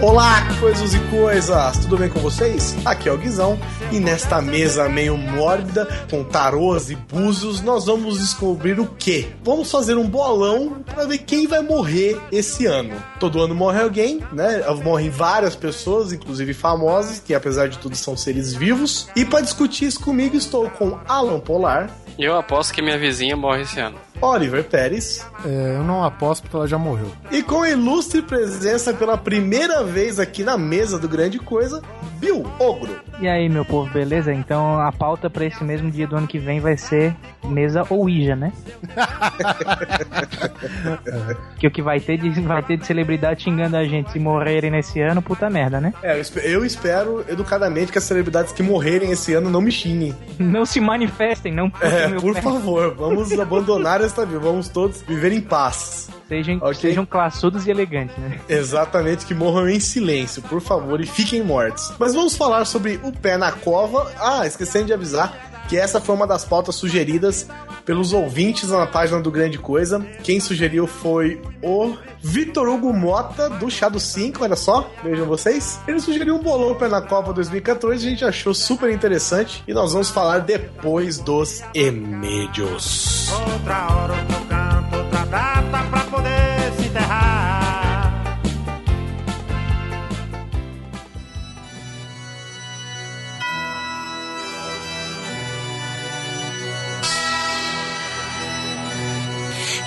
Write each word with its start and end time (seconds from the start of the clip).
Olá, 0.00 0.46
coisas 0.60 0.94
e 0.94 1.00
coisas! 1.10 1.78
Tudo 1.78 1.96
bem 1.98 2.08
com 2.08 2.20
vocês? 2.20 2.76
Aqui 2.84 3.08
é 3.08 3.12
o 3.12 3.18
Guizão 3.18 3.58
e 3.90 3.98
nesta 3.98 4.40
mesa 4.40 4.88
meio 4.88 5.18
mórbida, 5.18 5.88
com 6.08 6.22
tarôs 6.22 6.88
e 6.88 6.94
búzios, 6.94 7.60
nós 7.62 7.86
vamos 7.86 8.20
descobrir 8.20 8.78
o 8.78 8.86
quê? 8.86 9.32
Vamos 9.42 9.68
fazer 9.68 9.96
um 9.96 10.08
bolão 10.08 10.84
para 10.86 11.04
ver 11.04 11.18
quem 11.18 11.48
vai 11.48 11.62
morrer 11.62 12.16
esse 12.30 12.64
ano. 12.64 12.94
Todo 13.18 13.42
ano 13.42 13.56
morre 13.56 13.82
alguém, 13.82 14.20
né? 14.32 14.62
Morrem 14.84 15.10
várias 15.10 15.56
pessoas, 15.56 16.12
inclusive 16.12 16.54
famosas, 16.54 17.18
que 17.18 17.34
apesar 17.34 17.68
de 17.68 17.78
tudo 17.78 17.96
são 17.96 18.16
seres 18.16 18.54
vivos. 18.54 19.08
E 19.16 19.24
para 19.24 19.40
discutir 19.40 19.86
isso 19.86 19.98
comigo 19.98 20.36
estou 20.36 20.70
com 20.70 20.96
Alan 21.08 21.40
Polar. 21.40 21.90
Eu 22.18 22.36
aposto 22.36 22.74
que 22.74 22.82
minha 22.82 22.98
vizinha 22.98 23.36
morre 23.36 23.62
esse 23.62 23.78
ano. 23.78 23.96
Oliver 24.20 24.64
Pérez. 24.64 25.24
É, 25.44 25.76
eu 25.76 25.84
não 25.84 26.02
aposto 26.02 26.42
porque 26.42 26.56
ela 26.56 26.66
já 26.66 26.76
morreu. 26.76 27.12
E 27.30 27.44
com 27.44 27.64
ilustre 27.64 28.22
presença 28.22 28.92
pela 28.92 29.16
primeira 29.16 29.84
vez 29.84 30.18
aqui 30.18 30.42
na 30.42 30.58
mesa 30.58 30.98
do 30.98 31.08
Grande 31.08 31.38
Coisa, 31.38 31.80
Bill 32.18 32.44
Ogro. 32.58 32.98
E 33.20 33.28
aí, 33.28 33.48
meu 33.48 33.64
povo, 33.64 33.90
beleza? 33.92 34.32
Então 34.32 34.80
a 34.80 34.92
pauta 34.92 35.28
para 35.30 35.44
esse 35.44 35.62
mesmo 35.64 35.90
dia 35.90 36.06
do 36.06 36.16
ano 36.16 36.26
que 36.26 36.38
vem 36.38 36.60
vai 36.60 36.76
ser 36.76 37.14
mesa 37.44 37.84
Ouija, 37.88 38.36
né? 38.36 38.52
que 41.58 41.66
o 41.66 41.70
que 41.70 41.82
vai 41.82 42.00
ter, 42.00 42.18
de, 42.18 42.40
vai 42.40 42.62
ter 42.62 42.76
de 42.76 42.86
celebridade 42.86 43.42
xingando 43.42 43.76
a 43.76 43.84
gente 43.84 44.10
se 44.12 44.18
morrerem 44.18 44.70
nesse 44.70 45.00
ano, 45.00 45.22
puta 45.22 45.48
merda, 45.50 45.80
né? 45.80 45.92
É, 46.02 46.20
eu 46.44 46.64
espero 46.64 47.24
educadamente 47.28 47.92
que 47.92 47.98
as 47.98 48.04
celebridades 48.04 48.52
que 48.52 48.62
morrerem 48.62 49.10
esse 49.10 49.34
ano 49.34 49.50
não 49.50 49.60
me 49.60 49.70
xinguem. 49.70 50.14
Não 50.38 50.64
se 50.64 50.80
manifestem, 50.80 51.52
não 51.52 51.70
É, 51.80 52.08
por 52.20 52.34
pé. 52.34 52.42
favor, 52.42 52.94
vamos 52.94 53.32
abandonar 53.38 54.00
esta 54.00 54.24
vida, 54.24 54.38
vamos 54.38 54.68
todos 54.68 55.02
viver 55.02 55.32
em 55.32 55.40
paz. 55.40 56.08
Sejam, 56.28 56.58
okay? 56.58 56.74
sejam 56.74 57.06
classudos 57.06 57.66
e 57.66 57.70
elegantes, 57.70 58.16
né? 58.18 58.38
Exatamente, 58.48 59.24
que 59.24 59.34
morram 59.34 59.68
em 59.68 59.80
silêncio, 59.80 60.42
por 60.42 60.60
favor, 60.60 61.00
e 61.00 61.06
fiquem 61.06 61.42
mortos. 61.42 61.90
Mas 61.98 62.14
vamos 62.14 62.36
falar 62.36 62.66
sobre 62.66 63.00
o 63.02 63.10
pé 63.10 63.38
na 63.38 63.50
cova. 63.50 64.12
Ah, 64.18 64.46
esquecendo 64.46 64.86
de 64.86 64.92
avisar 64.92 65.47
que 65.68 65.76
essa 65.76 66.00
foi 66.00 66.14
uma 66.14 66.26
das 66.26 66.44
pautas 66.44 66.74
sugeridas 66.74 67.46
pelos 67.84 68.12
ouvintes 68.12 68.70
na 68.70 68.86
página 68.86 69.20
do 69.20 69.30
Grande 69.30 69.58
Coisa. 69.58 70.00
Quem 70.22 70.40
sugeriu 70.40 70.86
foi 70.86 71.40
o 71.62 71.94
Vitor 72.20 72.68
Hugo 72.68 72.92
Mota, 72.92 73.48
do 73.50 73.70
Chá 73.70 73.88
do 73.88 74.00
5, 74.00 74.42
olha 74.42 74.56
só, 74.56 74.90
vejam 75.02 75.26
vocês. 75.26 75.78
Ele 75.86 76.00
sugeriu 76.00 76.36
um 76.36 76.42
bolão 76.42 76.76
na 76.88 77.00
Copa 77.02 77.32
2014, 77.32 78.06
a 78.06 78.10
gente 78.10 78.24
achou 78.24 78.54
super 78.54 78.90
interessante 78.90 79.62
e 79.66 79.74
nós 79.74 79.92
vamos 79.92 80.10
falar 80.10 80.40
depois 80.40 81.18
dos 81.18 81.62
e-mails. 81.74 83.30
Outra 83.30 83.94
hora, 83.94 84.14
outro 84.14 84.46
canto, 84.48 84.96
outra 84.96 85.26
data 85.26 85.84
pra 85.90 86.00
poder 86.04 86.37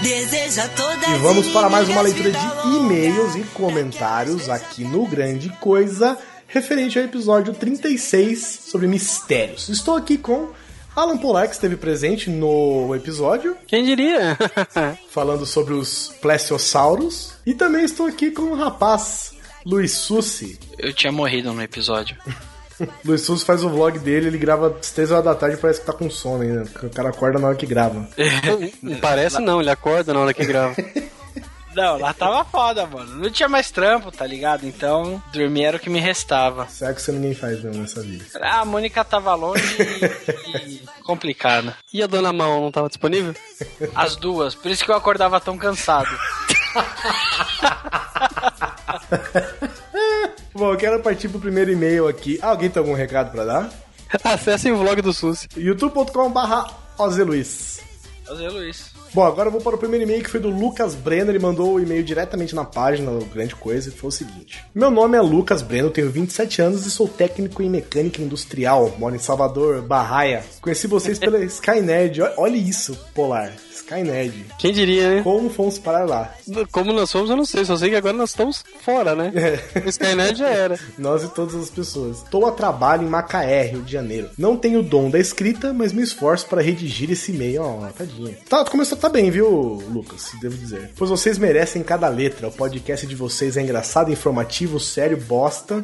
Deseja 0.02 0.68
toda 0.70 1.08
E 1.10 1.20
vamos 1.20 1.48
para 1.50 1.70
mais 1.70 1.88
uma 1.88 2.02
leitura 2.02 2.32
de 2.32 2.76
e-mails 2.76 3.36
e 3.36 3.44
comentários 3.54 4.50
aqui 4.50 4.84
no 4.84 5.06
Grande 5.06 5.50
Coisa, 5.60 6.18
referente 6.48 6.98
ao 6.98 7.06
episódio 7.06 7.54
36 7.54 8.40
sobre 8.66 8.88
mistérios. 8.88 9.70
Estou 9.70 9.96
aqui 9.96 10.18
com 10.18 10.50
Alan 10.96 11.18
Polar, 11.18 11.48
que 11.48 11.54
esteve 11.54 11.76
presente 11.76 12.32
no 12.32 12.96
episódio. 12.96 13.56
Quem 13.68 13.86
diria? 13.86 14.36
falando 15.12 15.46
sobre 15.46 15.76
os 15.76 16.12
plesiosauros. 16.20 17.34
E 17.46 17.54
também 17.54 17.86
estou 17.86 18.08
aqui 18.08 18.32
com 18.32 18.44
o 18.44 18.56
rapaz 18.56 19.34
Luiz 19.64 19.92
Sussi. 19.92 20.60
Eu 20.80 20.94
tinha 20.94 21.12
morrido 21.12 21.54
no 21.54 21.62
episódio. 21.62 22.18
Luiz 23.06 23.22
Souza 23.22 23.46
faz 23.46 23.64
o 23.64 23.70
vlog 23.70 24.00
dele, 24.00 24.28
ele 24.28 24.38
grava 24.38 24.76
às 24.80 24.92
3 24.92 25.12
horas 25.12 25.26
da 25.26 25.36
tarde 25.36 25.58
parece 25.58 25.80
que 25.80 25.86
tá 25.86 25.94
com 25.94 26.10
sono 26.10 26.44
ainda. 26.44 26.64
O 26.84 26.90
cara 26.90 27.10
acorda 27.10 27.40
na 27.40 27.48
hora 27.48 27.56
que 27.56 27.66
grava. 27.66 28.08
parece 29.02 29.40
não, 29.40 29.62
ele 29.62 29.70
acorda 29.70 30.14
na 30.14 30.20
hora 30.20 30.34
que 30.34 30.46
grava. 30.46 30.76
Não, 31.74 31.98
lá 31.98 32.14
tava 32.14 32.44
foda, 32.44 32.86
mano. 32.86 33.16
Não 33.16 33.30
tinha 33.30 33.48
mais 33.48 33.72
trampo, 33.72 34.12
tá 34.12 34.26
ligado? 34.28 34.66
Então, 34.66 35.24
dormir 35.32 35.64
era 35.64 35.78
o 35.78 35.80
que 35.80 35.90
me 35.90 36.00
restava. 36.00 36.68
Sexo 36.68 37.14
ninguém 37.14 37.34
faz 37.34 37.64
mesmo 37.64 37.82
nessa 37.82 38.02
vida. 38.02 38.26
Ah, 38.42 38.60
a 38.60 38.66
Mônica 38.66 39.04
tava 39.06 39.34
longe 39.36 39.64
e, 39.80 40.60
e 40.84 41.04
complicada. 41.04 41.76
E 41.94 42.04
a 42.04 42.08
Dona 42.08 42.34
Mão 42.34 42.62
não 42.62 42.72
tava 42.72 42.90
disponível? 42.90 43.34
As 43.96 44.18
duas, 44.18 44.54
por 44.54 44.70
isso 44.70 44.84
que 44.84 44.92
eu 44.92 44.96
acordava 44.96 45.40
tão 45.40 45.58
cansado. 45.58 46.10
Bom, 50.54 50.72
eu 50.72 50.78
quero 50.78 51.00
partir 51.00 51.30
pro 51.30 51.40
primeiro 51.40 51.72
e-mail 51.72 52.08
aqui. 52.08 52.40
Ah, 52.42 52.50
alguém 52.50 52.70
tem 52.70 52.80
algum 52.80 52.94
recado 52.94 53.32
pra 53.32 53.46
dar? 53.46 53.70
Acessem 54.24 54.72
o 54.72 54.78
vlog 54.78 55.02
do 55.02 55.14
SUS. 55.14 55.48
youtube.com.br 55.56 56.72
Ozeluiz. 56.98 57.80
Ozeluiz. 58.30 58.92
Bom, 59.14 59.26
agora 59.26 59.48
eu 59.48 59.52
vou 59.52 59.60
para 59.60 59.76
o 59.76 59.78
primeiro 59.78 60.06
e-mail 60.06 60.24
que 60.24 60.30
foi 60.30 60.40
do 60.40 60.50
Lucas 60.50 60.96
Breno. 60.96 61.32
Ele 61.32 61.40
mandou 61.40 61.74
o 61.74 61.80
e-mail 61.80 62.02
diretamente 62.02 62.56
na 62.56 62.64
página 62.64 63.12
do 63.12 63.26
Grande 63.26 63.56
Coisa 63.56 63.90
e 63.90 63.92
foi 63.92 64.08
o 64.08 64.12
seguinte: 64.12 64.64
Meu 64.74 64.90
nome 64.90 65.18
é 65.18 65.22
Lucas 65.22 65.62
Breno, 65.62 65.90
tenho 65.90 66.10
27 66.10 66.62
anos 66.62 66.86
e 66.86 66.92
sou 66.92 67.10
técnico 67.10 67.62
em 67.62 67.70
mecânica 67.70 68.22
industrial. 68.22 68.96
Moro 68.98 69.16
em 69.16 69.20
Salvador, 69.20 69.82
Barraia. 69.82 70.46
Conheci 70.62 70.88
vocês 70.88 71.20
pela 71.20 71.44
Skynet. 71.44 72.22
Olha 72.38 72.56
isso, 72.56 72.98
Polar. 73.14 73.52
Skynet. 73.92 74.46
Quem 74.58 74.72
diria, 74.72 75.16
né? 75.16 75.22
Como 75.22 75.50
fomos 75.50 75.78
parar 75.78 76.08
lá? 76.08 76.34
Como 76.72 76.94
nós 76.94 77.12
fomos, 77.12 77.30
eu 77.30 77.36
não 77.36 77.44
sei. 77.44 77.66
Só 77.66 77.76
sei 77.76 77.90
que 77.90 77.96
agora 77.98 78.16
nós 78.16 78.30
estamos 78.30 78.64
fora, 78.82 79.14
né? 79.14 79.34
É. 79.36 79.90
Skynet 79.90 80.38
já 80.38 80.48
era. 80.48 80.80
nós 80.98 81.24
e 81.24 81.28
todas 81.28 81.56
as 81.56 81.70
pessoas. 81.70 82.20
Estou 82.20 82.46
a 82.46 82.52
trabalho 82.52 83.04
em 83.04 83.10
Macaé, 83.10 83.64
Rio 83.64 83.82
de 83.82 83.92
Janeiro. 83.92 84.30
Não 84.38 84.56
tenho 84.56 84.80
o 84.80 84.84
dom 84.84 85.10
da 85.10 85.20
escrita, 85.20 85.74
mas 85.74 85.92
me 85.92 86.02
esforço 86.02 86.46
para 86.48 86.62
redigir 86.62 87.12
esse 87.12 87.34
e-mail. 87.34 87.64
Ó, 87.64 87.86
oh, 87.86 87.92
tadinha. 87.92 88.38
Tá, 88.48 88.64
começou 88.64 88.98
tá 88.98 89.10
bem, 89.10 89.30
viu, 89.30 89.50
Lucas? 89.92 90.32
Devo 90.42 90.56
dizer. 90.56 90.92
Pois 90.96 91.10
vocês 91.10 91.38
merecem 91.38 91.84
cada 91.84 92.08
letra. 92.08 92.48
O 92.48 92.52
podcast 92.52 93.06
de 93.06 93.16
vocês 93.16 93.58
é 93.58 93.62
engraçado, 93.62 94.10
informativo, 94.10 94.80
sério, 94.80 95.18
bosta 95.18 95.84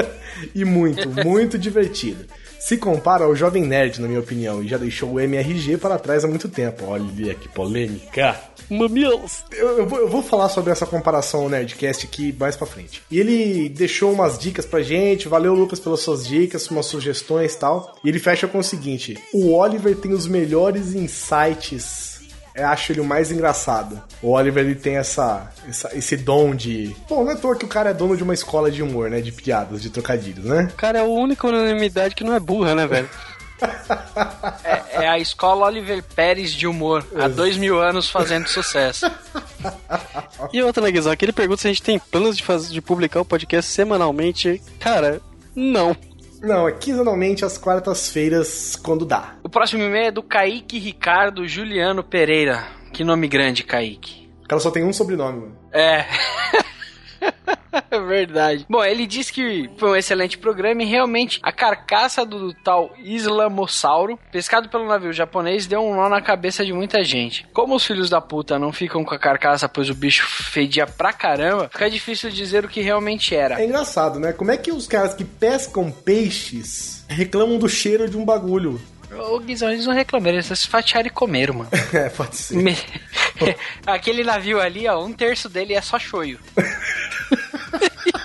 e 0.54 0.62
muito, 0.62 1.08
muito 1.24 1.58
divertido 1.58 2.26
se 2.66 2.76
compara 2.76 3.24
ao 3.24 3.36
Jovem 3.36 3.64
Nerd, 3.64 4.00
na 4.00 4.08
minha 4.08 4.18
opinião, 4.18 4.60
e 4.60 4.66
já 4.66 4.76
deixou 4.76 5.12
o 5.12 5.20
MRG 5.20 5.76
para 5.76 6.00
trás 6.00 6.24
há 6.24 6.26
muito 6.26 6.48
tempo. 6.48 6.86
Olha 6.86 7.32
que 7.36 7.48
polêmica. 7.48 8.36
Mamilos! 8.68 9.44
Eu, 9.52 9.78
eu, 9.78 9.86
vou, 9.86 10.00
eu 10.00 10.08
vou 10.08 10.20
falar 10.20 10.48
sobre 10.48 10.72
essa 10.72 10.84
comparação 10.84 11.42
ao 11.42 11.48
Nerdcast 11.48 12.04
aqui 12.04 12.34
mais 12.36 12.56
pra 12.56 12.66
frente. 12.66 13.04
E 13.08 13.20
ele 13.20 13.68
deixou 13.68 14.12
umas 14.12 14.36
dicas 14.36 14.66
pra 14.66 14.82
gente. 14.82 15.28
Valeu, 15.28 15.54
Lucas, 15.54 15.78
pelas 15.78 16.00
suas 16.00 16.26
dicas, 16.26 16.68
umas 16.68 16.86
sugestões 16.86 17.54
e 17.54 17.56
tal. 17.56 17.94
E 18.02 18.08
ele 18.08 18.18
fecha 18.18 18.48
com 18.48 18.58
o 18.58 18.64
seguinte: 18.64 19.16
o 19.32 19.52
Oliver 19.54 19.94
tem 19.94 20.12
os 20.12 20.26
melhores 20.26 20.92
insights 20.92 22.05
eu 22.56 22.66
acho 22.68 22.92
ele 22.92 23.00
o 23.00 23.04
mais 23.04 23.30
engraçado. 23.30 24.02
O 24.22 24.30
Oliver 24.30 24.64
ele 24.64 24.74
tem 24.74 24.96
essa, 24.96 25.50
essa, 25.68 25.96
esse 25.96 26.16
dom 26.16 26.54
de. 26.54 26.96
Bom, 27.08 27.24
não 27.24 27.32
é 27.32 27.36
toa 27.36 27.56
que 27.56 27.64
o 27.64 27.68
cara 27.68 27.90
é 27.90 27.94
dono 27.94 28.16
de 28.16 28.22
uma 28.22 28.34
escola 28.34 28.70
de 28.70 28.82
humor, 28.82 29.10
né? 29.10 29.20
De 29.20 29.30
piadas, 29.30 29.82
de 29.82 29.90
trocadilhos, 29.90 30.46
né? 30.46 30.68
O 30.72 30.76
cara 30.76 30.98
é 30.98 31.02
a 31.02 31.04
única 31.04 31.46
unanimidade 31.46 32.14
que 32.14 32.24
não 32.24 32.34
é 32.34 32.40
burra, 32.40 32.74
né, 32.74 32.86
velho? 32.86 33.08
é, 34.64 35.04
é, 35.04 35.08
a 35.08 35.18
escola 35.18 35.66
Oliver 35.66 36.02
Pérez 36.02 36.52
de 36.52 36.66
humor. 36.66 37.06
Há 37.14 37.28
dois 37.28 37.56
mil 37.56 37.80
anos 37.80 38.08
fazendo 38.08 38.48
sucesso. 38.48 39.10
e 40.52 40.62
outra, 40.62 40.82
né, 40.82 40.90
Guizão? 40.90 41.12
Aquele 41.12 41.32
pergunta 41.32 41.62
se 41.62 41.68
a 41.68 41.70
gente 41.70 41.82
tem 41.82 41.98
planos 41.98 42.36
de, 42.36 42.42
fazer, 42.42 42.72
de 42.72 42.80
publicar 42.82 43.20
o 43.20 43.24
podcast 43.24 43.70
semanalmente. 43.70 44.60
Cara, 44.78 45.20
não. 45.54 45.96
Não, 46.46 46.68
é 46.68 46.72
quinzenalmente 46.72 47.44
às 47.44 47.58
quartas-feiras, 47.58 48.76
quando 48.76 49.04
dá. 49.04 49.34
O 49.42 49.48
próximo 49.48 49.82
e-mail 49.82 50.06
é 50.06 50.10
do 50.12 50.22
Kaique 50.22 50.78
Ricardo 50.78 51.46
Juliano 51.46 52.04
Pereira. 52.04 52.64
Que 52.92 53.02
nome 53.02 53.26
grande, 53.26 53.64
Kaique. 53.64 54.30
O 54.44 54.48
cara 54.48 54.60
só 54.60 54.70
tem 54.70 54.84
um 54.84 54.92
sobrenome, 54.92 55.40
mano. 55.40 55.58
É. 55.72 56.06
Verdade. 58.06 58.66
Bom, 58.68 58.84
ele 58.84 59.06
disse 59.06 59.32
que 59.32 59.70
foi 59.76 59.90
um 59.90 59.96
excelente 59.96 60.38
programa 60.38 60.82
e 60.82 60.86
realmente 60.86 61.38
a 61.42 61.52
carcaça 61.52 62.24
do 62.24 62.52
tal 62.52 62.92
Islamossauro, 62.98 64.18
pescado 64.30 64.68
pelo 64.68 64.86
navio 64.86 65.12
japonês, 65.12 65.66
deu 65.66 65.80
um 65.80 65.94
nó 65.94 66.08
na 66.08 66.20
cabeça 66.20 66.64
de 66.64 66.72
muita 66.72 67.02
gente. 67.04 67.46
Como 67.52 67.74
os 67.74 67.86
filhos 67.86 68.10
da 68.10 68.20
puta 68.20 68.58
não 68.58 68.72
ficam 68.72 69.04
com 69.04 69.14
a 69.14 69.18
carcaça, 69.18 69.68
pois 69.68 69.90
o 69.90 69.94
bicho 69.94 70.26
fedia 70.26 70.86
pra 70.86 71.12
caramba, 71.12 71.68
fica 71.72 71.90
difícil 71.90 72.30
dizer 72.30 72.64
o 72.64 72.68
que 72.68 72.80
realmente 72.80 73.34
era. 73.34 73.60
É 73.60 73.64
engraçado, 73.64 74.18
né? 74.18 74.32
Como 74.32 74.50
é 74.50 74.56
que 74.56 74.72
os 74.72 74.86
caras 74.86 75.14
que 75.14 75.24
pescam 75.24 75.90
peixes 75.90 77.04
reclamam 77.08 77.58
do 77.58 77.68
cheiro 77.68 78.08
de 78.08 78.16
um 78.16 78.24
bagulho? 78.24 78.80
O 79.10 79.38
Guizão, 79.38 79.70
eles 79.70 79.86
não 79.86 79.94
reclamaram, 79.94 80.34
eles 80.34 80.46
se 80.46 80.66
fatiaram 80.66 81.06
e 81.06 81.10
comeram, 81.10 81.54
mano. 81.54 81.70
é, 81.92 82.08
pode 82.08 82.36
ser. 82.36 82.56
Aquele 83.86 84.24
navio 84.24 84.60
ali, 84.60 84.88
ó, 84.88 85.04
um 85.04 85.12
terço 85.12 85.48
dele 85.48 85.74
é 85.74 85.80
só 85.80 85.98
choio. 85.98 86.40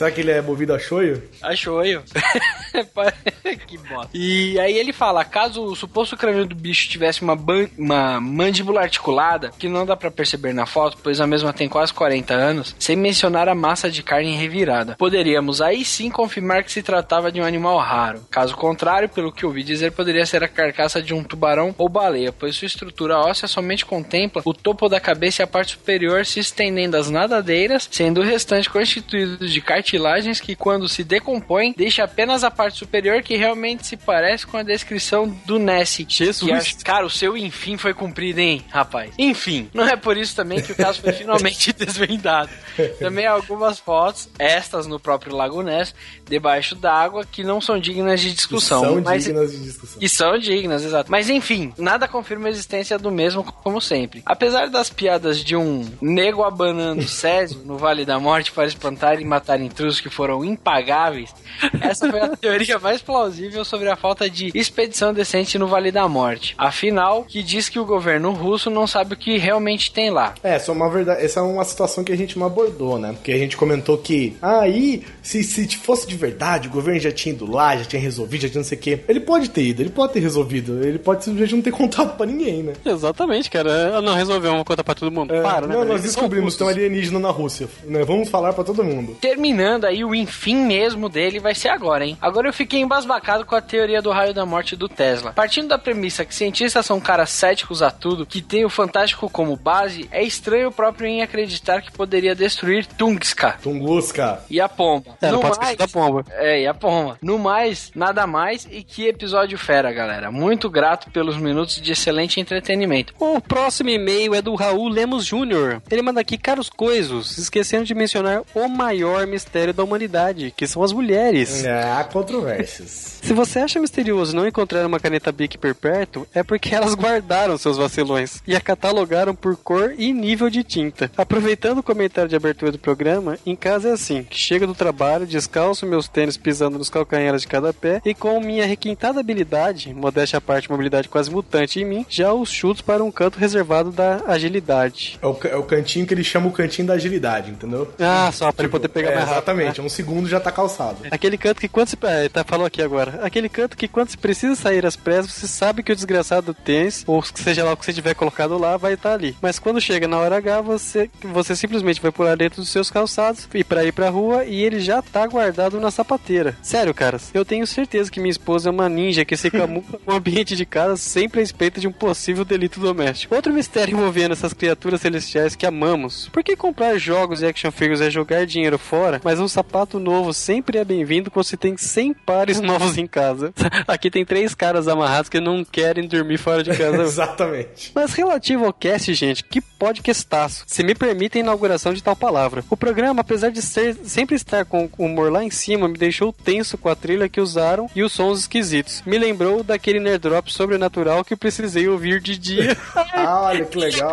Será 0.00 0.10
que 0.10 0.22
ele 0.22 0.30
é 0.30 0.40
movido 0.40 0.72
a 0.72 0.78
choio? 0.78 1.22
Achou 1.42 1.84
eu. 1.84 2.02
que 3.66 3.76
bosta. 3.76 4.10
E 4.14 4.58
aí 4.58 4.78
ele 4.78 4.94
fala: 4.94 5.22
caso 5.26 5.62
o 5.62 5.76
suposto 5.76 6.16
crânio 6.16 6.46
do 6.46 6.54
bicho 6.54 6.88
tivesse 6.88 7.20
uma, 7.20 7.36
uma 7.76 8.18
mandíbula 8.18 8.80
articulada, 8.80 9.50
que 9.58 9.68
não 9.68 9.84
dá 9.84 9.94
pra 9.94 10.10
perceber 10.10 10.54
na 10.54 10.64
foto, 10.64 10.96
pois 11.02 11.20
a 11.20 11.26
mesma 11.26 11.52
tem 11.52 11.68
quase 11.68 11.92
40 11.92 12.32
anos, 12.32 12.74
sem 12.78 12.96
mencionar 12.96 13.46
a 13.46 13.54
massa 13.54 13.90
de 13.90 14.02
carne 14.02 14.34
revirada, 14.36 14.96
poderíamos 14.96 15.60
aí 15.60 15.84
sim 15.84 16.10
confirmar 16.10 16.64
que 16.64 16.72
se 16.72 16.82
tratava 16.82 17.30
de 17.30 17.40
um 17.40 17.44
animal 17.44 17.76
raro. 17.78 18.22
Caso 18.30 18.56
contrário, 18.56 19.08
pelo 19.08 19.32
que 19.32 19.44
ouvi 19.44 19.62
dizer, 19.62 19.92
poderia 19.92 20.24
ser 20.24 20.42
a 20.42 20.48
carcaça 20.48 21.02
de 21.02 21.12
um 21.12 21.22
tubarão 21.22 21.74
ou 21.76 21.90
baleia, 21.90 22.32
pois 22.32 22.56
sua 22.56 22.66
estrutura 22.66 23.18
óssea 23.18 23.46
somente 23.46 23.84
contempla 23.84 24.40
o 24.46 24.54
topo 24.54 24.88
da 24.88 24.98
cabeça 24.98 25.42
e 25.42 25.44
a 25.44 25.46
parte 25.46 25.72
superior 25.72 26.24
se 26.24 26.40
estendendo 26.40 26.96
às 26.96 27.10
nadadeiras, 27.10 27.86
sendo 27.90 28.22
o 28.22 28.24
restante 28.24 28.70
constituído 28.70 29.46
de 29.46 29.60
cartilagens 29.90 30.40
que, 30.40 30.54
quando 30.54 30.88
se 30.88 31.02
decompõem, 31.02 31.74
deixa 31.76 32.04
apenas 32.04 32.44
a 32.44 32.50
parte 32.50 32.78
superior 32.78 33.22
que 33.22 33.36
realmente 33.36 33.86
se 33.86 33.96
parece 33.96 34.46
com 34.46 34.56
a 34.56 34.62
descrição 34.62 35.28
do 35.44 35.58
Nessie. 35.58 36.06
Jesus. 36.08 36.78
Cara, 36.84 37.04
o 37.04 37.10
seu 37.10 37.36
enfim 37.36 37.76
foi 37.76 37.92
cumprido, 37.92 38.38
hein, 38.40 38.64
rapaz? 38.70 39.12
Enfim, 39.18 39.68
não 39.74 39.84
é 39.84 39.96
por 39.96 40.16
isso 40.16 40.36
também 40.36 40.62
que 40.62 40.72
o 40.72 40.76
caso 40.76 41.00
foi 41.00 41.12
finalmente 41.14 41.72
desvendado. 41.72 42.50
Também 42.98 43.26
algumas 43.26 43.78
fotos, 43.78 44.28
estas 44.38 44.86
no 44.86 45.00
próprio 45.00 45.34
Lago 45.34 45.62
Ness, 45.62 45.94
debaixo 46.28 46.74
d'água, 46.74 47.24
que 47.24 47.42
não 47.42 47.60
são 47.60 47.78
dignas 47.78 48.20
de 48.20 48.32
discussão. 48.32 48.82
São 48.82 49.00
mas 49.00 49.24
dignas 49.24 49.50
de 49.50 49.58
discussão. 49.58 49.98
e 50.00 50.08
são 50.08 50.38
dignas, 50.38 50.84
exato. 50.84 51.10
Mas 51.10 51.28
enfim, 51.28 51.72
nada 51.76 52.06
confirma 52.06 52.46
a 52.46 52.50
existência 52.50 52.98
do 52.98 53.10
mesmo 53.10 53.42
como 53.42 53.80
sempre. 53.80 54.22
Apesar 54.24 54.68
das 54.68 54.88
piadas 54.88 55.42
de 55.42 55.56
um 55.56 55.84
nego 56.00 56.44
abanando 56.44 57.06
Césio 57.08 57.60
no 57.64 57.76
Vale 57.76 58.04
da 58.04 58.18
Morte 58.18 58.52
para 58.52 58.66
espantar 58.66 59.20
e 59.20 59.24
matar 59.24 59.58
intrusos 59.80 60.00
que 60.00 60.10
foram 60.10 60.44
impagáveis, 60.44 61.34
essa 61.80 62.10
foi 62.10 62.20
a 62.20 62.36
teoria 62.36 62.78
mais 62.78 63.02
plausível 63.02 63.64
sobre 63.64 63.88
a 63.88 63.96
falta 63.96 64.28
de 64.28 64.50
expedição 64.54 65.12
decente 65.12 65.58
no 65.58 65.66
Vale 65.66 65.90
da 65.90 66.08
Morte. 66.08 66.54
Afinal, 66.56 67.24
que 67.24 67.42
diz 67.42 67.68
que 67.68 67.78
o 67.78 67.84
governo 67.84 68.32
russo 68.32 68.70
não 68.70 68.86
sabe 68.86 69.14
o 69.14 69.16
que 69.16 69.36
realmente 69.38 69.92
tem 69.92 70.10
lá. 70.10 70.34
É, 70.42 70.58
só 70.58 70.72
uma 70.72 70.88
verdade. 70.90 71.24
Essa 71.24 71.40
é 71.40 71.42
uma 71.42 71.64
situação 71.64 72.04
que 72.04 72.12
a 72.12 72.16
gente 72.16 72.38
não 72.38 72.46
abordou, 72.46 72.98
né? 72.98 73.12
Porque 73.12 73.32
a 73.32 73.38
gente 73.38 73.56
comentou 73.56 73.98
que 73.98 74.36
aí, 74.40 75.02
se, 75.22 75.42
se 75.42 75.66
fosse 75.76 76.06
de 76.06 76.16
verdade, 76.16 76.68
o 76.68 76.70
governo 76.70 77.00
já 77.00 77.12
tinha 77.12 77.34
ido 77.34 77.50
lá, 77.50 77.76
já 77.76 77.84
tinha 77.84 78.00
resolvido, 78.00 78.42
já 78.42 78.48
tinha 78.48 78.60
não 78.60 78.68
sei 78.68 78.78
o 78.78 78.80
quê. 78.80 79.00
Ele 79.08 79.20
pode 79.20 79.50
ter 79.50 79.62
ido, 79.62 79.82
ele 79.82 79.90
pode 79.90 80.12
ter 80.12 80.20
resolvido. 80.20 80.82
Ele 80.84 80.98
pode 80.98 81.24
simplesmente 81.24 81.54
não 81.54 81.62
ter 81.62 81.72
contado 81.72 82.16
pra 82.16 82.26
ninguém, 82.26 82.62
né? 82.62 82.72
Exatamente, 82.84 83.50
cara. 83.50 83.98
Ah, 83.98 84.02
Não 84.02 84.14
resolveu, 84.14 84.50
vamos 84.50 84.64
contar 84.66 84.84
pra 84.84 84.94
todo 84.94 85.10
mundo. 85.12 85.34
É, 85.34 85.42
Para, 85.42 85.66
né? 85.66 85.74
não, 85.74 85.84
nós 85.84 86.00
são 86.00 86.06
descobrimos 86.10 86.54
que 86.54 86.58
tem 86.58 86.66
um 86.66 86.70
alienígena 86.70 87.18
na 87.18 87.30
Rússia. 87.30 87.68
Né? 87.84 88.04
Vamos 88.04 88.28
falar 88.28 88.52
pra 88.52 88.64
todo 88.64 88.84
mundo. 88.84 89.16
Terminando 89.20 89.84
aí, 89.84 90.04
o 90.04 90.14
enfim 90.14 90.56
mesmo 90.56 91.08
dele 91.08 91.38
vai 91.38 91.49
ser 91.54 91.68
agora, 91.68 92.04
hein? 92.04 92.16
Agora 92.20 92.48
eu 92.48 92.52
fiquei 92.52 92.80
embasbacado 92.80 93.44
com 93.44 93.54
a 93.54 93.60
teoria 93.60 94.02
do 94.02 94.10
raio 94.10 94.34
da 94.34 94.46
morte 94.46 94.76
do 94.76 94.88
Tesla. 94.88 95.32
Partindo 95.32 95.68
da 95.68 95.78
premissa 95.78 96.24
que 96.24 96.34
cientistas 96.34 96.86
são 96.86 97.00
caras 97.00 97.30
céticos 97.30 97.82
a 97.82 97.90
tudo, 97.90 98.26
que 98.26 98.42
tem 98.42 98.64
o 98.64 98.70
fantástico 98.70 99.28
como 99.30 99.56
base, 99.56 100.08
é 100.10 100.22
estranho 100.22 100.68
o 100.68 100.72
próprio 100.72 101.06
em 101.06 101.22
acreditar 101.22 101.82
que 101.82 101.92
poderia 101.92 102.34
destruir 102.34 102.86
Tungska 102.86 103.58
Tunguska. 103.62 104.40
e 104.50 104.60
a 104.60 104.68
pomba. 104.68 105.16
É, 105.20 105.30
não 105.30 105.40
pode 105.40 105.52
esquecer 105.52 105.76
da 105.76 105.88
pomba. 105.88 106.24
É, 106.30 106.62
e 106.62 106.66
a 106.66 106.74
pomba. 106.74 107.18
No 107.22 107.38
mais, 107.38 107.90
nada 107.94 108.26
mais 108.26 108.66
e 108.70 108.82
que 108.82 109.06
episódio 109.06 109.58
fera, 109.58 109.92
galera. 109.92 110.30
Muito 110.30 110.68
grato 110.68 111.10
pelos 111.10 111.36
minutos 111.36 111.80
de 111.80 111.92
excelente 111.92 112.40
entretenimento. 112.40 113.14
O 113.18 113.40
próximo 113.40 113.90
e-mail 113.90 114.34
é 114.34 114.42
do 114.42 114.54
Raul 114.54 114.88
Lemos 114.88 115.24
Júnior. 115.24 115.82
Ele 115.90 116.02
manda 116.02 116.20
aqui, 116.20 116.36
caros 116.36 116.68
coisos, 116.68 117.38
esquecendo 117.38 117.84
de 117.84 117.94
mencionar 117.94 118.42
o 118.54 118.68
maior 118.68 119.26
mistério 119.26 119.72
da 119.72 119.82
humanidade, 119.82 120.52
que 120.56 120.66
são 120.66 120.82
as 120.82 120.92
mulheres. 120.92 121.39
É, 121.64 121.82
há 121.92 122.04
controvérsias. 122.04 123.18
Se 123.22 123.32
você 123.32 123.58
acha 123.58 123.80
misterioso 123.80 124.34
não 124.34 124.46
encontrar 124.46 124.86
uma 124.86 124.98
caneta 124.98 125.30
Bic 125.30 125.58
por 125.58 125.74
perto, 125.74 126.26
é 126.34 126.42
porque 126.42 126.72
elas 126.74 126.94
guardaram 126.94 127.56
seus 127.58 127.76
vacilões 127.76 128.42
e 128.46 128.56
a 128.56 128.60
catalogaram 128.60 129.34
por 129.34 129.56
cor 129.56 129.94
e 129.96 130.12
nível 130.12 130.48
de 130.50 130.62
tinta. 130.64 131.10
Aproveitando 131.16 131.78
o 131.78 131.82
comentário 131.82 132.28
de 132.28 132.36
abertura 132.36 132.72
do 132.72 132.78
programa, 132.78 133.38
em 133.44 133.54
casa 133.54 133.90
é 133.90 133.92
assim, 133.92 134.22
que 134.22 134.38
chego 134.38 134.66
do 134.66 134.74
trabalho, 134.74 135.26
descalço 135.26 135.86
meus 135.86 136.08
tênis 136.08 136.36
pisando 136.36 136.78
nos 136.78 136.88
calcanhares 136.90 137.42
de 137.42 137.48
cada 137.48 137.72
pé 137.72 138.00
e 138.04 138.14
com 138.14 138.40
minha 138.40 138.64
requintada 138.66 139.20
habilidade, 139.20 139.92
modéstia 139.94 140.38
à 140.38 140.40
parte, 140.40 140.70
mobilidade 140.70 141.08
quase 141.08 141.30
mutante 141.30 141.80
em 141.80 141.84
mim, 141.84 142.06
já 142.08 142.32
os 142.32 142.50
chutos 142.50 142.80
para 142.82 143.04
um 143.04 143.10
canto 143.10 143.38
reservado 143.38 143.90
da 143.90 144.22
agilidade. 144.26 145.18
É 145.22 145.26
o, 145.26 145.38
é 145.44 145.56
o 145.56 145.62
cantinho 145.62 146.06
que 146.06 146.14
ele 146.14 146.24
chama 146.24 146.48
o 146.48 146.52
cantinho 146.52 146.88
da 146.88 146.94
agilidade, 146.94 147.50
entendeu? 147.50 147.92
Ah, 147.98 148.30
só 148.32 148.50
para 148.52 148.64
ele 148.64 148.72
poder 148.72 148.88
pegar 148.88 149.10
É, 149.10 149.14
mais 149.14 149.26
rápido. 149.26 149.36
Exatamente, 149.40 149.80
né? 149.80 149.86
um 149.86 149.88
segundo 149.88 150.28
já 150.28 150.40
tá 150.40 150.50
calçado. 150.50 150.98
Aquele 151.10 151.29
canto 151.38 151.60
que 151.60 151.68
quando 151.68 151.88
se. 151.88 151.98
É, 152.02 152.28
tá, 152.28 152.44
falou 152.44 152.66
aqui 152.66 152.82
agora. 152.82 153.20
Aquele 153.22 153.48
canto 153.48 153.76
que 153.76 153.88
quando 153.88 154.08
se 154.08 154.18
precisa 154.18 154.54
sair 154.54 154.84
às 154.86 154.96
pressas, 154.96 155.32
você 155.32 155.46
sabe 155.46 155.82
que 155.82 155.92
o 155.92 155.96
desgraçado 155.96 156.46
do 156.46 156.54
tênis, 156.54 157.04
ou 157.06 157.22
seja 157.22 157.64
lá 157.64 157.72
o 157.72 157.76
que 157.76 157.84
você 157.84 157.92
tiver 157.92 158.14
colocado 158.14 158.56
lá, 158.58 158.76
vai 158.76 158.94
estar 158.94 159.12
ali. 159.12 159.36
Mas 159.40 159.58
quando 159.58 159.80
chega 159.80 160.08
na 160.08 160.18
hora 160.18 160.36
H, 160.36 160.60
você, 160.60 161.10
você 161.22 161.54
simplesmente 161.54 162.00
vai 162.00 162.10
pular 162.10 162.36
dentro 162.36 162.60
dos 162.60 162.70
seus 162.70 162.90
calçados 162.90 163.48
e 163.54 163.62
pra 163.62 163.84
ir 163.84 163.92
pra 163.92 164.08
rua 164.08 164.44
e 164.44 164.62
ele 164.62 164.80
já 164.80 165.02
tá 165.02 165.26
guardado 165.26 165.80
na 165.80 165.90
sapateira. 165.90 166.56
Sério, 166.62 166.94
caras, 166.94 167.30
eu 167.34 167.44
tenho 167.44 167.66
certeza 167.66 168.10
que 168.10 168.20
minha 168.20 168.30
esposa 168.30 168.68
é 168.68 168.72
uma 168.72 168.88
ninja 168.88 169.24
que 169.24 169.36
se 169.36 169.50
camufla 169.50 170.00
no 170.06 170.14
ambiente 170.14 170.56
de 170.56 170.64
casa 170.64 170.96
sempre 170.96 171.40
a 171.40 171.42
respeito 171.42 171.80
de 171.80 171.88
um 171.88 171.92
possível 171.92 172.44
delito 172.44 172.80
doméstico. 172.80 173.34
Outro 173.34 173.52
mistério 173.52 173.96
envolvendo 173.96 174.32
essas 174.32 174.52
criaturas 174.52 175.00
celestiais 175.00 175.56
que 175.56 175.66
amamos. 175.66 176.28
Por 176.28 176.42
que 176.42 176.56
comprar 176.56 176.96
jogos 176.98 177.42
e 177.42 177.46
action 177.46 177.70
figures 177.70 178.00
é 178.00 178.10
jogar 178.10 178.46
dinheiro 178.46 178.78
fora, 178.78 179.20
mas 179.22 179.40
um 179.40 179.48
sapato 179.48 179.98
novo 179.98 180.32
sempre 180.32 180.78
é 180.78 180.84
bem-vindo 180.84 181.19
quando 181.28 181.46
se 181.46 181.56
tem 181.56 181.76
100 181.76 182.14
pares 182.14 182.60
novos 182.62 182.96
em 182.96 183.06
casa? 183.08 183.52
Aqui 183.88 184.08
tem 184.08 184.24
três 184.24 184.54
caras 184.54 184.86
amarrados 184.86 185.28
que 185.28 185.40
não 185.40 185.64
querem 185.64 186.06
dormir 186.06 186.38
fora 186.38 186.62
de 186.62 186.70
casa. 186.70 187.02
Exatamente. 187.02 187.90
Mas 187.92 188.14
relativo 188.14 188.64
ao 188.64 188.72
cast, 188.72 189.12
gente, 189.14 189.42
que 189.42 189.60
podcastaço. 189.60 190.64
Se 190.68 190.84
me 190.84 190.94
permitem 190.94 191.42
a 191.42 191.44
inauguração 191.44 191.92
de 191.92 192.02
tal 192.02 192.14
palavra. 192.14 192.64
O 192.70 192.76
programa, 192.76 193.22
apesar 193.22 193.50
de 193.50 193.60
ser, 193.60 193.96
sempre 194.04 194.36
estar 194.36 194.64
com 194.64 194.88
o 194.96 195.04
humor 195.04 195.32
lá 195.32 195.42
em 195.42 195.50
cima, 195.50 195.88
me 195.88 195.98
deixou 195.98 196.32
tenso 196.32 196.78
com 196.78 196.88
a 196.88 196.94
trilha 196.94 197.28
que 197.28 197.40
usaram 197.40 197.90
e 197.96 198.02
os 198.02 198.12
sons 198.12 198.40
esquisitos. 198.40 199.02
Me 199.04 199.18
lembrou 199.18 199.64
daquele 199.64 199.98
nerd-drop 199.98 200.52
sobrenatural 200.52 201.24
que 201.24 201.34
precisei 201.34 201.88
ouvir 201.88 202.20
de 202.20 202.38
dia. 202.38 202.76
Ah, 202.94 203.42
olha 203.46 203.64
que 203.64 203.76
legal. 203.78 204.12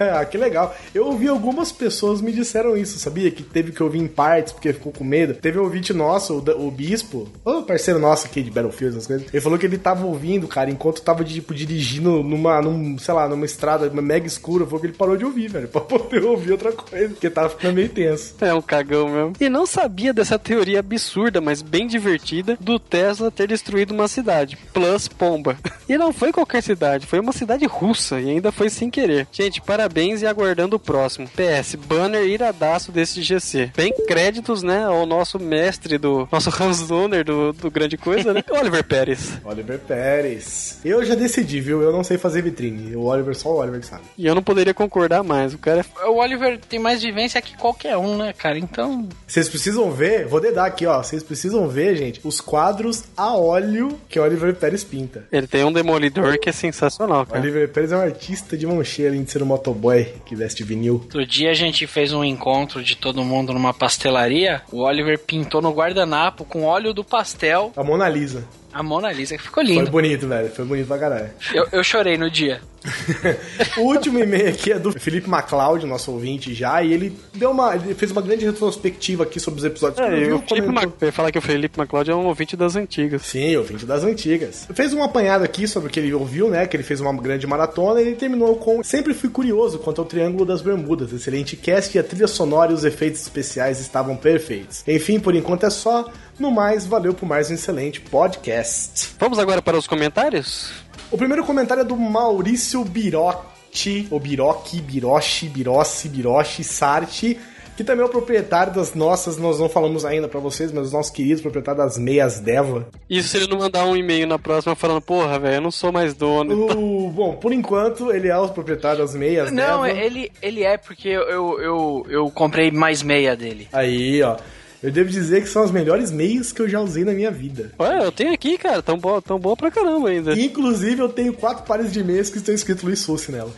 Ah, 0.10 0.24
que 0.24 0.38
legal. 0.38 0.74
Eu 0.94 1.06
ouvi 1.06 1.28
algumas 1.28 1.70
pessoas 1.70 2.20
me 2.20 2.32
disseram 2.32 2.76
isso, 2.76 2.98
sabia? 2.98 3.30
Que 3.30 3.42
teve 3.42 3.70
que 3.70 3.82
ouvir 3.82 3.98
em 3.98 4.08
partes 4.08 4.52
porque 4.52 4.72
ficou 4.72 4.92
com 4.92 5.04
medo. 5.04 5.34
Teve 5.34 5.58
um 5.58 5.62
ouvinte 5.62 5.92
nosso, 5.92 6.34
o, 6.38 6.66
o 6.66 6.70
Bispo, 6.70 7.28
o 7.44 7.62
parceiro 7.62 8.00
nosso 8.00 8.26
aqui 8.26 8.42
de 8.42 8.50
Battlefield, 8.50 8.96
essas 8.96 9.06
coisas. 9.06 9.26
Ele 9.32 9.40
falou 9.40 9.58
que 9.58 9.66
ele 9.66 9.78
tava 9.78 10.06
ouvindo, 10.06 10.48
cara, 10.48 10.70
enquanto 10.70 11.02
tava, 11.02 11.22
tipo, 11.22 11.54
dirigindo 11.54 12.22
numa, 12.22 12.62
num, 12.62 12.98
sei 12.98 13.12
lá, 13.12 13.28
numa 13.28 13.44
estrada 13.44 13.90
mega 13.90 14.26
escura. 14.26 14.64
Falou 14.64 14.80
que 14.80 14.86
ele 14.86 14.94
parou 14.94 15.16
de 15.16 15.24
ouvir, 15.24 15.48
velho, 15.48 15.68
pra 15.68 15.82
poder 15.82 16.24
ouvir 16.24 16.52
outra 16.52 16.72
coisa, 16.72 17.10
porque 17.10 17.28
tava 17.28 17.50
ficando 17.50 17.74
meio 17.74 17.88
tenso. 17.90 18.34
É 18.40 18.54
um 18.54 18.62
cagão 18.62 19.08
mesmo. 19.08 19.32
E 19.38 19.48
não 19.48 19.66
sabia 19.66 20.12
dessa 20.12 20.38
teoria 20.38 20.80
absurda, 20.80 21.40
mas 21.40 21.62
bem 21.62 21.86
divertida, 21.86 22.56
do 22.58 22.78
Tesla 22.78 23.30
ter 23.30 23.48
destruído 23.48 23.92
uma 23.92 24.08
cidade. 24.08 24.56
Plus 24.72 25.08
pomba. 25.08 25.56
E 25.90 25.98
não 25.98 26.12
foi 26.12 26.30
qualquer 26.30 26.62
cidade, 26.62 27.04
foi 27.04 27.18
uma 27.18 27.32
cidade 27.32 27.66
russa 27.66 28.20
e 28.20 28.30
ainda 28.30 28.52
foi 28.52 28.70
sem 28.70 28.88
querer. 28.88 29.26
Gente, 29.32 29.60
parabéns 29.60 29.89
e 30.22 30.26
aguardando 30.26 30.76
o 30.76 30.78
próximo. 30.78 31.28
PS, 31.28 31.74
banner 31.74 32.24
iradaço 32.24 32.92
desse 32.92 33.22
GC. 33.22 33.72
Bem 33.76 33.92
créditos, 34.06 34.62
né, 34.62 34.84
ao 34.84 35.04
nosso 35.06 35.38
mestre 35.38 35.98
do. 35.98 36.28
Nosso 36.30 36.50
Hans 36.62 36.86
Donner 36.86 37.24
do, 37.24 37.52
do 37.52 37.70
Grande 37.70 37.96
Coisa, 37.96 38.32
né? 38.32 38.42
Oliver 38.50 38.84
Pérez. 38.84 39.38
Oliver 39.44 39.78
Pérez. 39.78 40.78
Eu 40.84 41.04
já 41.04 41.14
decidi, 41.14 41.60
viu? 41.60 41.82
Eu 41.82 41.92
não 41.92 42.04
sei 42.04 42.18
fazer 42.18 42.42
vitrine. 42.42 42.94
O 42.96 43.04
Oliver, 43.04 43.34
só 43.34 43.50
o 43.50 43.56
Oliver 43.56 43.80
que 43.80 43.86
sabe. 43.86 44.02
E 44.16 44.26
eu 44.26 44.34
não 44.34 44.42
poderia 44.42 44.72
concordar 44.72 45.22
mais. 45.22 45.54
O 45.54 45.58
cara 45.58 45.84
é 46.00 46.04
O 46.06 46.16
Oliver 46.16 46.58
tem 46.68 46.78
mais 46.78 47.02
vivência 47.02 47.40
que 47.42 47.56
qualquer 47.56 47.96
um, 47.96 48.16
né, 48.16 48.32
cara? 48.32 48.58
Então, 48.58 49.08
Vocês 49.26 49.48
precisam 49.48 49.90
ver, 49.90 50.26
vou 50.26 50.40
dedar 50.40 50.66
aqui, 50.66 50.86
ó. 50.86 51.02
Vocês 51.02 51.22
precisam 51.22 51.68
ver, 51.68 51.96
gente, 51.96 52.20
os 52.24 52.40
quadros 52.40 53.04
a 53.16 53.36
óleo 53.36 53.98
que 54.08 54.18
o 54.18 54.22
Oliver 54.22 54.54
Pérez 54.54 54.84
pinta. 54.84 55.24
Ele 55.32 55.46
tem 55.46 55.64
um 55.64 55.72
demolidor 55.72 56.38
que 56.38 56.48
é 56.48 56.52
sensacional, 56.52 57.22
O 57.22 57.26
cara. 57.26 57.40
Oliver 57.40 57.68
Pérez 57.68 57.92
é 57.92 57.96
um 57.96 58.00
artista 58.00 58.56
de 58.56 58.66
mão 58.66 58.82
cheia, 58.84 59.08
além 59.08 59.22
de 59.22 59.30
ser 59.30 59.42
um 59.42 59.46
motoboy 59.46 59.79
que 60.26 60.34
veste 60.36 60.62
vinil. 60.62 60.94
outro 60.94 61.24
dia 61.26 61.50
a 61.50 61.54
gente 61.54 61.86
fez 61.86 62.12
um 62.12 62.22
encontro 62.24 62.82
de 62.82 62.96
todo 62.96 63.24
mundo 63.24 63.52
numa 63.52 63.72
pastelaria. 63.72 64.62
O 64.72 64.82
Oliver 64.82 65.18
pintou 65.18 65.60
no 65.62 65.72
guardanapo 65.72 66.44
com 66.44 66.64
óleo 66.64 66.92
do 66.92 67.04
pastel 67.04 67.72
A 67.76 67.82
Mona 67.84 68.08
Lisa. 68.08 68.44
a 68.72 68.82
Mona 68.82 69.10
Lisa, 69.12 69.36
que 69.36 69.42
ficou 69.42 69.64
Foi 69.64 69.74
lindo. 69.74 69.90
bonito, 69.90 70.28
velho. 70.28 70.50
Foi 70.50 70.64
bonito 70.64 70.86
pra 70.86 70.98
caralho. 70.98 71.30
Eu, 71.52 71.66
eu 71.72 71.82
chorei 71.84 72.16
no 72.16 72.30
dia. 72.30 72.60
o 73.78 73.82
último 73.82 74.18
e-mail 74.18 74.48
aqui 74.48 74.72
é 74.72 74.78
do 74.78 74.92
Felipe 74.92 75.28
MacLeod, 75.28 75.86
nosso 75.86 76.10
ouvinte 76.12 76.54
já, 76.54 76.82
e 76.82 76.92
ele 76.92 77.16
deu 77.34 77.50
uma. 77.50 77.74
Ele 77.74 77.94
fez 77.94 78.10
uma 78.10 78.22
grande 78.22 78.44
retrospectiva 78.44 79.24
aqui 79.24 79.38
sobre 79.38 79.58
os 79.58 79.64
episódios 79.64 80.00
que 80.00 80.06
É, 80.06 80.12
ele 80.16 80.22
e 80.22 80.26
viu, 80.28 80.36
o 80.36 80.42
Felipe 80.42 80.66
comentou- 80.66 81.12
falar 81.12 81.30
que 81.32 81.38
o 81.38 81.42
Felipe 81.42 81.78
MacLeod 81.78 82.10
é 82.10 82.14
um 82.14 82.26
ouvinte 82.26 82.56
das 82.56 82.76
antigas. 82.76 83.22
Sim, 83.22 83.56
ouvinte 83.56 83.84
das 83.84 84.02
antigas. 84.04 84.66
Fez 84.74 84.92
um 84.94 85.02
apanhado 85.02 85.44
aqui 85.44 85.66
sobre 85.68 85.88
o 85.88 85.92
que 85.92 86.00
ele 86.00 86.12
ouviu, 86.14 86.48
né? 86.48 86.66
Que 86.66 86.76
ele 86.76 86.84
fez 86.84 87.00
uma 87.00 87.12
grande 87.12 87.46
maratona 87.46 88.00
e 88.00 88.08
ele 88.08 88.16
terminou 88.16 88.56
com. 88.56 88.82
Sempre 88.82 89.14
fui 89.14 89.28
curioso 89.28 89.78
quanto 89.78 90.00
ao 90.00 90.06
Triângulo 90.06 90.44
das 90.44 90.62
Bermudas. 90.62 91.12
Excelente 91.12 91.56
cast 91.56 91.96
e 91.96 92.00
a 92.00 92.04
trilha 92.04 92.26
sonora 92.26 92.72
e 92.72 92.74
os 92.74 92.84
efeitos 92.84 93.20
especiais 93.20 93.80
estavam 93.80 94.16
perfeitos. 94.16 94.82
Enfim, 94.86 95.20
por 95.20 95.34
enquanto 95.34 95.64
é 95.66 95.70
só. 95.70 96.10
No 96.38 96.50
mais, 96.50 96.86
valeu 96.86 97.12
por 97.12 97.26
mais 97.26 97.50
um 97.50 97.54
excelente 97.54 98.00
podcast. 98.00 99.10
Vamos 99.18 99.38
agora 99.38 99.60
para 99.60 99.76
os 99.76 99.86
comentários? 99.86 100.70
O 101.10 101.18
primeiro 101.18 101.44
comentário 101.44 101.80
é 101.80 101.84
do 101.84 101.96
Maurício 101.96 102.84
Birotti, 102.84 104.06
ou 104.10 104.20
Biroque, 104.20 104.80
Biroshi, 104.80 105.48
Birossi, 105.48 106.08
Biroshi, 106.08 106.62
Sarti, 106.62 107.36
que 107.76 107.82
também 107.82 108.04
é 108.04 108.06
o 108.06 108.10
proprietário 108.10 108.72
das 108.72 108.94
nossas, 108.94 109.36
nós 109.36 109.58
não 109.58 109.68
falamos 109.68 110.04
ainda 110.04 110.28
pra 110.28 110.38
vocês, 110.38 110.70
mas 110.70 110.86
os 110.86 110.92
nossos 110.92 111.10
queridos 111.10 111.40
proprietários 111.40 111.84
das 111.84 111.98
meias 111.98 112.38
Deva. 112.38 112.86
Isso 113.08 113.30
se 113.30 113.38
ele 113.38 113.48
não 113.48 113.58
mandar 113.58 113.86
um 113.86 113.96
e-mail 113.96 114.26
na 114.26 114.38
próxima 114.38 114.76
falando, 114.76 115.00
porra, 115.00 115.38
velho, 115.38 115.56
eu 115.56 115.60
não 115.62 115.70
sou 115.70 115.90
mais 115.90 116.14
dono. 116.14 116.70
O, 116.76 117.10
bom, 117.10 117.34
por 117.36 117.52
enquanto, 117.52 118.12
ele 118.12 118.28
é 118.28 118.36
o 118.36 118.48
proprietário 118.48 118.98
das 118.98 119.14
meias 119.14 119.50
Não, 119.50 119.82
Deva. 119.82 119.98
ele, 119.98 120.30
ele 120.40 120.62
é 120.62 120.76
porque 120.76 121.08
eu, 121.08 121.22
eu, 121.22 121.60
eu, 121.60 122.06
eu 122.08 122.30
comprei 122.30 122.70
mais 122.70 123.02
meia 123.02 123.34
dele. 123.34 123.66
Aí, 123.72 124.22
ó. 124.22 124.36
Eu 124.82 124.90
devo 124.90 125.10
dizer 125.10 125.42
que 125.42 125.48
são 125.48 125.62
as 125.62 125.70
melhores 125.70 126.10
meias 126.10 126.52
que 126.52 126.62
eu 126.62 126.68
já 126.68 126.80
usei 126.80 127.04
na 127.04 127.12
minha 127.12 127.30
vida. 127.30 127.72
Ué, 127.78 128.04
eu 128.04 128.10
tenho 128.10 128.32
aqui, 128.32 128.56
cara, 128.56 128.82
tão 128.82 128.96
boa, 128.96 129.20
tão 129.20 129.38
boa 129.38 129.54
pra 129.54 129.70
caramba 129.70 130.08
ainda. 130.08 130.32
Inclusive, 130.32 131.02
eu 131.02 131.08
tenho 131.08 131.34
quatro 131.34 131.64
pares 131.64 131.92
de 131.92 132.02
meias 132.02 132.30
que 132.30 132.38
estão 132.38 132.54
escrito 132.54 132.86
Luiz 132.86 133.00
Sussi 133.00 133.30
nela. 133.30 133.52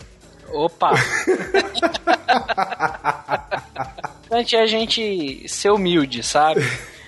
Opa! 0.53 0.93
Importante 4.25 4.57
é 4.57 4.63
a 4.63 4.67
gente 4.67 5.47
ser 5.47 5.71
humilde, 5.71 6.23
sabe? 6.23 6.63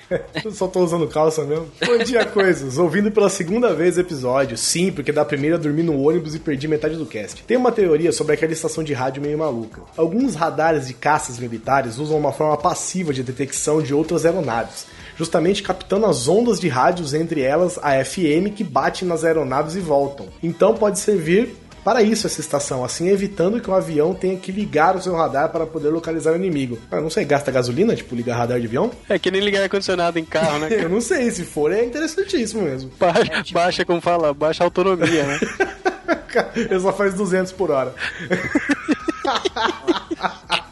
Só 0.53 0.67
tô 0.67 0.81
usando 0.81 1.07
calça 1.09 1.45
mesmo. 1.45 1.67
Bom 1.85 1.99
dia, 1.99 2.25
coisas. 2.27 2.79
Ouvindo 2.79 3.11
pela 3.11 3.29
segunda 3.29 3.75
vez 3.75 3.97
o 3.97 4.01
episódio. 4.01 4.57
Sim, 4.57 4.93
porque 4.93 5.13
da 5.13 5.25
primeira 5.25 5.59
dormi 5.59 5.83
no 5.83 6.01
ônibus 6.01 6.35
e 6.35 6.39
perdi 6.39 6.69
metade 6.69 6.97
do 6.97 7.07
cast. 7.07 7.43
Tem 7.45 7.57
uma 7.57 7.73
teoria 7.73 8.13
sobre 8.13 8.35
aquela 8.35 8.53
estação 8.53 8.85
de 8.85 8.93
rádio 8.93 9.23
meio 9.23 9.39
maluca. 9.39 9.83
Alguns 9.97 10.35
radares 10.35 10.87
de 10.87 10.95
caças 10.95 11.39
militares 11.39 11.99
usam 11.99 12.19
uma 12.19 12.33
forma 12.33 12.57
passiva 12.57 13.13
de 13.13 13.23
detecção 13.23 13.83
de 13.83 13.95
outras 13.95 14.25
aeronaves. 14.25 14.87
Justamente 15.17 15.63
captando 15.63 16.07
as 16.07 16.27
ondas 16.27 16.59
de 16.59 16.69
rádios, 16.69 17.15
entre 17.15 17.41
elas 17.41 17.79
a 17.83 18.05
FM, 18.05 18.53
que 18.55 18.65
bate 18.65 19.05
nas 19.05 19.25
aeronaves 19.25 19.77
e 19.77 19.81
voltam. 19.81 20.27
Então 20.43 20.75
pode 20.75 20.99
servir 20.99 21.55
para 21.85 22.03
isso 22.03 22.27
essa 22.27 22.41
estação, 22.41 22.85
assim 22.85 23.09
evitando 23.09 23.61
que 23.61 23.71
o 23.71 23.75
avião 23.75 24.15
tenha 24.15 24.37
que 24.37 24.51
ligar 24.51 24.97
o 24.97 25.03
seu 25.03 25.15
radar 25.15 25.51
para 25.51 25.67
poder 25.67 25.91
localizar 25.91 26.33
o 26.33 26.37
inimigo. 26.37 26.79
Ah, 26.91 27.01
não 27.01 27.11
sei, 27.11 27.25
gasta 27.25 27.53
gasolina, 27.53 27.95
tipo, 27.95 28.15
ligar 28.15 28.37
radar 28.37 28.59
de 28.59 28.67
avião? 28.67 28.91
É 29.09 29.19
que 29.19 29.31
nem 29.31 29.41
ligar 29.41 29.63
ar-condicionado 29.63 30.19
em 30.19 30.25
carro, 30.25 30.61
né? 30.61 30.69
Eu 30.73 30.89
não 30.89 31.01
sei, 31.01 31.31
se 31.31 31.45
for 31.45 31.71
é 31.71 31.85
interessantíssimo 31.85 32.63
mesmo. 32.63 32.91
Baixa, 32.99 33.45
baixa 33.53 33.85
como 33.85 34.01
fala, 34.01 34.33
baixa 34.33 34.65
autonomia, 34.65 35.25
né? 35.25 35.39
Ele 36.57 36.81
só 36.81 36.93
faz 36.93 37.15
200 37.15 37.53
por 37.53 37.71
hora. 37.71 37.95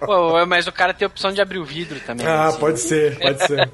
Pô, 0.00 0.46
mas 0.46 0.66
o 0.66 0.72
cara 0.72 0.94
tem 0.94 1.06
a 1.06 1.08
opção 1.08 1.32
de 1.32 1.40
abrir 1.40 1.58
o 1.58 1.64
vidro 1.64 1.98
também. 2.00 2.26
Ah, 2.26 2.46
assim. 2.46 2.58
pode 2.58 2.80
ser, 2.80 3.18
pode 3.18 3.46
ser. 3.46 3.70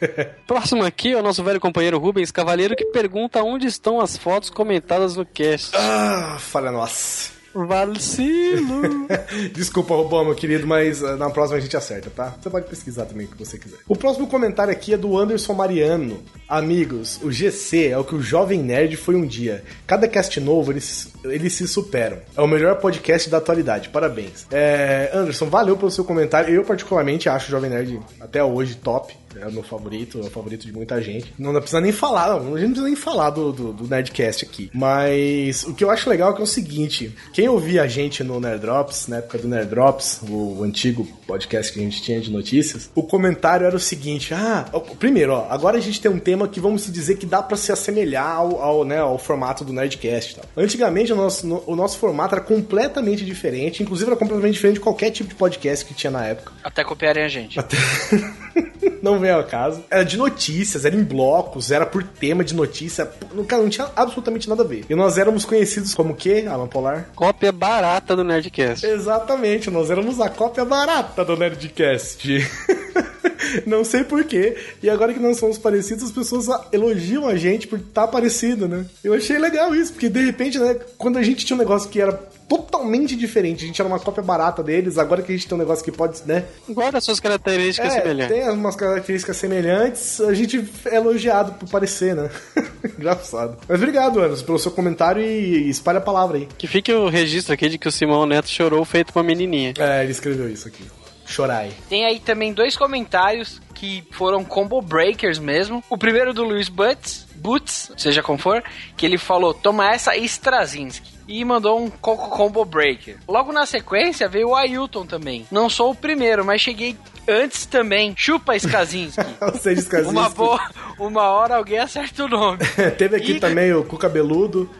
Próximo 0.46 0.84
aqui 0.84 1.12
é 1.12 1.16
o 1.16 1.22
nosso 1.22 1.42
velho 1.42 1.60
companheiro 1.60 1.98
Rubens 1.98 2.30
Cavaleiro 2.30 2.76
que 2.76 2.86
pergunta 2.86 3.42
onde 3.42 3.66
estão 3.66 4.00
as 4.00 4.16
fotos 4.16 4.50
comentadas 4.50 5.16
no 5.16 5.24
cast. 5.24 5.76
ah, 5.76 6.36
falha 6.38 6.70
nossa. 6.70 7.37
Vacilo! 7.66 9.08
Desculpa, 9.52 9.94
Robão, 9.94 10.24
meu 10.24 10.34
querido, 10.34 10.66
mas 10.66 11.02
ah, 11.02 11.16
na 11.16 11.30
próxima 11.30 11.58
a 11.58 11.60
gente 11.60 11.76
acerta, 11.76 12.10
tá? 12.10 12.34
Você 12.40 12.50
pode 12.50 12.68
pesquisar 12.68 13.06
também 13.06 13.26
o 13.26 13.30
que 13.30 13.38
você 13.38 13.58
quiser. 13.58 13.78
O 13.88 13.96
próximo 13.96 14.26
comentário 14.26 14.72
aqui 14.72 14.94
é 14.94 14.96
do 14.96 15.16
Anderson 15.18 15.54
Mariano. 15.54 16.22
Amigos, 16.48 17.20
o 17.22 17.30
GC 17.30 17.88
é 17.88 17.98
o 17.98 18.04
que 18.04 18.14
o 18.14 18.22
Jovem 18.22 18.62
Nerd 18.62 18.96
foi 18.96 19.14
um 19.14 19.26
dia. 19.26 19.64
Cada 19.86 20.08
cast 20.08 20.38
novo, 20.40 20.72
eles, 20.72 21.12
eles 21.24 21.52
se 21.52 21.66
superam. 21.66 22.18
É 22.36 22.40
o 22.40 22.46
melhor 22.46 22.76
podcast 22.76 23.28
da 23.28 23.38
atualidade. 23.38 23.88
Parabéns. 23.88 24.46
É, 24.50 25.10
Anderson, 25.12 25.46
valeu 25.46 25.76
pelo 25.76 25.90
seu 25.90 26.04
comentário. 26.04 26.54
Eu, 26.54 26.64
particularmente, 26.64 27.28
acho 27.28 27.48
o 27.48 27.50
Jovem 27.50 27.70
Nerd 27.70 28.00
até 28.20 28.42
hoje 28.42 28.76
top. 28.76 29.14
É 29.40 29.46
o 29.46 29.52
meu 29.52 29.62
favorito, 29.62 30.18
é 30.18 30.26
o 30.26 30.30
favorito 30.30 30.66
de 30.66 30.72
muita 30.72 31.00
gente. 31.02 31.32
Não, 31.38 31.52
não 31.52 31.60
precisa 31.60 31.80
nem 31.80 31.92
falar, 31.92 32.28
não, 32.40 32.54
a 32.54 32.58
gente 32.58 32.68
não 32.68 32.68
precisa 32.70 32.86
nem 32.86 32.96
falar 32.96 33.30
do, 33.30 33.52
do, 33.52 33.72
do 33.72 33.86
Nerdcast 33.88 34.44
aqui. 34.44 34.70
Mas 34.74 35.64
o 35.64 35.74
que 35.74 35.84
eu 35.84 35.90
acho 35.90 36.08
legal 36.08 36.30
é 36.30 36.34
que 36.34 36.40
é 36.40 36.44
o 36.44 36.46
seguinte: 36.46 37.14
quem 37.32 37.48
ouvia 37.48 37.82
a 37.82 37.86
gente 37.88 38.22
no 38.24 38.40
Nerd 38.40 38.60
Drops, 38.60 39.06
na 39.08 39.18
época 39.18 39.38
do 39.38 39.48
Nerd 39.48 39.68
Drops, 39.70 40.20
o 40.28 40.62
antigo 40.62 41.06
podcast 41.26 41.72
que 41.72 41.78
a 41.78 41.82
gente 41.82 42.02
tinha 42.02 42.20
de 42.20 42.30
notícias, 42.30 42.90
o 42.94 43.02
comentário 43.02 43.66
era 43.66 43.76
o 43.76 43.80
seguinte: 43.80 44.32
ah, 44.34 44.66
ó, 44.72 44.80
primeiro, 44.80 45.32
ó, 45.32 45.46
agora 45.50 45.76
a 45.76 45.80
gente 45.80 46.00
tem 46.00 46.10
um 46.10 46.18
tema 46.18 46.48
que 46.48 46.60
vamos 46.60 46.90
dizer 46.92 47.16
que 47.18 47.26
dá 47.26 47.42
pra 47.42 47.56
se 47.56 47.70
assemelhar 47.70 48.26
ao, 48.36 48.60
ao, 48.62 48.84
né, 48.84 48.98
ao 48.98 49.18
formato 49.18 49.64
do 49.64 49.72
Nerdcast. 49.72 50.36
tal. 50.36 50.44
Antigamente 50.56 51.12
o 51.12 51.16
nosso, 51.16 51.46
no- 51.46 51.62
o 51.66 51.76
nosso 51.76 51.98
formato 51.98 52.34
era 52.34 52.44
completamente 52.44 53.24
diferente, 53.24 53.82
inclusive 53.82 54.10
era 54.10 54.18
completamente 54.18 54.54
diferente 54.54 54.74
de 54.74 54.80
qualquer 54.80 55.10
tipo 55.10 55.28
de 55.28 55.34
podcast 55.34 55.84
que 55.84 55.94
tinha 55.94 56.10
na 56.10 56.26
época. 56.26 56.52
Até 56.64 56.82
copiarem 56.84 57.24
a 57.24 57.28
gente. 57.28 57.58
Até... 57.58 57.76
não 59.02 59.18
vem 59.18 59.30
ao 59.30 59.44
caso. 59.44 59.84
Era 59.90 60.04
de 60.04 60.16
notícias, 60.16 60.84
era 60.84 60.94
em 60.94 61.02
blocos, 61.02 61.70
era 61.70 61.86
por 61.86 62.02
tema 62.02 62.44
de 62.44 62.54
notícia. 62.54 63.10
Cara, 63.46 63.62
não 63.62 63.68
tinha 63.68 63.88
absolutamente 63.94 64.48
nada 64.48 64.62
a 64.62 64.66
ver. 64.66 64.84
E 64.88 64.94
nós 64.94 65.18
éramos 65.18 65.44
conhecidos 65.44 65.94
como 65.94 66.12
o 66.12 66.16
quê, 66.16 66.46
Alan 66.48 66.66
Polar? 66.66 67.10
Cópia 67.14 67.52
barata 67.52 68.14
do 68.16 68.24
Nerdcast. 68.24 68.86
Exatamente, 68.86 69.70
nós 69.70 69.90
éramos 69.90 70.20
a 70.20 70.28
cópia 70.28 70.64
barata 70.64 71.24
do 71.24 71.36
Nerdcast. 71.36 72.28
Não 73.66 73.84
sei 73.84 74.04
porquê. 74.04 74.56
E 74.82 74.90
agora 74.90 75.12
que 75.12 75.20
nós 75.20 75.38
somos 75.38 75.58
parecidos, 75.58 76.04
as 76.04 76.12
pessoas 76.12 76.46
elogiam 76.72 77.26
a 77.26 77.36
gente 77.36 77.66
por 77.66 77.78
estar 77.78 78.06
parecido, 78.08 78.68
né? 78.68 78.84
Eu 79.02 79.14
achei 79.14 79.38
legal 79.38 79.74
isso, 79.74 79.92
porque 79.92 80.08
de 80.08 80.24
repente, 80.24 80.58
né, 80.58 80.76
quando 80.96 81.18
a 81.18 81.22
gente 81.22 81.44
tinha 81.44 81.56
um 81.56 81.60
negócio 81.60 81.88
que 81.88 82.00
era 82.00 82.12
totalmente 82.48 83.14
diferente, 83.14 83.64
a 83.64 83.66
gente 83.66 83.80
era 83.80 83.86
uma 83.88 84.00
cópia 84.00 84.22
barata 84.22 84.62
deles, 84.62 84.96
agora 84.96 85.20
que 85.20 85.30
a 85.30 85.36
gente 85.36 85.46
tem 85.46 85.54
um 85.54 85.58
negócio 85.58 85.84
que 85.84 85.92
pode, 85.92 86.22
né, 86.24 86.44
Guarda 86.66 86.98
suas 86.98 87.20
características 87.20 87.92
é, 87.92 88.00
semelhantes. 88.00 88.36
tem 88.36 88.50
umas 88.50 88.74
características 88.74 89.36
semelhantes, 89.36 90.20
a 90.20 90.32
gente 90.32 90.64
é 90.86 90.96
elogiado 90.96 91.52
por 91.52 91.68
parecer, 91.68 92.16
né? 92.16 92.30
Engraçado. 92.98 93.58
Mas 93.68 93.78
obrigado, 93.78 94.18
Anderson, 94.20 94.46
pelo 94.46 94.58
seu 94.58 94.70
comentário 94.70 95.22
e 95.22 95.68
espalhe 95.68 95.98
a 95.98 96.00
palavra 96.00 96.38
aí. 96.38 96.48
Que 96.56 96.66
fique 96.66 96.92
o 96.92 97.08
registro 97.08 97.52
aqui 97.52 97.68
de 97.68 97.76
que 97.76 97.86
o 97.86 97.92
Simão 97.92 98.24
Neto 98.24 98.48
chorou 98.48 98.82
feito 98.84 99.12
uma 99.14 99.22
menininha. 99.22 99.74
É, 99.78 100.02
ele 100.02 100.12
escreveu 100.12 100.48
isso 100.48 100.66
aqui. 100.66 100.84
Chorai. 101.28 101.72
Tem 101.88 102.04
aí 102.06 102.18
também 102.18 102.52
dois 102.52 102.76
comentários 102.76 103.60
que 103.74 104.02
foram 104.12 104.44
combo 104.44 104.80
breakers 104.82 105.38
mesmo. 105.38 105.84
O 105.88 105.96
primeiro 105.98 106.32
do 106.34 106.42
Luiz 106.42 106.68
Butts, 106.68 107.26
Butts, 107.36 107.92
seja 107.96 108.22
como 108.22 108.38
for, 108.38 108.62
que 108.96 109.06
ele 109.06 109.18
falou: 109.18 109.52
toma 109.54 109.92
essa 109.92 110.16
Strazinski. 110.16 111.18
E 111.28 111.44
mandou 111.44 111.78
um 111.78 111.90
Coco 111.90 112.30
Combo 112.30 112.64
Breaker. 112.64 113.18
Logo 113.28 113.52
na 113.52 113.66
sequência 113.66 114.26
veio 114.30 114.48
o 114.48 114.54
Ailton 114.56 115.04
também. 115.04 115.46
Não 115.50 115.68
sou 115.68 115.90
o 115.90 115.94
primeiro, 115.94 116.42
mas 116.42 116.62
cheguei 116.62 116.96
antes 117.28 117.66
também. 117.66 118.14
Chupa 118.16 118.56
Skazinski. 118.56 119.20
Skazinski. 119.62 119.96
uma 120.08 120.30
boa, 120.30 120.58
uma 120.98 121.24
hora 121.24 121.56
alguém 121.56 121.78
acerta 121.78 122.24
o 122.24 122.28
nome. 122.28 122.60
Teve 122.96 123.16
aqui 123.16 123.32
E- 123.32 123.40
também 123.40 123.74
o 123.74 123.84
Cu 123.84 123.98
Cabeludo, 123.98 124.70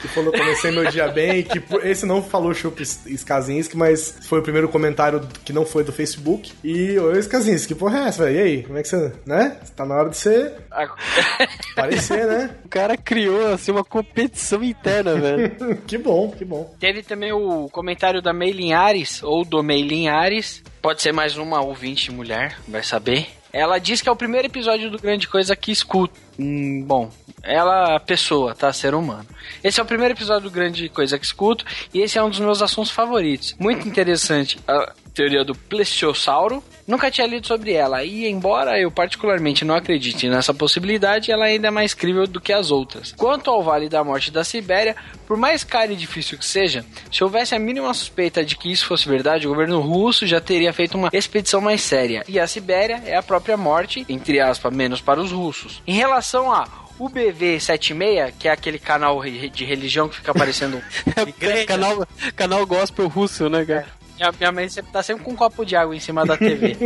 que 0.00 0.08
falou 0.08 0.32
comecei 0.32 0.70
meu 0.70 0.90
dia 0.90 1.08
bem, 1.08 1.42
que 1.42 1.62
esse 1.82 2.06
não 2.06 2.22
falou 2.22 2.54
chupa 2.54 2.82
Skazinski, 2.82 3.76
mas 3.76 4.18
foi 4.22 4.40
o 4.40 4.42
primeiro 4.42 4.68
comentário 4.68 5.20
que 5.44 5.52
não 5.52 5.64
foi 5.64 5.84
do 5.84 5.92
Facebook. 5.92 6.52
E, 6.64 6.98
ô 6.98 7.12
Skazinski, 7.12 7.74
que 7.74 7.78
porra 7.78 8.00
é 8.00 8.08
essa, 8.08 8.24
velho? 8.24 8.36
E 8.36 8.40
aí, 8.40 8.62
como 8.62 8.78
é 8.78 8.82
que 8.82 8.88
você, 8.88 9.12
né? 9.26 9.56
Tá 9.76 9.84
na 9.84 9.96
hora 9.96 10.10
de 10.10 10.16
você 10.16 10.52
aparecer, 11.72 12.26
né? 12.26 12.56
O 12.64 12.68
cara 12.68 12.96
criou, 12.96 13.52
assim, 13.52 13.70
uma 13.70 13.84
competição 13.84 14.62
interna, 14.62 15.14
velho. 15.14 15.76
que 15.86 15.98
bom, 15.98 16.30
que 16.30 16.44
bom. 16.44 16.74
Teve 16.78 17.02
também 17.02 17.32
o 17.32 17.68
comentário 17.70 18.22
da 18.22 18.32
Meilin 18.32 18.72
Ares, 18.72 19.22
ou 19.22 19.44
do 19.44 19.62
Meilin 19.62 20.08
Ares. 20.08 20.62
Pode 20.80 21.02
ser 21.02 21.12
mais 21.12 21.36
uma 21.36 21.60
ouvinte 21.62 22.10
mulher, 22.10 22.56
vai 22.66 22.82
saber. 22.82 23.39
Ela 23.52 23.78
diz 23.78 24.00
que 24.00 24.08
é 24.08 24.12
o 24.12 24.16
primeiro 24.16 24.46
episódio 24.46 24.90
do 24.90 24.98
Grande 24.98 25.28
Coisa 25.28 25.56
que 25.56 25.72
escuta. 25.72 26.14
Hum, 26.38 26.82
bom, 26.86 27.10
ela 27.42 27.94
é 27.94 27.98
pessoa, 27.98 28.54
tá? 28.54 28.72
Ser 28.72 28.94
humano. 28.94 29.26
Esse 29.62 29.80
é 29.80 29.82
o 29.82 29.86
primeiro 29.86 30.14
episódio 30.14 30.48
do 30.48 30.54
Grande 30.54 30.88
Coisa 30.88 31.18
que 31.18 31.24
escuto 31.24 31.64
e 31.92 32.00
esse 32.00 32.18
é 32.18 32.22
um 32.22 32.30
dos 32.30 32.40
meus 32.40 32.62
assuntos 32.62 32.90
favoritos. 32.90 33.54
Muito 33.58 33.86
interessante 33.88 34.58
a 34.66 34.92
teoria 35.14 35.44
do 35.44 35.54
Plesiosauro. 35.54 36.62
Nunca 36.90 37.08
tinha 37.08 37.24
lido 37.24 37.46
sobre 37.46 37.72
ela 37.72 38.02
e, 38.02 38.26
embora 38.26 38.76
eu 38.76 38.90
particularmente 38.90 39.64
não 39.64 39.76
acredite 39.76 40.28
nessa 40.28 40.52
possibilidade, 40.52 41.30
ela 41.30 41.44
ainda 41.44 41.68
é 41.68 41.70
mais 41.70 41.94
crível 41.94 42.26
do 42.26 42.40
que 42.40 42.52
as 42.52 42.72
outras. 42.72 43.14
Quanto 43.16 43.48
ao 43.48 43.62
Vale 43.62 43.88
da 43.88 44.02
Morte 44.02 44.32
da 44.32 44.42
Sibéria, 44.42 44.96
por 45.24 45.36
mais 45.36 45.62
caro 45.62 45.92
e 45.92 45.96
difícil 45.96 46.36
que 46.36 46.44
seja, 46.44 46.84
se 47.08 47.22
houvesse 47.22 47.54
a 47.54 47.60
mínima 47.60 47.94
suspeita 47.94 48.44
de 48.44 48.56
que 48.56 48.72
isso 48.72 48.86
fosse 48.86 49.08
verdade, 49.08 49.46
o 49.46 49.50
governo 49.50 49.78
russo 49.80 50.26
já 50.26 50.40
teria 50.40 50.72
feito 50.72 50.98
uma 50.98 51.10
expedição 51.12 51.60
mais 51.60 51.80
séria. 51.80 52.24
E 52.26 52.40
a 52.40 52.46
Sibéria 52.48 53.00
é 53.06 53.14
a 53.14 53.22
própria 53.22 53.56
morte, 53.56 54.04
entre 54.08 54.40
aspas, 54.40 54.74
menos 54.74 55.00
para 55.00 55.20
os 55.20 55.30
russos. 55.30 55.80
Em 55.86 55.94
relação 55.94 56.52
a 56.52 56.66
O 56.98 57.08
BV76, 57.08 58.34
que 58.36 58.48
é 58.48 58.50
aquele 58.50 58.80
canal 58.80 59.22
de 59.22 59.64
religião 59.64 60.08
que 60.08 60.16
fica 60.16 60.32
aparecendo 60.32 60.82
igreja. 61.24 61.66
canal, 61.66 62.04
canal 62.34 62.66
gospel 62.66 63.06
russo, 63.06 63.48
né, 63.48 63.64
cara? 63.64 63.99
Minha, 64.20 64.32
minha 64.38 64.52
mãe 64.52 64.68
sempre 64.68 64.92
tá 64.92 65.02
sempre 65.02 65.24
com 65.24 65.30
um 65.30 65.36
copo 65.36 65.64
de 65.64 65.74
água 65.74 65.96
em 65.96 66.00
cima 66.00 66.26
da 66.26 66.36
TV. 66.36 66.76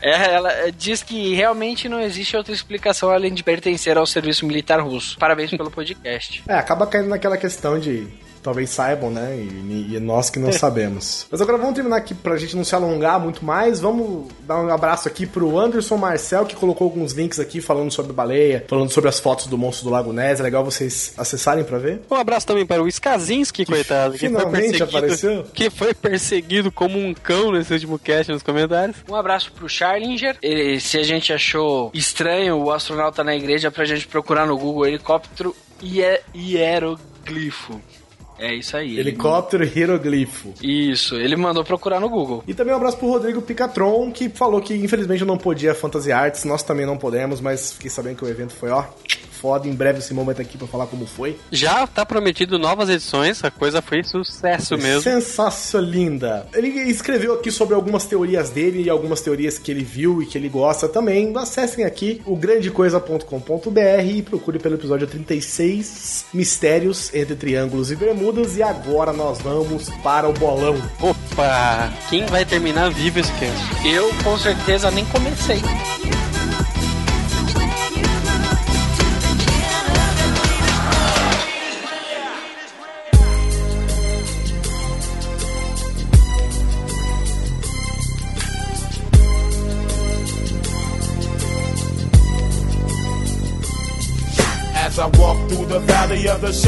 É, 0.00 0.32
ela 0.32 0.50
eh, 0.50 0.72
diz 0.74 1.02
que 1.02 1.34
realmente 1.34 1.86
não 1.86 2.00
existe 2.00 2.34
outra 2.34 2.54
explicação 2.54 3.10
além 3.10 3.34
de 3.34 3.44
pertencer 3.44 3.98
ao 3.98 4.06
serviço 4.06 4.46
militar 4.46 4.80
russo. 4.80 5.18
Parabéns 5.18 5.50
pelo 5.50 5.70
podcast. 5.70 6.42
É, 6.48 6.54
acaba 6.54 6.86
caindo 6.86 7.10
naquela 7.10 7.36
questão 7.36 7.78
de. 7.78 8.08
Talvez 8.48 8.70
saibam, 8.70 9.10
né? 9.10 9.36
E, 9.36 9.94
e 9.94 10.00
nós 10.00 10.30
que 10.30 10.38
não 10.38 10.50
sabemos. 10.52 11.26
Mas 11.30 11.38
agora 11.42 11.58
vamos 11.58 11.74
terminar 11.74 11.96
aqui 11.98 12.14
pra 12.14 12.34
gente 12.38 12.56
não 12.56 12.64
se 12.64 12.74
alongar 12.74 13.20
muito 13.20 13.44
mais. 13.44 13.78
Vamos 13.78 14.28
dar 14.46 14.58
um 14.62 14.70
abraço 14.72 15.06
aqui 15.06 15.26
pro 15.26 15.58
Anderson 15.58 15.98
Marcel, 15.98 16.46
que 16.46 16.56
colocou 16.56 16.86
alguns 16.86 17.12
links 17.12 17.38
aqui 17.38 17.60
falando 17.60 17.90
sobre 17.92 18.12
baleia, 18.14 18.64
falando 18.66 18.90
sobre 18.90 19.10
as 19.10 19.20
fotos 19.20 19.46
do 19.48 19.58
monstro 19.58 19.84
do 19.84 19.90
Lago 19.90 20.14
Ness. 20.14 20.40
É 20.40 20.42
legal 20.42 20.64
vocês 20.64 21.12
acessarem 21.18 21.62
pra 21.62 21.76
ver. 21.76 22.00
Um 22.10 22.14
abraço 22.14 22.46
também 22.46 22.64
para 22.64 22.82
o 22.82 22.88
Skazinski, 22.88 23.66
coitado. 23.66 24.12
Que 24.14 24.20
finalmente 24.20 24.78
foi 24.78 24.86
perseguido, 24.86 24.96
apareceu. 24.96 25.44
Que 25.52 25.68
foi 25.70 25.92
perseguido 25.92 26.72
como 26.72 26.98
um 26.98 27.12
cão 27.12 27.52
nesse 27.52 27.74
último 27.74 27.98
cast 27.98 28.32
nos 28.32 28.42
comentários. 28.42 28.96
Um 29.06 29.14
abraço 29.14 29.52
pro 29.52 29.68
Charlinger. 29.68 30.38
Ele- 30.40 30.80
se 30.80 30.96
a 30.96 31.02
gente 31.02 31.34
achou 31.34 31.90
estranho 31.92 32.56
o 32.56 32.72
astronauta 32.72 33.22
na 33.22 33.36
igreja, 33.36 33.70
pra 33.70 33.84
gente 33.84 34.06
procurar 34.08 34.46
no 34.46 34.56
Google 34.56 34.86
helicóptero 34.86 35.54
hie- 35.82 36.20
hieroglifo. 36.34 37.80
É 38.38 38.54
isso 38.54 38.76
aí. 38.76 38.92
ele 38.98 39.10
Helicóptero 39.10 39.64
hieroglifo. 39.64 40.48
mandou- 40.48 40.64
Isso, 40.64 41.16
ele 41.16 41.36
mandou 41.36 41.64
procurar 41.64 41.98
no 42.00 42.08
Google. 42.08 42.44
E 42.46 42.54
também 42.54 42.72
um 42.72 42.76
abraço 42.76 42.96
pro 42.96 43.08
Rodrigo 43.08 43.42
Picatron, 43.42 44.10
que 44.12 44.28
falou 44.28 44.60
que 44.60 44.74
infelizmente 44.74 45.20
eu 45.22 45.26
não 45.26 45.36
podia 45.38 45.74
Fantasy 45.74 46.12
Arts, 46.12 46.44
nós 46.44 46.62
também 46.62 46.86
não 46.86 46.96
podemos, 46.96 47.40
mas 47.40 47.72
fiquei 47.72 47.90
sabendo 47.90 48.16
que 48.16 48.24
o 48.24 48.28
evento 48.28 48.52
foi, 48.54 48.70
ó, 48.70 48.84
foda. 49.40 49.68
Em 49.68 49.74
breve 49.74 49.98
esse 49.98 50.12
momento 50.12 50.42
aqui 50.42 50.58
pra 50.58 50.66
falar 50.66 50.86
como 50.86 51.06
foi. 51.06 51.38
Já 51.50 51.86
tá 51.86 52.04
prometido 52.04 52.58
novas 52.58 52.88
edições, 52.88 53.42
a 53.44 53.50
coisa 53.50 53.80
foi 53.80 54.02
sucesso 54.02 54.76
mesmo. 54.76 55.02
Sensacionalinda. 55.02 56.46
Ele 56.54 56.68
escreveu 56.90 57.34
aqui 57.34 57.50
sobre 57.50 57.74
algumas 57.74 58.04
teorias 58.04 58.50
dele 58.50 58.82
e 58.82 58.90
algumas 58.90 59.20
teorias 59.20 59.58
que 59.58 59.70
ele 59.70 59.84
viu 59.84 60.22
e 60.22 60.26
que 60.26 60.36
ele 60.36 60.48
gosta 60.48 60.88
também. 60.88 61.32
Acessem 61.36 61.84
aqui 61.84 62.20
o 62.26 62.36
grandecoisa.com.br 62.36 64.04
e 64.04 64.22
procure 64.22 64.58
pelo 64.58 64.74
episódio 64.74 65.06
36, 65.06 66.26
Mistérios 66.32 67.12
entre 67.14 67.34
Triângulos 67.34 67.90
e 67.90 67.96
Bermudas. 67.96 68.56
E 68.56 68.62
agora 68.62 69.12
nós 69.12 69.38
vamos 69.40 69.88
para 70.02 70.28
o 70.28 70.32
bolão. 70.32 70.76
Opa! 71.00 71.92
Quem 72.08 72.26
vai 72.26 72.44
terminar 72.44 72.90
vivo 72.90 73.20
esse 73.20 73.32
cast? 73.32 73.86
Eu 73.86 74.10
com 74.24 74.36
certeza 74.38 74.90
nem 74.90 75.04
comecei. 75.06 75.60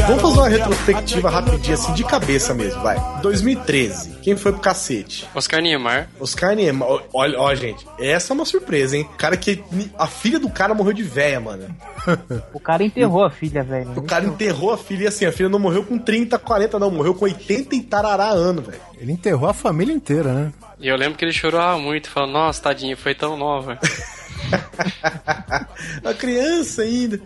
Vamos 0.07 0.21
fazer 0.21 0.39
uma 0.39 0.49
retrospectiva 0.49 1.29
rapidinha, 1.29 1.75
assim, 1.75 1.93
de 1.93 2.03
cabeça 2.03 2.53
mesmo, 2.53 2.81
vai. 2.81 2.97
2013. 3.21 4.17
Quem 4.21 4.35
foi 4.35 4.51
pro 4.51 4.61
cacete? 4.61 5.27
Oscar 5.35 5.61
Niemeyer. 5.61 6.07
Oscar 6.19 6.55
Niemeyer. 6.55 6.83
Ó, 6.83 7.01
Olha, 7.13 7.39
ó, 7.39 7.53
gente, 7.55 7.85
essa 7.99 8.31
é 8.31 8.33
uma 8.33 8.45
surpresa, 8.45 8.97
hein? 8.97 9.07
Cara 9.17 9.37
que. 9.37 9.63
A 9.97 10.07
filha 10.07 10.39
do 10.39 10.49
cara 10.49 10.73
morreu 10.73 10.93
de 10.93 11.03
véia, 11.03 11.39
mano. 11.39 11.67
O 12.53 12.59
cara 12.59 12.83
enterrou 12.83 13.23
a 13.23 13.29
filha, 13.29 13.63
velho. 13.63 13.91
O 13.95 14.01
cara 14.01 14.25
enterrou 14.25 14.71
a 14.71 14.77
filha 14.77 15.03
e 15.03 15.07
assim, 15.07 15.25
a 15.25 15.31
filha 15.31 15.49
não 15.49 15.59
morreu 15.59 15.83
com 15.83 15.99
30, 15.99 16.39
40, 16.39 16.79
não, 16.79 16.89
morreu 16.89 17.13
com 17.13 17.25
80 17.25 17.75
e 17.75 17.81
tarará 17.81 18.29
anos, 18.29 18.65
velho. 18.65 18.81
Ele 18.99 19.11
enterrou 19.11 19.49
a 19.49 19.53
família 19.53 19.93
inteira, 19.93 20.33
né? 20.33 20.51
E 20.79 20.87
eu 20.87 20.95
lembro 20.95 21.17
que 21.17 21.23
ele 21.23 21.33
chorava 21.33 21.77
muito, 21.77 22.09
falou, 22.09 22.31
nossa, 22.31 22.61
tadinho, 22.61 22.97
foi 22.97 23.13
tão 23.13 23.37
nova. 23.37 23.77
a 26.03 26.13
criança 26.13 26.81
ainda. 26.81 27.19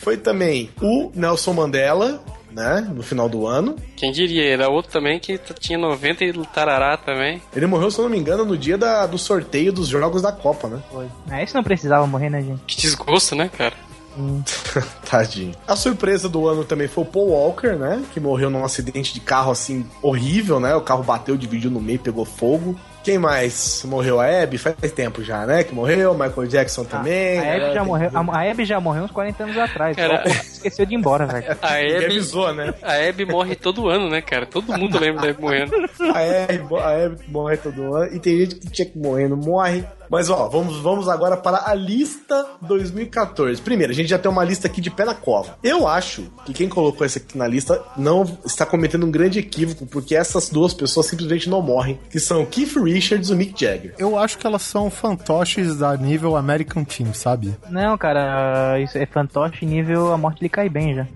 Foi 0.00 0.16
também 0.16 0.70
o 0.80 1.10
Nelson 1.14 1.52
Mandela, 1.52 2.22
né? 2.50 2.80
No 2.94 3.02
final 3.02 3.28
do 3.28 3.46
ano. 3.46 3.76
Quem 3.96 4.10
diria, 4.10 4.44
era 4.44 4.68
outro 4.68 4.90
também 4.90 5.20
que 5.20 5.38
tinha 5.60 5.78
90 5.78 6.24
e 6.24 6.32
tarará 6.46 6.96
também. 6.96 7.40
Ele 7.54 7.66
morreu, 7.66 7.90
se 7.90 7.98
eu 7.98 8.04
não 8.04 8.10
me 8.10 8.18
engano, 8.18 8.44
no 8.44 8.56
dia 8.56 8.76
da- 8.78 9.06
do 9.06 9.18
sorteio 9.18 9.72
dos 9.72 9.88
Jogos 9.88 10.22
da 10.22 10.32
Copa, 10.32 10.68
né? 10.68 10.80
Foi. 10.90 11.06
É, 11.30 11.42
esse 11.44 11.54
não 11.54 11.62
precisava 11.62 12.06
morrer, 12.06 12.30
né, 12.30 12.40
gente? 12.42 12.60
Que 12.66 12.76
desgosto, 12.76 13.34
né, 13.36 13.48
cara? 13.56 13.74
Tadinho. 15.08 15.54
A 15.66 15.76
surpresa 15.76 16.28
do 16.28 16.46
ano 16.48 16.64
também 16.64 16.88
foi 16.88 17.04
o 17.04 17.06
Paul 17.06 17.28
Walker, 17.30 17.76
né? 17.76 18.02
Que 18.12 18.18
morreu 18.20 18.50
num 18.50 18.64
acidente 18.64 19.14
de 19.14 19.20
carro 19.20 19.50
assim 19.52 19.86
horrível, 20.02 20.58
né? 20.60 20.74
O 20.74 20.80
carro 20.80 21.02
bateu, 21.02 21.36
dividiu 21.36 21.70
no 21.70 21.80
meio, 21.80 21.98
pegou 21.98 22.24
fogo. 22.24 22.74
Quem 23.02 23.18
mais 23.18 23.82
morreu? 23.84 24.20
A 24.20 24.42
Abby? 24.42 24.58
Faz 24.58 24.92
tempo 24.92 25.22
já, 25.22 25.46
né? 25.46 25.64
Que 25.64 25.74
morreu. 25.74 26.12
Michael 26.12 26.46
Jackson 26.46 26.84
também. 26.84 27.38
A 27.38 27.54
Abby 27.54 27.60
né? 27.66 27.74
já 27.74 27.84
morreu. 27.84 28.10
A 28.12 28.20
a 28.20 28.50
Abby 28.50 28.64
já 28.64 28.80
morreu 28.80 29.04
uns 29.04 29.10
40 29.10 29.42
anos 29.42 29.56
atrás. 29.56 29.96
Cara. 29.96 30.22
Só 30.22 30.40
esqueceu 30.40 30.86
de 30.86 30.94
ir 30.94 30.98
embora, 30.98 31.26
velho. 31.26 31.56
A 31.62 31.74
Abby, 31.74 32.04
avisou, 32.04 32.52
né? 32.54 32.74
a 32.82 33.08
Abby 33.08 33.24
morre 33.24 33.54
todo 33.54 33.88
ano, 33.88 34.08
né, 34.08 34.20
cara? 34.20 34.46
Todo 34.46 34.76
mundo 34.76 34.98
lembra 34.98 35.22
da 35.22 35.30
Abby 35.30 35.40
morrendo. 35.40 35.72
A 35.76 36.20
Abby, 36.20 36.74
a 36.76 37.06
Abby 37.06 37.24
morre 37.28 37.56
todo 37.56 37.94
ano. 37.94 38.14
E 38.14 38.18
tem 38.18 38.38
gente 38.38 38.56
que 38.56 38.70
tinha 38.70 38.88
que 38.88 38.98
morrer, 38.98 39.28
não 39.28 39.36
morre. 39.36 39.84
Mas 40.10 40.28
ó, 40.28 40.48
vamos, 40.48 40.78
vamos 40.78 41.08
agora 41.08 41.36
para 41.36 41.70
a 41.70 41.74
lista 41.74 42.46
2014. 42.62 43.62
Primeiro, 43.62 43.92
a 43.92 43.94
gente 43.94 44.08
já 44.08 44.18
tem 44.18 44.30
uma 44.30 44.42
lista 44.42 44.66
aqui 44.66 44.80
de 44.80 44.90
pé 44.90 45.04
na 45.04 45.14
cova. 45.14 45.56
Eu 45.62 45.86
acho 45.86 46.24
que 46.44 46.52
quem 46.52 46.68
colocou 46.68 47.06
essa 47.06 47.20
aqui 47.20 47.38
na 47.38 47.46
lista 47.46 47.80
não 47.96 48.24
está 48.44 48.66
cometendo 48.66 49.06
um 49.06 49.10
grande 49.10 49.38
equívoco, 49.38 49.86
porque 49.86 50.16
essas 50.16 50.50
duas 50.50 50.74
pessoas 50.74 51.06
simplesmente 51.06 51.48
não 51.48 51.62
morrem, 51.62 51.98
que 52.10 52.18
são 52.18 52.44
Keith 52.44 52.76
Richards 52.76 53.30
e 53.30 53.32
o 53.32 53.36
Mick 53.36 53.58
Jagger. 53.58 53.94
Eu 53.98 54.18
acho 54.18 54.36
que 54.36 54.46
elas 54.46 54.62
são 54.62 54.90
fantoches 54.90 55.76
da 55.76 55.96
nível 55.96 56.36
American 56.36 56.84
Team, 56.84 57.14
sabe? 57.14 57.56
Não, 57.70 57.96
cara, 57.96 58.80
isso 58.80 58.98
é 58.98 59.06
fantoche 59.06 59.64
nível 59.64 60.12
a 60.12 60.18
morte 60.18 60.42
lhe 60.42 60.48
cai 60.48 60.68
bem 60.68 60.94
já. 60.94 61.06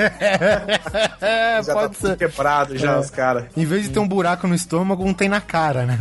É, 0.00 1.62
já 1.62 1.74
tá 1.74 1.88
tudo 1.88 2.16
quebrado 2.16 2.76
já, 2.76 2.98
os 2.98 3.10
caras. 3.10 3.44
Em 3.56 3.64
vez 3.64 3.84
de 3.84 3.90
ter 3.90 3.98
um 3.98 4.08
buraco 4.08 4.46
no 4.46 4.54
estômago, 4.54 5.04
um 5.04 5.12
tem 5.14 5.28
na 5.28 5.40
cara, 5.40 5.84
né? 5.86 5.98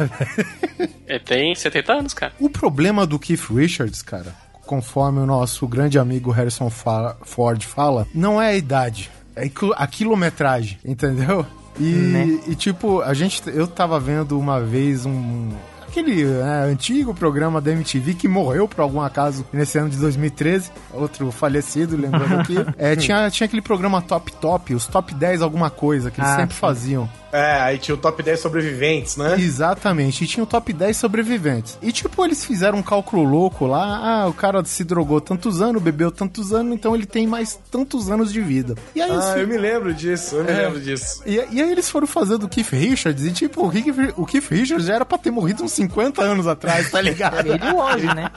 Ele 1.08 1.20
tem 1.20 1.56
70 1.56 1.94
anos, 1.94 2.14
cara. 2.14 2.34
O 2.40 2.50
problema 2.50 3.06
do 3.06 3.20
Keith 3.20 3.50
Richards, 3.50 4.02
cara, 4.02 4.34
conforme 4.66 5.20
o 5.20 5.26
nosso 5.26 5.68
grande 5.68 5.98
amigo 6.00 6.32
Harrison 6.32 6.70
Ford 6.70 7.64
fala, 7.64 8.08
não 8.14 8.42
é 8.42 8.50
a 8.50 8.56
idade, 8.56 9.10
é 9.36 9.50
a 9.76 9.88
quilometragem, 9.88 10.78
entendeu? 10.86 11.46
E, 11.80 11.84
Né? 11.84 12.40
e, 12.48 12.56
tipo, 12.56 13.02
a 13.02 13.14
gente, 13.14 13.42
eu 13.48 13.66
tava 13.66 14.00
vendo 14.00 14.38
uma 14.38 14.60
vez 14.60 15.06
um 15.06 15.50
aquele 15.90 16.24
né, 16.24 16.64
antigo 16.72 17.14
programa 17.14 17.60
da 17.60 17.72
MTV 17.72 18.14
que 18.14 18.28
morreu 18.28 18.68
por 18.68 18.82
algum 18.82 19.02
acaso 19.02 19.46
nesse 19.52 19.78
ano 19.78 19.90
de 19.90 19.98
2013, 19.98 20.72
outro 20.94 21.32
falecido, 21.32 21.98
lembrando 21.98 22.40
aqui. 22.40 22.56
É, 22.78 22.96
tinha, 22.96 23.30
tinha 23.30 23.46
aquele 23.46 23.62
programa 23.62 24.02
Top 24.02 24.32
Top, 24.34 24.74
os 24.74 24.88
Top 24.88 25.14
10 25.14 25.42
alguma 25.42 25.70
coisa 25.70 26.10
que 26.12 26.20
eles 26.22 26.30
Ah, 26.30 26.36
sempre 26.38 26.54
sim. 26.56 26.60
faziam. 26.60 27.10
É, 27.32 27.60
aí 27.62 27.78
tinha 27.78 27.96
o 27.96 27.98
top 27.98 28.22
10 28.24 28.40
sobreviventes, 28.40 29.16
né? 29.18 29.36
Exatamente, 29.40 30.24
e 30.24 30.28
tinha 30.28 30.44
o 30.44 30.48
top 30.48 30.74
10 30.74 30.98
sobreviventes. 30.98 31.78
E 31.82 31.92
tipo, 31.92 32.24
eles 32.26 32.44
fizeram 32.46 32.80
um 32.80 32.84
cálculo 32.84 33.24
louco 33.24 33.68
lá, 33.68 34.00
ah, 34.24 34.28
o 34.28 34.34
cara 34.34 34.64
se 34.66 34.84
drogou 34.84 35.22
tantos 35.22 35.62
anos, 35.62 35.82
bebeu 35.82 36.12
tantos 36.12 36.54
anos, 36.54 36.74
então 36.74 36.96
ele 36.96 37.06
tem 37.06 37.28
mais 37.28 37.60
tantos 37.72 38.10
anos 38.10 38.32
de 38.34 38.42
vida. 38.42 38.76
E 38.96 39.02
aí, 39.02 39.12
Ah, 39.12 39.18
assim, 39.18 39.40
eu 39.42 39.48
me 39.48 39.58
lembro 39.58 39.94
disso, 39.94 40.38
eu 40.38 40.44
me 40.44 40.52
É. 40.52 40.56
lembro 40.56 40.80
disso. 40.80 41.22
e, 41.26 41.36
e 41.36 41.62
aí 41.62 41.72
eles 41.72 41.90
foram 41.90 42.08
fazer 42.08 42.38
do 42.38 42.48
Keith 42.50 42.70
Richards, 42.72 43.24
e 43.26 43.32
tipo, 43.32 43.68
o 43.68 43.72
Keith, 43.72 44.14
o 44.18 44.26
Keith 44.26 44.48
Richards 44.50 44.86
já 44.88 44.96
era 44.96 45.06
pra 45.06 45.18
ter 45.18 45.32
morrido 45.32 45.64
uns 45.64 45.72
50 45.74 46.22
anos 46.22 46.48
atrás, 46.48 46.90
tá 46.90 47.00
ligado? 47.02 47.46
Ele 47.48 47.60
e 47.64 47.72
o 47.72 47.78
Ozzy, 47.78 48.08
né? 48.08 48.30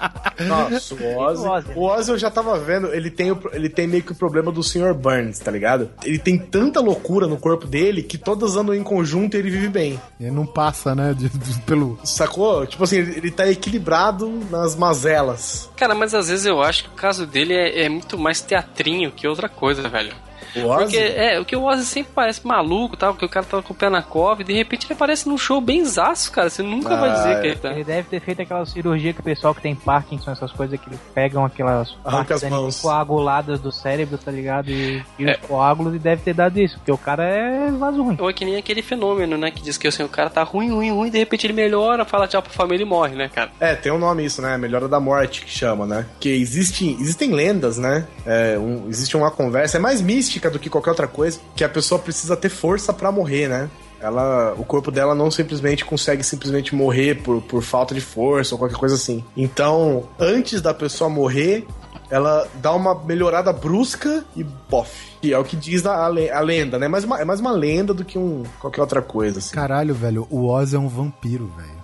Nossa, 0.46 0.94
o 0.94 1.16
Ozzy. 1.18 1.42
O 1.46 1.50
Ozzy. 1.50 1.66
O 1.76 1.82
Ozzy 1.84 2.10
eu 2.10 2.18
já 2.18 2.30
tava 2.30 2.58
vendo, 2.58 2.92
ele 2.92 3.10
tem, 3.10 3.30
o- 3.30 3.40
ele 3.52 3.68
tem 3.68 3.86
meio 3.86 4.02
que 4.02 4.12
o 4.12 4.14
problema 4.14 4.50
do 4.52 4.62
Sr. 4.62 4.92
Burns, 4.94 5.38
tá 5.38 5.50
ligado? 5.50 5.90
Ele 6.04 6.18
tem 6.18 6.38
tanta 6.38 6.80
loucura 6.80 7.26
no 7.26 7.36
corpo 7.36 7.66
dele 7.66 8.02
que 8.02 8.18
todas 8.18 8.56
andam 8.56 8.74
em 8.74 8.81
conjunto 8.82 9.34
e 9.36 9.38
ele 9.38 9.50
vive 9.50 9.68
bem. 9.68 10.00
Ele 10.20 10.30
não 10.30 10.46
passa, 10.46 10.94
né, 10.94 11.14
de- 11.14 11.28
de- 11.28 11.60
pelo... 11.62 11.98
Sacou? 12.04 12.66
Tipo 12.66 12.84
assim, 12.84 12.98
ele, 12.98 13.16
ele 13.18 13.30
tá 13.30 13.48
equilibrado 13.48 14.28
nas 14.50 14.74
mazelas. 14.76 15.68
Cara, 15.76 15.94
mas 15.94 16.14
às 16.14 16.28
vezes 16.28 16.46
eu 16.46 16.62
acho 16.62 16.84
que 16.84 16.90
o 16.90 16.94
caso 16.94 17.26
dele 17.26 17.54
é, 17.54 17.84
é 17.84 17.88
muito 17.88 18.18
mais 18.18 18.40
teatrinho 18.40 19.10
que 19.12 19.26
outra 19.28 19.48
coisa, 19.48 19.88
velho. 19.88 20.12
O 20.56 20.66
Ozzy? 20.66 20.84
Porque, 20.84 20.96
é, 20.98 21.40
o 21.40 21.44
que 21.44 21.56
o 21.56 21.64
Ozzy 21.64 21.84
sempre 21.84 22.12
parece 22.14 22.46
maluco, 22.46 22.96
tal, 22.96 23.12
porque 23.12 23.24
o 23.24 23.28
cara 23.28 23.44
tava 23.46 23.62
com 23.62 23.72
o 23.72 23.76
pé 23.76 23.88
na 23.88 24.02
cova 24.02 24.42
e 24.42 24.44
de 24.44 24.52
repente 24.52 24.86
ele 24.86 24.94
aparece 24.94 25.28
num 25.28 25.38
show 25.38 25.60
bem 25.60 25.84
zaço, 25.84 26.30
cara. 26.32 26.50
Você 26.50 26.62
nunca 26.62 26.96
vai 26.96 27.10
Ah, 27.10 27.14
dizer 27.14 27.30
é. 27.36 27.40
que 27.40 27.46
ele 27.48 27.56
tá. 27.56 27.70
Ele 27.72 27.84
deve 27.84 28.08
ter 28.08 28.20
feito 28.20 28.42
aquela 28.42 28.64
cirurgia 28.66 29.12
que 29.12 29.20
o 29.20 29.22
pessoal 29.24 29.54
que 29.54 29.60
tem 29.62 29.74
Parkinson, 29.74 30.30
essas 30.32 30.52
coisas 30.52 30.78
que 30.78 30.88
eles 30.88 31.00
pegam 31.14 31.44
aquelas 31.44 31.94
Arranca 32.04 32.34
as 32.34 32.42
mãos. 32.44 32.80
coaguladas 32.80 33.60
do 33.60 33.72
cérebro, 33.72 34.18
tá 34.18 34.30
ligado? 34.30 34.70
E, 34.70 35.02
e 35.18 35.24
É. 35.24 35.32
os 35.32 35.46
coágulos 35.46 35.94
e 35.94 35.98
deve 35.98 36.22
ter 36.22 36.34
dado 36.34 36.58
isso, 36.58 36.76
porque 36.78 36.92
o 36.92 36.98
cara 36.98 37.24
é 37.24 37.70
vaso 37.70 38.02
ruim. 38.02 38.16
Ou 38.20 38.28
é 38.30 38.32
que 38.32 38.44
nem 38.44 38.56
aquele 38.56 38.82
fenômeno, 38.82 39.36
né? 39.38 39.50
Que 39.50 39.62
diz 39.62 39.76
que 39.78 39.88
assim, 39.88 40.02
o 40.02 40.08
cara 40.08 40.28
tá 40.30 40.42
ruim, 40.42 40.70
ruim, 40.70 40.90
ruim, 40.90 41.10
de 41.10 41.18
repente 41.18 41.46
ele 41.46 41.52
melhora, 41.54 42.04
fala 42.04 42.26
tchau 42.28 42.42
pra 42.42 42.52
família 42.52 42.82
e 42.84 42.86
morre, 42.86 43.14
né, 43.14 43.28
cara? 43.32 43.50
É, 43.60 43.74
tem 43.74 43.90
um 43.92 43.98
nome 43.98 44.24
isso, 44.24 44.40
né? 44.42 44.56
Melhora 44.56 44.88
da 44.88 45.00
morte 45.00 45.42
que 45.44 45.50
chama, 45.50 45.86
né? 45.86 46.06
Que 46.20 46.28
existe, 46.30 46.96
existem 47.00 47.30
lendas, 47.32 47.78
né? 47.78 48.06
É, 48.26 48.58
um- 48.58 48.88
existe 48.88 49.16
uma 49.16 49.30
conversa, 49.30 49.76
é 49.76 49.80
mais 49.80 50.00
mística 50.00 50.41
do 50.50 50.58
que 50.58 50.68
qualquer 50.70 50.90
outra 50.90 51.06
coisa, 51.08 51.38
que 51.56 51.64
a 51.64 51.68
pessoa 51.68 51.98
precisa 51.98 52.36
ter 52.36 52.48
força 52.48 52.92
pra 52.92 53.10
morrer, 53.12 53.48
né? 53.48 53.68
Ela, 54.00 54.52
o 54.58 54.64
corpo 54.64 54.90
dela 54.90 55.14
não 55.14 55.30
simplesmente 55.30 55.84
consegue 55.84 56.24
simplesmente 56.24 56.74
morrer 56.74 57.22
por, 57.22 57.40
por 57.42 57.62
falta 57.62 57.94
de 57.94 58.00
força 58.00 58.54
ou 58.54 58.58
qualquer 58.58 58.76
coisa 58.76 58.96
assim. 58.96 59.24
Então, 59.36 60.08
antes 60.18 60.60
da 60.60 60.74
pessoa 60.74 61.08
morrer, 61.08 61.64
ela 62.10 62.48
dá 62.56 62.72
uma 62.72 63.00
melhorada 63.04 63.52
brusca 63.52 64.24
e 64.34 64.42
bof. 64.42 64.90
Que 65.22 65.32
é 65.32 65.38
o 65.38 65.44
que 65.44 65.54
diz 65.54 65.86
a, 65.86 66.04
a 66.04 66.08
lenda, 66.40 66.80
né? 66.80 66.88
Mais 66.88 67.04
uma- 67.04 67.20
é 67.20 67.24
mais 67.24 67.38
uma 67.38 67.52
lenda 67.52 67.94
do 67.94 68.04
que 68.04 68.18
um, 68.18 68.42
qualquer 68.60 68.80
outra 68.80 69.00
coisa, 69.00 69.38
assim. 69.38 69.54
Caralho, 69.54 69.94
velho, 69.94 70.26
o 70.28 70.46
Oz 70.48 70.74
é 70.74 70.78
um 70.78 70.88
vampiro, 70.88 71.48
velho. 71.56 71.82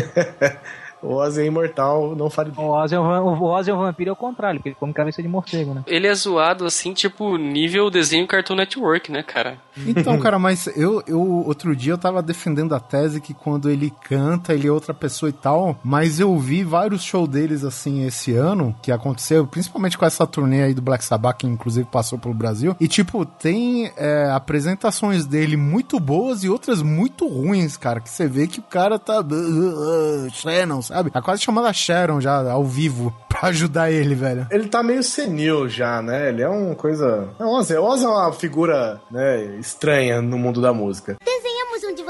O 1.02 1.14
Ozzy 1.14 1.42
é 1.42 1.46
imortal, 1.46 2.14
não 2.14 2.28
fale 2.28 2.52
O 2.56 2.68
Ozzy, 2.70 2.94
é 2.94 3.00
um, 3.00 3.04
o 3.04 3.42
Ozzy 3.42 3.70
é 3.70 3.74
um 3.74 3.78
vampiro 3.78 4.10
ao 4.10 4.16
contrário, 4.16 4.60
porque 4.60 4.70
ele 4.70 4.76
come 4.78 4.92
cabeça 4.92 5.22
de 5.22 5.28
morcego, 5.28 5.74
né? 5.74 5.82
Ele 5.86 6.06
é 6.06 6.14
zoado 6.14 6.64
assim, 6.64 6.92
tipo, 6.92 7.36
nível 7.36 7.90
desenho 7.90 8.26
Cartoon 8.26 8.56
Network, 8.56 9.10
né, 9.10 9.22
cara? 9.22 9.58
Então, 9.86 10.18
cara, 10.20 10.38
mas 10.38 10.66
eu, 10.76 11.02
eu 11.06 11.20
outro 11.20 11.74
dia 11.74 11.92
eu 11.92 11.98
tava 11.98 12.22
defendendo 12.22 12.74
a 12.74 12.80
tese 12.80 13.20
que 13.20 13.32
quando 13.32 13.70
ele 13.70 13.92
canta, 14.08 14.52
ele 14.52 14.68
é 14.68 14.72
outra 14.72 14.92
pessoa 14.92 15.30
e 15.30 15.32
tal, 15.32 15.78
mas 15.82 16.20
eu 16.20 16.36
vi 16.38 16.62
vários 16.62 17.02
shows 17.02 17.28
deles 17.28 17.64
assim 17.64 18.04
esse 18.04 18.34
ano, 18.34 18.74
que 18.82 18.92
aconteceu, 18.92 19.46
principalmente 19.46 19.96
com 19.96 20.04
essa 20.04 20.26
turnê 20.26 20.62
aí 20.62 20.74
do 20.74 20.82
Black 20.82 21.04
Sabbath, 21.04 21.38
que 21.38 21.46
inclusive 21.46 21.88
passou 21.90 22.18
pelo 22.18 22.34
Brasil, 22.34 22.76
e 22.78 22.86
tipo, 22.86 23.24
tem 23.24 23.90
é, 23.96 24.30
apresentações 24.30 25.24
dele 25.26 25.56
muito 25.56 25.98
boas 25.98 26.44
e 26.44 26.48
outras 26.48 26.82
muito 26.82 27.26
ruins, 27.26 27.76
cara, 27.76 28.00
que 28.00 28.10
você 28.10 28.26
vê 28.26 28.46
que 28.46 28.60
o 28.60 28.62
cara 28.62 28.98
tá. 28.98 29.24
Shannon, 30.32 30.80
sabe? 30.90 31.10
Tá 31.10 31.22
quase 31.22 31.42
chamando 31.42 31.66
a 31.66 31.72
Sharon 31.72 32.20
já 32.20 32.50
ao 32.50 32.64
vivo 32.64 33.14
pra 33.28 33.48
ajudar 33.48 33.90
ele, 33.90 34.14
velho. 34.14 34.46
Ele 34.50 34.68
tá 34.68 34.82
meio 34.82 35.02
senil 35.02 35.68
já, 35.68 36.02
né? 36.02 36.28
Ele 36.28 36.42
é 36.42 36.48
uma 36.48 36.74
coisa. 36.74 37.28
É, 37.38 37.44
Ozzy, 37.44 37.76
Ozzy 37.76 38.04
é 38.04 38.08
uma 38.08 38.32
figura, 38.32 39.00
né, 39.10 39.44
estranha 39.58 40.20
no 40.20 40.36
mundo 40.36 40.60
da 40.60 40.72
música. 40.72 41.16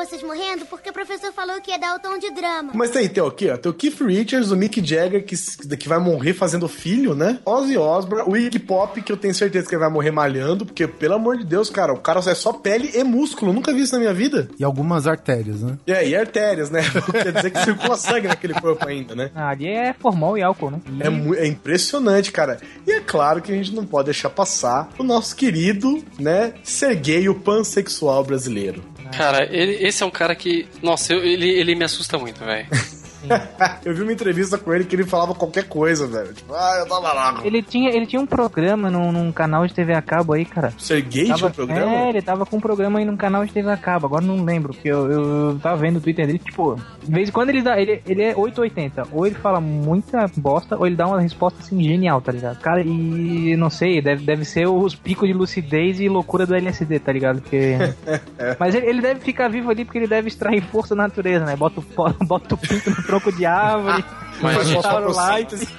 Vocês 0.00 0.22
morrendo 0.22 0.64
porque 0.64 0.88
o 0.88 0.92
professor 0.94 1.30
falou 1.30 1.60
que 1.60 1.70
ia 1.70 1.78
dar 1.78 1.94
o 1.94 1.98
tom 1.98 2.18
de 2.18 2.30
drama. 2.30 2.72
Mas 2.74 2.90
tem, 2.90 3.06
tem 3.06 3.22
aqui, 3.22 3.50
ó. 3.50 3.56
Tem 3.58 3.70
o 3.70 3.74
Keith 3.74 4.00
Richards, 4.00 4.50
o 4.50 4.56
Mick 4.56 4.82
Jagger, 4.82 5.22
que, 5.22 5.36
que 5.76 5.88
vai 5.88 5.98
morrer 5.98 6.32
fazendo 6.32 6.66
filho, 6.68 7.14
né? 7.14 7.38
Ozzy 7.44 7.76
Osbourne, 7.76 8.24
o 8.26 8.34
Iggy 8.34 8.58
Pop, 8.60 9.00
que 9.02 9.12
eu 9.12 9.16
tenho 9.18 9.34
certeza 9.34 9.68
que 9.68 9.74
ele 9.74 9.80
vai 9.80 9.90
morrer 9.90 10.10
malhando, 10.10 10.64
porque, 10.64 10.88
pelo 10.88 11.14
amor 11.16 11.36
de 11.36 11.44
Deus, 11.44 11.68
cara, 11.68 11.92
o 11.92 11.98
cara 11.98 12.18
é 12.20 12.34
só 12.34 12.50
pele 12.50 12.90
e 12.94 13.04
músculo. 13.04 13.52
Nunca 13.52 13.74
vi 13.74 13.82
isso 13.82 13.92
na 13.92 13.98
minha 13.98 14.14
vida. 14.14 14.48
E 14.58 14.64
algumas 14.64 15.06
artérias, 15.06 15.60
né? 15.60 15.76
É, 15.86 16.08
e 16.08 16.16
artérias, 16.16 16.70
né? 16.70 16.80
Quer 17.12 17.32
dizer 17.32 17.50
que 17.50 17.62
circula 17.62 17.96
sangue 17.98 18.26
naquele 18.26 18.54
corpo 18.54 18.88
ainda, 18.88 19.14
né? 19.14 19.30
Ah, 19.34 19.50
ali 19.50 19.68
é 19.68 19.92
formol 19.92 20.38
e 20.38 20.42
álcool, 20.42 20.70
né? 20.70 20.80
E 20.88 21.02
É, 21.02 21.44
é 21.44 21.46
impressionante, 21.46 22.32
cara. 22.32 22.58
E 22.86 22.92
é 22.92 23.00
claro 23.00 23.42
que 23.42 23.52
a 23.52 23.54
gente 23.54 23.74
não 23.74 23.84
pode 23.84 24.06
deixar 24.06 24.30
passar 24.30 24.88
o 24.98 25.02
nosso 25.02 25.36
querido, 25.36 26.02
né, 26.18 26.54
Serguei, 26.62 27.28
o 27.28 27.34
pansexual 27.34 28.24
brasileiro. 28.24 28.82
Cara, 29.16 29.44
ele- 29.50 29.78
esse 29.86 30.02
é 30.02 30.06
um 30.06 30.10
cara 30.10 30.34
que. 30.34 30.66
Nossa, 30.82 31.12
eu- 31.12 31.24
ele, 31.24 31.48
ele 31.48 31.74
me 31.74 31.84
assusta 31.84 32.16
muito, 32.18 32.44
velho. 32.44 32.66
Eu 33.84 33.94
vi 33.94 34.02
uma 34.02 34.12
entrevista 34.12 34.58
com 34.58 34.72
ele 34.72 34.84
que 34.84 34.94
ele 34.94 35.04
falava 35.04 35.34
qualquer 35.34 35.64
coisa, 35.64 36.06
velho. 36.06 36.32
Tipo, 36.32 36.54
ah, 36.54 36.76
eu 36.80 36.88
tava 36.88 37.12
lá. 37.12 37.40
Ele 37.44 37.62
tinha, 37.62 37.90
ele 37.90 38.06
tinha 38.06 38.20
um 38.20 38.26
programa 38.26 38.90
num, 38.90 39.10
num 39.10 39.32
canal 39.32 39.66
de 39.66 39.74
TV 39.74 39.94
a 39.94 40.02
cabo 40.02 40.32
aí, 40.32 40.44
cara. 40.44 40.72
Serguei 40.78 41.24
tinha 41.24 41.46
um 41.46 41.50
programa? 41.50 41.92
É, 41.92 42.08
ele 42.10 42.22
tava 42.22 42.44
com 42.44 42.56
um 42.56 42.60
programa 42.60 42.98
aí 42.98 43.04
num 43.04 43.16
canal 43.16 43.44
de 43.44 43.52
TV 43.52 43.70
a 43.70 43.76
cabo, 43.76 44.06
agora 44.06 44.24
não 44.24 44.44
lembro, 44.44 44.74
porque 44.74 44.88
eu, 44.88 45.10
eu, 45.10 45.58
tava 45.62 45.76
vendo 45.76 45.96
o 45.96 46.00
Twitter 46.00 46.26
dele, 46.26 46.38
tipo, 46.38 46.76
de 47.02 47.12
vez 47.12 47.28
em 47.28 47.32
quando 47.32 47.50
ele 47.50 47.62
dá, 47.62 47.80
ele, 47.80 48.02
ele 48.06 48.22
é 48.22 48.36
880, 48.36 49.08
ou 49.12 49.26
ele 49.26 49.36
fala 49.36 49.60
muita 49.60 50.26
bosta, 50.36 50.76
ou 50.76 50.86
ele 50.86 50.96
dá 50.96 51.06
uma 51.06 51.20
resposta 51.20 51.60
assim 51.60 51.82
genial, 51.82 52.20
tá 52.20 52.32
ligado? 52.32 52.58
Cara, 52.60 52.82
e 52.82 53.56
não 53.56 53.70
sei, 53.70 54.00
deve, 54.00 54.24
deve 54.24 54.44
ser 54.44 54.66
os 54.66 54.94
picos 54.94 55.28
de 55.28 55.34
lucidez 55.34 56.00
e 56.00 56.08
loucura 56.08 56.46
do 56.46 56.54
LSD, 56.54 56.98
tá 56.98 57.12
ligado? 57.12 57.40
Porque... 57.40 57.76
Mas 58.58 58.74
ele, 58.74 58.86
ele 58.86 59.00
deve 59.00 59.20
ficar 59.20 59.48
vivo 59.48 59.70
ali 59.70 59.84
porque 59.84 59.98
ele 59.98 60.06
deve 60.06 60.28
extrair 60.28 60.62
força 60.62 60.94
da 60.94 61.02
natureza, 61.02 61.44
né? 61.44 61.56
Bota 61.56 61.80
o, 61.80 61.84
bota 62.24 62.54
o 62.54 62.58
pinto 62.58 62.90
no 62.90 63.02
tronco 63.10 63.32
de 63.32 63.44
árvore, 63.46 64.04
Mas 64.40 64.56
Faz 64.56 64.68
uma 64.68 64.76
instala 64.78 65.06
o 65.06 65.12
light. 65.12 65.50
fotossíntese. 65.50 65.74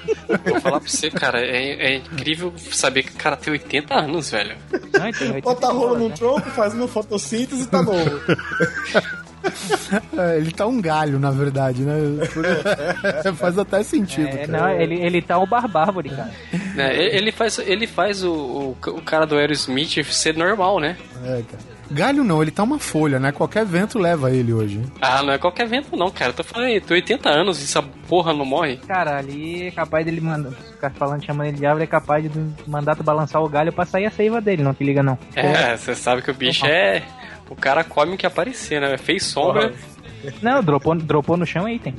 vou 0.45 0.61
falar 0.61 0.79
pra 0.79 0.89
você, 0.89 1.09
cara, 1.09 1.39
é, 1.41 1.93
é 1.93 1.95
incrível 1.95 2.53
saber 2.57 3.03
que 3.03 3.11
o 3.11 3.15
cara 3.15 3.35
tem 3.35 3.53
80 3.53 3.93
anos, 3.95 4.29
velho. 4.29 4.55
Não, 4.71 5.07
então, 5.07 5.27
80 5.27 5.41
Bota 5.41 5.73
bolas, 5.73 5.99
num 5.99 6.09
né? 6.09 6.15
tronco, 6.15 6.49
faz 6.51 6.73
uma 6.75 6.87
fotossíntese 6.87 7.63
e 7.63 7.67
tá 7.67 7.81
novo. 7.81 7.99
É, 10.15 10.37
ele 10.37 10.51
tá 10.51 10.67
um 10.67 10.79
galho, 10.79 11.17
na 11.17 11.31
verdade, 11.31 11.81
né? 11.81 11.95
Faz 13.35 13.57
até 13.57 13.81
sentido. 13.81 14.27
É, 14.27 14.45
não, 14.45 14.69
ele, 14.69 15.01
ele 15.01 15.19
tá 15.19 15.39
o 15.39 15.47
barbárvore, 15.47 16.11
cara. 16.11 16.31
Ele 16.93 17.17
ele 17.17 17.31
faz, 17.31 17.57
ele 17.57 17.87
faz 17.87 18.23
o, 18.23 18.31
o, 18.31 18.77
o 18.89 19.01
cara 19.01 19.25
do 19.25 19.35
Aerosmith 19.35 20.03
ser 20.11 20.37
normal, 20.37 20.79
né? 20.79 20.95
É, 21.23 21.41
cara. 21.41 21.80
Galho 21.91 22.23
não, 22.23 22.41
ele 22.41 22.51
tá 22.51 22.63
uma 22.63 22.79
folha, 22.79 23.19
né? 23.19 23.31
Qualquer 23.31 23.65
vento 23.65 23.99
leva 23.99 24.31
ele 24.31 24.53
hoje. 24.53 24.81
Ah, 25.01 25.21
não 25.21 25.33
é 25.33 25.37
qualquer 25.37 25.67
vento, 25.67 25.95
não, 25.95 26.09
cara. 26.09 26.31
Eu 26.31 26.35
tô 26.35 26.43
falando 26.43 26.67
aí, 26.67 26.79
tem 26.79 26.95
80 26.95 27.29
anos 27.29 27.59
e 27.59 27.63
essa 27.63 27.81
porra 27.81 28.33
não 28.33 28.45
morre. 28.45 28.77
Cara, 28.77 29.17
ali 29.17 29.67
é 29.67 29.71
capaz 29.71 30.05
dele 30.05 30.21
mandar. 30.21 30.51
Ficar 30.51 30.91
falando, 30.91 31.25
chamando 31.25 31.47
ele 31.47 31.57
de 31.57 31.65
árvore, 31.65 31.83
é 31.83 31.87
capaz 31.87 32.23
de 32.23 32.31
mandar 32.65 32.95
tu 32.95 33.03
balançar 33.03 33.41
o 33.43 33.49
galho 33.49 33.73
pra 33.73 33.85
sair 33.85 34.05
a 34.05 34.11
seiva 34.11 34.39
dele, 34.39 34.63
não 34.63 34.73
te 34.73 34.83
liga 34.83 35.03
não. 35.03 35.17
É, 35.35 35.75
você 35.75 35.93
sabe 35.93 36.21
que 36.21 36.31
o 36.31 36.33
bicho 36.33 36.65
é. 36.65 37.03
O 37.49 37.55
cara 37.55 37.83
come 37.83 38.15
o 38.15 38.17
que 38.17 38.25
aparecer, 38.25 38.79
né? 38.79 38.97
Fez 38.97 39.23
sombra. 39.25 39.73
Não, 40.41 40.63
dropou, 40.63 40.95
dropou 40.95 41.35
no 41.35 41.45
chão 41.45 41.65
aí 41.65 41.79
tem. 41.79 41.93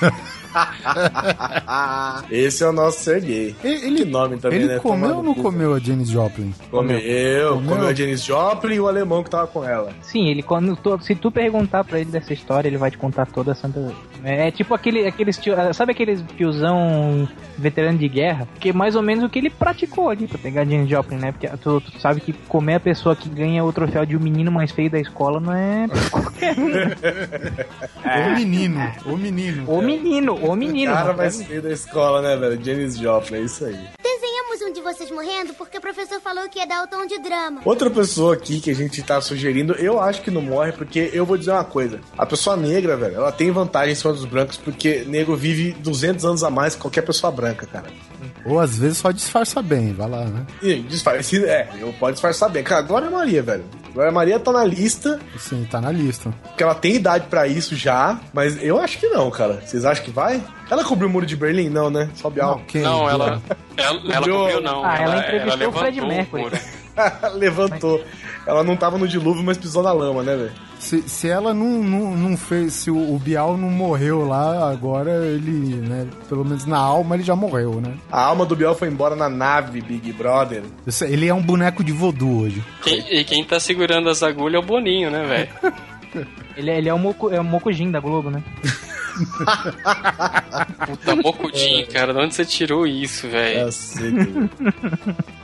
Esse 2.30 2.62
é 2.64 2.68
o 2.68 2.72
nosso 2.72 3.00
Serguei. 3.00 3.54
Ele, 3.62 4.04
Que 4.04 4.04
nome 4.04 4.36
também, 4.38 4.58
ele 4.60 4.68
né? 4.68 4.78
comeu 4.78 5.16
ou 5.16 5.22
não 5.22 5.34
comeu 5.34 5.74
a 5.74 5.78
Janis 5.78 6.08
Joplin? 6.08 6.52
Comeu, 6.70 6.98
comeu, 7.00 7.62
Comeu? 7.62 7.86
a 7.88 7.94
Janis 7.94 8.22
Joplin 8.24 8.74
e 8.74 8.80
o 8.80 8.88
alemão 8.88 9.22
que 9.22 9.30
tava 9.30 9.46
com 9.46 9.64
ela. 9.64 9.92
Sim, 10.02 10.28
ele 10.28 10.42
quando 10.42 10.76
tu- 10.76 10.98
se 11.02 11.14
tu 11.14 11.30
perguntar 11.30 11.84
pra 11.84 12.00
ele 12.00 12.10
dessa 12.10 12.32
história, 12.32 12.68
ele 12.68 12.76
vai 12.78 12.90
te 12.90 12.98
contar 12.98 13.26
toda 13.26 13.52
a 13.52 13.54
santa. 13.54 13.80
É 14.22 14.50
tipo 14.50 14.74
aquele, 14.74 15.06
aqueles 15.06 15.38
tio, 15.38 15.54
sabe 15.72 15.92
aqueles 15.92 16.22
tiozão 16.36 17.26
veterano 17.56 17.96
de 17.98 18.06
guerra? 18.08 18.46
Que 18.58 18.68
é 18.68 18.72
mais 18.72 18.94
ou 18.94 19.02
menos 19.02 19.24
o 19.24 19.28
que 19.30 19.38
ele 19.38 19.48
praticou 19.48 20.10
ali 20.10 20.26
pra 20.26 20.36
pegar 20.38 20.64
James 20.66 20.88
Joplin, 20.90 21.16
né? 21.16 21.32
Porque 21.32 21.48
tu, 21.58 21.80
tu 21.80 21.98
sabe 21.98 22.20
que 22.20 22.32
comer 22.32 22.74
a 22.74 22.80
pessoa 22.80 23.16
que 23.16 23.28
ganha 23.30 23.64
o 23.64 23.72
troféu 23.72 24.04
de 24.04 24.16
o 24.16 24.20
menino 24.20 24.52
mais 24.52 24.70
feio 24.72 24.90
da 24.90 24.98
escola 25.00 25.40
não 25.40 25.54
é 25.54 25.86
qualquer 26.10 26.58
um. 26.58 26.68
né? 26.68 26.90
O 28.10 28.34
menino, 28.34 28.80
o 29.06 29.16
menino. 29.16 29.64
O 29.70 29.82
menino, 29.82 30.34
o 30.42 30.56
menino. 30.56 30.92
cara 30.92 31.08
não 31.08 31.16
mais 31.16 31.34
sabe? 31.34 31.48
feio 31.48 31.62
da 31.62 31.70
escola, 31.72 32.22
né, 32.22 32.36
velho? 32.36 32.64
Janis 32.64 32.98
Joplin, 32.98 33.38
é 33.38 33.40
isso 33.42 33.64
aí. 33.64 33.78
Desenhamos 34.02 34.62
um 34.62 34.72
de 34.72 34.80
vocês 34.80 35.10
morrendo 35.10 35.54
porque 35.54 35.78
o 35.78 35.80
professor 35.80 36.20
falou 36.20 36.48
que 36.48 36.58
ia 36.58 36.66
dar 36.66 36.84
o 36.84 36.86
tom 36.86 37.06
de 37.06 37.18
drama. 37.18 37.60
Outra 37.64 37.90
pessoa 37.90 38.34
aqui 38.34 38.60
que 38.60 38.70
a 38.70 38.74
gente 38.74 39.02
tá 39.02 39.20
sugerindo, 39.20 39.72
eu 39.74 40.00
acho 40.00 40.22
que 40.22 40.30
não 40.30 40.42
morre, 40.42 40.72
porque 40.72 41.10
eu 41.12 41.24
vou 41.24 41.36
dizer 41.36 41.52
uma 41.52 41.64
coisa. 41.64 42.00
A 42.16 42.26
pessoa 42.26 42.56
negra, 42.56 42.96
velho, 42.96 43.16
ela 43.16 43.32
tem 43.32 43.50
vantagem 43.50 43.92
em 43.92 43.96
cima 43.96 44.12
dos 44.12 44.24
brancos, 44.24 44.56
porque 44.56 45.04
negro 45.06 45.36
vive 45.36 45.72
200 45.72 46.24
anos 46.24 46.44
a 46.44 46.50
mais 46.50 46.74
que 46.74 46.80
qualquer 46.80 47.02
pessoa 47.02 47.30
branca, 47.30 47.66
cara. 47.66 47.86
Ou 48.44 48.58
às 48.58 48.78
vezes 48.78 48.98
só 48.98 49.10
disfarça 49.10 49.60
bem, 49.62 49.92
vai 49.92 50.08
lá, 50.08 50.24
né? 50.24 50.46
E 50.62 50.76
disfarça, 50.80 51.36
é, 51.36 51.68
eu 51.78 51.92
pode 51.94 52.14
disfarçar 52.14 52.48
bem. 52.50 52.62
Cara, 52.62 52.82
Glória 52.82 53.10
Maria, 53.10 53.42
velho. 53.42 53.64
Glória 53.92 54.12
Maria 54.12 54.38
tá 54.38 54.52
na 54.52 54.64
lista, 54.64 55.18
Sim, 55.38 55.66
tá 55.70 55.80
na 55.80 55.90
lista. 55.90 56.32
porque 56.42 56.62
ela 56.62 56.74
tem 56.74 56.94
idade 56.94 57.26
pra 57.28 57.46
isso 57.46 57.74
já, 57.74 58.18
mas 58.32 58.62
eu 58.62 58.78
acho 58.80 58.98
que 58.98 59.08
não, 59.08 59.30
cara. 59.30 59.60
Vocês 59.64 59.84
acham 59.84 60.04
que 60.04 60.10
vai? 60.10 60.42
Ela 60.70 60.84
cobriu 60.84 61.08
o 61.08 61.12
muro 61.12 61.26
de 61.26 61.36
Berlim? 61.36 61.68
Não, 61.68 61.90
né? 61.90 62.08
Só 62.14 62.30
Bial. 62.30 62.62
quem? 62.68 62.82
Não, 62.82 63.08
ela. 63.08 63.42
Ela, 63.76 64.00
ela 64.04 64.14
Cobriu- 64.28 64.60
não. 64.60 64.84
Ah, 64.84 64.96
ela 64.96 65.18
entrevistou 65.18 65.68
o 65.68 65.72
Fred 65.72 66.00
Mercury. 66.00 66.42
muro. 66.42 66.56
Levantou. 67.34 68.02
Ela 68.46 68.64
não 68.64 68.76
tava 68.76 68.96
no 68.98 69.06
dilúvio, 69.06 69.42
mas 69.42 69.58
pisou 69.58 69.82
na 69.82 69.92
lama, 69.92 70.22
né, 70.22 70.36
velho? 70.36 70.52
Se, 70.78 71.02
se 71.02 71.28
ela 71.28 71.52
não, 71.52 71.82
não, 71.82 72.16
não 72.16 72.36
fez, 72.38 72.72
se 72.72 72.90
o, 72.90 73.14
o 73.14 73.18
Bial 73.18 73.56
não 73.56 73.68
morreu 73.68 74.26
lá, 74.26 74.70
agora 74.70 75.10
ele, 75.26 75.76
né, 75.76 76.06
pelo 76.26 76.42
menos 76.42 76.64
na 76.64 76.78
alma 76.78 77.16
ele 77.16 77.22
já 77.22 77.36
morreu, 77.36 77.82
né? 77.82 77.92
A 78.10 78.22
alma 78.24 78.46
do 78.46 78.56
Biel 78.56 78.74
foi 78.74 78.88
embora 78.88 79.14
na 79.14 79.28
nave, 79.28 79.82
Big 79.82 80.10
Brother. 80.14 80.62
Sei, 80.88 81.12
Ele 81.12 81.28
é 81.28 81.34
um 81.34 81.42
boneco 81.42 81.84
de 81.84 81.92
voodoo 81.92 82.44
hoje. 82.44 82.64
Quem- 82.82 83.04
e 83.14 83.24
quem 83.24 83.44
tá 83.44 83.60
segurando 83.60 84.08
as 84.08 84.22
agulhas 84.22 84.54
é 84.62 84.64
o 84.64 84.66
Boninho, 84.66 85.10
né, 85.10 85.22
velho? 85.26 86.26
Ele, 86.56 86.70
ele 86.72 86.88
é 86.88 86.92
o 86.94 86.98
Moco, 86.98 87.30
é 87.30 87.40
o 87.40 87.44
Mokujin 87.44 87.90
da 87.92 88.00
Globo, 88.00 88.28
né? 88.30 88.42
Puta, 90.86 91.16
Mocudinho, 91.16 91.86
cara. 91.88 92.12
De 92.12 92.18
onde 92.20 92.34
você 92.34 92.44
tirou 92.44 92.86
isso, 92.86 93.28
velho? 93.28 93.66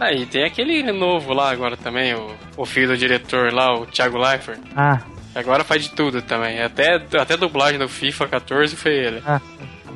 Aí, 0.00 0.26
tem 0.26 0.44
aquele 0.44 0.90
novo 0.92 1.33
lá 1.33 1.50
agora 1.50 1.76
também, 1.76 2.14
o, 2.14 2.35
o 2.57 2.64
filho 2.66 2.88
do 2.88 2.96
diretor 2.96 3.52
lá, 3.52 3.74
o 3.74 3.87
Thiago 3.87 4.18
Leifert. 4.18 4.61
Ah, 4.74 5.00
Agora 5.35 5.62
faz 5.64 5.83
de 5.83 5.90
tudo 5.90 6.22
também. 6.22 6.62
Até, 6.62 6.94
até 6.94 7.37
dublagem 7.37 7.79
do 7.79 7.87
FIFA 7.88 8.26
14 8.26 8.74
foi 8.74 8.92
ele. 8.92 9.22
ah. 9.26 9.40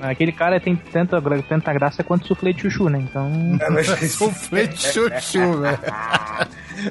Aquele 0.02 0.32
cara 0.32 0.58
tem 0.60 0.74
tanta, 0.76 1.20
gra- 1.20 1.42
tanta 1.42 1.72
graça 1.72 2.02
quanto 2.02 2.26
suflê 2.26 2.52
de 2.52 2.62
chuchu, 2.62 2.88
né? 2.88 2.98
Então. 2.98 3.30
É, 3.60 3.70
mas, 3.70 3.86
Suflê 4.12 4.66
de 4.66 4.78
chuchu, 4.80 5.52
velho. 5.60 5.78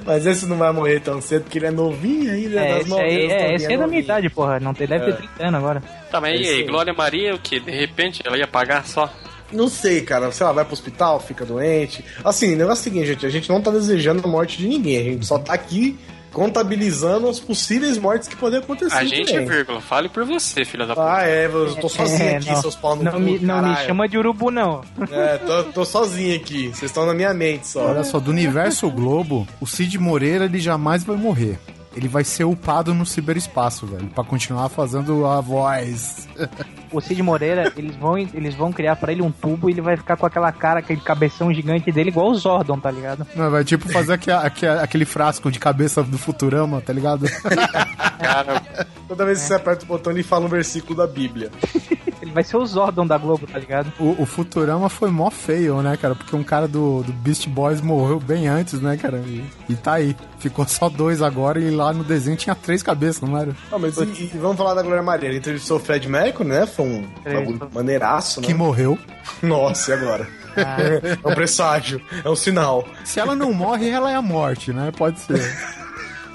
mas 0.06 0.26
esse 0.26 0.45
não 0.45 0.58
vai 0.58 0.72
morrer 0.72 1.00
tão 1.00 1.19
cedo, 1.22 1.43
porque 1.43 1.58
ele 1.58 1.67
é 1.67 1.72
novinho 1.72 2.32
ainda. 2.32 2.60
É, 2.60 2.69
das 2.74 2.82
esse 2.82 2.89
nove 2.89 3.04
aí, 3.04 3.26
é, 3.32 3.56
esse 3.56 3.67
aí 3.67 3.74
é 3.74 3.78
da 3.78 3.88
minha 3.88 4.00
idade, 4.02 4.30
porra. 4.30 4.60
Não 4.60 4.74
tem, 4.74 4.88
deve 4.88 5.06
ter 5.06 5.17
30 5.17 5.43
anos 5.43 5.56
agora. 5.60 5.84
Tá, 6.12 6.22
mas 6.22 6.39
e 6.39 6.43
Esse 6.43 6.52
aí. 6.52 6.63
Glória 6.63 6.93
Maria, 6.93 7.36
o 7.36 7.39
que? 7.39 7.60
De 7.60 7.72
repente 7.72 8.22
ela 8.26 8.38
ia 8.38 8.48
pagar 8.48 8.86
só? 8.86 9.12
Não 9.52 9.67
sei, 9.67 10.02
cara. 10.02 10.32
Sei 10.32 10.45
lá, 10.45 10.52
vai 10.52 10.63
pro 10.63 10.74
hospital, 10.74 11.19
fica 11.19 11.43
doente. 11.43 12.06
Assim, 12.24 12.54
o 12.54 12.58
negócio 12.58 12.82
é 12.82 12.82
o 12.82 12.84
seguinte, 12.84 13.08
gente. 13.08 13.26
A 13.26 13.30
gente 13.30 13.50
não 13.50 13.62
tá 13.62 13.72
desejando 13.72 14.22
a 14.24 14.28
morte 14.30 14.58
de 14.60 14.67
ninguém. 14.67 15.00
A 15.00 15.04
gente 15.04 15.26
só 15.26 15.39
tá 15.39 15.54
aqui 15.54 15.98
contabilizando 16.32 17.28
as 17.28 17.39
possíveis 17.39 17.98
mortes 17.98 18.28
que 18.28 18.36
podem 18.36 18.60
acontecer. 18.60 18.96
A 18.96 19.04
gente, 19.04 19.32
também. 19.32 19.46
vírgula, 19.48 19.82
fale 19.82 20.10
por 20.10 20.24
você, 20.26 20.63
filha 20.65 20.86
da 20.86 20.96
puta. 20.96 21.08
Ah, 21.13 21.28
é, 21.28 21.46
eu 21.46 21.76
tô 21.76 21.89
sozinho 21.89 22.22
É, 22.30 22.36
aqui, 22.38 22.50
não. 22.50 22.62
seus 22.62 22.76
pau 22.76 22.96
no 22.96 23.04
Não, 23.04 23.12
cu, 23.13 23.20
me, 23.20 23.39
não 23.39 23.62
me 23.68 23.76
chama 23.86 24.08
de 24.08 24.18
urubu, 24.18 24.52
não. 24.52 24.82
É, 25.12 25.38
tô, 25.38 25.63
tô 25.65 25.86
sozinho 25.86 26.36
aqui. 26.36 26.68
Vocês 26.70 26.84
estão 26.92 27.06
na 27.06 27.13
minha 27.13 27.34
mente 27.34 27.68
só. 27.68 27.88
Olha 27.88 28.04
só, 28.04 28.20
do 28.20 28.32
universo 28.32 28.89
Globo, 28.89 29.48
o 29.60 29.68
Cid 29.68 29.98
Moreira 29.98 30.46
ele 30.46 30.60
jamais 30.60 31.04
vai 31.04 31.18
morrer. 31.18 31.60
Ele 31.95 32.08
vai 32.08 32.23
ser 32.23 32.43
upado 32.43 32.93
no 32.93 33.06
ciberespaço, 33.06 33.86
velho, 33.88 34.08
pra 34.10 34.23
continuar 34.23 34.69
fazendo 34.69 35.25
a 35.25 35.41
voz. 35.41 36.28
O 36.91 36.99
Cid 36.99 37.21
Moreira, 37.21 37.71
eles 37.78 37.95
vão, 37.97 38.17
eles 38.17 38.56
vão 38.56 38.71
criar 38.73 38.95
pra 38.95 39.12
ele 39.12 39.21
um 39.21 39.30
tubo 39.32 39.69
e 39.69 39.73
ele 39.73 39.80
vai 39.82 39.95
ficar 39.95 40.17
com 40.17 40.25
aquela 40.25 40.52
cara, 40.52 40.80
aquele 40.80 40.99
cabeção 40.99 41.54
gigante 41.54 41.91
dele, 41.91 42.10
igual 42.10 42.32
o 42.32 42.36
Zordon, 42.36 42.80
tá 42.80 42.89
ligado? 42.89 43.28
Não, 43.36 43.52
vai 43.52 43.63
tipo 43.63 43.88
fazer 43.91 44.13
aque- 44.13 44.32
aque- 44.32 44.65
aquele 44.65 45.06
frasco 45.06 45.52
de 45.52 45.60
cabeça 45.60 46.02
do 46.02 46.17
Futurama, 46.17 46.82
tá 46.82 46.91
ligado? 46.91 47.28
Cara, 48.19 48.63
Toda 49.08 49.23
vez 49.23 49.39
que 49.39 49.45
você 49.45 49.54
aperta 49.54 49.86
o 49.86 49.88
botão, 49.88 50.12
ele 50.12 50.23
fala 50.23 50.45
um 50.45 50.49
versículo 50.49 50.95
da 50.95 51.06
Bíblia. 51.06 51.52
Ele 52.21 52.32
vai 52.32 52.43
ser 52.43 52.58
o 52.58 52.65
Zordon 52.65 53.08
da 53.08 53.17
Globo, 53.17 53.47
tá 53.47 53.58
ligado? 53.58 53.91
O, 53.99 54.21
o 54.21 54.25
Futurama 54.25 54.89
foi 54.89 55.10
mó 55.10 55.29
feio, 55.29 55.82
né, 55.82 55.95
cara? 55.97 56.15
Porque 56.15 56.36
um 56.36 56.43
cara 56.43 56.67
do, 56.67 57.03
do 57.03 57.13
Beast 57.13 57.47
Boys 57.47 57.82
morreu 57.82 58.19
bem 58.19 58.47
antes, 58.47 58.82
né, 58.82 58.97
cara? 58.97 59.17
E, 59.19 59.43
e 59.69 59.75
tá 59.75 59.93
aí. 59.93 60.15
Ficou 60.38 60.65
só 60.67 60.89
dois 60.89 61.21
agora 61.21 61.60
e 61.60 61.69
lá 61.69 61.91
no 61.91 62.03
desenho 62.03 62.38
tinha 62.38 62.55
três 62.55 62.82
cabeças, 62.82 63.21
não 63.21 63.38
era? 63.38 63.55
Não, 63.71 63.79
mas 63.79 63.97
e, 63.97 64.03
e 64.34 64.38
vamos 64.38 64.58
falar 64.58 64.73
da 64.73 64.82
Glória 64.82 65.03
Maria. 65.03 65.29
Ele 65.29 65.38
entrevistou 65.38 65.77
o 65.77 65.79
Fred 65.79 66.08
Mercury, 66.08 66.47
né? 66.47 66.65
Foi 66.65 66.86
um 66.86 67.05
bagulho 67.23 67.69
maneiraço, 67.73 68.41
né? 68.41 68.47
Que 68.47 68.53
morreu. 68.53 68.97
Nossa, 69.41 69.91
e 69.91 69.93
agora? 69.93 70.27
é 70.55 71.27
um 71.27 71.34
presságio, 71.34 72.01
é 72.23 72.29
um 72.29 72.36
sinal. 72.36 72.88
Se 73.03 73.19
ela 73.19 73.36
não 73.36 73.53
morre, 73.53 73.89
ela 73.89 74.12
é 74.12 74.15
a 74.15 74.21
morte, 74.21 74.73
né? 74.73 74.91
Pode 74.95 75.19
ser. 75.19 75.39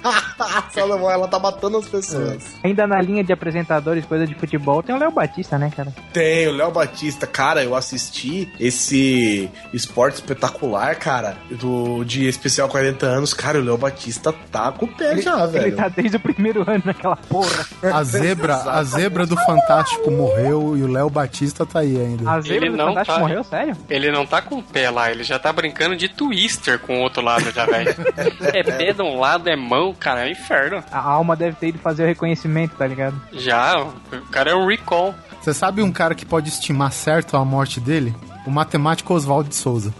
Se 0.70 0.80
ela 0.80 1.28
tá 1.28 1.38
matando 1.38 1.78
as 1.78 1.86
pessoas. 1.88 2.56
Ainda 2.62 2.86
na 2.86 3.00
linha 3.00 3.22
de 3.24 3.32
apresentadores, 3.32 4.04
coisa 4.04 4.26
de 4.26 4.34
futebol, 4.34 4.82
tem 4.82 4.94
o 4.94 4.98
Léo 4.98 5.10
Batista, 5.10 5.58
né, 5.58 5.70
cara? 5.74 5.92
Tem 6.12 6.48
o 6.48 6.52
Léo 6.52 6.70
Batista. 6.70 7.26
Cara, 7.26 7.62
eu 7.62 7.74
assisti 7.74 8.48
esse 8.58 9.48
esporte 9.72 10.16
espetacular, 10.16 10.96
cara, 10.96 11.36
do 11.50 12.04
de 12.04 12.26
especial 12.28 12.68
40 12.68 13.06
anos. 13.06 13.32
Cara, 13.32 13.58
o 13.58 13.64
Léo 13.64 13.78
Batista 13.78 14.32
tá 14.50 14.72
com 14.72 14.86
o 14.86 14.88
pé 14.88 15.16
já, 15.20 15.42
Ele 15.44 15.52
velho. 15.52 15.76
tá 15.76 15.88
desde 15.88 16.16
o 16.16 16.20
primeiro 16.20 16.68
ano 16.68 16.82
naquela 16.84 17.16
porra. 17.16 17.66
A 17.82 18.02
zebra, 18.02 18.56
a 18.56 18.82
zebra 18.82 19.26
do 19.26 19.36
Fantástico 19.36 20.10
morreu 20.10 20.76
e 20.76 20.82
o 20.82 20.86
Léo 20.86 21.08
Batista 21.08 21.64
tá 21.64 21.80
aí 21.80 21.96
ainda. 21.98 22.30
A 22.30 22.40
zebra 22.40 22.56
Ele 22.56 22.70
do 22.70 22.76
não 22.76 22.86
Fantástico 22.88 23.14
tá. 23.14 23.20
morreu, 23.20 23.44
sério? 23.44 23.76
ele 23.88 24.10
não 24.10 24.26
tá 24.26 24.42
com 24.42 24.56
o 24.56 24.62
pé 24.62 24.90
lá, 24.90 25.10
ele 25.10 25.24
já 25.24 25.38
tá 25.38 25.52
brincando 25.52 25.96
de 25.96 26.08
twister 26.08 26.78
com 26.78 26.98
o 26.98 27.02
outro 27.02 27.22
lado 27.22 27.50
já, 27.50 27.64
velho. 27.66 27.94
é 28.52 28.62
pé 28.62 28.92
de 28.92 29.02
um 29.02 29.18
lado, 29.18 29.48
é 29.48 29.56
mão, 29.56 29.93
cara, 29.94 30.24
é 30.24 30.28
um 30.28 30.32
inferno. 30.32 30.82
A 30.90 30.98
alma 31.00 31.36
deve 31.36 31.56
ter 31.56 31.68
ido 31.68 31.78
fazer 31.78 32.04
o 32.04 32.06
reconhecimento, 32.06 32.76
tá 32.76 32.86
ligado? 32.86 33.20
Já, 33.32 33.80
o 33.80 33.92
cara 34.30 34.50
é 34.50 34.54
o 34.54 34.66
recall. 34.66 35.14
Você 35.40 35.52
sabe 35.52 35.82
um 35.82 35.92
cara 35.92 36.14
que 36.14 36.24
pode 36.24 36.48
estimar 36.48 36.92
certo 36.92 37.36
a 37.36 37.44
morte 37.44 37.80
dele? 37.80 38.14
O 38.46 38.50
matemático 38.50 39.12
Oswaldo 39.14 39.48
de 39.48 39.54
Souza. 39.54 39.92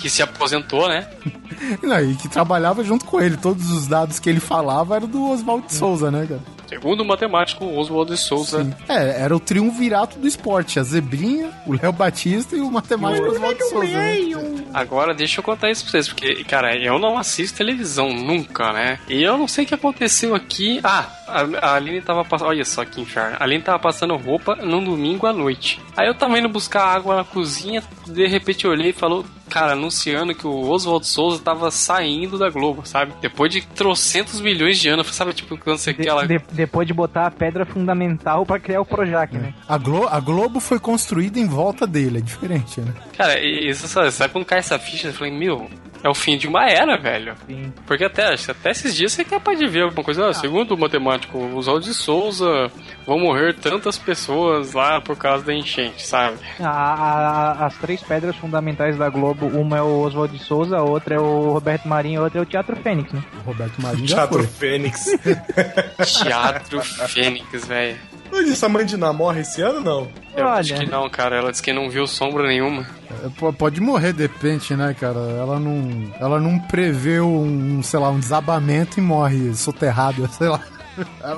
Que 0.00 0.08
se 0.08 0.22
aposentou, 0.22 0.88
né? 0.88 1.08
Não, 1.82 2.00
e 2.00 2.14
que 2.16 2.28
trabalhava 2.28 2.82
junto 2.82 3.04
com 3.04 3.20
ele. 3.20 3.36
Todos 3.36 3.70
os 3.70 3.86
dados 3.86 4.18
que 4.18 4.28
ele 4.28 4.40
falava 4.40 4.96
eram 4.96 5.06
do 5.06 5.30
Oswaldo 5.30 5.66
de 5.66 5.74
Souza, 5.74 6.10
né, 6.10 6.26
cara? 6.26 6.40
Segundo 6.72 7.02
o 7.02 7.04
matemático 7.04 7.66
Oswald 7.66 8.10
de 8.10 8.16
Souza. 8.16 8.64
Sim. 8.64 8.74
É, 8.88 9.20
era 9.20 9.36
o 9.36 9.38
triunvirato 9.38 10.18
do 10.18 10.26
esporte. 10.26 10.80
A 10.80 10.82
Zebrinha, 10.82 11.50
o 11.66 11.74
Léo 11.74 11.92
Batista 11.92 12.56
e 12.56 12.60
o 12.60 12.70
matemático 12.70 13.26
Oswaldo 13.26 13.58
de 13.58 13.68
Souza. 13.68 13.86
Né? 13.88 14.64
Agora, 14.72 15.12
deixa 15.12 15.40
eu 15.40 15.44
contar 15.44 15.70
isso 15.70 15.82
pra 15.82 15.90
vocês, 15.90 16.08
porque, 16.08 16.42
cara, 16.44 16.74
eu 16.74 16.98
não 16.98 17.18
assisto 17.18 17.58
televisão 17.58 18.14
nunca, 18.14 18.72
né? 18.72 18.98
E 19.06 19.22
eu 19.22 19.36
não 19.36 19.46
sei 19.46 19.64
o 19.64 19.68
que 19.68 19.74
aconteceu 19.74 20.34
aqui. 20.34 20.80
Ah, 20.82 21.10
a, 21.28 21.40
a 21.60 21.74
Aline 21.74 22.00
tava 22.00 22.24
passando. 22.24 22.48
Olha 22.48 22.64
só 22.64 22.86
que 22.86 23.02
inferno. 23.02 23.36
A 23.38 23.44
Aline 23.44 23.62
tava 23.62 23.78
passando 23.78 24.16
roupa 24.16 24.56
num 24.56 24.82
domingo 24.82 25.26
à 25.26 25.32
noite. 25.32 25.78
Aí 25.94 26.08
eu 26.08 26.14
tava 26.14 26.38
indo 26.38 26.48
buscar 26.48 26.86
água 26.86 27.16
na 27.16 27.24
cozinha, 27.24 27.82
de 28.06 28.26
repente 28.26 28.64
eu 28.64 28.70
olhei 28.70 28.90
e 28.90 28.94
falou. 28.94 29.26
Cara, 29.48 29.72
anunciando 29.72 30.34
que 30.34 30.46
o 30.46 30.70
Oswald 30.70 31.06
Souza 31.06 31.42
tava 31.42 31.70
saindo 31.70 32.38
da 32.38 32.48
Globo, 32.48 32.86
sabe? 32.86 33.12
Depois 33.20 33.52
de 33.52 33.60
trocentos 33.62 34.40
milhões 34.40 34.78
de 34.78 34.88
anos, 34.88 35.14
sabe? 35.14 35.32
Tipo, 35.34 35.56
quando 35.58 35.76
você 35.78 35.92
De- 35.92 36.02
quer 36.02 36.08
ela. 36.08 36.26
de- 36.26 36.40
depois 36.52 36.86
de 36.86 36.94
botar 36.94 37.26
a 37.26 37.30
pedra 37.30 37.66
fundamental 37.66 38.46
pra 38.46 38.58
criar 38.58 38.80
o 38.80 38.84
Projac, 38.86 39.36
né? 39.36 39.52
A, 39.68 39.76
Glo 39.76 40.06
a 40.08 40.18
Globo 40.20 40.58
foi 40.60 40.78
construída 40.78 41.38
em 41.38 41.46
volta 41.46 41.86
dele, 41.86 42.18
é 42.18 42.20
diferente, 42.22 42.80
né? 42.80 42.94
Cara, 43.16 43.38
e- 43.38 43.68
isso, 43.68 43.86
sabe, 43.88 44.10
sabe 44.10 44.32
quando 44.32 44.44
cai 44.46 44.58
essa 44.60 44.78
ficha? 44.78 45.08
Eu 45.08 45.12
falei, 45.14 45.32
meu, 45.32 45.68
é 46.02 46.08
o 46.08 46.14
fim 46.14 46.36
de 46.36 46.48
uma 46.48 46.66
era, 46.68 46.96
velho. 46.96 47.34
Sim. 47.46 47.72
Porque 47.86 48.04
até, 48.04 48.34
até 48.34 48.70
esses 48.70 48.94
dias 48.94 49.12
você 49.12 49.22
é 49.22 49.24
capaz 49.24 49.58
de 49.58 49.66
ver 49.66 49.82
alguma 49.84 50.02
coisa. 50.02 50.28
Ah, 50.28 50.32
segundo 50.34 50.74
o 50.74 50.78
matemático 50.78 51.38
Oswaldo 51.54 51.84
de 51.84 51.94
Souza, 51.94 52.70
vão 53.06 53.18
morrer 53.18 53.54
tantas 53.54 53.96
pessoas 53.98 54.72
lá 54.72 55.00
por 55.00 55.16
causa 55.16 55.44
da 55.44 55.54
enchente, 55.54 56.06
sabe? 56.06 56.36
A- 56.60 56.68
a- 56.68 57.66
as 57.66 57.76
três 57.78 58.02
pedras 58.02 58.34
fundamentais 58.36 58.96
da 58.96 59.08
Globo, 59.08 59.46
uma 59.46 59.78
é 59.78 59.82
o 59.82 60.00
Oswald 60.00 60.36
de 60.36 60.42
Souza, 60.42 60.76
a 60.78 60.82
outra 60.82 61.14
é 61.14 61.18
o 61.18 61.50
Roberto 61.52 61.86
Marinho, 61.88 62.20
a 62.20 62.24
outra 62.24 62.38
é 62.40 62.42
o 62.42 62.46
Teatro 62.46 62.74
Fênix, 62.76 63.12
né? 63.12 63.22
O 63.40 63.40
Roberto 63.48 63.80
Marinho 63.80 64.06
já 64.08 64.16
Teatro 64.16 64.38
foi. 64.38 64.46
Fênix. 64.46 65.04
Teatro 66.22 66.80
Fênix, 66.82 67.66
velho. 67.66 67.96
Onde 68.32 68.50
essa 68.52 68.68
Mandina 68.68 69.12
morre 69.12 69.40
esse 69.42 69.60
ano, 69.60 69.80
não? 69.80 70.08
Eu 70.36 70.46
Olha. 70.46 70.54
acho 70.60 70.74
que 70.74 70.86
não, 70.86 71.08
cara. 71.10 71.36
Ela 71.36 71.50
disse 71.50 71.62
que 71.62 71.72
não 71.72 71.90
viu 71.90 72.06
sombra 72.06 72.46
nenhuma. 72.46 72.86
É, 73.24 73.28
po- 73.38 73.52
Pode 73.52 73.80
morrer 73.80 74.12
de 74.12 74.22
repente, 74.22 74.74
né, 74.74 74.94
cara? 74.98 75.18
Ela 75.18 75.60
não, 75.60 76.12
ela 76.18 76.40
não 76.40 76.58
prevê 76.58 77.20
um, 77.20 77.82
sei 77.82 78.00
lá, 78.00 78.08
um 78.10 78.18
desabamento 78.18 78.98
e 78.98 79.02
morre 79.02 79.54
soterrada, 79.54 80.26
sei 80.28 80.48
lá. 80.48 80.60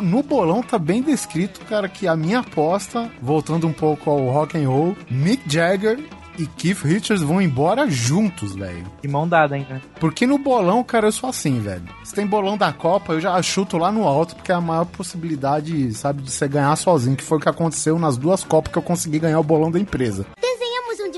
No 0.03 0.21
bolão 0.21 0.65
tá 0.65 0.77
bem 0.81 1.01
descrito, 1.01 1.61
cara, 1.69 1.89
que 1.89 2.09
a 2.09 2.17
minha 2.17 2.41
aposta, 2.41 3.09
voltando 3.23 3.69
um 3.69 3.73
pouco 3.73 4.11
ao 4.11 4.29
rock 4.29 4.59
and 4.59 4.69
roll, 4.69 4.97
Mick 5.09 5.43
Jagger 5.47 6.01
e 6.39 6.47
Keith 6.47 6.83
Richards 6.83 7.23
vão 7.23 7.41
embora 7.41 7.89
juntos, 7.89 8.55
velho. 8.55 8.87
De 9.03 9.09
mão 9.09 9.29
dada 9.29 9.55
ainda. 9.55 9.81
Porque 10.01 10.27
no 10.27 10.39
bolão, 10.39 10.83
cara, 10.83 11.09
eu 11.09 11.13
sou 11.13 11.29
assim, 11.29 11.61
velho. 11.61 11.85
Se 12.03 12.15
tem 12.15 12.27
bolão 12.27 12.57
da 12.57 12.73
Copa, 12.73 13.13
eu 13.13 13.21
já 13.21 13.41
chuto 13.43 13.79
lá 13.79 13.91
no 13.91 14.07
alto, 14.07 14.35
porque 14.35 14.53
é 14.53 14.55
a 14.55 14.61
maior 14.61 14.85
possibilidade, 14.85 15.93
sabe, 15.95 16.23
de 16.23 16.31
você 16.31 16.49
ganhar 16.49 16.75
sozinho, 16.77 17.17
que 17.17 17.25
foi 17.25 17.39
o 17.39 17.41
que 17.41 17.49
aconteceu 17.49 17.99
nas 17.99 18.17
duas 18.17 18.45
Copas 18.45 18.73
que 18.73 18.79
eu 18.79 18.83
consegui 18.83 19.19
ganhar 19.19 19.41
o 19.41 19.45
bolão 19.45 19.71
da 19.71 19.79
empresa. 19.79 20.27
Desenhamos 20.41 20.65
um 20.65 20.71
de 20.71 20.74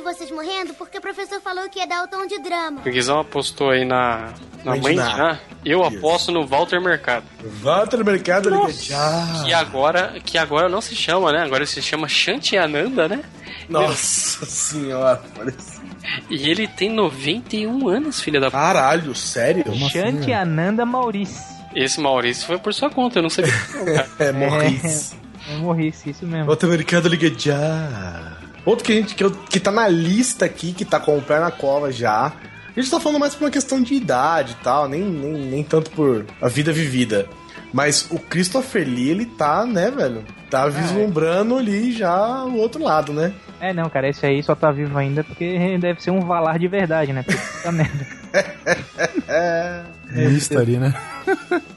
vocês 0.07 0.31
morrendo 0.31 0.73
porque 0.75 0.99
o 0.99 1.01
professor 1.01 1.41
falou 1.41 1.69
que 1.69 1.81
ia 1.81 1.87
dar 1.87 2.05
o 2.05 2.09
tom 2.09 2.27
de 2.27 2.39
drama. 2.39 2.81
O 2.81 2.91
Guizão 2.91 3.21
apostou 3.21 3.71
aí 3.71 3.85
na, 3.85 4.33
na 4.65 4.73
Mãe 4.73 4.81
mãe 4.81 4.93
de 4.95 5.01
Ná. 5.01 5.17
Ná. 5.17 5.39
Eu 5.65 5.83
aposto 5.85 6.31
no 6.31 6.47
Walter 6.47 6.81
Mercado. 6.81 7.25
No 7.43 8.05
mercado, 8.05 8.49
já. 8.71 9.43
Que 9.45 9.53
agora, 9.53 10.15
que 10.25 10.39
agora 10.39 10.69
não 10.69 10.81
se 10.81 10.95
chama, 10.95 11.33
né? 11.33 11.43
Agora 11.43 11.67
se 11.67 11.83
chama 11.83 12.09
Shantiananda, 12.09 13.09
né? 13.09 13.25
Nossa 13.69 14.47
senhora, 14.47 15.21
parece. 15.35 15.81
E 16.31 16.49
ele 16.49 16.69
tem 16.69 16.89
91 16.89 17.89
anos, 17.89 18.21
filha 18.21 18.41
da. 18.41 18.49
Caralho, 18.49 19.13
sério? 19.15 19.65
assim, 19.67 19.89
Shanti 19.89 20.27
velho? 20.27 20.39
Ananda 20.41 20.87
Maurício. 20.87 21.45
Esse 21.75 22.01
Maurício 22.01 22.47
foi 22.47 22.59
por 22.59 22.73
sua 22.73 22.89
conta, 22.89 23.19
eu 23.19 23.23
não 23.25 23.31
sabia. 23.31 23.53
não, 23.75 23.85
cara. 23.93 24.09
É, 24.21 24.33
Morris. 24.33 25.17
Eu 25.51 25.59
morri, 25.59 25.89
isso 25.89 26.27
mesmo. 26.27 26.47
No 26.61 26.69
mercado, 26.69 27.09
liga 27.09 27.33
já. 27.37 28.37
Outro 28.67 28.85
que, 28.85 28.93
a 28.93 28.97
gente, 28.97 29.15
que, 29.15 29.25
eu- 29.25 29.31
que 29.31 29.59
tá 29.61 29.71
na 29.71 29.89
lista 29.89 30.45
aqui, 30.45 30.73
que 30.73 30.85
tá 30.85 31.01
com 31.01 31.17
o 31.17 31.23
pé 31.23 31.41
na 31.41 31.51
cova 31.51 31.91
já. 31.91 32.33
A 32.77 32.81
gente 32.81 32.91
tá 32.91 33.01
falando 33.01 33.21
mais 33.21 33.35
por 33.35 33.45
uma 33.45 33.51
questão 33.51 33.81
de 33.81 33.95
idade 33.95 34.57
e 34.61 34.63
tal, 34.65 34.87
nem, 34.89 35.01
nem, 35.03 35.33
nem 35.33 35.65
tanto 35.65 35.91
por 35.93 36.27
a 36.43 36.49
vida 36.49 36.73
vivida. 36.73 37.27
Mas 37.73 38.07
o 38.11 38.19
Christopher 38.19 38.87
Lee, 38.87 39.09
ele 39.11 39.25
tá, 39.27 39.65
né, 39.65 39.91
velho? 39.91 40.23
Tá 40.51 40.69
vislumbrando 40.69 41.57
ali 41.57 41.93
já 41.93 42.45
o 42.45 42.57
outro 42.57 42.83
lado, 42.83 43.13
né? 43.13 43.33
É, 43.61 43.73
não, 43.73 43.89
cara, 43.89 44.09
esse 44.09 44.25
aí 44.27 44.43
só 44.43 44.55
tá 44.55 44.71
vivo 44.71 44.97
ainda 44.99 45.25
porque 45.25 45.77
deve 45.81 46.03
ser 46.03 46.11
um 46.11 46.21
Valar 46.21 46.59
de 46.59 46.69
verdade, 46.69 47.13
né? 47.13 47.23
Porque 47.23 47.41
puta 47.41 47.73
merda. 47.73 48.07
É. 49.29 49.83
Mystery, 50.11 50.77
né? 50.79 50.95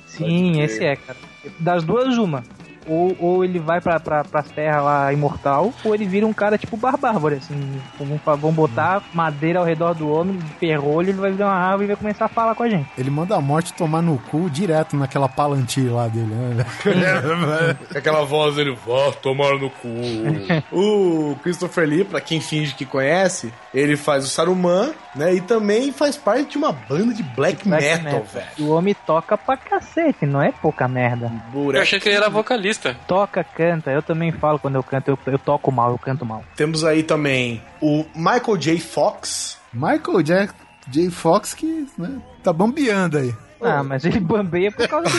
Sim, 0.05 0.61
esse 0.61 0.83
é, 0.83 0.95
cara. 0.95 1.17
Das 1.59 1.83
duas, 1.83 2.17
uma. 2.17 2.43
Ou, 2.89 3.15
ou 3.19 3.43
ele 3.43 3.59
vai 3.59 3.79
pra, 3.79 3.99
pra, 3.99 4.23
pras 4.23 4.49
terras 4.49 4.83
lá 4.83 5.13
imortal, 5.13 5.71
ou 5.83 5.93
ele 5.93 6.05
vira 6.05 6.25
um 6.25 6.33
cara 6.33 6.57
tipo 6.57 6.75
barbárvore, 6.75 7.35
assim. 7.35 7.81
Vão, 7.97 8.37
vão 8.37 8.51
botar 8.51 9.03
madeira 9.13 9.59
ao 9.59 9.65
redor 9.65 9.93
do 9.93 10.09
homem, 10.09 10.37
de 10.37 10.53
ferrolho, 10.53 11.09
ele 11.09 11.19
vai 11.19 11.31
virar 11.31 11.47
uma 11.47 11.55
árvore 11.55 11.85
e 11.85 11.87
vai 11.87 11.95
começar 11.95 12.25
a 12.25 12.29
falar 12.29 12.55
com 12.55 12.63
a 12.63 12.69
gente. 12.69 12.89
Ele 12.97 13.09
manda 13.09 13.35
a 13.35 13.41
morte 13.41 13.73
tomar 13.73 14.01
no 14.01 14.17
cu 14.17 14.49
direto 14.49 14.95
naquela 14.95 15.29
palantir 15.29 15.91
lá 15.93 16.07
dele, 16.07 16.33
né? 16.33 16.65
Aquela 17.95 18.23
voz 18.25 18.55
dele, 18.55 18.75
vá 18.85 19.11
tomar 19.11 19.57
no 19.59 19.69
cu. 19.69 19.87
o 20.71 21.35
Christopher 21.43 21.87
Lee, 21.87 22.03
pra 22.03 22.19
quem 22.19 22.41
finge 22.41 22.73
que 22.73 22.85
conhece, 22.85 23.53
ele 23.73 23.95
faz 23.95 24.23
o 24.25 24.27
Saruman, 24.27 24.91
né? 25.15 25.33
E 25.33 25.41
também 25.41 25.91
faz 25.91 26.15
parte 26.17 26.51
de 26.51 26.57
uma 26.57 26.71
banda 26.71 27.13
de 27.13 27.23
black, 27.23 27.67
Black 27.67 27.67
metal, 27.67 28.23
velho. 28.23 28.47
O 28.59 28.69
homem 28.69 28.95
toca 29.05 29.37
pra 29.37 29.57
cacete, 29.57 30.25
não 30.25 30.41
é 30.41 30.51
pouca 30.51 30.87
merda. 30.87 31.31
Eu 31.53 31.81
achei 31.81 31.99
que 31.99 32.09
ele 32.09 32.17
era 32.17 32.29
vocalista. 32.29 32.78
Toca, 33.07 33.43
canta. 33.43 33.91
Eu 33.91 34.01
também 34.01 34.31
falo 34.31 34.59
quando 34.59 34.75
eu 34.75 34.83
canto, 34.83 35.09
eu, 35.09 35.19
eu 35.25 35.39
toco 35.39 35.71
mal, 35.71 35.91
eu 35.91 35.97
canto 35.97 36.25
mal. 36.25 36.43
Temos 36.55 36.83
aí 36.83 37.03
também 37.03 37.61
o 37.81 38.05
Michael 38.15 38.57
J. 38.57 38.79
Fox. 38.79 39.57
Michael 39.73 40.23
Jack 40.23 40.53
J. 40.87 41.09
Fox 41.11 41.53
que 41.53 41.87
né, 41.97 42.19
tá 42.43 42.51
bambeando 42.51 43.17
aí. 43.17 43.33
Ah, 43.61 43.83
mas 43.83 44.05
ele 44.05 44.21
bambeia 44.21 44.71
por 44.71 44.87
causa 44.87 45.09
do. 45.09 45.17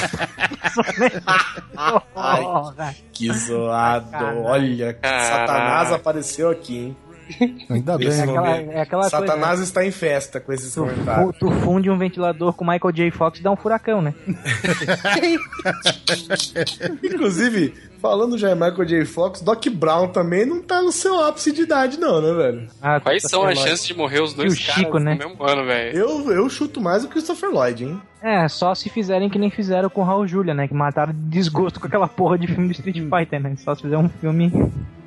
Porra. 2.15 2.95
Que 3.13 3.31
zoado. 3.35 4.17
Olha, 4.45 4.95
Caraca. 4.95 5.25
Satanás 5.25 5.93
apareceu 5.93 6.49
aqui, 6.51 6.79
hein? 6.79 6.97
Ainda 7.71 7.99
bem. 7.99 8.09
Esse 8.09 8.23
É 8.23 8.27
né? 8.27 8.33
aquela, 8.33 8.57
é 8.57 8.81
aquela 8.81 9.03
Satanás 9.05 9.47
coisa. 9.49 9.63
está 9.65 9.85
em 9.85 9.91
festa 9.91 10.41
com 10.41 10.53
esses 10.53 10.73
Tu, 10.75 10.81
comentários. 10.81 11.37
tu 11.39 11.51
funde 11.51 11.91
um 11.91 11.99
ventilador 11.99 12.53
com 12.55 12.65
Michael 12.65 12.93
J. 12.93 13.11
Fox 13.11 13.39
e 13.39 13.43
dá 13.43 13.51
um 13.51 13.57
furacão, 13.57 14.01
né? 14.03 14.15
Inclusive, 17.03 17.75
falando 18.01 18.37
já 18.39 18.51
em 18.51 18.55
Michael 18.55 18.85
J. 18.85 19.05
Fox, 19.05 19.41
Doc 19.41 19.67
Brown 19.69 20.09
também 20.09 20.47
não 20.47 20.63
tá 20.63 20.83
no 20.83 20.93
seu 20.93 21.21
ápice 21.25 21.53
de 21.53 21.63
idade, 21.63 21.99
não, 21.99 22.21
né, 22.21 22.33
velho? 22.33 22.69
Ah, 22.81 23.01
Quais 23.01 23.23
tu- 23.23 23.29
são 23.29 23.45
as 23.45 23.59
chances 23.59 23.87
de 23.87 23.95
morrer 23.97 24.21
os 24.23 24.35
dois 24.35 24.55
E 24.55 24.63
o 24.63 24.67
caras 24.67 24.75
Chico, 24.81 24.99
né? 24.99 25.15
no 25.15 25.29
mesmo 25.29 25.45
ano, 25.45 25.65
velho? 25.65 25.97
Eu, 25.99 26.33
eu 26.33 26.49
chuto 26.49 26.81
mais 26.81 27.05
o 27.05 27.09
Christopher 27.09 27.51
Lloyd, 27.51 27.85
hein? 27.85 28.01
É, 28.23 28.47
só 28.49 28.75
se 28.75 28.89
fizerem 28.91 29.31
que 29.31 29.39
nem 29.39 29.51
fizeram 29.51 29.89
com 29.89 30.03
o 30.03 30.05
Raul 30.05 30.27
Julia, 30.27 30.55
né? 30.55 30.69
Que 30.69 30.75
mataram 30.75 31.13
de 31.13 31.19
desgosto 31.31 31.81
com 31.81 31.87
aquela 31.87 32.07
porra 32.09 32.39
de 32.39 32.47
filme 32.47 32.69
do 32.69 32.73
Street 32.73 32.97
Fighter, 33.09 33.41
né? 33.41 33.55
Só 33.57 33.75
se 33.75 33.83
fizer 33.83 33.97
um 33.97 34.09
filme 34.09 34.53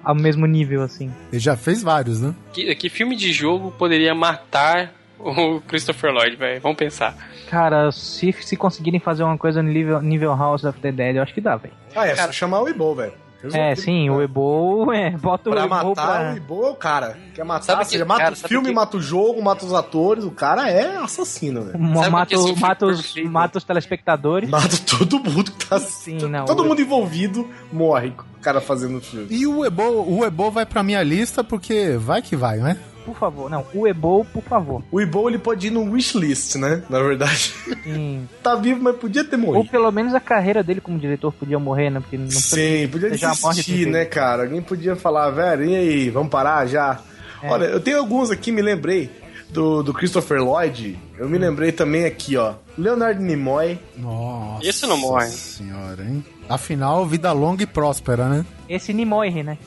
ao 0.04 0.16
mesmo 0.16 0.46
nível, 0.46 0.82
assim. 0.82 1.12
Ele 1.32 1.40
já 1.40 1.56
fez 1.56 1.82
vários, 1.82 2.22
né? 2.22 2.36
Que, 2.52 2.74
que 2.76 2.90
filme 2.90 3.16
de 3.16 3.32
jogo 3.32 3.72
poderia 3.72 4.14
matar 4.14 4.94
o 5.20 5.62
Christopher 5.62 6.12
Lloyd, 6.12 6.36
velho? 6.36 6.62
Vamos 6.62 6.78
pensar. 6.78 7.16
Cara, 7.50 7.92
se, 7.92 8.34
se 8.42 8.58
conseguirem 8.58 9.00
fazer 9.00 9.24
uma 9.24 9.38
coisa 9.38 9.62
no 9.62 9.70
nível, 9.70 10.02
nível 10.02 10.36
House 10.36 10.64
of 10.64 10.80
the 10.80 10.92
Dead, 10.92 11.16
eu 11.16 11.24
acho 11.24 11.34
que 11.34 11.42
dá, 11.42 11.56
velho. 11.56 11.74
Ah, 11.96 12.08
é, 12.08 12.16
só 12.16 12.32
chamar 12.32 12.62
o 12.62 12.70
Ibo, 12.70 12.96
velho. 12.96 13.14
É, 13.52 13.76
sim, 13.76 14.10
o 14.10 14.22
Ebo, 14.22 14.92
é, 14.94 15.12
bota 15.12 15.50
o 15.50 15.54
Pra 15.54 15.66
Ebo 15.66 15.70
matar, 15.70 15.94
pra... 15.94 16.34
o 16.34 16.38
Ibo 16.38 16.66
é 16.66 16.70
o 16.70 16.76
cara. 16.76 17.18
Quer 17.34 17.44
matar, 17.44 17.64
Sabe 17.66 17.86
seja, 17.86 18.04
que- 18.04 18.08
mata 18.08 18.22
cara, 18.22 18.34
o 18.34 18.38
filme, 18.38 18.68
que- 18.70 18.74
mata 18.74 18.98
o 18.98 19.02
jogo, 19.02 19.42
mata 19.42 19.66
os 19.66 19.74
atores. 19.74 20.24
O 20.24 20.32
cara 20.32 20.70
é 20.70 20.98
assassino, 20.98 21.64
velho. 21.64 21.80
Mata, 21.80 22.38
o- 22.38 22.56
mata, 22.60 22.86
os, 22.86 23.16
mata 23.24 23.58
os 23.58 23.64
telespectadores. 23.64 24.50
Mata 24.50 24.78
todo 24.90 25.20
mundo 25.20 25.52
que 25.52 25.66
tá 25.66 25.80
Sim, 25.80 26.18
não, 26.30 26.46
Todo 26.46 26.64
o- 26.64 26.68
mundo 26.68 26.82
envolvido 26.82 27.50
morre 27.72 28.10
o 28.38 28.42
cara 28.42 28.62
fazendo 28.62 28.98
o 28.98 29.02
filme. 29.02 29.28
E 29.30 29.46
o 29.48 29.66
Ebo, 29.66 29.84
o 30.08 30.24
Ebo 30.26 30.52
vai 30.52 30.66
pra 30.66 30.84
minha 30.84 31.02
lista 31.04 31.44
porque 31.44 31.98
vai 31.98 32.22
que 32.22 32.36
vai, 32.36 32.58
né? 32.58 32.78
Por 33.06 33.16
favor, 33.16 33.50
não, 33.50 33.66
o 33.74 33.88
Ebo, 33.88 34.26
por 34.26 34.44
favor. 34.44 34.82
O 34.92 35.02
Ibo 35.02 35.30
ele 35.30 35.38
pode 35.38 35.68
ir 35.68 35.72
no 35.72 35.92
wishlist, 35.92 36.56
né? 36.56 36.84
Na 36.90 37.00
verdade. 37.02 37.54
Sim. 37.84 38.28
tá 38.42 38.56
vivo, 38.56 38.82
mas 38.82 38.96
podia 38.96 39.24
ter 39.24 39.36
Ou 39.36 39.42
morrido. 39.42 39.70
pelo 39.70 39.92
menos 39.92 40.14
a 40.14 40.20
carreira 40.20 40.64
dele 40.64 40.80
como 40.82 40.98
diretor 40.98 41.34
podia 41.34 41.60
morrer, 41.60 41.90
né? 41.90 42.00
Porque 42.00 42.18
não 42.18 42.30
Sim, 42.30 42.88
podia 42.90 43.10
Você 43.10 43.18
já 43.18 43.30
morre 43.42 43.56
desistir, 43.56 43.86
de 43.86 43.86
né, 43.88 44.06
cara? 44.06 44.44
Alguém 44.44 44.62
podia 44.62 44.96
falar, 44.96 45.30
velho, 45.32 45.66
e 45.66 45.76
aí, 45.76 46.10
vamos 46.10 46.30
parar 46.30 46.66
já? 46.66 47.00
É. 47.42 47.50
Olha, 47.50 47.66
eu 47.66 47.80
tenho 47.80 47.98
alguns 48.00 48.32
aqui, 48.32 48.52
me 48.52 48.62
lembrei 48.62 49.10
do, 49.50 49.84
do 49.84 49.94
Christopher 49.94 50.42
Lloyd. 50.42 50.98
Eu 51.18 51.30
me 51.30 51.38
lembrei 51.38 51.72
também 51.72 52.06
aqui, 52.06 52.36
ó. 52.38 52.54
Leonard 52.78 53.22
Nimoy. 53.22 53.78
Nossa. 53.98 54.66
Esse 54.68 54.86
não 54.88 54.98
morre. 54.98 55.28
senhora, 55.28 56.04
hein? 56.04 56.24
Afinal, 56.50 57.06
vida 57.06 57.32
longa 57.32 57.64
e 57.64 57.66
próspera, 57.68 58.28
né? 58.28 58.46
Esse 58.68 58.94
Nimoy, 58.94 59.44
né? 59.44 59.58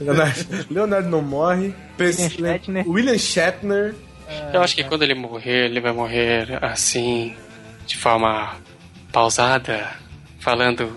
Leonard, 0.00 0.66
Leonard 0.70 1.08
não 1.08 1.22
morre. 1.22 1.74
William 1.98 2.28
Shatner. 2.28 2.88
William 2.88 3.18
Shatner. 3.18 3.94
Eu 4.52 4.60
acho 4.60 4.74
que 4.74 4.84
quando 4.84 5.02
ele 5.02 5.14
morrer, 5.14 5.66
ele 5.66 5.80
vai 5.80 5.92
morrer 5.92 6.58
assim, 6.62 7.34
de 7.86 7.96
forma 7.96 8.56
pausada, 9.12 9.90
falando: 10.40 10.96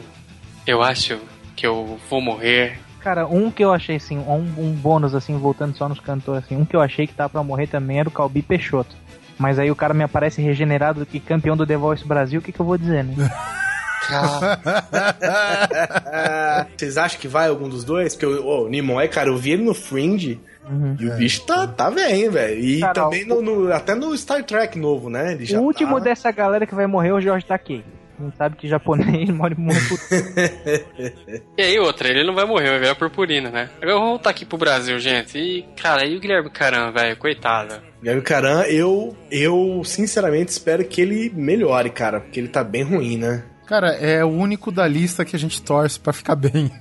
Eu 0.66 0.82
acho 0.82 1.20
que 1.56 1.66
eu 1.66 2.00
vou 2.10 2.22
morrer. 2.22 2.80
Cara, 3.02 3.28
um 3.28 3.50
que 3.50 3.64
eu 3.64 3.72
achei, 3.72 3.96
assim, 3.96 4.18
um, 4.18 4.54
um 4.58 4.72
bônus, 4.74 5.16
assim, 5.16 5.38
voltando 5.38 5.76
só 5.78 5.88
nos 5.88 6.00
cantores, 6.00 6.44
assim, 6.44 6.58
um 6.58 6.66
que 6.66 6.76
eu 6.76 6.82
achei 6.82 7.08
que 7.08 7.14
tava 7.14 7.30
pra 7.30 7.44
morrer 7.44 7.68
também 7.68 8.00
era 8.00 8.10
o 8.10 8.12
Calbi 8.12 8.42
Peixoto. 8.42 8.96
Mas 9.38 9.58
aí 9.58 9.72
o 9.72 9.76
cara 9.76 9.94
me 9.94 10.04
aparece 10.04 10.42
regenerado 10.42 11.06
que 11.06 11.18
campeão 11.18 11.56
do 11.56 11.66
The 11.66 11.78
Voice 11.78 12.06
Brasil, 12.06 12.42
o 12.42 12.44
que 12.44 12.52
que 12.52 12.60
eu 12.60 12.66
vou 12.66 12.78
dizer, 12.78 13.06
né? 13.06 13.16
Vocês 16.78 16.98
acham 16.98 17.20
que 17.20 17.28
vai 17.28 17.50
algum 17.50 17.70
dos 17.70 17.84
dois? 17.84 18.16
Porque 18.16 18.26
o, 18.26 18.66
o 18.66 18.70
Nimoy, 18.70 19.08
cara, 19.08 19.30
eu 19.30 19.38
vi 19.38 19.52
ele 19.52 19.64
no 19.64 19.74
Fringe. 19.74 20.40
Uhum. 20.70 20.96
E 21.00 21.08
o 21.08 21.16
bicho 21.16 21.46
tá, 21.46 21.68
tá 21.68 21.90
bem, 21.90 22.30
velho. 22.30 22.60
E 22.60 22.80
Cara, 22.80 22.94
também 22.94 23.26
no, 23.26 23.42
no- 23.42 23.74
até 23.74 23.96
no 23.96 24.16
Star 24.16 24.44
Trek 24.44 24.78
novo, 24.78 25.10
né? 25.10 25.34
Ele 25.34 25.46
já 25.46 25.60
o 25.60 25.64
último 25.64 25.98
tá... 25.98 26.06
dessa 26.06 26.32
galera 26.32 26.68
que 26.68 26.76
vai 26.76 26.86
morrer 26.86 27.10
é 27.10 27.14
o 27.14 27.22
Jorge 27.22 27.46
Takei. 27.46 27.84
Não 28.20 28.32
sabe 28.38 28.58
que 28.58 28.68
japonês 28.68 29.30
morre 29.32 29.56
por 29.56 29.66
E 31.58 31.62
aí, 31.62 31.80
outra, 31.80 32.10
ele 32.10 32.26
não 32.26 32.36
vai 32.36 32.46
morrer, 32.46 32.70
vai 32.70 32.80
virar 32.80 32.96
purpurina, 32.96 33.50
né? 33.50 33.70
Agora 33.78 33.94
vamos 33.94 34.10
voltar 34.10 34.30
aqui 34.32 34.46
pro 34.46 34.58
Brasil, 34.58 35.00
gente. 35.00 35.38
E, 35.38 35.66
cara, 35.82 36.06
e 36.06 36.18
o 36.18 36.20
Guilherme 36.20 36.50
Caram, 36.50 36.92
velho? 36.92 37.16
Coitado. 37.16 37.76
Gabi 38.04 38.22
Caran, 38.22 38.64
eu, 38.64 39.16
eu 39.32 39.82
sinceramente 39.86 40.52
espero 40.52 40.84
que 40.84 41.02
ele 41.02 41.32
melhore, 41.34 41.90
cara. 41.90 42.20
Porque 42.20 42.40
ele 42.40 42.50
tá 42.50 42.64
bem 42.64 42.84
ruim, 42.84 43.18
né? 43.18 43.44
Cara, 43.70 43.90
é 43.94 44.26
o 44.26 44.30
único 44.30 44.72
da 44.72 44.88
lista 44.88 45.24
que 45.24 45.36
a 45.36 45.40
gente 45.40 45.62
torce 45.62 46.00
pra 46.00 46.12
ficar 46.12 46.36
bem. 46.36 46.72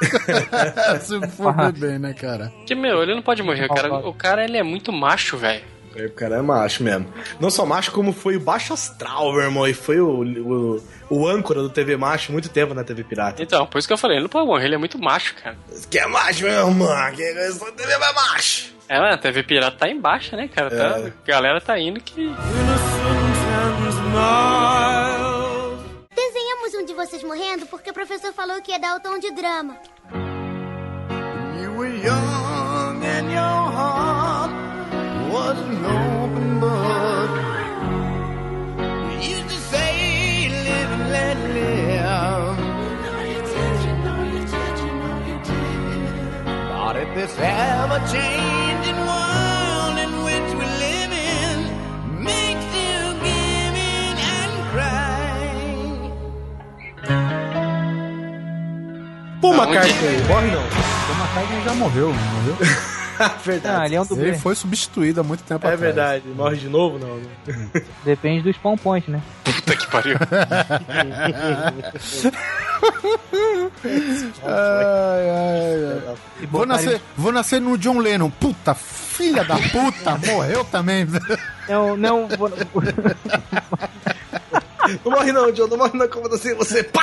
Se 1.02 1.20
for 1.28 1.70
bem, 1.72 1.98
né, 1.98 2.14
cara? 2.14 2.50
Que, 2.66 2.74
meu, 2.74 3.02
ele 3.02 3.14
não 3.14 3.20
pode 3.20 3.42
morrer, 3.42 3.68
cara. 3.68 3.92
O 4.08 4.14
cara, 4.14 4.42
ele 4.42 4.56
é 4.56 4.62
muito 4.62 4.90
macho, 4.90 5.36
velho. 5.36 5.62
Gabi 5.94 6.08
Caran 6.12 6.38
é 6.38 6.42
macho 6.42 6.82
mesmo. 6.82 7.12
Não 7.38 7.50
só 7.50 7.66
macho, 7.66 7.92
como 7.92 8.14
foi 8.14 8.36
o 8.36 8.40
Baixo 8.40 8.72
Astral, 8.72 9.30
meu 9.34 9.42
irmão. 9.42 9.68
E 9.68 9.74
foi 9.74 10.00
o, 10.00 10.22
o, 10.22 10.82
o 11.10 11.28
âncora 11.28 11.60
do 11.60 11.68
TV 11.68 11.94
Macho 11.98 12.32
muito 12.32 12.48
tempo 12.48 12.72
na 12.72 12.82
TV 12.84 13.04
Pirata. 13.04 13.42
Então, 13.42 13.66
por 13.66 13.76
isso 13.78 13.86
que 13.86 13.92
eu 13.92 13.98
falei, 13.98 14.16
ele 14.16 14.22
não 14.22 14.30
pode 14.30 14.46
morrer, 14.46 14.64
ele 14.66 14.76
é 14.76 14.78
muito 14.78 14.98
macho, 14.98 15.34
cara. 15.34 15.58
Que 15.90 15.98
é 15.98 16.06
macho, 16.06 16.44
meu 16.44 16.52
irmão. 16.68 16.88
Que 17.14 17.22
é 17.22 17.34
TV 17.76 17.98
mais 17.98 18.14
macho. 18.14 18.72
É, 18.88 18.98
mano, 18.98 19.12
a 19.12 19.18
TV 19.18 19.42
Pirata 19.42 19.76
tá 19.76 19.88
em 19.88 20.00
baixa, 20.00 20.36
né, 20.36 20.48
cara? 20.48 20.70
Tá- 20.70 20.98
É. 21.00 21.06
a 21.08 21.26
galera 21.26 21.60
tá 21.60 21.78
indo 21.78 22.00
que. 22.00 22.28
Um 22.28 23.90
de 23.90 24.10
vocês 27.00 27.24
morrendo 27.24 27.64
porque 27.64 27.88
o 27.88 27.94
professor 27.94 28.30
falou 28.34 28.60
que 28.60 28.72
ia 28.72 28.78
dar 28.78 28.94
o 28.94 29.00
tom 29.00 29.18
de 29.18 29.30
drama. 29.30 29.74
You 31.58 31.72
were 31.74 31.96
young 31.96 33.02
and 33.02 33.32
your 33.32 33.70
heart 33.72 34.52
was 35.32 35.58
an 35.58 35.82
open 35.82 36.60
book. 36.60 37.30
You 39.22 39.30
used 39.30 39.48
to 39.48 39.60
say, 39.70 40.50
live 40.50 40.90
and 40.92 41.10
let 41.10 41.38
live. 41.54 42.58
But 46.68 46.96
if 46.96 47.14
this 47.14 47.34
ever-changing 47.38 48.18
world 48.84 48.89
Pô, 59.40 59.52
Aonde? 59.52 59.72
McCartney, 59.72 60.22
morre 60.28 60.50
não. 60.50 60.60
O 60.62 61.18
McCartney 61.18 61.64
já 61.64 61.74
morreu, 61.74 62.08
não 62.14 62.22
morreu? 62.42 62.56
verdade. 63.44 63.82
Ah, 63.82 63.86
ele 63.86 63.94
é 63.96 64.00
um 64.00 64.06
dublê. 64.06 64.28
Ele 64.28 64.38
foi 64.38 64.54
substituído 64.54 65.20
há 65.20 65.24
muito 65.24 65.42
tempo 65.44 65.66
É 65.66 65.72
atrás. 65.74 65.80
verdade. 65.80 66.24
Morre 66.28 66.56
de 66.56 66.68
novo, 66.68 66.98
não. 66.98 67.16
né? 67.16 67.82
Depende 68.04 68.42
do 68.42 68.52
spawn 68.52 68.76
point, 68.76 69.10
né? 69.10 69.20
Puta 69.44 69.76
que 69.76 69.86
pariu. 69.88 70.16
Ai, 74.42 75.30
ai, 75.30 76.02
ai. 76.08 76.16
Vou 76.50 76.66
nascer, 76.66 77.00
vou 77.16 77.32
nascer 77.32 77.60
no 77.60 77.76
John 77.78 77.98
Lennon. 77.98 78.30
Puta, 78.30 78.74
filha 78.74 79.44
da 79.44 79.56
puta, 79.56 80.18
morreu 80.32 80.64
também. 80.64 81.06
Não, 81.68 81.96
não, 81.96 82.28
vou- 82.28 82.48
Não 85.04 85.12
morre 85.12 85.32
não, 85.32 85.52
John. 85.52 85.66
Não 85.68 85.76
morre 85.76 85.96
não. 85.98 86.08
Como 86.08 86.32
assim? 86.34 86.54
Você... 86.54 86.82
Pá! 86.84 87.02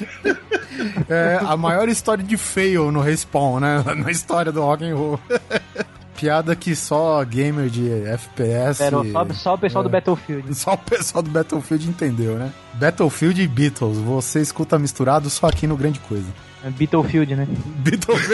É 1.08 1.38
a 1.42 1.56
maior 1.56 1.88
história 1.88 2.22
de 2.22 2.36
fail 2.36 2.92
no 2.92 3.00
Respawn, 3.00 3.60
né? 3.60 3.82
Na 3.96 4.10
história 4.10 4.52
do 4.52 4.60
rock 4.60 4.84
and 4.84 4.94
roll. 4.94 5.18
Piada 6.16 6.54
que 6.56 6.74
só 6.76 7.22
gamer 7.24 7.68
de 7.68 7.90
FPS... 8.06 8.82
Era 8.82 8.96
só, 9.04 9.26
só 9.34 9.54
o 9.54 9.58
pessoal 9.58 9.84
É. 9.84 9.88
do 9.88 9.90
Battlefield. 9.90 10.54
Só 10.54 10.72
o 10.74 10.78
pessoal 10.78 11.22
do 11.22 11.30
Battlefield 11.30 11.88
entendeu, 11.88 12.36
né? 12.38 12.52
Battlefield 12.74 13.40
e 13.42 13.46
Beatles. 13.48 13.98
Você 13.98 14.40
escuta 14.40 14.78
misturado 14.78 15.28
só 15.30 15.46
aqui 15.48 15.66
no 15.66 15.76
Grande 15.76 15.98
Coisa. 16.00 16.26
É 16.64 16.70
Battlefield, 16.70 17.36
né? 17.36 17.46
Beatles. 17.78 18.28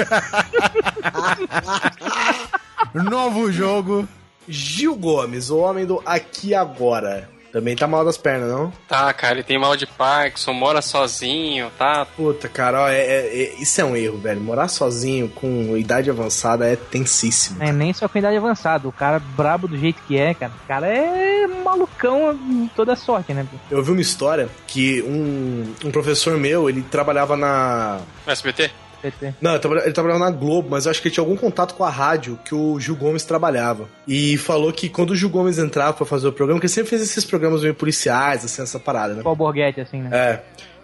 Novo 2.94 3.50
jogo. 3.52 4.08
Gil 4.48 4.96
Gomes, 4.96 5.50
o 5.50 5.58
homem 5.58 5.86
do 5.86 6.02
Aqui 6.04 6.54
Agora. 6.54 7.28
Também 7.52 7.76
tá 7.76 7.86
mal 7.86 8.02
das 8.04 8.16
pernas, 8.16 8.48
não? 8.50 8.72
Tá, 8.88 9.12
cara, 9.12 9.34
ele 9.34 9.42
tem 9.42 9.58
mal 9.58 9.76
de 9.76 9.86
Parkinson, 9.86 10.54
mora 10.54 10.80
sozinho, 10.80 11.70
tá? 11.78 12.06
Puta, 12.06 12.48
cara, 12.48 12.84
ó, 12.84 12.88
é, 12.88 12.98
é- 12.98 13.42
é- 13.42 13.54
isso 13.60 13.78
é 13.80 13.84
um 13.84 13.94
erro, 13.94 14.16
velho. 14.18 14.40
Morar 14.40 14.68
sozinho 14.68 15.28
com 15.28 15.76
idade 15.76 16.08
avançada 16.08 16.66
é 16.66 16.76
tensíssimo. 16.76 17.62
É 17.62 17.70
nem 17.70 17.92
só 17.92 18.08
com 18.08 18.18
idade 18.18 18.36
avançada. 18.38 18.88
O 18.88 18.92
cara 18.92 19.18
brabo 19.18 19.68
do 19.68 19.76
jeito 19.76 20.00
que 20.08 20.16
é, 20.16 20.32
cara. 20.32 20.52
O 20.64 20.66
cara 20.66 20.86
é 20.88 21.46
malucão 21.46 22.32
em 22.32 22.70
toda 22.74 22.96
sorte, 22.96 23.34
né? 23.34 23.46
Eu 23.70 23.78
ouvi 23.78 23.90
uma 23.90 24.00
história 24.00 24.48
que 24.66 25.02
um, 25.02 25.74
um 25.84 25.90
professor 25.90 26.38
meu, 26.38 26.70
ele 26.70 26.82
trabalhava 26.82 27.36
na. 27.36 28.00
No 28.26 28.32
SBT? 28.32 28.70
PT. 29.02 29.34
Não, 29.40 29.50
ele 29.52 29.58
trabalha- 29.60 29.82
ele 29.84 29.92
trabalhava 29.92 30.24
na 30.24 30.30
Globo, 30.30 30.68
mas 30.70 30.84
eu 30.86 30.90
acho 30.90 31.02
que 31.02 31.08
ele 31.08 31.14
tinha 31.14 31.22
algum 31.24 31.36
contato 31.36 31.74
com 31.74 31.84
a 31.84 31.90
rádio 31.90 32.38
que 32.44 32.54
o 32.54 32.78
Gil 32.80 32.96
Gomes 32.96 33.24
trabalhava. 33.24 33.88
E 34.08 34.36
falou 34.38 34.72
que 34.72 34.88
quando 34.88 35.10
o 35.10 35.16
Gil 35.16 35.28
Gomes 35.28 35.58
entrava 35.58 35.92
pra 35.92 36.06
fazer 36.06 36.28
o 36.28 36.32
programa, 36.32 36.60
que 36.60 36.66
ele 36.66 36.72
sempre 36.72 36.90
fez 36.90 37.02
esses 37.02 37.24
programas 37.24 37.62
meio 37.62 37.74
policiais, 37.74 38.44
assim, 38.44 38.62
essa 38.62 38.78
parada, 38.78 39.14
né? 39.14 39.22
Qual 39.22 39.34
borguete, 39.36 39.80
assim, 39.80 40.00
né? 40.00 40.10
É. 40.12 40.40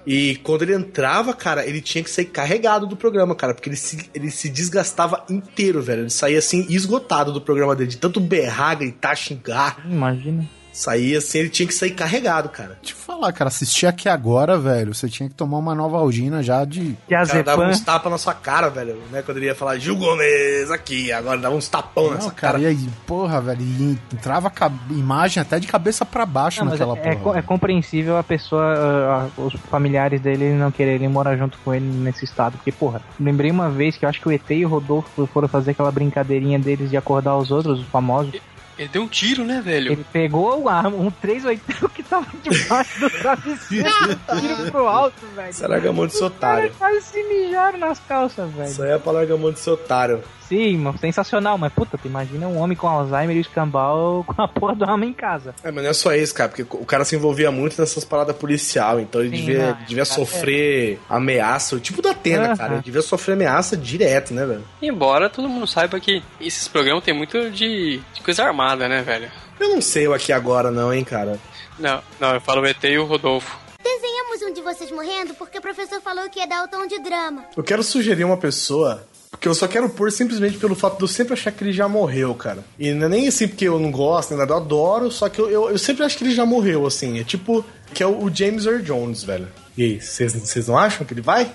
E 0.06 0.36
quando 0.36 0.62
ele 0.62 0.74
entrava, 0.74 1.34
cara, 1.34 1.66
ele 1.66 1.82
tinha 1.82 2.02
que 2.02 2.08
sair 2.10 2.24
carregado 2.24 2.86
do 2.86 2.96
programa, 2.96 3.34
cara, 3.34 3.52
porque 3.52 3.68
ele 3.68 3.76
se, 3.76 4.08
ele 4.14 4.30
se 4.30 4.48
desgastava 4.48 5.22
inteiro, 5.28 5.82
velho. 5.82 6.02
Ele 6.02 6.10
saía 6.10 6.38
assim, 6.38 6.64
esgotado 6.70 7.30
do 7.30 7.40
programa 7.42 7.76
dele, 7.76 7.90
de 7.90 7.98
tanto 7.98 8.18
berrar, 8.18 8.76
gritar, 8.78 9.14
xingar. 9.14 9.84
Imagina. 9.86 10.48
Saía 10.78 11.18
assim, 11.18 11.38
ele 11.38 11.48
tinha 11.48 11.66
que 11.66 11.74
sair 11.74 11.90
carregado, 11.90 12.48
cara. 12.50 12.78
Te 12.80 12.94
falar, 12.94 13.32
cara, 13.32 13.48
assistir 13.48 13.86
aqui 13.86 14.08
agora, 14.08 14.56
velho, 14.56 14.94
você 14.94 15.08
tinha 15.08 15.28
que 15.28 15.34
tomar 15.34 15.58
uma 15.58 15.74
nova 15.74 15.98
algina 15.98 16.40
já 16.40 16.64
de. 16.64 16.96
Que 17.08 17.14
a 17.16 17.26
cara 17.26 17.42
dava 17.42 17.62
uns 17.64 17.80
tapas 17.80 18.12
na 18.12 18.16
sua 18.18 18.32
cara, 18.32 18.70
velho, 18.70 18.96
né? 19.10 19.20
Quando 19.22 19.38
ele 19.38 19.46
ia 19.46 19.56
falar 19.56 19.76
Gil 19.78 19.96
Gomes 19.96 20.70
aqui, 20.70 21.10
agora 21.10 21.40
dava 21.40 21.56
uns 21.56 21.66
tapão 21.68 22.12
nessa 22.12 22.30
cara, 22.30 22.52
cara. 22.52 22.60
e 22.62 22.66
aí, 22.66 22.88
porra, 23.06 23.40
velho, 23.40 23.60
e 23.60 23.98
entrava 24.14 24.52
imagem 24.90 25.40
até 25.40 25.58
de 25.58 25.66
cabeça 25.66 26.04
pra 26.04 26.24
baixo 26.24 26.64
Não, 26.64 26.70
naquela 26.70 26.96
é, 26.96 27.00
é, 27.00 27.02
porra. 27.16 27.16
co- 27.24 27.34
é 27.34 27.42
compreensível 27.42 28.16
a 28.16 28.22
pessoa, 28.22 29.28
os 29.36 29.54
familiares 29.70 30.20
dele 30.20 30.52
não 30.54 30.70
quererem 30.70 31.08
morar 31.08 31.36
junto 31.36 31.58
com 31.64 31.74
ele 31.74 31.84
nesse 31.86 32.24
estado. 32.24 32.52
Porque, 32.52 32.70
porra, 32.70 33.02
lembrei 33.18 33.50
uma 33.50 33.68
vez 33.68 33.96
que 33.96 34.04
eu 34.04 34.08
acho 34.08 34.20
que 34.20 34.28
o 34.28 34.32
ET 34.32 34.48
e 34.50 34.64
o 34.64 34.68
Rodolfo 34.68 35.26
foram 35.26 35.48
fazer 35.48 35.72
aquela 35.72 35.90
brincadeirinha 35.90 36.58
deles 36.58 36.88
de 36.90 36.96
acordar 36.96 37.36
os 37.36 37.50
outros, 37.50 37.80
os 37.80 37.86
famosos. 37.88 38.40
Ele 38.78 38.88
deu 38.88 39.02
um 39.02 39.08
tiro, 39.08 39.44
né, 39.44 39.60
velho? 39.60 39.92
Ele 39.92 40.06
pegou 40.12 40.62
o 40.62 40.68
arma, 40.68 40.96
um 40.96 41.10
380 41.10 41.88
que 41.88 42.02
tava 42.02 42.26
debaixo 42.42 43.00
do 43.00 43.10
travesseiro, 43.10 43.90
tiro 44.40 44.70
pro 44.70 44.86
alto, 44.86 45.26
velho. 45.34 45.50
Isso 45.50 45.64
é 45.64 45.68
largamão 45.68 46.06
de 46.06 46.16
otário. 46.22 46.72
quase 46.78 47.02
se 47.02 47.22
mijaram 47.24 47.78
nas 47.78 47.98
calças, 48.00 48.50
velho. 48.52 48.68
Isso 48.68 48.82
aí 48.82 48.92
é 48.92 48.98
pra 48.98 49.12
largamão 49.12 49.52
de 49.52 49.58
seu 49.58 49.74
otário. 49.74 50.22
Sim, 50.48 50.78
mano, 50.78 50.98
sensacional, 50.98 51.58
mas 51.58 51.70
puta, 51.70 51.98
tu 51.98 52.08
imagina 52.08 52.48
um 52.48 52.56
homem 52.56 52.74
com 52.74 52.88
Alzheimer 52.88 53.36
e 53.36 53.38
o 53.38 53.42
escambau 53.42 54.24
com 54.24 54.40
a 54.40 54.48
porra 54.48 54.74
do 54.74 54.84
arma 54.84 55.04
em 55.04 55.12
casa. 55.12 55.54
É, 55.62 55.70
mas 55.70 55.84
não 55.84 55.90
é 55.90 55.92
só 55.92 56.14
isso, 56.14 56.34
cara, 56.34 56.48
porque 56.48 56.62
o 56.62 56.86
cara 56.86 57.04
se 57.04 57.14
envolvia 57.14 57.50
muito 57.50 57.78
nessas 57.78 58.02
paradas 58.02 58.34
policial, 58.34 58.98
então 58.98 59.20
ele 59.20 59.36
Sim, 59.36 59.44
devia, 59.44 59.66
não, 59.72 59.84
devia 59.86 60.04
sofrer 60.06 60.98
ameaça, 61.08 61.76
o 61.76 61.80
tipo 61.80 62.00
da 62.00 62.12
Atena, 62.12 62.56
cara, 62.56 62.74
ele 62.74 62.82
devia 62.82 63.02
sofrer 63.02 63.34
ameaça 63.34 63.76
direto, 63.76 64.32
né, 64.32 64.46
velho? 64.46 64.64
Embora 64.80 65.28
todo 65.28 65.50
mundo 65.50 65.66
saiba 65.66 66.00
que 66.00 66.22
esses 66.40 66.66
programas 66.66 67.04
tem 67.04 67.12
muito 67.12 67.50
de, 67.50 68.00
de 68.14 68.20
coisa 68.22 68.42
armada, 68.44 68.67
né, 68.76 69.02
velho? 69.02 69.30
Eu 69.58 69.68
não 69.70 69.80
sei 69.80 70.06
o 70.08 70.12
aqui 70.12 70.32
agora 70.32 70.70
não, 70.70 70.92
hein, 70.92 71.04
cara. 71.04 71.38
Não, 71.78 72.02
não, 72.20 72.34
eu 72.34 72.40
falo 72.40 72.62
o 72.62 72.66
ET 72.66 72.82
e 72.82 72.98
o 72.98 73.04
Rodolfo. 73.06 73.56
Desenhamos 73.82 74.42
um 74.42 74.52
de 74.52 74.60
vocês 74.60 74.90
morrendo 74.90 75.32
porque 75.34 75.58
o 75.58 75.62
professor 75.62 76.00
falou 76.00 76.28
que 76.28 76.40
ia 76.40 76.46
dar 76.46 76.64
o 76.64 76.68
tom 76.68 76.86
de 76.86 76.98
drama. 76.98 77.44
Eu 77.56 77.62
quero 77.62 77.82
sugerir 77.82 78.24
uma 78.24 78.36
pessoa 78.36 79.06
porque 79.30 79.46
eu 79.46 79.54
só 79.54 79.68
quero 79.68 79.88
pôr 79.90 80.10
simplesmente 80.10 80.58
pelo 80.58 80.74
fato 80.74 80.96
de 80.96 81.04
eu 81.04 81.08
sempre 81.08 81.34
achar 81.34 81.52
que 81.52 81.62
ele 81.62 81.72
já 81.72 81.86
morreu, 81.86 82.34
cara. 82.34 82.64
E 82.78 82.90
não 82.92 83.06
é 83.06 83.08
nem 83.08 83.28
assim 83.28 83.46
porque 83.46 83.68
eu 83.68 83.78
não 83.78 83.90
gosto, 83.90 84.30
nem 84.30 84.38
nada, 84.38 84.52
eu 84.52 84.56
adoro, 84.56 85.10
só 85.10 85.28
que 85.28 85.40
eu, 85.40 85.48
eu, 85.48 85.70
eu 85.70 85.78
sempre 85.78 86.04
acho 86.04 86.16
que 86.16 86.24
ele 86.24 86.34
já 86.34 86.46
morreu, 86.46 86.86
assim. 86.86 87.20
É 87.20 87.24
tipo, 87.24 87.64
que 87.92 88.02
é 88.02 88.06
o, 88.06 88.24
o 88.24 88.34
James 88.34 88.66
Earl 88.66 88.82
Jones, 88.82 89.22
velho. 89.22 89.48
E 89.76 89.84
aí, 89.84 90.00
vocês 90.00 90.32
vocês 90.32 90.66
não 90.66 90.76
acham 90.76 91.06
que 91.06 91.12
ele 91.14 91.20
vai? 91.20 91.52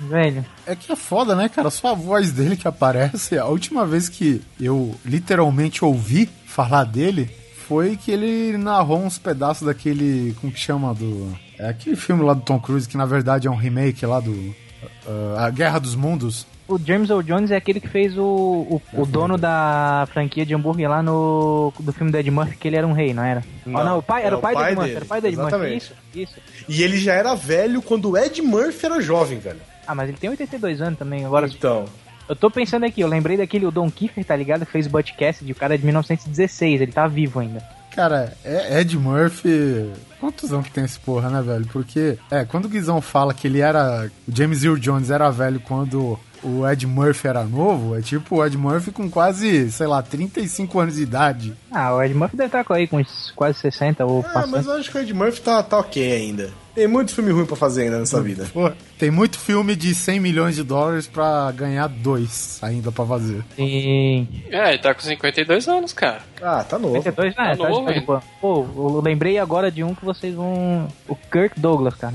Velho, 0.00 0.44
É 0.66 0.76
que 0.76 0.92
é 0.92 0.96
foda, 0.96 1.34
né, 1.34 1.48
cara? 1.48 1.70
Só 1.70 1.92
a 1.92 1.94
voz 1.94 2.30
dele 2.32 2.56
que 2.56 2.68
aparece. 2.68 3.38
A 3.38 3.46
última 3.46 3.86
vez 3.86 4.08
que 4.08 4.42
eu 4.60 4.94
literalmente 5.04 5.84
ouvi 5.84 6.28
falar 6.44 6.84
dele 6.84 7.30
foi 7.66 7.96
que 7.96 8.10
ele 8.10 8.56
narrou 8.58 9.02
uns 9.02 9.18
pedaços 9.18 9.66
daquele. 9.66 10.34
Como 10.40 10.52
que 10.52 10.60
chama? 10.60 10.94
Do. 10.94 11.36
É 11.58 11.68
aquele 11.68 11.96
filme 11.96 12.22
lá 12.22 12.34
do 12.34 12.42
Tom 12.42 12.60
Cruise 12.60 12.88
que 12.88 12.96
na 12.96 13.06
verdade 13.06 13.48
é 13.48 13.50
um 13.50 13.56
remake 13.56 14.04
lá 14.04 14.20
do. 14.20 14.32
uh, 14.32 15.36
a 15.38 15.50
Guerra 15.50 15.78
dos 15.78 15.94
Mundos. 15.94 16.46
o 16.68 16.78
James 16.78 17.08
Earl 17.10 17.22
Jones 17.22 17.50
é 17.50 17.56
aquele 17.56 17.80
que 17.80 17.88
fez 17.88 18.16
o, 18.18 18.22
o, 18.22 18.82
o 18.92 19.06
dono 19.06 19.38
da 19.38 20.06
franquia 20.12 20.44
de 20.44 20.54
hambúrguer 20.54 20.88
lá 20.88 21.02
no 21.02 21.72
do 21.80 21.92
filme 21.92 22.12
do 22.12 22.18
Ed 22.18 22.30
Murphy, 22.30 22.56
que 22.56 22.68
ele 22.68 22.76
era 22.76 22.86
um 22.86 22.92
rei, 22.92 23.14
não 23.14 23.24
era? 23.24 23.42
Não, 23.64 23.80
oh, 23.80 23.84
não, 23.84 23.98
o 23.98 24.02
pai, 24.02 24.24
era 24.24 24.34
é 24.34 24.38
o 24.38 24.40
pai, 24.40 24.52
o 24.52 24.56
pai 24.56 24.64
do 24.64 24.70
Ed 24.70 24.76
Murphy, 24.76 24.96
era 24.96 25.04
o 25.04 25.08
pai 25.08 25.20
do 25.20 25.26
Ed 25.26 25.36
Murphy, 25.36 25.76
isso, 25.76 25.92
isso. 26.14 26.34
E 26.68 26.82
ele 26.82 26.98
já 26.98 27.14
era 27.14 27.34
velho 27.34 27.80
quando 27.82 28.10
o 28.10 28.18
Ed 28.18 28.42
Murphy 28.42 28.86
era 28.86 29.00
jovem, 29.00 29.38
velho. 29.38 29.60
Ah, 29.86 29.94
mas 29.94 30.08
ele 30.08 30.18
tem 30.18 30.30
82 30.30 30.80
anos 30.80 30.98
também, 30.98 31.24
agora... 31.24 31.46
Então, 31.46 31.84
Eu 32.28 32.34
tô 32.34 32.50
pensando 32.50 32.84
aqui, 32.84 33.00
eu 33.00 33.08
lembrei 33.08 33.36
daquele, 33.36 33.66
o 33.66 33.70
Don 33.70 33.90
Kiefer, 33.90 34.24
tá 34.24 34.34
ligado? 34.34 34.66
Que 34.66 34.72
fez 34.72 34.86
o 34.86 34.90
Butch 34.90 35.12
Cassidy, 35.16 35.52
o 35.52 35.54
cara 35.54 35.78
de 35.78 35.84
1916, 35.84 36.80
ele 36.80 36.92
tá 36.92 37.06
vivo 37.06 37.38
ainda. 37.38 37.62
Cara, 37.94 38.36
é 38.44 38.80
Ed 38.80 38.98
Murphy. 38.98 39.90
Quantos 40.20 40.52
anos 40.52 40.66
que 40.66 40.72
tem 40.72 40.84
esse 40.84 40.98
porra, 40.98 41.30
né, 41.30 41.40
velho? 41.40 41.66
Porque, 41.72 42.18
é, 42.30 42.44
quando 42.44 42.66
o 42.66 42.68
Guizão 42.68 43.00
fala 43.00 43.32
que 43.32 43.46
ele 43.46 43.60
era. 43.60 44.10
O 44.28 44.36
James 44.36 44.64
Earl 44.64 44.76
Jones 44.76 45.08
era 45.10 45.30
velho 45.30 45.60
quando 45.60 46.18
o 46.46 46.68
Ed 46.68 46.86
Murphy 46.86 47.28
era 47.28 47.44
novo, 47.44 47.96
é 47.96 48.00
tipo 48.00 48.36
o 48.36 48.44
Ed 48.46 48.56
Murphy 48.56 48.90
com 48.90 49.10
quase, 49.10 49.70
sei 49.72 49.86
lá, 49.86 50.02
35 50.02 50.78
anos 50.78 50.94
de 50.96 51.02
idade. 51.02 51.52
Ah, 51.70 51.94
o 51.94 52.02
Ed 52.02 52.14
Murphy 52.14 52.36
deve 52.36 52.48
estar 52.48 52.64
com 52.64 52.72
aí 52.72 52.86
com 52.86 53.02
quase 53.34 53.58
60 53.58 54.04
ou 54.04 54.20
ah, 54.20 54.32
passando. 54.32 54.50
mas 54.52 54.66
eu 54.66 54.72
acho 54.74 54.90
que 54.90 54.96
o 54.96 55.00
Ed 55.00 55.12
Murphy 55.12 55.40
tá, 55.40 55.62
tá 55.62 55.78
ok 55.78 56.12
ainda. 56.12 56.50
Tem 56.74 56.86
muito 56.86 57.14
filme 57.14 57.30
ruim 57.32 57.46
pra 57.46 57.56
fazer 57.56 57.84
ainda 57.84 57.98
nessa 57.98 58.20
vida. 58.20 58.46
Pô, 58.52 58.70
tem 58.98 59.10
muito 59.10 59.38
filme 59.38 59.74
de 59.74 59.94
100 59.94 60.20
milhões 60.20 60.54
de 60.56 60.62
dólares 60.62 61.06
pra 61.06 61.50
ganhar 61.50 61.86
dois 61.88 62.58
ainda 62.60 62.92
pra 62.92 63.06
fazer. 63.06 63.42
Sim. 63.56 64.28
É, 64.50 64.68
ele 64.74 64.78
tá 64.78 64.94
com 64.94 65.00
52 65.00 65.68
anos, 65.68 65.94
cara. 65.94 66.20
Ah, 66.42 66.62
tá 66.62 66.78
novo. 66.78 66.96
52, 66.96 67.34
né? 67.34 67.34
Tá 67.34 67.56
Tá, 67.56 67.68
novo, 67.70 67.86
tá 67.86 67.92
de 67.92 67.98
hein? 67.98 68.04
boa. 68.04 68.22
Pô, 68.42 68.66
eu 68.76 69.00
lembrei 69.02 69.38
agora 69.38 69.70
de 69.70 69.82
um 69.82 69.94
que 69.94 70.04
vocês 70.04 70.34
vão. 70.34 70.86
O 71.08 71.16
Kirk 71.16 71.58
Douglas, 71.58 71.94
cara. 71.94 72.14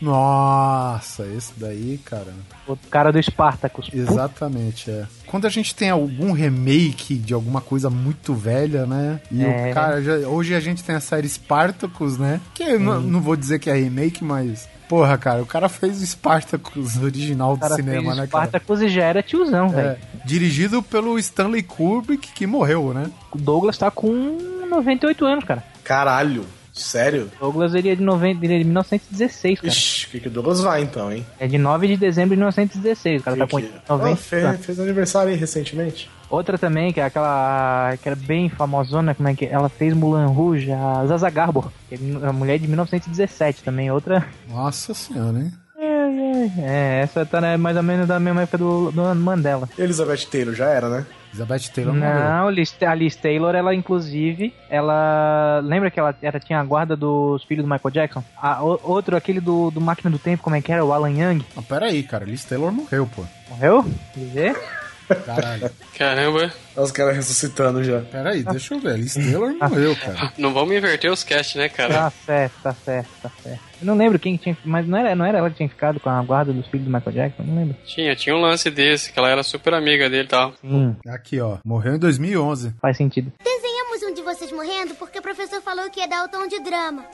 Nossa, 0.00 1.26
esse 1.26 1.52
daí, 1.56 1.98
cara. 2.04 2.32
O 2.66 2.76
cara 2.90 3.10
do 3.12 3.22
Spartacus. 3.22 3.88
Exatamente, 3.92 4.90
é. 4.90 5.06
Quando 5.26 5.46
a 5.46 5.50
gente 5.50 5.74
tem 5.74 5.90
algum 5.90 6.32
remake 6.32 7.14
de 7.14 7.34
alguma 7.34 7.60
coisa 7.60 7.88
muito 7.90 8.34
velha, 8.34 8.86
né? 8.86 9.20
E 9.30 9.44
É. 9.44 9.70
o 9.70 9.74
cara, 9.74 10.02
já- 10.02 10.28
hoje 10.28 10.54
a 10.54 10.60
gente 10.60 10.82
tem 10.84 10.94
a 10.94 11.00
série 11.00 11.28
Spartacus, 11.28 12.18
né? 12.18 12.40
Que 12.54 12.62
eu 12.62 12.80
não, 12.80 13.00
não 13.00 13.20
vou 13.20 13.36
dizer 13.36 13.58
que 13.58 13.70
é 13.70 13.74
remake, 13.74 14.24
mas. 14.24 14.68
Porra, 14.88 15.18
cara, 15.18 15.42
o 15.42 15.46
cara 15.46 15.68
fez 15.68 16.00
o 16.00 16.06
Spartacus 16.06 16.96
original 17.02 17.52
o 17.52 17.56
do 17.58 17.74
cinema, 17.74 18.02
fez 18.02 18.16
né, 18.16 18.26
cara? 18.26 18.46
Spartacus 18.46 18.80
e 18.80 18.88
já 18.88 19.04
era 19.04 19.22
tiozão, 19.22 19.68
velho. 19.68 19.88
É, 19.90 19.98
dirigido 20.24 20.82
pelo 20.82 21.18
Stanley 21.18 21.62
Kubrick, 21.62 22.32
que 22.32 22.46
morreu, 22.46 22.94
né? 22.94 23.10
O 23.30 23.36
Douglas 23.38 23.76
tá 23.76 23.90
com 23.90 24.38
98 24.70 25.26
anos, 25.26 25.44
cara. 25.44 25.62
Caralho, 25.84 26.44
sério? 26.80 27.30
Douglas 27.40 27.74
ele 27.74 27.88
é 27.90 27.94
de, 27.94 28.02
90, 28.02 28.44
ele 28.44 28.54
é 28.54 28.58
de 28.58 28.64
1916, 28.64 29.60
cara. 29.60 29.68
Ixi, 29.72 30.06
o 30.06 30.10
que, 30.10 30.20
que 30.20 30.28
o 30.28 30.30
Douglas 30.30 30.60
vai 30.60 30.82
então, 30.82 31.12
hein? 31.12 31.24
É 31.38 31.46
de 31.46 31.58
9 31.58 31.86
de 31.88 31.96
dezembro 31.96 32.30
de 32.30 32.36
1916. 32.36 33.20
O 33.20 33.24
cara 33.24 33.36
tá 33.36 33.46
com 33.46 33.56
Que 33.60 33.66
que- 33.66 33.72
90 33.88 34.12
Ah, 34.12 34.16
fez, 34.16 34.66
fez 34.66 34.80
aniversário 34.80 35.30
aí 35.32 35.36
recentemente. 35.38 36.10
Outra 36.30 36.58
também, 36.58 36.92
que 36.92 37.00
é 37.00 37.04
aquela 37.04 37.94
que 38.02 38.08
era 38.08 38.16
bem 38.16 38.48
famosona, 38.50 39.14
como 39.14 39.28
é 39.28 39.34
que 39.34 39.46
é? 39.46 39.50
ela 39.50 39.68
fez 39.68 39.94
Mulan 39.94 40.26
Rouge, 40.26 40.70
a 40.70 41.06
Zaza 41.06 41.30
Gabor, 41.30 41.70
que 41.88 41.94
é 41.94 41.98
a 42.28 42.32
mulher 42.32 42.58
de 42.58 42.66
1917 42.68 43.62
também, 43.62 43.90
outra. 43.90 44.26
Nossa 44.48 44.92
senhora, 44.92 45.38
hein? 45.38 45.52
É, 46.58 47.00
essa 47.02 47.24
tá 47.26 47.40
né, 47.40 47.56
mais 47.56 47.76
ou 47.76 47.82
menos 47.82 48.06
da 48.06 48.18
mesma 48.20 48.42
época 48.42 48.58
do, 48.58 48.90
do 48.92 49.14
Mandela. 49.14 49.68
Elizabeth 49.78 50.26
Taylor 50.30 50.54
já 50.54 50.66
era, 50.66 50.88
né? 50.88 51.06
Elizabeth 51.28 51.70
Taylor 51.74 51.94
morreu. 51.94 52.14
Não, 52.14 52.50
Liz- 52.50 52.76
a 52.82 52.94
Liz 52.94 53.14
Taylor, 53.16 53.54
ela 53.54 53.74
inclusive, 53.74 54.54
ela. 54.70 55.60
Lembra 55.62 55.90
que 55.90 56.00
ela 56.00 56.14
era, 56.22 56.40
tinha 56.40 56.58
a 56.60 56.64
guarda 56.64 56.96
dos 56.96 57.44
filhos 57.44 57.64
do 57.64 57.70
Michael 57.70 57.92
Jackson? 57.92 58.24
A, 58.40 58.62
o- 58.62 58.80
outro, 58.82 59.16
aquele 59.16 59.40
do, 59.40 59.70
do 59.70 59.80
Máquina 59.80 60.10
do 60.10 60.18
Tempo, 60.18 60.42
como 60.42 60.56
é 60.56 60.60
que 60.62 60.72
era? 60.72 60.84
O 60.84 60.92
Alan 60.92 61.10
Young. 61.10 61.44
Não, 61.54 61.62
pera 61.62 61.86
aí, 61.86 62.02
cara. 62.02 62.24
Liz 62.24 62.44
Taylor 62.44 62.72
morreu, 62.72 63.08
pô. 63.14 63.24
Morreu? 63.50 63.84
Quer 64.14 64.20
dizer? 64.20 64.56
Caralho. 65.26 65.70
Caramba, 65.96 66.52
Os 66.76 66.92
caras 66.92 67.16
ressuscitando 67.16 67.82
já. 67.82 68.00
Pera 68.00 68.30
aí, 68.30 68.42
deixa 68.44 68.74
eu 68.74 68.80
ver. 68.80 68.96
Liz 68.98 69.14
Taylor 69.14 69.54
morreu, 69.60 69.96
cara. 69.96 70.32
não 70.38 70.52
vamos 70.52 70.76
inverter 70.76 71.10
os 71.10 71.24
cast, 71.24 71.56
né, 71.58 71.68
cara? 71.68 71.94
Tá 71.94 72.10
certo, 72.10 72.54
tá 72.62 72.72
certo, 72.74 73.08
tá 73.22 73.30
certo. 73.42 73.60
Eu 73.80 73.86
não 73.86 73.96
lembro 73.96 74.18
quem 74.18 74.36
tinha. 74.36 74.56
Mas 74.64 74.86
não 74.86 74.98
era, 74.98 75.14
não 75.14 75.24
era 75.24 75.38
ela 75.38 75.50
que 75.50 75.56
tinha 75.56 75.68
ficado 75.68 75.98
com 76.00 76.10
a 76.10 76.22
guarda 76.22 76.52
dos 76.52 76.66
filhos 76.66 76.86
do 76.86 76.92
Michael 76.92 77.12
Jackson? 77.14 77.42
Não 77.42 77.56
lembro. 77.56 77.76
Tinha, 77.86 78.14
tinha 78.16 78.34
um 78.36 78.40
lance 78.40 78.70
desse, 78.70 79.12
que 79.12 79.18
ela 79.18 79.28
era 79.30 79.42
super 79.42 79.74
amiga 79.74 80.08
dele 80.10 80.24
e 80.24 80.28
tal. 80.28 80.52
Sim, 80.60 80.96
Aqui, 81.08 81.40
ó. 81.40 81.58
Morreu 81.64 81.94
em 81.94 81.98
2011. 81.98 82.74
faz 82.80 82.96
sentido. 82.96 83.32
Desenhamos 83.42 84.02
um 84.02 84.14
de 84.14 84.22
vocês 84.22 84.52
morrendo 84.52 84.94
porque 84.94 85.18
o 85.18 85.22
professor 85.22 85.60
falou 85.62 85.88
que 85.90 86.00
ia 86.00 86.08
dar 86.08 86.24
o 86.24 86.28
tom 86.28 86.46
de 86.46 86.60
drama. 86.60 87.04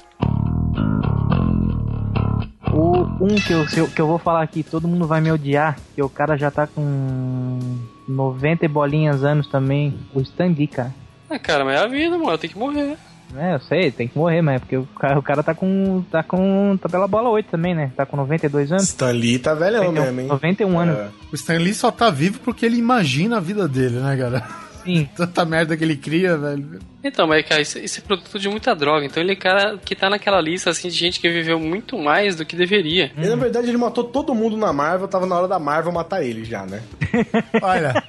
O 2.75 3.25
um 3.25 3.37
que 3.37 3.53
eu, 3.53 3.87
que 3.89 4.01
eu 4.01 4.07
vou 4.07 4.19
falar 4.19 4.43
aqui, 4.43 4.65
todo 4.65 4.89
mundo 4.89 5.07
vai 5.07 5.21
me 5.21 5.31
odiar, 5.31 5.79
que 5.95 6.03
o 6.03 6.09
cara 6.09 6.37
já 6.37 6.51
tá 6.51 6.67
com 6.67 7.61
90 8.09 8.65
e 8.65 8.69
bolinhas 8.69 9.23
anos 9.23 9.47
também, 9.47 9.97
o 10.13 10.21
Stan 10.21 10.47
Lee, 10.47 10.67
cara. 10.67 10.93
Ah, 11.31 11.39
cara, 11.39 11.65
mas 11.65 11.81
é 11.81 11.85
a 11.85 11.87
vida, 11.87 12.19
mano. 12.19 12.37
Tem 12.37 12.51
que 12.51 12.59
morrer. 12.59 12.97
É, 13.37 13.55
eu 13.55 13.61
sei, 13.61 13.91
tem 13.91 14.07
que 14.07 14.19
morrer, 14.19 14.43
mas 14.43 14.57
é 14.57 14.59
porque 14.59 14.77
o 14.77 14.87
cara, 14.99 15.19
o 15.19 15.23
cara 15.23 15.43
tá 15.43 15.55
com. 15.55 16.05
tá 16.11 16.23
com. 16.23 16.77
tá 16.81 16.89
pela 16.89 17.09
bola 17.09 17.31
8 17.31 17.51
também, 17.51 17.75
né? 17.75 17.93
Tá 17.97 18.05
com 18.05 18.17
92 18.17 18.73
anos. 18.73 18.85
Stan 18.85 19.11
Lee 19.11 19.39
tá 19.39 19.55
velhão 19.55 19.91
mesmo, 19.91 20.21
hein? 20.21 20.27
91 20.27 20.79
anos. 20.79 20.97
É. 20.97 21.09
O 21.33 21.35
Stan 21.35 21.59
Lee 21.59 21.75
só 21.75 21.91
tá 21.91 22.11
vivo 22.11 22.41
porque 22.45 22.67
ele 22.67 22.77
imagina 22.77 23.39
a 23.39 23.41
vida 23.41 23.67
dele, 23.67 23.99
né, 23.99 24.17
cara? 24.17 24.64
Sim. 24.85 25.09
Tanta 25.17 25.45
merda 25.45 25.77
que 25.77 25.83
ele 25.85 25.97
cria, 25.97 26.37
velho. 26.37 26.79
Então, 27.03 27.27
mas, 27.27 27.45
cara, 27.47 27.61
isso, 27.61 27.79
isso 27.79 27.99
é 28.01 28.03
produto 28.03 28.39
de 28.39 28.49
muita 28.49 28.75
droga. 28.75 29.05
Então 29.07 29.23
ele 29.23 29.33
é 29.33 29.37
cara 29.37 29.77
que 29.79 29.95
tá 29.95 30.09
naquela 30.09 30.41
lista, 30.41 30.71
assim, 30.71 30.89
de 30.89 30.95
gente 30.95 31.21
que 31.21 31.29
viveu 31.29 31.59
muito 31.61 31.99
mais 31.99 32.37
do 32.37 32.45
que 32.47 32.57
deveria. 32.57 33.11
E 33.17 33.27
na 33.27 33.37
verdade 33.37 33.69
ele 33.69 33.77
matou 33.77 34.05
todo 34.05 34.35
mundo 34.35 34.57
na 34.57 34.73
Marvel, 34.73 35.09
tava 35.09 35.27
na 35.27 35.37
hora 35.37 35.49
da 35.49 35.59
Marvel 35.59 35.93
matar 35.93 36.23
ele 36.23 36.45
já, 36.45 36.65
né? 36.65 36.83
Olha, 37.63 38.03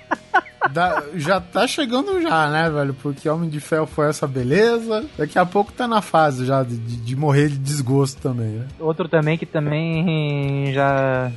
dá- 0.71 1.03
já 1.15 1.41
tá 1.41 1.67
chegando 1.67 2.21
já, 2.21 2.49
né, 2.49 2.69
velho? 2.69 2.93
Porque 2.93 3.28
Homem 3.28 3.49
de 3.49 3.59
Ferro 3.59 3.86
foi 3.86 4.07
essa 4.09 4.26
beleza. 4.28 5.05
Daqui 5.17 5.38
a 5.38 5.45
pouco 5.45 5.71
tá 5.73 5.88
na 5.88 6.01
fase 6.01 6.45
já 6.45 6.63
de, 6.63 6.78
de- 6.78 6.97
de 6.97 7.15
morrer 7.15 7.49
de 7.49 7.57
desgosto 7.57 8.21
também, 8.21 8.47
né? 8.47 8.65
Outro 8.80 9.07
também 9.09 9.38
que 9.38 9.45
também 9.45 10.71
já. 10.73 11.32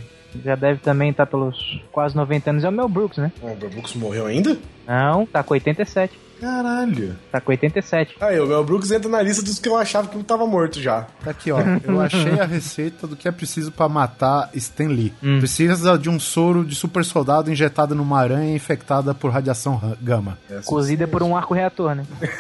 Já 0.45 0.55
deve 0.55 0.81
também 0.81 1.11
estar 1.11 1.27
pelos 1.27 1.81
quase 1.93 2.15
90 2.17 2.51
anos 2.51 2.65
é 2.65 2.69
o 2.69 2.73
Mel 2.73 2.89
Brooks, 2.89 3.19
né? 3.19 3.33
O 3.43 3.47
Mel 3.47 3.57
Brooks 3.57 3.95
morreu 3.95 4.27
ainda? 4.27 4.57
Não, 4.87 5.27
tá 5.27 5.43
com 5.43 5.55
87. 5.55 6.19
Caralho. 6.41 7.17
Tá 7.33 7.41
com 7.41 7.51
87. 7.51 8.15
Aí, 8.21 8.39
o 8.39 8.47
Mel 8.47 8.63
Brooks 8.65 8.93
entra 8.93 9.09
na 9.11 9.21
lista 9.21 9.43
dos 9.43 9.59
que 9.59 9.69
eu 9.69 9.77
achava 9.77 10.07
que 10.07 10.23
tava 10.23 10.47
morto 10.47 10.81
já. 10.81 11.07
Tá 11.25 11.33
aqui, 11.33 11.51
ó. 11.51 11.59
Eu 11.83 11.99
achei 12.03 12.39
a 12.39 12.45
receita 12.45 13.09
do 13.09 13.17
que 13.17 13.27
é 13.27 13.33
preciso 13.33 13.73
pra 13.73 13.89
matar 13.89 14.49
Stan 14.55 14.87
Lee. 14.87 15.13
Hum. 15.21 15.39
Precisa 15.41 15.99
de 15.99 16.09
um 16.09 16.21
soro 16.21 16.65
de 16.65 16.77
super 16.77 17.05
soldado 17.05 17.51
injetado 17.51 17.93
numa 17.95 18.21
aranha 18.21 18.55
infectada 18.55 19.13
por 19.15 19.33
radiação 19.33 19.75
ra- 19.77 19.97
gama. 20.01 20.39
Cozida 20.65 21.09
por 21.09 21.25
um 21.25 21.37
arco 21.37 21.55
reator, 21.55 21.95
né? 21.97 22.05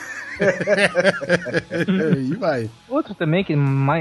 Aí 1.70 2.34
vai. 2.38 2.70
Outro 2.88 3.14
também 3.14 3.44
que 3.44 3.54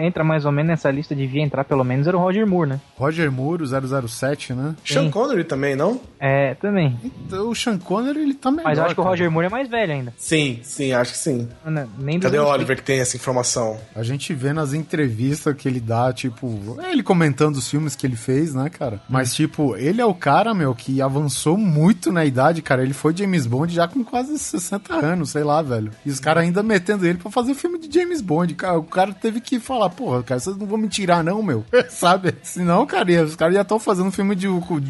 entra 0.04 0.24
mais 0.24 0.46
ou 0.46 0.52
menos 0.52 0.70
nessa 0.70 0.92
lista, 0.92 1.16
devia 1.16 1.42
entrar 1.42 1.64
pelo 1.64 1.84
menos, 1.84 2.08
era 2.08 2.18
o 2.18 2.20
Roger 2.20 2.46
Moore, 2.48 2.70
né? 2.70 2.80
Roger 2.96 3.32
Moore, 3.32 3.64
o 3.64 4.08
007, 4.08 4.54
né? 4.54 4.76
Sean 4.86 5.10
Connery 5.10 5.44
também, 5.44 5.76
não? 5.76 6.00
É, 6.20 6.56
também. 6.56 6.98
Então, 7.04 7.50
o 7.50 7.56
Sean 7.56 7.78
Connery, 7.78 8.22
ele 8.22 8.34
tá 8.34 8.52
melhor, 8.52 8.66
Mas 8.66 8.78
eu 8.78 8.86
acho 8.86 8.96
que 8.96 9.02
o 9.02 9.04
cara. 9.04 9.12
Roger 9.16 9.32
Moore 9.32 9.48
é 9.48 9.50
mais 9.50 9.70
velho 9.70 9.94
ainda. 9.94 10.14
Sim, 10.18 10.60
sim, 10.64 10.92
acho 10.94 11.12
que 11.14 11.18
sim. 11.18 11.48
Não, 11.66 11.88
Nem 12.00 12.20
dos 12.20 12.30
Cadê 12.30 12.40
o 12.40 12.46
Oliver 12.48 12.78
que 12.78 12.84
tem 12.84 13.00
essa 13.00 13.16
informação? 13.16 13.78
A 13.96 14.04
gente 14.04 14.34
vê 14.34 14.54
nas 14.54 14.74
entrevistas 14.74 15.56
que 15.56 15.68
ele 15.68 15.80
dá, 15.80 16.12
tipo, 16.14 16.78
ele 16.92 17.04
comentando 17.04 17.56
os 17.58 17.70
filmes 17.70 17.96
que 17.96 18.06
ele 18.06 18.16
fez, 18.16 18.54
né, 18.54 18.70
cara? 18.70 19.02
Mas, 19.10 19.34
tipo, 19.34 19.76
ele 19.76 20.02
é 20.02 20.06
o 20.06 20.14
cara, 20.14 20.54
meu, 20.54 20.74
que 20.74 21.02
avançou 21.02 21.58
muito 21.58 22.12
na 22.12 22.26
idade, 22.26 22.62
cara. 22.62 22.84
Ele 22.84 22.94
foi 22.94 23.16
James 23.16 23.46
Bond 23.46 23.74
já 23.74 23.88
com 23.88 24.04
quase 24.04 24.38
60 24.38 24.94
anos, 24.94 25.32
sei 25.32 25.44
lá, 25.44 25.62
velho. 25.62 25.92
E 26.06 26.10
os 26.10 26.20
caras 26.28 26.44
ainda 26.44 26.62
metendo 26.62 27.08
ele 27.08 27.18
pra 27.18 27.32
fazer 27.32 27.54
filme 27.54 27.80
de 27.80 27.90
James 27.90 28.20
Bond. 28.20 28.54
O 28.76 28.84
cara 28.84 29.14
teve 29.14 29.40
que 29.40 29.62
falar, 29.62 29.90
porra, 29.90 30.22
cara, 30.22 30.42
vocês 30.42 30.58
não 30.58 30.68
vão 30.68 30.78
me 30.78 30.90
tirar, 30.90 31.24
não, 31.24 31.42
meu. 31.42 31.64
Sabe? 31.88 32.36
Senão, 32.44 32.86
cara, 32.86 33.24
os 33.24 33.38
caras 33.38 33.56
já 33.56 33.62
estão 33.62 33.80
fazendo 33.80 34.12
filme 34.12 34.36
de 34.36 34.46
com 34.46 34.82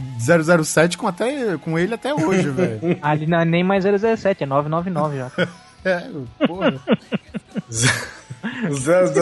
007 0.64 0.98
com, 0.98 1.08
até, 1.08 1.56
com 1.58 1.78
ele 1.78 1.94
até 1.94 2.12
hoje, 2.12 2.50
velho. 2.50 2.80
Ali 3.04 3.28
não 3.28 3.40
é 3.40 3.46
nem 3.46 3.64
mais 3.64 3.84
017, 3.84 4.46
é 4.46 4.48
999 4.48 5.18
já. 5.18 5.32
É, 5.86 6.10
porra. 6.46 6.74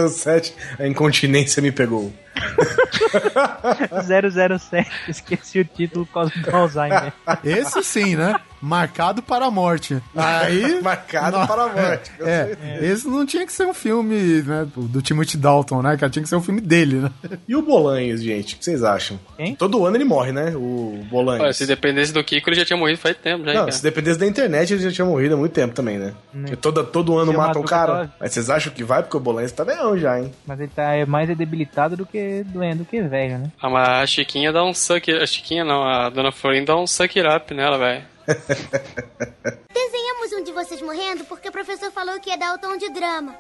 007, 0.09 0.55
a 0.80 0.88
incontinência 0.88 1.61
me 1.61 1.72
pegou. 1.72 2.11
007, 3.91 4.89
esqueci 5.09 5.59
o 5.59 5.66
título 5.66 6.05
por 6.07 6.13
causa 6.13 6.32
do 6.34 6.55
Alzheimer. 6.55 7.13
Esse 7.43 7.84
sim, 7.84 8.16
né? 8.16 8.36
Marcado 8.66 9.22
para 9.22 9.45
a 9.45 9.51
morte. 9.51 10.01
Aí. 10.16 10.82
Marcado 10.84 11.38
Não, 11.38 11.47
para 11.47 11.63
a 11.63 11.68
morte. 11.68 12.11
com 12.18 12.26
É, 12.26 12.57
esse 12.82 13.07
não 13.07 13.26
tinha 13.26 13.45
que 13.45 13.51
ser 13.53 13.66
um 13.66 13.74
filme, 13.74 14.41
né, 14.41 14.68
do 14.76 15.01
Timothy 15.01 15.38
Dalton, 15.38 15.82
né, 15.82 15.95
cara? 15.97 16.09
Tinha 16.09 16.24
que 16.24 16.30
ser 16.30 16.36
um 16.36 16.41
filme 16.41 16.59
dele, 16.59 16.95
né? 16.95 17.11
E 17.47 17.55
o 17.55 17.61
Bolanhos, 17.61 18.22
gente? 18.24 18.55
O 18.55 18.57
que 18.57 18.66
vocês 18.66 18.84
acham? 18.84 19.20
Quem? 19.38 19.55
Todo 19.55 19.86
ano 19.86 19.95
ele 19.97 20.03
morre, 20.03 20.32
né? 20.32 20.53
O 20.55 21.03
Bolanhos. 21.09 21.43
Olha, 21.43 21.53
se 21.53 21.66
dependesse 21.68 22.11
do 22.11 22.24
Kiko, 22.24 22.49
ele 22.49 22.57
já 22.57 22.66
tinha 22.66 22.78
morrido 22.78 22.97
faz 22.99 23.16
tempo, 23.18 23.43
já, 23.45 23.51
hein, 23.51 23.57
Não, 23.57 23.66
cara. 23.66 23.72
se 23.72 23.84
dependesse 23.84 24.20
da 24.20 24.26
internet, 24.26 24.74
ele 24.74 24.84
já 24.84 24.91
tinha 24.91 25.05
morrido 25.05 25.36
há 25.36 25.38
muito 25.38 25.53
tempo 25.53 25.74
também, 25.76 25.97
né? 25.99 26.13
Porque 26.32 26.55
toda, 26.55 26.84
todo 26.84 27.18
ano 27.18 27.32
mata 27.34 27.59
um 27.59 27.61
o 27.61 27.66
cara. 27.66 28.11
Mas 28.20 28.34
vocês 28.34 28.49
acham 28.49 28.74
que 28.74 28.84
vai? 28.84 29.03
Porque 29.03 29.18
o 29.18 29.20
Bolanhos 29.20 29.51
tá 29.51 29.63
velhão 29.63 29.97
já, 29.97 30.20
hein? 30.20 30.32
Mas 30.45 30.59
ele 30.59 30.72
tá 30.76 30.93
é 30.93 31.05
mais 31.05 31.28
debilitado 31.38 31.95
do 31.95 32.05
que 32.05 32.43
doendo 32.47 32.80
do 32.80 32.86
que 32.86 33.01
velho, 33.01 33.38
né? 33.38 33.51
Ah, 33.61 33.70
mas 33.70 33.88
a 33.89 34.05
Chiquinha 34.07 34.51
dá 34.51 34.63
um 34.63 34.74
suck... 34.74 35.11
A 35.11 35.26
Chiquinha 35.26 35.63
não, 35.63 35.84
a 35.84 36.09
Dona 36.09 36.32
Florinda 36.32 36.74
dá 36.74 36.78
um 36.78 36.88
suck 36.88 37.20
up 37.20 37.53
nela, 37.53 37.78
velho. 37.78 38.14
Desenhamos 39.73 40.32
um 40.34 40.43
de 40.43 40.51
vocês 40.51 40.82
morrendo 40.82 41.23
porque 41.26 41.49
o 41.49 41.51
professor 41.51 41.91
falou 41.91 42.19
que 42.19 42.30
ia 42.30 42.38
dar 42.38 42.53
o 42.55 42.57
tom 42.57 42.76
de 42.78 42.89
drama. 42.89 43.36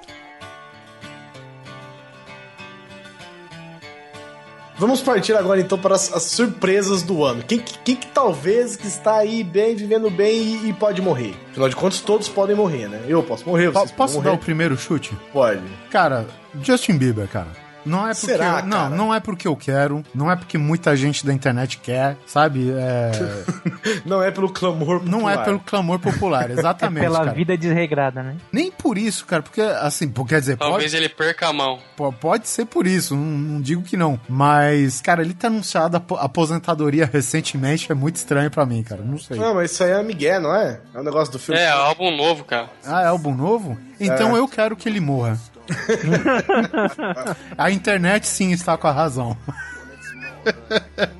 Vamos 4.77 5.01
partir 5.01 5.33
agora 5.33 5.61
então 5.61 5.77
para 5.79 5.95
as, 5.95 6.11
as 6.11 6.23
surpresas 6.23 7.01
do 7.01 7.23
ano. 7.23 7.41
Quem, 7.43 7.59
que- 7.59 7.77
quem 7.79 7.95
que 7.95 8.07
talvez 8.07 8.75
que 8.75 8.85
está 8.87 9.15
aí 9.19 9.41
bem, 9.41 9.73
vivendo 9.73 10.09
bem 10.09 10.37
e, 10.37 10.69
e 10.69 10.73
pode 10.73 11.01
morrer? 11.01 11.33
Afinal 11.51 11.69
de 11.69 11.75
contas, 11.77 12.01
todos 12.01 12.27
podem 12.27 12.57
morrer, 12.57 12.89
né? 12.89 13.01
Eu 13.07 13.23
posso 13.23 13.47
morrer, 13.47 13.69
vocês 13.69 13.91
Posso 13.91 14.15
podem 14.15 14.23
dar 14.23 14.29
o 14.31 14.33
morrer. 14.33 14.43
primeiro 14.45 14.77
chute? 14.77 15.17
Pode. 15.31 15.63
Cara, 15.89 16.27
Justin 16.61 16.97
Bieber, 16.97 17.25
cara. 17.29 17.47
Não 17.85 18.05
é 18.07 18.13
porque 18.13 18.25
Será, 18.25 18.59
eu, 18.61 18.65
não, 18.65 18.77
cara? 18.77 18.89
não 18.89 19.13
é 19.13 19.19
porque 19.19 19.47
eu 19.47 19.55
quero, 19.55 20.03
não 20.13 20.31
é 20.31 20.35
porque 20.35 20.57
muita 20.57 20.95
gente 20.95 21.25
da 21.25 21.31
internet 21.33 21.77
quer, 21.77 22.17
sabe? 22.25 22.71
É, 22.71 23.11
Não 24.05 24.21
é 24.23 24.31
pelo 24.31 24.49
clamor 24.49 24.99
popular. 24.99 25.11
não 25.19 25.29
é 25.29 25.37
pelo 25.37 25.59
clamor 25.59 25.99
popular, 25.99 26.49
exatamente. 26.51 27.03
Pela 27.03 27.19
cara. 27.19 27.31
vida 27.33 27.57
desregrada, 27.57 28.23
né? 28.23 28.35
Nem 28.51 28.71
por 28.71 28.97
isso, 28.97 29.25
cara, 29.25 29.41
porque 29.43 29.61
assim, 29.61 30.11
quer 30.27 30.39
dizer, 30.39 30.57
Talvez 30.57 30.91
pode, 30.91 30.95
ele 30.97 31.09
perca 31.09 31.47
a 31.49 31.53
mão. 31.53 31.79
pode 32.19 32.47
ser 32.47 32.65
por 32.65 32.87
isso, 32.87 33.15
não, 33.15 33.23
não 33.23 33.61
digo 33.61 33.81
que 33.83 33.95
não. 33.97 34.19
Mas, 34.27 35.01
cara, 35.01 35.21
ele 35.21 35.33
tá 35.33 35.47
anunciado 35.47 35.95
a 35.95 35.99
apo- 35.99 36.15
aposentadoria 36.15 37.09
recentemente, 37.11 37.91
é 37.91 37.95
muito 37.95 38.15
estranho 38.15 38.49
pra 38.49 38.65
mim, 38.65 38.81
cara, 38.83 39.01
não 39.03 39.17
sei. 39.19 39.37
Não, 39.37 39.53
mas 39.55 39.71
isso 39.71 39.83
aí 39.83 39.91
é 39.91 40.03
Miguel, 40.03 40.41
não 40.41 40.55
é? 40.55 40.79
É 40.93 40.99
um 40.99 41.03
negócio 41.03 41.31
do 41.31 41.39
filme. 41.39 41.59
É, 41.59 41.69
álbum 41.69 42.15
novo, 42.15 42.43
cara. 42.43 42.69
Ah, 42.85 43.01
é 43.03 43.07
álbum 43.07 43.33
novo? 43.35 43.77
Então 43.99 44.35
É. 44.35 44.39
eu 44.39 44.47
quero 44.47 44.75
que 44.75 44.89
ele 44.89 44.99
morra. 44.99 45.37
a 47.57 47.71
internet 47.71 48.27
sim 48.27 48.51
está 48.51 48.77
com 48.77 48.87
a 48.87 48.91
razão. 48.91 49.35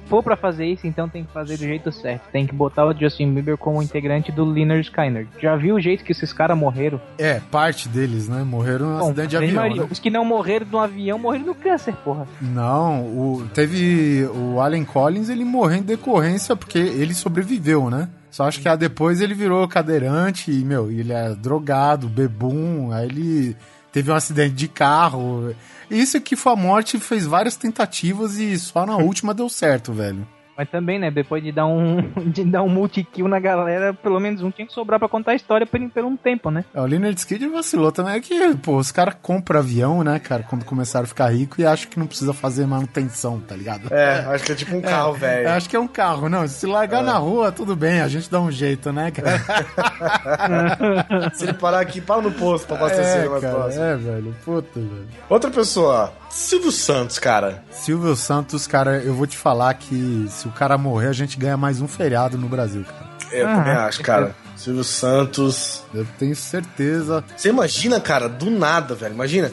For 0.08 0.22
pra 0.22 0.36
fazer 0.38 0.66
isso, 0.68 0.86
então 0.86 1.10
tem 1.10 1.24
que 1.24 1.34
fazer 1.34 1.58
do 1.58 1.64
jeito 1.64 1.92
certo. 1.92 2.30
Tem 2.32 2.46
que 2.46 2.54
botar 2.54 2.86
o 2.86 2.94
Justin 2.94 3.34
Bieber 3.34 3.58
como 3.58 3.82
integrante 3.82 4.32
do 4.32 4.46
Leonard 4.46 4.82
Skyner. 4.82 5.26
Já 5.42 5.56
viu 5.56 5.76
o 5.76 5.82
jeito 5.82 6.04
que 6.04 6.12
esses 6.12 6.32
caras 6.32 6.56
morreram? 6.56 7.02
É, 7.18 7.40
parte 7.52 7.90
deles, 7.90 8.30
né? 8.30 8.44
Morreram 8.44 8.86
num 8.92 9.00
Bom, 9.00 9.06
acidente 9.08 9.30
de 9.30 9.38
avião. 9.38 9.56
maioria- 9.56 9.82
né? 9.82 9.88
Os 9.92 9.98
que 9.98 10.12
não 10.12 10.24
morreram 10.24 10.68
do 10.68 10.78
avião 10.78 11.18
morreram 11.18 11.46
do 11.46 11.56
câncer, 11.56 11.96
porra. 12.04 12.28
Não, 12.40 13.02
o, 13.02 13.48
teve 13.52 14.26
o 14.32 14.62
Allen 14.62 14.86
Collins, 14.86 15.28
ele 15.30 15.44
morreu 15.44 15.80
em 15.80 15.84
decorrência 15.84 16.56
porque 16.56 16.78
ele 16.78 17.16
sobreviveu, 17.16 17.90
né? 17.90 18.08
Só 18.30 18.48
acho 18.48 18.60
que 18.62 18.68
ah, 18.70 18.76
depois 18.76 19.22
ele 19.22 19.34
virou 19.34 19.68
cadeirante 19.68 20.52
e, 20.52 20.64
meu, 20.64 20.92
ele 20.92 21.12
é 21.14 21.34
drogado, 21.34 22.08
bebum, 22.08 22.92
aí 22.92 23.06
ele 23.08 23.58
teve 23.96 24.12
um 24.12 24.16
acidente 24.16 24.56
de 24.56 24.68
carro. 24.68 25.56
Isso 25.90 26.20
que 26.20 26.36
foi 26.36 26.52
a 26.52 26.56
morte, 26.58 27.00
fez 27.00 27.26
várias 27.26 27.56
tentativas 27.56 28.38
e 28.38 28.60
só 28.60 28.86
na 28.86 28.98
última 28.98 29.34
deu 29.34 29.48
certo, 29.48 29.94
velho. 29.94 30.28
Mas 30.58 30.70
também, 30.70 30.98
né, 30.98 31.12
depois 31.12 31.44
de 31.44 31.52
dar 31.52 31.66
um 31.66 32.02
de 32.32 32.44
dar 32.46 32.64
um 32.64 32.70
multi-kill 32.70 33.28
na 33.28 33.40
galera, 33.40 33.94
pelo 33.94 34.20
menos 34.20 34.42
um 34.42 34.50
tinha 34.52 34.66
que 34.66 34.74
sobrar 34.74 35.00
pra 35.00 35.10
contar 35.10 35.32
a 35.32 35.36
história 35.36 35.66
por, 35.68 35.80
por 35.90 36.06
um 36.06 36.16
tempo, 36.16 36.50
né? 36.50 36.64
É, 36.74 36.80
O 36.82 36.86
Leonard 36.86 37.18
Skinner 37.20 37.52
vacilou 37.52 37.92
também, 37.92 38.14
é 38.16 38.20
que, 38.22 38.56
pô, 38.58 38.78
os 38.78 38.92
caras 38.92 39.16
compram 39.22 39.60
avião, 39.60 40.04
né, 40.04 40.20
cara, 40.20 40.44
quando 40.44 40.64
começaram 40.64 41.04
a 41.04 41.08
ficar 41.08 41.28
rico 41.34 41.60
e 41.60 41.66
acham 41.66 41.90
que 41.90 42.00
não 42.00 42.08
precisa 42.08 42.34
fazer 42.34 42.66
manutenção, 42.66 43.40
tá 43.40 43.56
ligado? 43.56 43.94
É, 43.94 44.20
acho 44.28 44.46
que 44.46 44.52
é 44.52 44.56
tipo 44.56 44.76
um 44.76 44.82
carro, 44.82 45.14
velho. 45.14 45.48
Eu 45.48 45.52
acho 45.52 45.70
que 45.70 45.76
é 45.76 45.80
um 45.80 45.88
carro, 45.88 46.30
não. 46.30 46.48
Se 46.48 46.66
largar 46.66 47.04
na 47.04 47.18
rua, 47.18 47.52
tudo 47.52 47.76
bem, 47.76 48.00
a 48.02 48.08
gente 48.08 48.30
dá 48.32 48.40
um 48.40 48.52
jeito, 48.52 48.92
né, 48.94 49.12
cara? 49.12 49.36
Se 51.34 51.44
ele 51.44 51.54
parar 51.54 51.80
aqui, 51.82 52.00
para 52.02 52.22
no 52.22 52.32
posto 52.32 52.68
pra 52.68 52.78
abastecer 52.78 53.26
É, 53.26 53.30
mais 53.30 53.42
cara, 53.42 53.56
próximo. 53.56 53.84
é, 53.84 53.96
velho. 53.98 54.36
Puta, 54.44 54.80
velho. 54.80 55.08
Outra 55.30 55.52
pessoa, 55.52 56.12
Silvio 56.36 56.70
Santos, 56.72 57.18
cara. 57.18 57.64
Silvio 57.72 58.14
Santos, 58.14 58.68
cara, 58.68 58.98
eu 59.02 59.14
vou 59.14 59.26
te 59.26 59.38
falar 59.38 59.74
que 59.76 60.26
se 60.30 60.46
o 60.48 60.52
cara 60.52 60.78
morrer, 60.78 61.08
a 61.08 61.14
gente 61.14 61.38
ganha 61.40 61.56
mais 61.56 61.80
um 61.80 61.88
feriado 61.88 62.38
no 62.38 62.50
Brasil, 62.50 62.84
cara. 62.84 63.10
Eu 63.32 63.48
Ah, 63.48 63.56
também 63.56 63.74
acho, 63.74 64.02
cara. 64.04 64.36
Silvio 64.56 64.84
Santos. 64.84 65.82
Eu 65.94 66.06
tenho 66.20 66.36
certeza. 66.36 67.24
Você 67.38 67.50
imagina, 67.50 68.02
cara, 68.02 68.28
do 68.28 68.50
nada, 68.52 68.96
velho. 68.96 69.14
Imagina. 69.14 69.50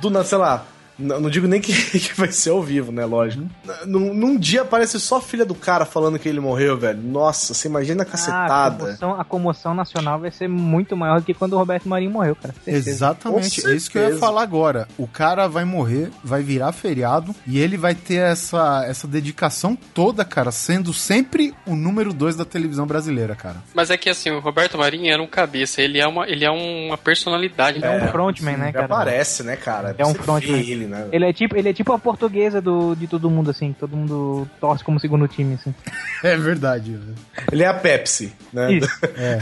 Do 0.00 0.10
nada, 0.10 0.26
sei 0.26 0.36
lá. 0.36 0.62
Não, 0.98 1.20
não 1.20 1.30
digo 1.30 1.46
nem 1.46 1.60
que, 1.60 1.72
que 2.00 2.14
vai 2.14 2.30
ser 2.32 2.50
ao 2.50 2.62
vivo, 2.62 2.90
né? 2.92 3.04
Lógico. 3.04 3.46
Num, 3.86 4.14
num 4.14 4.36
dia 4.38 4.62
aparece 4.62 4.98
só 4.98 5.16
a 5.16 5.20
filha 5.20 5.44
do 5.44 5.54
cara 5.54 5.84
falando 5.84 6.18
que 6.18 6.28
ele 6.28 6.40
morreu, 6.40 6.76
velho. 6.78 7.00
Nossa, 7.02 7.52
você 7.54 7.68
imagina 7.68 8.02
a 8.02 8.06
Ah, 8.06 8.08
a, 8.08 8.10
cacetada. 8.10 8.76
comoção, 8.84 9.20
a 9.20 9.24
comoção 9.24 9.74
nacional 9.74 10.18
vai 10.20 10.30
ser 10.30 10.48
muito 10.48 10.96
maior 10.96 11.20
do 11.20 11.26
que 11.26 11.34
quando 11.34 11.52
o 11.54 11.58
Roberto 11.58 11.88
Marinho 11.88 12.10
morreu, 12.10 12.34
cara. 12.36 12.54
Certeza. 12.64 12.90
Exatamente, 12.90 13.66
é 13.66 13.74
isso 13.74 13.90
que 13.90 13.98
eu 13.98 14.10
ia 14.10 14.16
falar 14.18 14.42
agora. 14.42 14.88
O 14.98 15.06
cara 15.06 15.46
vai 15.48 15.64
morrer, 15.64 16.10
vai 16.22 16.42
virar 16.42 16.72
feriado 16.72 17.34
e 17.46 17.58
ele 17.58 17.76
vai 17.76 17.94
ter 17.94 18.16
essa, 18.16 18.84
essa 18.86 19.06
dedicação 19.06 19.76
toda, 19.94 20.24
cara, 20.24 20.50
sendo 20.50 20.92
sempre 20.92 21.54
o 21.66 21.74
número 21.76 22.12
dois 22.12 22.36
da 22.36 22.44
televisão 22.44 22.86
brasileira, 22.86 23.34
cara. 23.34 23.56
Mas 23.74 23.90
é 23.90 23.96
que 23.96 24.08
assim, 24.08 24.30
o 24.30 24.40
Roberto 24.40 24.78
Marinho 24.78 25.12
era 25.12 25.22
um 25.22 25.26
cabeça, 25.26 25.80
ele 25.82 25.98
é 25.98 26.06
uma, 26.06 26.26
ele 26.28 26.44
é 26.44 26.50
uma 26.50 26.96
personalidade. 26.96 27.78
Ele 27.78 27.86
é 27.86 27.90
um 27.90 28.00
né? 28.00 28.08
frontman, 28.08 28.56
né, 28.56 28.64
Ele 28.66 28.72
cara? 28.72 28.84
aparece, 28.86 29.42
né, 29.42 29.56
cara? 29.56 29.94
É 29.98 30.06
um 30.06 30.14
frontman. 30.14 30.62
vê 30.62 30.85
ele, 30.86 30.94
né? 30.94 31.08
Ele 31.12 31.24
é 31.24 31.32
tipo, 31.32 31.56
ele 31.56 31.68
é 31.68 31.72
tipo 31.72 31.92
a 31.92 31.98
portuguesa 31.98 32.60
do, 32.60 32.94
de 32.94 33.06
todo 33.06 33.28
mundo, 33.30 33.50
assim. 33.50 33.74
Todo 33.78 33.96
mundo 33.96 34.48
torce 34.60 34.82
como 34.82 34.98
segundo 35.00 35.28
time, 35.28 35.54
assim. 35.54 35.74
É 36.24 36.34
verdade. 36.36 36.92
velho. 36.92 37.14
Ele 37.52 37.62
é 37.62 37.66
a 37.66 37.74
Pepsi, 37.74 38.32
né? 38.52 38.72
Isso. 38.72 38.88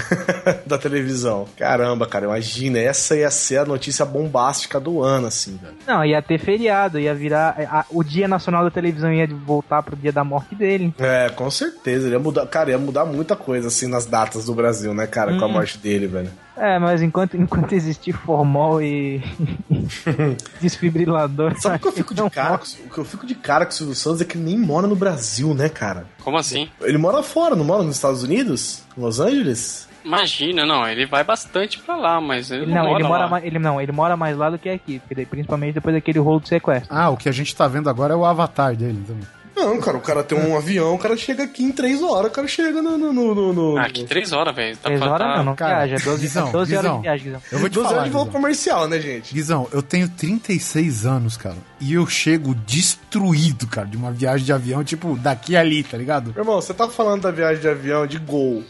da 0.66 0.76
televisão. 0.76 1.46
Caramba, 1.56 2.06
cara, 2.06 2.24
imagina, 2.26 2.78
essa 2.80 3.16
ia 3.16 3.30
ser 3.30 3.58
a 3.58 3.64
notícia 3.64 4.04
bombástica 4.04 4.80
do 4.80 5.02
ano, 5.02 5.28
assim, 5.28 5.56
velho. 5.62 5.74
Não, 5.86 6.04
ia 6.04 6.20
ter 6.20 6.38
feriado, 6.38 6.98
ia 6.98 7.14
virar. 7.14 7.54
a- 7.70 7.84
o 7.90 8.02
Dia 8.02 8.26
Nacional 8.26 8.64
da 8.64 8.70
Televisão 8.70 9.12
ia 9.12 9.26
voltar 9.26 9.82
pro 9.82 9.94
dia 9.96 10.12
da 10.12 10.24
morte 10.24 10.54
dele. 10.54 10.92
É, 10.98 11.30
com 11.30 11.48
certeza. 11.50 12.06
Ele 12.06 12.16
ia 12.16 12.18
mudar, 12.20 12.44
cara, 12.46 12.70
ia 12.70 12.78
mudar 12.78 13.04
muita 13.04 13.36
coisa, 13.36 13.68
assim, 13.68 13.86
nas 13.88 14.04
datas 14.04 14.44
do 14.46 14.54
Brasil, 14.54 14.92
né, 14.92 15.06
cara, 15.06 15.36
com 15.38 15.44
a 15.44 15.48
Hum. 15.48 15.52
morte 15.52 15.78
dele, 15.78 16.06
velho. 16.08 16.30
É, 16.56 16.78
mas 16.78 17.02
enquanto, 17.02 17.36
enquanto 17.40 17.72
existir 17.72 18.12
formol 18.12 18.80
e. 18.82 19.22
desfibrilador. 20.60 21.54
Sabe 21.60 21.76
o 21.76 21.78
que 21.80 21.88
eu 21.88 21.92
fico 21.92 22.14
de 22.14 22.30
cara? 22.30 22.58
com- 22.58 22.64
O 22.86 22.90
que 22.90 22.98
eu 22.98 23.04
fico 23.04 23.26
de 23.26 23.34
cara 23.34 23.64
com 23.66 23.72
o 23.72 23.74
Silvio 23.74 23.94
Santos 23.94 24.20
é 24.20 24.24
que 24.24 24.36
ele 24.36 24.44
nem 24.44 24.58
mora 24.58 24.86
no 24.86 24.96
Brasil, 24.96 25.54
né, 25.54 25.68
cara? 25.68 26.06
Como 26.22 26.36
assim? 26.36 26.68
Ele 26.80 26.98
mora 26.98 27.22
fora, 27.22 27.54
não 27.56 27.64
mora 27.64 27.82
nos 27.82 27.96
Estados 27.96 28.22
Unidos? 28.22 28.82
Em 28.96 29.00
Los 29.00 29.20
Angeles? 29.20 29.88
Imagina, 30.04 30.66
não, 30.66 30.86
ele 30.86 31.06
vai 31.06 31.24
bastante 31.24 31.78
pra 31.78 31.96
lá, 31.96 32.20
mas 32.20 32.50
ele, 32.50 32.64
Ele, 32.64 32.74
não, 32.74 32.84
não, 32.84 32.94
ele 32.94 33.02
mora 33.04 33.08
mora 33.08 33.24
lá. 33.24 33.30
mais, 33.30 33.44
ele 33.44 33.58
não, 33.58 33.80
ele 33.80 33.92
mora 33.92 34.16
mais 34.18 34.36
lá 34.36 34.50
do 34.50 34.58
que 34.58 34.68
aqui, 34.68 35.00
principalmente 35.30 35.74
depois 35.74 35.94
daquele 35.94 36.18
rolo 36.18 36.40
de 36.40 36.48
sequestro. 36.50 36.94
Ah, 36.94 37.08
o 37.08 37.16
que 37.16 37.26
a 37.26 37.32
gente 37.32 37.56
tá 37.56 37.66
vendo 37.66 37.88
agora 37.88 38.12
é 38.12 38.16
o 38.16 38.24
avatar 38.24 38.76
dele 38.76 39.02
também. 39.06 39.24
Não, 39.56 39.78
cara, 39.80 39.96
o 39.96 40.00
cara 40.00 40.22
tem 40.24 40.36
um 40.38 40.56
avião, 40.56 40.94
o 40.94 40.98
cara 40.98 41.16
chega 41.16 41.44
aqui 41.44 41.62
em 41.62 41.70
três 41.72 42.02
horas, 42.02 42.30
o 42.30 42.34
cara 42.34 42.48
chega 42.48 42.82
no. 42.82 42.98
no, 42.98 43.12
no, 43.12 43.34
no, 43.34 43.52
no- 43.52 43.78
Ah, 43.78 43.88
que 43.88 44.04
três 44.04 44.32
horas, 44.32 44.54
velho. 44.54 44.76
Tá 44.76 44.82
Três 44.88 45.00
pra- 45.00 45.10
horas 45.12 45.26
tá- 45.28 45.36
não, 45.38 45.44
não 45.44 45.54
cara, 45.54 45.86
viaja, 45.86 46.04
12, 46.04 46.20
Guizão, 46.22 46.50
12 46.52 46.56
horas 46.76 46.82
Guizão. 46.84 46.96
de 46.96 47.02
viagem, 47.02 47.24
Guizão. 47.26 47.42
Eu 47.52 47.58
vou 47.60 47.68
te 47.68 47.74
12 47.74 47.84
falar, 47.88 47.98
horas 48.00 48.10
de 48.10 48.16
voo 48.16 48.24
Guizão. 48.24 48.40
comercial, 48.40 48.88
né, 48.88 49.00
gente? 49.00 49.32
Guizão, 49.34 49.68
eu 49.72 49.82
tenho 49.82 50.08
36 50.08 51.06
anos, 51.06 51.36
cara, 51.36 51.56
e 51.80 51.92
eu 51.94 52.06
chego 52.06 52.54
destruído, 52.54 53.66
cara, 53.66 53.86
de 53.86 53.96
uma 53.96 54.10
viagem 54.10 54.44
de 54.44 54.52
avião, 54.52 54.82
tipo, 54.84 55.16
daqui 55.16 55.56
a 55.56 55.60
ali, 55.60 55.82
tá 55.82 55.96
ligado? 55.96 56.32
Meu 56.34 56.42
irmão, 56.42 56.60
você 56.60 56.74
tá 56.74 56.88
falando 56.88 57.22
da 57.22 57.30
viagem 57.30 57.60
de 57.60 57.68
avião 57.68 58.06
de 58.06 58.18
gol. 58.18 58.62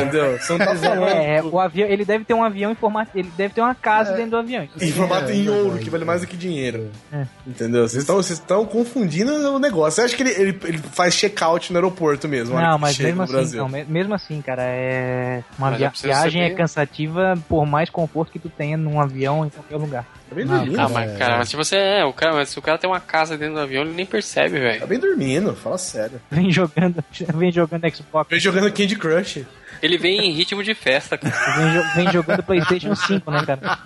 Entendeu? 0.00 0.38
Você 0.38 0.52
não 0.52 0.58
tá 0.58 0.74
falando. 0.76 1.08
É, 1.08 1.42
o 1.42 1.58
avião, 1.60 1.88
ele 1.88 2.04
deve 2.04 2.24
ter 2.24 2.34
um 2.34 2.42
avião 2.42 2.70
em 2.72 2.74
formato, 2.74 3.10
ele 3.14 3.30
deve 3.36 3.54
ter 3.54 3.60
uma 3.60 3.74
casa 3.74 4.12
dentro 4.14 4.30
do 4.32 4.36
avião. 4.38 4.66
Em 4.80 4.92
formato 4.92 5.30
É, 5.30 5.34
em 5.34 5.48
ouro, 5.48 5.78
que 5.78 5.90
vale 5.90 6.04
mais 6.04 6.20
do 6.22 6.26
que 6.26 6.36
dinheiro. 6.36 6.90
É. 7.12 7.26
Entendeu? 7.46 7.88
Vocês 7.88 8.02
estão 8.02 8.16
vocês 8.16 8.38
estão 8.38 8.64
confundindo 8.66 9.32
o 9.54 9.58
negócio. 9.58 9.92
Você 9.96 10.02
acha 10.02 10.16
que 10.16 10.22
ele, 10.22 10.30
ele, 10.30 10.60
ele 10.64 10.78
faz 10.78 11.14
check-out 11.14 11.72
no 11.72 11.78
aeroporto 11.78 12.28
mesmo? 12.28 12.54
Não, 12.58 12.78
mas 12.78 12.98
mesmo 12.98 13.22
assim, 13.22 13.56
não, 13.56 13.68
me- 13.68 13.84
mesmo 13.84 14.14
assim, 14.14 14.40
cara, 14.42 14.62
é 14.62 15.42
uma 15.58 15.70
via- 15.72 15.86
é 15.86 15.90
preciso 15.90 16.08
viagem 16.12 16.42
saber. 16.42 16.54
é 16.54 16.56
cansativa 16.56 17.34
por 17.48 17.66
mais 17.66 17.90
conforto 17.90 18.32
que 18.32 18.38
tu 18.38 18.48
tenha 18.48 18.76
num 18.76 19.00
avião 19.00 19.44
em 19.44 19.48
qualquer 19.50 19.76
lugar. 19.76 20.06
Tá 20.28 20.34
bem 20.34 20.44
dormindo. 20.46 20.78
Ah, 20.80 21.16
cara, 21.18 21.38
mas 21.38 21.48
se 21.48 21.56
você 21.56 21.76
é, 21.76 22.04
o 22.04 22.12
cara, 22.12 22.34
mas 22.34 22.50
se 22.50 22.58
o 22.58 22.62
cara 22.62 22.76
tem 22.78 22.88
uma 22.90 23.00
casa 23.00 23.36
dentro 23.38 23.54
do 23.54 23.60
avião, 23.60 23.82
ele 23.82 23.94
nem 23.94 24.04
percebe, 24.06 24.56
Tá 24.56 24.62
velho. 24.62 24.86
bem 24.86 24.98
dormindo, 24.98 25.54
fala 25.56 25.78
sério. 25.78 26.20
Vem 26.30 26.50
jogando, 26.52 27.02
vem 27.34 27.50
jogando 27.50 27.90
Xbox, 27.94 28.30
Vem 28.30 28.40
jogando 28.40 28.70
Candy 28.72 28.96
Crush. 28.96 29.44
Ele 29.80 29.96
vem 29.96 30.18
em 30.28 30.32
ritmo 30.32 30.62
de 30.64 30.74
festa, 30.74 31.16
cara. 31.16 31.34
vem, 31.56 31.72
jo- 31.72 31.94
vem 31.94 32.12
jogando 32.12 32.42
PlayStation 32.42 32.94
5, 32.96 33.30
né, 33.30 33.44
cara? 33.46 33.78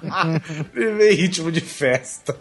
Vem 0.73 1.15
ritmo 1.15 1.53
de 1.53 1.61
festa. 1.61 2.35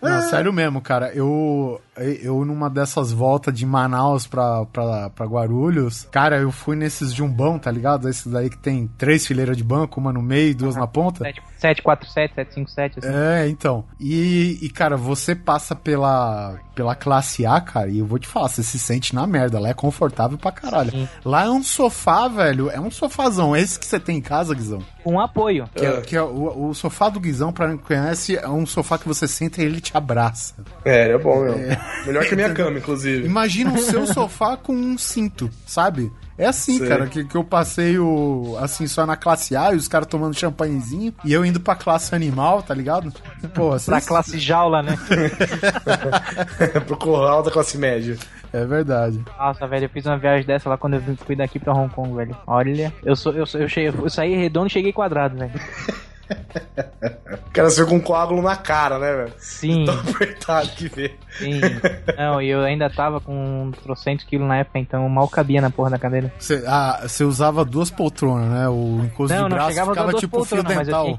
Não, 0.00 0.22
sério 0.22 0.52
mesmo, 0.52 0.80
cara. 0.80 1.12
Eu, 1.12 1.80
eu 1.96 2.44
numa 2.44 2.70
dessas 2.70 3.12
voltas 3.12 3.54
de 3.54 3.66
Manaus 3.66 4.26
pra, 4.26 4.64
pra, 4.66 5.10
pra 5.10 5.26
Guarulhos, 5.26 6.06
cara, 6.10 6.38
eu 6.38 6.50
fui 6.50 6.76
nesses 6.76 7.12
jumbão, 7.12 7.58
tá 7.58 7.70
ligado? 7.70 8.08
Esses 8.08 8.26
daí 8.26 8.48
que 8.48 8.58
tem 8.58 8.88
três 8.98 9.26
fileiras 9.26 9.56
de 9.56 9.64
banco, 9.64 10.00
uma 10.00 10.12
no 10.12 10.22
meio 10.22 10.50
e 10.50 10.54
duas 10.54 10.76
na 10.76 10.86
ponta. 10.86 11.24
747, 11.58 12.34
757, 12.34 12.98
assim. 12.98 13.08
É, 13.08 13.48
então. 13.48 13.84
E, 13.98 14.58
e, 14.62 14.70
cara, 14.70 14.96
você 14.96 15.34
passa 15.34 15.74
pela, 15.74 16.56
pela 16.78 16.94
classe 16.94 17.44
A, 17.44 17.60
cara, 17.60 17.88
e 17.88 17.98
eu 17.98 18.06
vou 18.06 18.20
te 18.20 18.28
falar, 18.28 18.46
você 18.46 18.62
se 18.62 18.78
sente 18.78 19.12
na 19.12 19.26
merda. 19.26 19.58
Lá 19.58 19.70
é 19.70 19.74
confortável 19.74 20.38
pra 20.38 20.52
caralho. 20.52 20.92
Sim. 20.92 21.08
Lá 21.24 21.46
é 21.46 21.50
um 21.50 21.60
sofá, 21.60 22.28
velho. 22.28 22.70
É 22.70 22.78
um 22.78 22.88
sofazão. 22.88 23.56
Esse 23.56 23.80
que 23.80 23.84
você 23.84 23.98
tem 23.98 24.18
em 24.18 24.20
casa, 24.20 24.54
Guizão. 24.54 24.80
Com 25.02 25.18
apoio. 25.18 25.68
Que 25.74 25.84
é, 25.84 26.00
que 26.02 26.16
é 26.16 26.22
o, 26.22 26.68
o 26.68 26.74
sofá 26.74 27.08
do 27.08 27.18
Guizão, 27.18 27.52
pra 27.52 27.66
quem 27.66 27.74
não 27.74 27.82
conhece, 27.82 28.36
é 28.36 28.48
um 28.48 28.64
sofá 28.64 28.96
que 28.96 29.08
você 29.08 29.26
senta 29.26 29.60
e 29.60 29.64
ele 29.64 29.80
te 29.80 29.96
abraça. 29.96 30.54
É, 30.84 31.10
é 31.10 31.18
bom, 31.18 31.42
meu. 31.42 31.58
Melhor 32.06 32.24
que 32.24 32.34
a 32.34 32.36
minha 32.36 32.54
cama, 32.54 32.78
inclusive. 32.78 33.26
Imagina 33.26 33.72
o 33.72 33.78
seu 33.78 34.06
sofá 34.06 34.56
com 34.56 34.72
um 34.72 34.96
cinto, 34.96 35.50
sabe? 35.66 36.12
É 36.38 36.46
assim, 36.46 36.78
Sei. 36.78 36.86
cara, 36.88 37.06
que, 37.08 37.24
que 37.24 37.34
eu 37.36 37.42
passei 37.42 37.98
o, 37.98 38.56
assim, 38.60 38.86
só 38.86 39.04
na 39.04 39.16
classe 39.16 39.56
A 39.56 39.72
e 39.72 39.76
os 39.76 39.88
caras 39.88 40.06
tomando 40.06 40.38
champanhezinho 40.38 41.12
e 41.24 41.32
eu 41.32 41.44
indo 41.44 41.58
pra 41.58 41.74
classe 41.74 42.14
animal, 42.14 42.62
tá 42.62 42.72
ligado? 42.72 43.12
Pô, 43.52 43.70
Pra 43.70 43.78
vocês- 43.80 44.06
classe 44.06 44.38
jaula, 44.38 44.80
né? 44.80 44.96
Pro 46.86 46.96
curral 46.96 47.42
da 47.42 47.50
classe 47.50 47.76
média. 47.76 48.16
É 48.52 48.64
verdade. 48.64 49.20
Nossa, 49.38 49.66
velho, 49.66 49.84
eu 49.86 49.88
fiz 49.90 50.06
uma 50.06 50.16
viagem 50.16 50.46
dessa 50.46 50.68
lá 50.70 50.78
quando 50.78 50.94
eu 50.94 51.02
fui 51.26 51.36
daqui 51.36 51.58
pra 51.58 51.74
Hong 51.74 51.92
Kong, 51.92 52.14
velho. 52.14 52.36
Olha, 52.46 52.92
eu 53.04 53.14
sou, 53.16 53.32
eu, 53.32 53.44
sou, 53.44 53.60
eu, 53.60 53.68
cheguei, 53.68 53.88
eu 54.00 54.08
saí 54.08 54.34
redondo 54.36 54.68
e 54.68 54.70
cheguei 54.70 54.92
quadrado, 54.92 55.36
velho. 55.36 55.52
O 57.46 57.50
cara 57.50 57.70
saiu 57.70 57.86
com 57.86 57.96
um 57.96 58.00
coágulo 58.00 58.42
na 58.42 58.56
cara, 58.56 58.98
né, 58.98 59.12
velho? 59.12 59.32
Sim, 59.38 59.84
Tão 59.84 59.98
apertado 59.98 60.68
que 60.70 60.88
vê. 60.88 61.14
sim. 61.38 61.60
Não, 62.16 62.40
e 62.40 62.48
eu 62.48 62.60
ainda 62.60 62.88
tava 62.90 63.20
com 63.20 63.70
trocentos 63.82 64.24
quilos 64.24 64.46
na 64.46 64.58
época, 64.58 64.78
então 64.78 65.08
mal 65.08 65.28
cabia 65.28 65.60
na 65.60 65.70
porra 65.70 65.90
da 65.90 65.98
cadeira. 65.98 66.32
Você 66.38 66.62
ah, 66.66 67.00
você 67.06 67.24
usava 67.24 67.64
duas 67.64 67.90
poltronas, 67.90 68.48
né? 68.50 68.68
O 68.68 69.00
encosto 69.04 69.34
Não, 69.34 69.44
de 69.44 69.48
não 69.50 69.56
braço 69.56 69.70
chegava 69.70 69.90
a 69.90 69.92
usar 69.92 70.00
ficava 70.00 70.10
duas 70.12 70.20
tipo 70.20 70.44
fio 70.44 70.62
poltronas, 70.62 70.76
mas 70.76 70.88
eu 70.88 70.94
dental. 70.94 71.04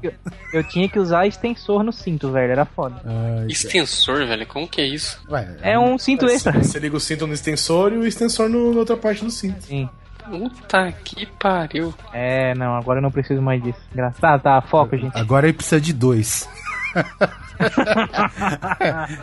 que, 0.50 0.56
eu 0.56 0.64
tinha 0.64 0.88
que 0.88 0.98
usar 0.98 1.26
extensor 1.26 1.82
no 1.82 1.92
cinto, 1.92 2.30
velho, 2.30 2.52
era 2.52 2.64
foda. 2.64 3.02
Ai, 3.04 3.46
Extensor, 3.48 4.26
velho, 4.26 4.46
como 4.46 4.68
que 4.68 4.80
é 4.80 4.86
isso? 4.86 5.20
ué, 5.28 5.56
É 5.62 5.78
um 5.78 5.98
cinto 5.98 6.26
extra. 6.26 6.52
Você 6.62 6.78
liga 6.78 6.96
o 6.96 7.00
cinto 7.00 7.26
no 7.26 7.34
extensor 7.34 7.92
e 7.92 7.96
o 7.98 8.06
extensor 8.06 8.48
no, 8.48 8.72
na 8.72 8.78
outra 8.80 8.96
parte 8.96 9.24
do 9.24 9.30
cinto. 9.30 9.62
Sim. 9.64 9.88
Puta 10.30 10.92
que 11.04 11.26
pariu. 11.26 11.92
É, 12.12 12.54
não, 12.54 12.76
agora 12.76 12.98
eu 12.98 13.02
não 13.02 13.10
preciso 13.10 13.42
mais 13.42 13.60
disso. 13.62 13.80
Graças. 13.92 14.20
Tá, 14.20 14.38
tá, 14.38 14.60
foco, 14.60 14.96
gente. 14.96 15.18
Agora 15.18 15.46
ele 15.46 15.56
precisa 15.56 15.80
de 15.80 15.92
dois. 15.92 16.48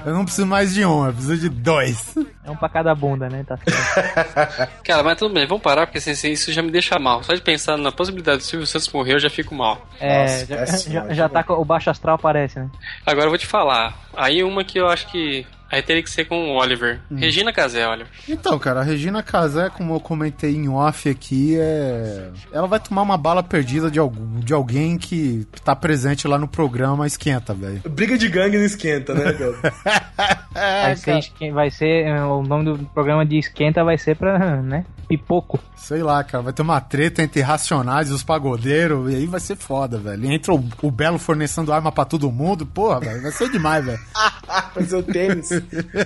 eu 0.06 0.14
não 0.14 0.24
preciso 0.24 0.46
mais 0.46 0.74
de 0.74 0.86
um, 0.86 1.06
eu 1.06 1.14
preciso 1.14 1.38
de 1.38 1.50
dois. 1.50 2.16
É 2.44 2.52
um 2.52 2.56
pra 2.56 2.70
cada 2.70 2.94
bunda, 2.94 3.30
né? 3.30 3.44
Tá 3.46 3.58
certo. 3.58 4.72
Cara, 4.84 5.04
mas 5.04 5.18
tudo 5.18 5.34
bem, 5.34 5.48
vamos 5.48 5.64
parar, 5.64 5.88
porque 5.88 5.98
assim, 5.98 6.32
isso 6.32 6.52
já 6.52 6.62
me 6.62 6.72
deixa 6.72 7.00
mal. 7.00 7.24
Só 7.24 7.34
de 7.34 7.42
pensar 7.42 7.78
na 7.78 7.92
possibilidade 7.92 8.38
do 8.40 8.44
Silvio 8.44 8.68
Santos 8.68 8.92
morrer, 8.92 9.14
eu 9.14 9.20
já 9.20 9.30
fico 9.30 9.56
mal. 9.56 9.86
É, 10.00 10.22
Nossa, 10.22 10.46
já, 10.46 10.66
já, 10.66 11.14
já 11.14 11.30
tá 11.30 11.44
com 11.44 11.54
o 11.54 11.66
baixo 11.66 11.90
astral 11.90 12.16
aparece, 12.16 12.60
né? 12.60 12.70
Agora 13.06 13.26
eu 13.26 13.32
vou 13.32 13.38
te 13.38 13.48
falar. 13.48 13.98
Aí 14.16 14.44
uma 14.44 14.64
que 14.64 14.80
eu 14.80 14.88
acho 14.88 15.08
que. 15.08 15.46
Aí 15.70 15.82
teria 15.82 16.02
que 16.02 16.10
ser 16.10 16.26
com 16.26 16.52
o 16.52 16.56
Oliver. 16.56 17.00
Regina 17.14 17.52
Casé, 17.52 17.88
Oliver. 17.88 18.08
Então, 18.28 18.58
cara, 18.58 18.80
a 18.80 18.84
Regina 18.84 19.22
Casé, 19.22 19.70
como 19.70 19.96
eu 19.96 20.00
comentei 20.00 20.56
em 20.56 20.70
off 20.70 21.10
aqui, 21.10 21.58
é. 21.60 22.30
Ela 22.52 22.68
vai 22.68 22.80
tomar 22.80 23.02
uma 23.02 23.18
bala 23.18 23.44
perdida 23.44 23.92
de, 23.92 24.00
algum, 24.00 24.40
de 24.40 24.54
alguém 24.54 24.98
que 24.98 25.46
tá 25.64 25.76
presente 25.76 26.28
lá 26.28 26.38
no 26.38 26.48
programa 26.48 27.06
Esquenta, 27.06 27.54
velho. 27.54 27.82
Briga 27.90 28.18
de 28.18 28.28
gangue 28.30 28.58
não 28.58 28.66
esquenta, 28.66 29.14
né, 29.14 29.34
cara? 29.34 30.47
Vai 30.58 30.96
ser, 30.96 31.18
esquen- 31.20 31.54
vai 31.54 31.70
ser. 31.72 32.06
eh, 32.08 32.24
O 32.24 32.42
nome 32.44 32.66
do 32.66 32.78
programa 32.94 33.26
de 33.26 33.38
esquenta 33.38 33.84
vai 33.84 33.98
ser 33.98 34.16
pra, 34.16 34.62
né? 34.62 34.86
Pipoco. 35.08 35.58
Sei 35.76 36.04
lá, 36.04 36.22
cara, 36.24 36.44
vai 36.44 36.52
ter 36.52 36.62
uma 36.62 36.82
treta 36.82 37.22
entre 37.24 37.40
racionais 37.42 38.10
e 38.10 38.14
os 38.14 38.24
pagodeiros, 38.24 39.10
e 39.12 39.16
aí 39.16 39.26
vai 39.26 39.40
ser 39.40 39.56
foda, 39.56 39.98
velho. 39.98 40.26
E 40.26 40.34
Entra 40.34 40.54
o, 40.54 40.64
o 40.82 40.92
Belo 40.92 41.18
fornecendo 41.18 41.72
arma 41.72 41.92
pra 41.94 42.04
todo 42.04 42.30
mundo, 42.32 42.66
porra, 42.66 43.00
velho, 43.00 43.22
vai 43.22 43.32
ser 43.32 43.50
demais, 43.50 43.86
velho. 43.86 44.00
Fazer 44.74 44.98
o 44.98 45.04
tênis. 45.04 45.50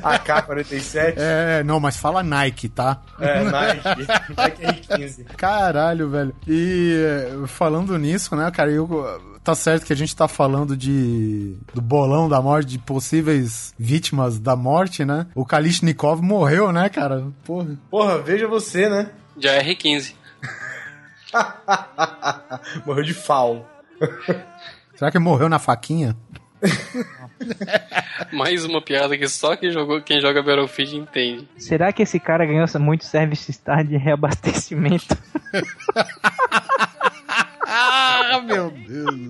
AK-47. 0.03 1.13
É, 1.17 1.63
não, 1.63 1.79
mas 1.79 1.97
fala 1.97 2.21
Nike, 2.23 2.69
tá? 2.69 3.01
É, 3.19 3.43
Nike. 3.43 4.07
Nike 4.37 4.61
R15. 4.63 5.25
Caralho, 5.37 6.09
velho. 6.09 6.35
E 6.47 6.93
eh, 7.43 7.47
falando 7.47 7.97
nisso, 7.97 8.35
né, 8.35 8.49
cara, 8.51 8.69
eu, 8.71 8.87
tá 9.43 9.55
certo 9.55 9.85
que 9.85 9.93
a 9.93 9.95
gente 9.95 10.15
tá 10.15 10.27
falando 10.27 10.75
de 10.77 11.55
do 11.73 11.81
bolão 11.81 12.29
da 12.29 12.41
morte, 12.41 12.69
de 12.69 12.79
possíveis 12.79 13.73
vítimas 13.77 14.39
da 14.39 14.55
morte, 14.55 15.03
né? 15.03 15.27
O 15.35 15.45
Kalishnikov 15.45 16.21
morreu, 16.21 16.71
né, 16.71 16.89
cara? 16.89 17.27
Porra. 17.43 17.77
Porra, 17.89 18.19
veja 18.19 18.47
você, 18.47 18.89
né? 18.89 19.09
Já 19.37 19.53
é 19.53 19.63
R15. 19.63 20.13
Morreu 22.85 23.03
de 23.03 23.13
fal. 23.13 23.65
Será 24.95 25.11
que 25.11 25.19
morreu 25.19 25.47
na 25.47 25.59
faquinha? 25.59 26.15
Mais 28.31 28.65
uma 28.65 28.81
piada 28.81 29.17
que 29.17 29.27
só 29.27 29.55
quem, 29.55 29.71
jogou, 29.71 30.01
quem 30.01 30.21
joga 30.21 30.43
Battlefield 30.43 30.95
entende. 30.97 31.47
Será 31.57 31.91
que 31.91 32.03
esse 32.03 32.19
cara 32.19 32.45
ganhou 32.45 32.67
muito 32.79 33.05
service 33.05 33.51
star 33.51 33.83
de 33.83 33.97
reabastecimento? 33.97 35.17
Ah, 37.83 38.41
meu 38.43 38.69
Deus. 38.71 39.29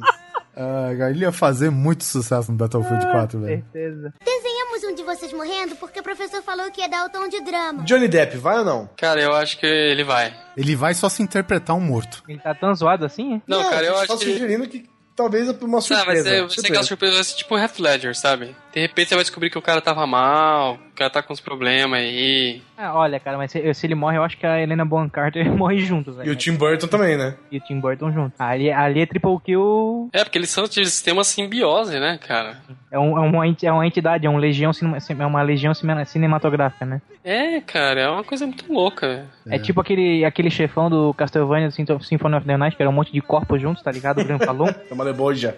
Ah, 0.56 0.90
ele 1.10 1.24
ia 1.24 1.32
fazer 1.32 1.70
muito 1.70 2.04
sucesso 2.04 2.52
no 2.52 2.58
Battlefield 2.58 3.06
4, 3.10 3.40
velho. 3.40 3.64
Certeza. 3.72 4.14
Desenhamos 4.24 4.84
um 4.84 4.96
de 4.96 5.04
vocês 5.04 5.32
morrendo 5.34 5.76
porque 5.78 6.00
o 6.00 6.04
professor 6.04 6.42
falou 6.44 6.70
que 6.72 6.82
ia 6.82 6.90
dar 6.90 7.06
o 7.06 7.10
tom 7.10 7.28
de 7.30 7.40
drama. 7.42 7.84
Johnny 7.84 8.08
Depp, 8.08 8.38
vai 8.38 8.60
ou 8.60 8.66
não? 8.66 8.90
Cara, 8.98 9.22
eu 9.22 9.34
acho 9.34 9.58
que 9.58 9.66
ele 9.66 10.04
vai. 10.04 10.34
Ele 10.58 10.76
vai 10.76 10.94
só 10.94 11.08
se 11.08 11.24
interpretar 11.24 11.76
um 11.76 11.80
morto. 11.80 12.22
Ele 12.28 12.40
tá 12.40 12.54
tão 12.54 12.74
zoado 12.76 13.06
assim, 13.06 13.36
é? 13.36 13.42
Não, 13.48 13.64
cara, 13.70 13.86
eu 13.86 13.96
só 13.96 14.14
acho 14.14 14.18
que. 14.20 14.34
sugerindo 14.34 14.68
que 14.68 14.90
talvez 15.16 15.48
é 15.48 15.56
uma 15.62 15.78
Ah, 15.78 15.82
surpresa. 15.82 16.06
vai 16.06 16.16
ser, 16.16 16.24
vai 16.24 16.32
ser 16.34 16.40
surpresa. 16.50 16.68
aquela 16.68 16.84
surpresa, 16.84 17.14
vai 17.16 17.24
ser 17.24 17.36
tipo 17.36 17.56
o 17.56 17.58
Half 17.58 17.80
Ledger, 17.80 18.16
sabe? 18.18 18.56
De 18.74 18.80
repente 18.82 19.10
você 19.10 19.16
vai 19.16 19.24
descobrir 19.24 19.50
que 19.50 19.58
o 19.58 19.62
cara 19.62 19.80
tava 19.82 20.06
mal, 20.06 20.78
cara 21.02 21.10
tá 21.10 21.24
com 21.24 21.34
uns 21.34 21.40
problemas 21.40 22.00
aí. 22.00 22.62
Ah, 22.78 22.94
olha, 22.96 23.20
cara, 23.20 23.38
mas 23.38 23.52
se, 23.52 23.74
se 23.74 23.88
ele 23.88 23.96
morre, 23.96 24.18
eu 24.18 24.24
acho 24.24 24.38
que 24.38 24.46
a 24.46 24.62
Helena 24.62 24.86
Bonham 24.86 25.10
Carter 25.10 25.50
morre 25.56 25.80
junto, 25.80 26.14
velho. 26.14 26.30
E 26.30 26.32
o 26.32 26.36
Tim 26.36 26.56
Burton 26.56 26.88
também, 26.88 27.18
né? 27.18 27.36
E 27.52 27.58
o 27.58 27.62
Tim 27.62 27.80
Burton 27.80 28.12
junto. 28.12 28.34
Ali, 28.40 28.72
ali 28.72 29.02
é 29.02 29.06
triple 29.06 29.38
kill. 29.44 30.10
É, 30.14 30.24
porque 30.24 30.38
eles 30.38 30.50
são 30.50 30.66
têm 30.68 31.14
uma 31.14 31.24
simbiose, 31.24 32.00
né, 32.00 32.18
cara? 32.26 32.58
É, 32.92 33.00
um, 33.00 33.18
é, 33.18 33.22
uma, 33.22 33.46
é 33.64 33.72
uma 33.72 33.88
entidade, 33.88 34.26
é 34.26 34.30
uma 34.30 34.40
legião, 34.40 34.72
é 35.20 35.26
uma 35.26 35.42
legião 35.42 35.74
cine- 35.74 36.06
cinematográfica, 36.06 36.86
né? 36.86 37.02
É, 37.24 37.62
cara, 37.62 38.02
é 38.02 38.10
uma 38.10 38.24
coisa 38.24 38.46
muito 38.46 38.72
louca. 38.72 39.26
É, 39.48 39.58
tipo 39.60 39.80
aquele, 39.80 40.26
aquele 40.26 40.50
chefão 40.50 40.90
do 40.90 41.14
Castlevania 41.14 41.68
do 41.68 41.74
Symph- 41.74 42.02
Symphony 42.04 42.36
of 42.36 42.46
the 42.46 42.58
Night, 42.58 42.76
que 42.76 42.82
era 42.82 42.90
um 42.90 42.94
monte 42.94 43.12
de 43.14 43.22
corpos 43.22 43.62
juntos, 43.62 43.82
tá 43.84 43.92
ligado? 43.92 44.22
O 44.22 44.26
Gran 44.26 44.40
Falun. 44.40 44.68
É 44.90 44.94
uma 44.94 45.04
leboja. 45.04 45.56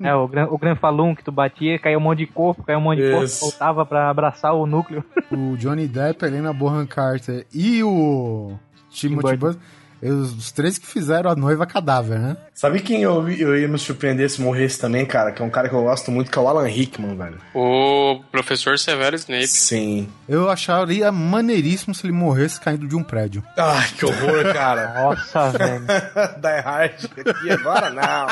é, 0.00 0.14
o 0.14 0.26
Gran, 0.26 0.46
o 0.50 0.56
Gran 0.58 0.74
Falun 0.76 1.14
que 1.14 1.22
tu 1.22 1.30
batia, 1.32 1.78
caiu 1.78 1.98
um 1.98 2.02
monte 2.02 2.18
de 2.20 2.26
corpo, 2.26 2.62
caiu 2.62 2.78
um 2.78 2.82
monte 2.82 3.02
de 3.02 3.10
corpo, 3.10 3.24
Isso. 3.24 3.40
voltava 3.40 3.84
pra 3.84 4.08
abraçar 4.08 4.47
o 4.52 4.66
núcleo. 4.66 5.04
O 5.30 5.56
Johnny 5.56 5.86
Depp, 5.86 6.24
a 6.24 6.28
Helena 6.28 6.52
Bonham 6.52 6.86
Carter 6.86 7.46
e 7.52 7.82
o 7.82 8.58
Timothy 8.90 9.36
Burton. 9.36 9.60
Os, 10.02 10.52
três 10.52 10.78
que 10.78 10.86
fizeram 10.86 11.30
a 11.30 11.34
noiva 11.34 11.66
cadáver, 11.66 12.18
né? 12.18 12.36
Sabe 12.54 12.80
quem 12.80 13.02
eu, 13.02 13.28
eu 13.28 13.58
ia 13.58 13.68
me 13.68 13.78
surpreender 13.78 14.28
se 14.28 14.40
morresse 14.40 14.78
também, 14.78 15.04
cara? 15.06 15.32
Que 15.32 15.42
é 15.42 15.44
um 15.44 15.50
cara 15.50 15.68
que 15.68 15.74
eu 15.74 15.82
gosto 15.82 16.10
muito, 16.10 16.30
que 16.30 16.38
é 16.38 16.42
o 16.42 16.48
Alan 16.48 16.66
Rickman, 16.66 17.16
velho. 17.16 17.38
O 17.54 18.20
professor 18.30 18.78
Severo 18.78 19.16
Snape. 19.16 19.46
Sim. 19.46 20.08
Eu 20.28 20.48
acharia 20.50 21.10
maneiríssimo 21.12 21.94
se 21.94 22.06
ele 22.06 22.12
morresse 22.12 22.60
caindo 22.60 22.86
de 22.86 22.96
um 22.96 23.02
prédio. 23.02 23.42
Ai, 23.56 23.88
que 23.96 24.04
horror, 24.04 24.52
cara. 24.52 24.94
Nossa, 25.02 25.50
velho. 25.50 25.84
Die 26.38 26.60
Hard 26.64 27.04
aqui 27.04 27.50
agora 27.50 27.90
não. 27.90 28.26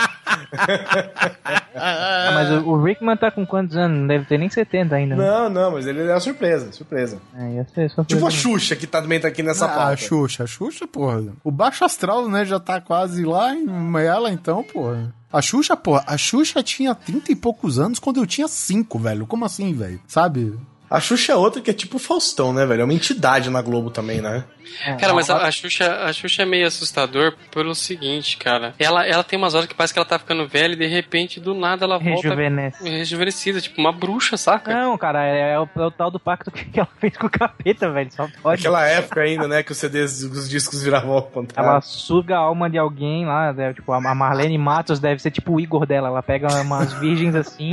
Ah, 1.75 2.31
mas 2.35 2.51
o, 2.51 2.71
o 2.71 2.83
Rickman 2.83 3.17
tá 3.17 3.31
com 3.31 3.47
quantos 3.47 3.77
anos? 3.77 3.99
Não 4.01 4.07
deve 4.07 4.25
ter 4.25 4.39
nem 4.39 4.49
70 4.49 4.95
ainda. 4.95 5.17
né? 5.17 5.27
Não, 5.27 5.49
não, 5.49 5.71
mas 5.73 5.87
ele 5.87 6.03
é 6.03 6.13
uma 6.13 6.21
surpresa, 6.21 6.73
surpresa. 6.73 7.19
É, 7.37 7.55
ia 7.55 7.67
ser 7.75 7.91
só 7.91 8.05
Tipo 8.05 8.27
a 8.27 8.31
Xuxa, 8.31 8.75
que 8.77 8.87
também 8.87 9.21
tá 9.21 9.29
aqui 9.29 9.43
nessa 9.43 9.67
ah, 9.67 9.69
pauta. 9.69 9.93
a 9.93 9.97
Xuxa, 9.97 10.45
a 10.45 10.47
Xuxa, 10.47 10.87
porra. 10.87 11.23
O 11.45 11.51
Baixo 11.57 11.85
Astral, 11.85 12.29
né, 12.29 12.45
já 12.45 12.61
tá 12.61 12.81
quase 12.81 13.25
lá 13.25 13.55
em 13.55 13.67
ela, 13.99 14.31
então, 14.31 14.63
porra. 14.63 15.15
A 15.33 15.41
Xuxa, 15.43 15.77
porra, 15.77 16.05
a 16.07 16.17
Xuxa 16.17 16.63
tinha 16.63 16.95
30 16.95 17.33
e 17.33 17.37
poucos 17.37 17.79
anos 17.79 17.99
quando 17.99 18.19
eu 18.19 18.27
tinha 18.27 18.47
5, 18.47 18.99
velho. 18.99 19.27
Como 19.27 19.45
assim, 19.45 19.73
velho? 19.73 20.01
Sabe? 20.07 20.59
A 20.91 21.01
Xuxa 21.01 21.33
é 21.33 21.37
outra 21.37 21.61
que 21.61 21.71
é 21.71 21.75
tipo 21.75 21.97
o 21.97 22.01
Faustão, 22.01 22.53
né, 22.53 22.65
velho? 22.65 22.83
É 22.83 22.85
uma 22.85 22.95
entidade 22.95 23.51
na 23.51 23.61
Globo 23.61 23.91
também, 23.91 24.21
né? 24.21 24.45
É, 24.85 24.95
Cara, 24.97 25.15
mas 25.15 25.31
a, 25.31 25.47
a 25.47 25.51
Xuxa, 25.51 26.05
a 26.05 26.13
Xuxa 26.13 26.43
é 26.43 26.47
meio 26.47 26.67
assustador 26.67 27.35
pelo 27.51 27.75
seguinte, 27.75 28.37
cara. 28.37 28.75
Ela, 28.79 29.07
ela 29.07 29.25
tem 29.25 29.39
umas 29.39 29.55
horas 29.55 29.67
que 29.67 29.75
parece 29.75 29.93
que 29.93 29.99
ela 29.99 30.07
tá 30.07 30.19
ficando 30.19 30.47
velha 30.47 30.75
e 30.75 30.77
de 30.77 30.87
repente, 30.87 31.41
do 31.41 31.55
nada, 31.55 31.85
ela 31.85 31.99
volta 31.99 32.35
rejuvenescida, 32.83 33.61
tipo 33.61 33.81
uma 33.81 33.93
bruxa, 33.93 34.37
saca? 34.37 34.73
Não, 34.73 34.97
cara, 34.99 35.25
é, 35.25 35.53
é 35.53 35.61
o, 35.61 35.69
é 35.77 35.87
o 35.87 35.91
tal 35.91 36.11
do 36.11 36.21
pacto 36.21 36.51
que, 36.51 36.65
que 36.65 36.79
ela 36.79 36.89
fez 36.99 37.17
com 37.17 37.27
o 37.27 37.31
capeta, 37.31 37.91
velho. 37.91 38.13
Só 38.13 38.29
pode. 38.43 38.61
Aquela 38.61 38.87
época 38.87 39.21
ainda, 39.23 39.49
né, 39.49 39.63
que 39.63 39.73
os 39.73 39.79
CDs, 39.79 40.23
os 40.23 40.49
discos 40.49 40.83
viravam 40.83 41.13
ao 41.13 41.23
contrário. 41.23 41.71
Ela 41.71 41.81
suga 41.81 42.37
a 42.37 42.41
alma 42.41 42.69
de 42.69 42.79
alguém 42.79 43.25
lá, 43.27 43.53
né, 43.53 43.73
tipo, 43.73 43.93
a 43.93 44.01
Marlene 44.15 44.59
Matos 44.59 45.01
deve 45.01 45.21
ser 45.21 45.31
tipo 45.31 45.55
o 45.55 45.61
Igor 45.61 45.87
dela. 45.87 46.09
Ela 46.09 46.23
pega 46.23 46.49
umas 46.61 46.93
virgens 46.95 47.35
assim, 47.35 47.73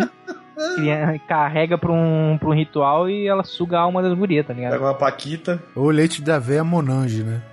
cria- 0.76 1.20
carrega 1.28 1.78
pra 1.78 1.92
um, 1.92 2.38
pra 2.40 2.50
um 2.50 2.54
ritual 2.54 3.10
e 3.10 3.28
ela 3.28 3.44
suga 3.44 3.78
a 3.78 3.82
alma 3.82 4.02
das 4.02 4.14
gurias, 4.18 4.46
tá 4.46 4.54
ligado? 4.54 4.72
Pega 4.74 4.84
uma 4.86 4.94
paquita. 4.94 5.62
O 5.76 5.90
leite 5.90 6.22
da 6.22 6.40
véia 6.40 6.64
Monange, 6.64 7.24
né? 7.24 7.42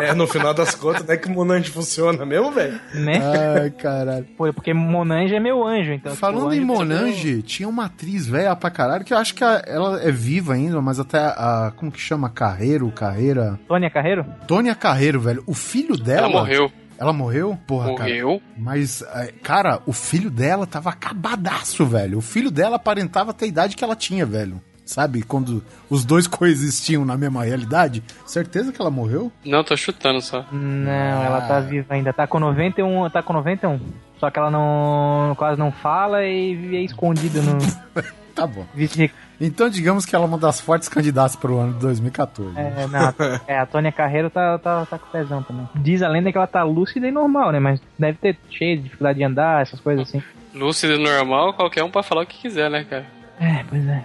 É, 0.00 0.14
no 0.14 0.28
final 0.28 0.54
das 0.54 0.76
contas, 0.76 1.04
não 1.04 1.12
é 1.12 1.16
que 1.16 1.28
Monange 1.28 1.70
funciona 1.72 2.24
mesmo, 2.24 2.52
velho? 2.52 2.78
Né? 2.94 3.20
Ai, 3.62 3.70
caralho. 3.70 4.24
Pô, 4.36 4.52
porque 4.52 4.72
Monange 4.72 5.34
é 5.34 5.40
meu 5.40 5.66
anjo, 5.66 5.90
então. 5.92 6.12
tipo, 6.12 6.20
Falando 6.20 6.50
o 6.50 6.54
em 6.54 6.58
anjo- 6.58 6.66
Monange, 6.68 7.42
tinha 7.42 7.68
uma 7.68 7.86
atriz 7.86 8.24
velha 8.24 8.54
pra 8.54 8.70
caralho 8.70 9.04
que 9.04 9.12
eu 9.12 9.18
acho 9.18 9.34
que 9.34 9.42
a- 9.42 9.60
ela 9.66 10.00
é 10.00 10.12
viva 10.12 10.52
ainda, 10.54 10.80
mas 10.80 11.00
até 11.00 11.18
a. 11.18 11.72
Como 11.74 11.90
que 11.90 11.98
chama? 11.98 12.30
Carreiro, 12.30 12.88
Carreira. 12.92 13.58
Tônia 13.66 13.90
Carreiro? 13.90 14.24
Tônia 14.46 14.74
Carreiro, 14.76 15.18
velho. 15.18 15.42
O 15.48 15.52
filho 15.54 15.96
dela. 15.96 16.28
Ela 16.28 16.28
morreu. 16.28 16.70
Ela 16.98 17.12
morreu? 17.12 17.56
Porra, 17.66 17.94
cara. 17.94 18.08
Morreu? 18.10 18.42
Mas, 18.56 19.02
é, 19.02 19.32
cara, 19.42 19.80
o 19.86 19.92
filho 19.92 20.30
dela 20.30 20.66
tava 20.66 20.90
acabadaço, 20.90 21.86
velho. 21.86 22.18
O 22.18 22.20
filho 22.22 22.50
dela 22.50 22.76
aparentava 22.76 23.32
ter 23.32 23.44
a 23.44 23.48
idade 23.48 23.76
que 23.76 23.84
ela 23.84 23.94
tinha, 23.94 24.26
velho. 24.26 24.60
Sabe? 24.84 25.22
Quando 25.22 25.62
os 25.88 26.04
dois 26.04 26.26
coexistiam 26.28 27.04
na 27.04 27.16
mesma 27.16 27.44
realidade. 27.44 28.02
Certeza 28.26 28.72
que 28.72 28.80
ela 28.80 28.90
morreu? 28.90 29.30
Não, 29.44 29.62
tô 29.62 29.76
chutando 29.76 30.20
só. 30.20 30.44
Não, 30.50 31.22
ela 31.22 31.42
tá 31.42 31.60
viva 31.60 31.94
ainda. 31.94 32.12
Tá 32.12 32.26
com 32.26 32.40
91, 32.40 33.08
tá 33.10 33.22
com 33.22 33.32
91. 33.32 33.78
Só 34.18 34.30
que 34.30 34.38
ela 34.38 34.50
não 34.50 35.34
quase 35.36 35.58
não 35.58 35.70
fala 35.70 36.24
e 36.24 36.56
vive 36.56 36.84
escondida 36.84 37.40
no 37.40 37.58
Tá 38.34 38.46
bom. 38.46 38.64
vice 38.74 39.10
Então, 39.40 39.68
digamos 39.68 40.04
que 40.04 40.14
ela 40.16 40.24
é 40.24 40.28
uma 40.28 40.38
das 40.38 40.60
fortes 40.60 40.88
candidatas 40.88 41.36
pro 41.36 41.58
ano 41.58 41.74
de 41.74 41.78
2014. 41.80 42.58
É, 42.58 42.86
não, 42.88 43.14
é, 43.46 43.58
a 43.58 43.66
Tônia 43.66 43.92
Carreiro 43.92 44.28
tá, 44.30 44.58
tá, 44.58 44.84
tá 44.86 44.98
com 44.98 45.06
pezão 45.10 45.42
também. 45.42 45.68
Diz 45.76 46.02
a 46.02 46.08
lenda 46.08 46.32
que 46.32 46.36
ela 46.38 46.46
tá 46.46 46.62
lúcida 46.64 47.06
e 47.06 47.12
normal, 47.12 47.52
né? 47.52 47.60
Mas 47.60 47.80
deve 47.98 48.18
ter 48.18 48.36
cheio 48.50 48.76
de 48.78 48.82
dificuldade 48.84 49.18
de 49.18 49.24
andar, 49.24 49.62
essas 49.62 49.78
coisas 49.80 50.08
assim. 50.08 50.22
Lúcido 50.54 50.98
normal, 50.98 51.52
qualquer 51.54 51.84
um 51.84 51.90
pode 51.90 52.08
falar 52.08 52.22
o 52.22 52.26
que 52.26 52.38
quiser, 52.38 52.68
né, 52.68 52.84
cara? 52.84 53.06
É, 53.40 53.64
pois 53.68 53.86
é. 53.86 54.02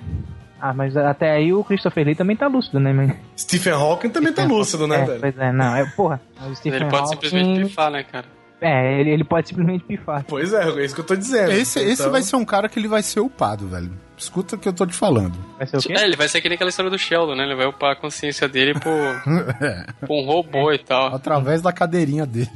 Ah, 0.61 0.73
mas 0.73 0.95
até 0.95 1.31
aí 1.31 1.51
o 1.51 1.63
Christopher 1.63 2.05
Lee 2.05 2.15
também 2.15 2.37
tá 2.37 2.47
lúcido, 2.47 2.79
né, 2.79 2.93
man? 2.93 3.13
Stephen 3.37 3.73
Hawking 3.73 4.09
também 4.09 4.31
tá 4.31 4.45
lúcido, 4.45 4.87
né, 4.87 5.01
é, 5.01 5.05
velho? 5.05 5.19
Pois 5.19 5.37
é, 5.37 5.51
não, 5.51 5.75
é, 5.75 5.85
porra. 5.95 6.21
O 6.49 6.55
Stephen 6.55 6.79
Ele 6.81 6.89
pode 6.89 7.01
Hawking- 7.03 7.13
simplesmente 7.15 7.63
pifar, 7.65 7.91
né, 7.91 8.03
cara? 8.03 8.25
É, 8.63 8.99
ele, 8.99 9.09
ele 9.11 9.23
pode 9.23 9.49
simplesmente 9.49 9.83
pifar. 9.83 10.23
Pois 10.27 10.53
é, 10.53 10.63
é 10.69 10.85
isso 10.85 10.95
que 10.95 11.01
eu 11.01 11.05
tô 11.05 11.15
dizendo. 11.15 11.51
Esse, 11.51 11.79
esse 11.79 12.01
Então- 12.01 12.11
vai 12.11 12.21
ser 12.21 12.35
um 12.37 12.45
cara 12.45 12.69
que 12.69 12.79
ele 12.79 12.87
vai 12.87 13.03
ser 13.03 13.19
upado, 13.19 13.67
velho. 13.67 13.91
Escuta 14.17 14.55
o 14.55 14.59
que 14.59 14.69
eu 14.69 14.73
tô 14.73 14.85
te 14.85 14.93
falando. 14.95 15.33
Vai 15.57 15.67
ser 15.67 15.77
o 15.77 15.81
quê? 15.81 15.93
É, 15.97 16.05
ele 16.05 16.15
vai 16.15 16.27
ser 16.29 16.39
que 16.39 16.47
nem 16.47 16.55
aquela 16.55 16.69
história 16.69 16.89
do 16.89 16.97
Sheldon, 16.97 17.35
né? 17.35 17.43
Ele 17.43 17.55
vai 17.55 17.65
upar 17.65 17.91
a 17.91 17.95
consciência 17.95 18.47
dele 18.47 18.73
por, 18.79 18.89
É, 19.61 19.85
por 20.07 20.13
um 20.13 20.25
robô 20.25 20.71
e 20.71 20.77
tal. 20.77 21.13
através 21.13 21.61
da 21.61 21.73
cadeirinha 21.73 22.25
dele. 22.25 22.49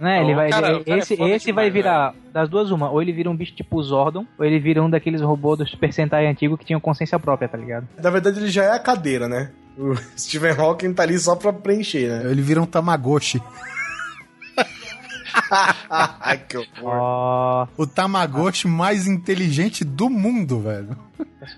Né, 0.00 0.20
ele 0.20 0.28
Não, 0.28 0.36
vai, 0.36 0.50
cara, 0.50 0.68
ele- 0.72 0.84
cara 0.84 0.96
é 0.96 1.00
esse, 1.00 1.16
foda 1.16 1.30
esse 1.30 1.52
vai 1.52 1.70
demais, 1.70 1.72
virar 1.72 2.14
das 2.32 2.48
duas 2.50 2.70
uma, 2.70 2.90
ou 2.90 3.00
ele 3.00 3.12
vira 3.12 3.30
um 3.30 3.36
bicho 3.36 3.54
tipo 3.54 3.82
Zordon, 3.82 4.26
ou 4.38 4.44
ele 4.44 4.58
vira 4.58 4.82
um 4.82 4.88
daqueles 4.90 5.20
robôs 5.22 5.58
do 5.58 5.66
Super 5.66 5.90
Sentai 5.92 6.26
antigo 6.26 6.56
que 6.58 6.64
tinham 6.66 6.78
consciência 6.80 7.18
própria, 7.18 7.48
tá 7.48 7.56
ligado? 7.56 7.88
Na 8.02 8.10
verdade, 8.10 8.38
ele 8.38 8.48
já 8.48 8.64
é 8.64 8.70
a 8.72 8.78
cadeira, 8.78 9.26
né? 9.26 9.50
O 9.78 9.94
Stephen 10.16 10.52
Hawking 10.52 10.92
tá 10.94 11.02
ali 11.02 11.18
só 11.18 11.34
pra 11.34 11.50
preencher, 11.52 12.08
né? 12.08 12.30
Ele 12.30 12.42
vira 12.42 12.60
um 12.60 12.66
Tamagotchi. 12.66 13.42
Ai, 15.90 16.38
que 16.38 16.56
horror. 16.56 16.68
Ó, 16.82 17.66
O 17.76 17.86
Tamagotchi 17.86 18.66
mais 18.68 19.06
inteligente 19.06 19.84
do 19.84 20.08
mundo, 20.08 20.60
velho. 20.60 20.96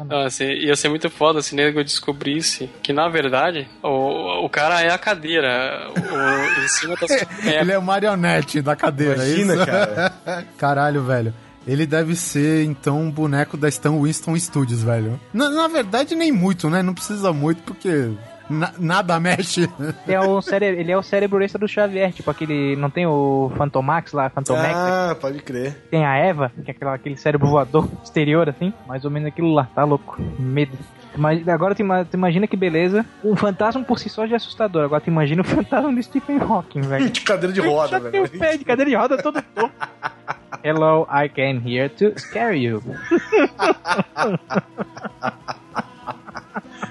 Não, 0.07 0.21
assim, 0.21 0.45
ia 0.45 0.77
ser 0.77 0.89
muito 0.89 1.09
foda 1.09 1.41
se 1.41 1.55
nego 1.55 1.83
descobrisse 1.83 2.69
que, 2.83 2.93
na 2.93 3.09
verdade, 3.09 3.67
o, 3.83 4.45
o 4.45 4.49
cara 4.49 4.83
é 4.83 4.91
a 4.91 4.99
cadeira. 4.99 5.89
O, 5.91 6.63
em 6.65 6.69
cima 6.69 6.95
tá 6.97 7.07
é, 7.45 7.61
Ele 7.61 7.73
é 7.73 7.79
o 7.79 7.83
marionete 7.83 8.61
da 8.61 8.77
cadeira, 8.77 9.23
é 9.25 9.29
Imagina, 9.31 9.55
isso? 9.55 9.67
cara. 9.67 10.13
Caralho, 10.59 11.03
velho. 11.05 11.33
Ele 11.67 11.85
deve 11.87 12.15
ser, 12.17 12.65
então, 12.65 13.01
um 13.03 13.11
boneco 13.11 13.57
da 13.57 13.69
Stan 13.69 13.93
Winston 14.01 14.35
Studios, 14.39 14.83
velho. 14.83 15.21
Na, 15.35 15.51
na 15.51 15.69
verdade, 15.69 16.15
nem 16.15 16.33
muito, 16.33 16.71
né? 16.71 16.83
Não 16.83 16.95
precisa 16.95 17.31
muito, 17.33 17.63
porque 17.63 18.11
na- 18.51 18.73
nada 18.79 19.19
mexe. 19.21 19.69
ele 20.07 20.15
é, 20.15 20.21
o 20.21 20.41
cére 20.41 20.67
ele 20.67 20.91
é 20.93 20.97
o 20.97 21.03
cérebro 21.03 21.43
extra 21.43 21.59
do 21.59 21.69
Xavier, 21.69 22.13
tipo 22.13 22.31
aquele. 22.31 22.77
Não 22.77 22.91
tem 22.91 23.07
o 23.07 23.51
Phantomax 23.57 24.13
lá, 24.13 24.29
Phantomax, 24.31 24.75
Ah, 24.75 25.17
pode 25.21 25.39
crer. 25.41 25.75
tem 25.91 26.05
a 26.05 26.17
Eva, 26.17 26.51
que 26.65 26.71
é 26.71 26.75
aquela, 26.75 26.95
aquele 26.95 27.17
cérebro 27.17 27.49
voador 27.49 27.89
exterior, 28.03 28.49
assim. 28.49 28.73
Mais 28.87 29.05
ou 29.05 29.11
menos 29.11 29.29
aquilo 29.29 29.53
lá, 29.53 29.69
tá 29.75 29.85
louco. 29.85 30.21
Medo. 30.39 30.77
Mas 31.17 31.47
agora 31.49 31.75
tu, 31.75 31.81
ima- 31.81 32.05
tu 32.05 32.15
imagina 32.17 32.47
que 32.47 32.57
beleza. 32.57 33.05
Um 33.25 33.35
fantasma 33.35 33.83
por 33.83 33.99
si 33.99 34.09
só 34.09 34.27
já 34.27 34.35
é 34.35 34.37
assustador. 34.37 34.85
Agora 34.85 35.01
tu 35.01 35.09
imagina 35.09 35.43
o 35.43 35.45
fantasma 35.47 35.93
do 35.93 36.03
Stephen 36.03 36.39
Hawking, 36.39 36.83
velho. 36.83 37.11
De 37.11 37.21
cadeira 37.23 37.53
de 37.53 37.61
roda, 37.61 37.99
Já 37.99 38.11
tem 38.11 38.21
o 38.21 38.27
velho. 38.27 38.39
pé 38.39 38.57
de 38.57 38.65
cadeira 38.65 38.91
de 38.91 38.97
roda 38.97 39.21
todo 39.23 39.43
torto. 39.55 39.73
Hello, 40.63 41.07
I 41.11 41.29
came 41.29 41.61
here 41.65 41.89
to 41.89 42.19
scare 42.21 42.57
you. 42.57 42.83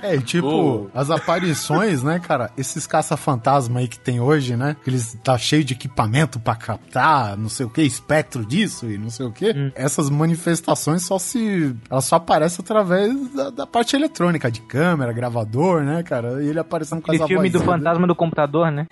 É, 0.02 0.16
e 0.16 0.22
tipo, 0.22 0.48
Oh. 0.48 0.88
as 0.93 1.10
aparições, 1.10 2.04
né, 2.04 2.20
cara? 2.20 2.52
Esses 2.58 2.86
caça-fantasma 2.88 3.80
aí 3.80 3.88
que 3.88 4.00
tem 4.00 4.20
hoje, 4.20 4.56
né? 4.56 4.76
Que 4.84 4.89
eles 4.89 5.18
tá 5.24 5.38
cheio 5.38 5.64
de 5.64 5.74
equipamento 5.74 6.39
pra 6.39 6.56
captar, 6.56 7.38
não 7.38 7.50
sei 7.50 7.66
o 7.66 7.70
que, 7.70 7.82
espectro 7.82 8.45
disso 8.45 8.89
e 8.89 8.98
não 8.98 9.10
sei 9.10 9.26
o 9.26 9.32
que. 9.32 9.72
Essas 9.76 10.10
manifestações 10.10 11.04
só 11.04 11.18
se. 11.20 11.76
Elas 11.89 12.06
só 12.06 12.16
aparecem 12.18 12.64
através 12.64 13.34
da, 13.34 13.50
da 13.50 13.68
parte 13.68 13.95
eletrônica, 13.95 14.50
de 14.52 14.62
câmera, 14.62 15.12
gravador, 15.14 15.82
né, 15.84 16.04
cara? 16.04 16.43
E 16.43 16.48
ele 16.50 16.60
aparecendo 16.60 17.02
com 17.02 17.08
Aquele 17.12 17.18
essa 17.24 17.28
filme 17.28 17.50
do 17.50 17.60
né? 17.60 17.66
fantasma 17.66 18.08
do 18.08 18.16
computador, 18.16 18.72
né? 18.72 18.86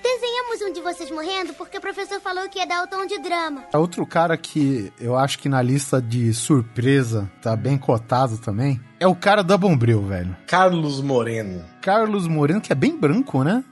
Desenhamos 0.56 0.62
um 0.62 0.72
de 0.72 0.82
vocês 0.82 1.12
morrendo 1.12 1.53
porque 1.53 1.78
o 1.78 1.82
professor 1.82 2.20
falou 2.22 2.47
que 2.47 2.60
ia 2.60 2.66
dar 2.66 2.84
o 2.84 2.88
tom 2.88 3.06
de 3.06 3.20
drama. 3.20 3.66
Outro 3.74 4.06
cara 4.06 4.38
que 4.38 4.91
eu 4.99 5.18
acho 5.18 5.38
que 5.38 5.49
na 5.49 5.62
lista 5.62 6.01
de 6.01 6.34
surpresa 6.34 7.30
tá 7.41 7.56
bem 7.56 7.78
cotado 7.78 8.38
também 8.38 8.80
é 8.99 9.06
o 9.06 9.16
cara 9.16 9.43
da 9.43 9.58
Bombril, 9.58 10.01
velho. 10.03 10.36
Carlos 10.47 11.01
Moreno. 11.01 11.64
Carlos 11.82 12.28
Moreno, 12.28 12.62
que 12.62 12.72
é 12.72 12.76
bem 12.76 12.97
branco, 12.97 13.43
né? 13.43 13.64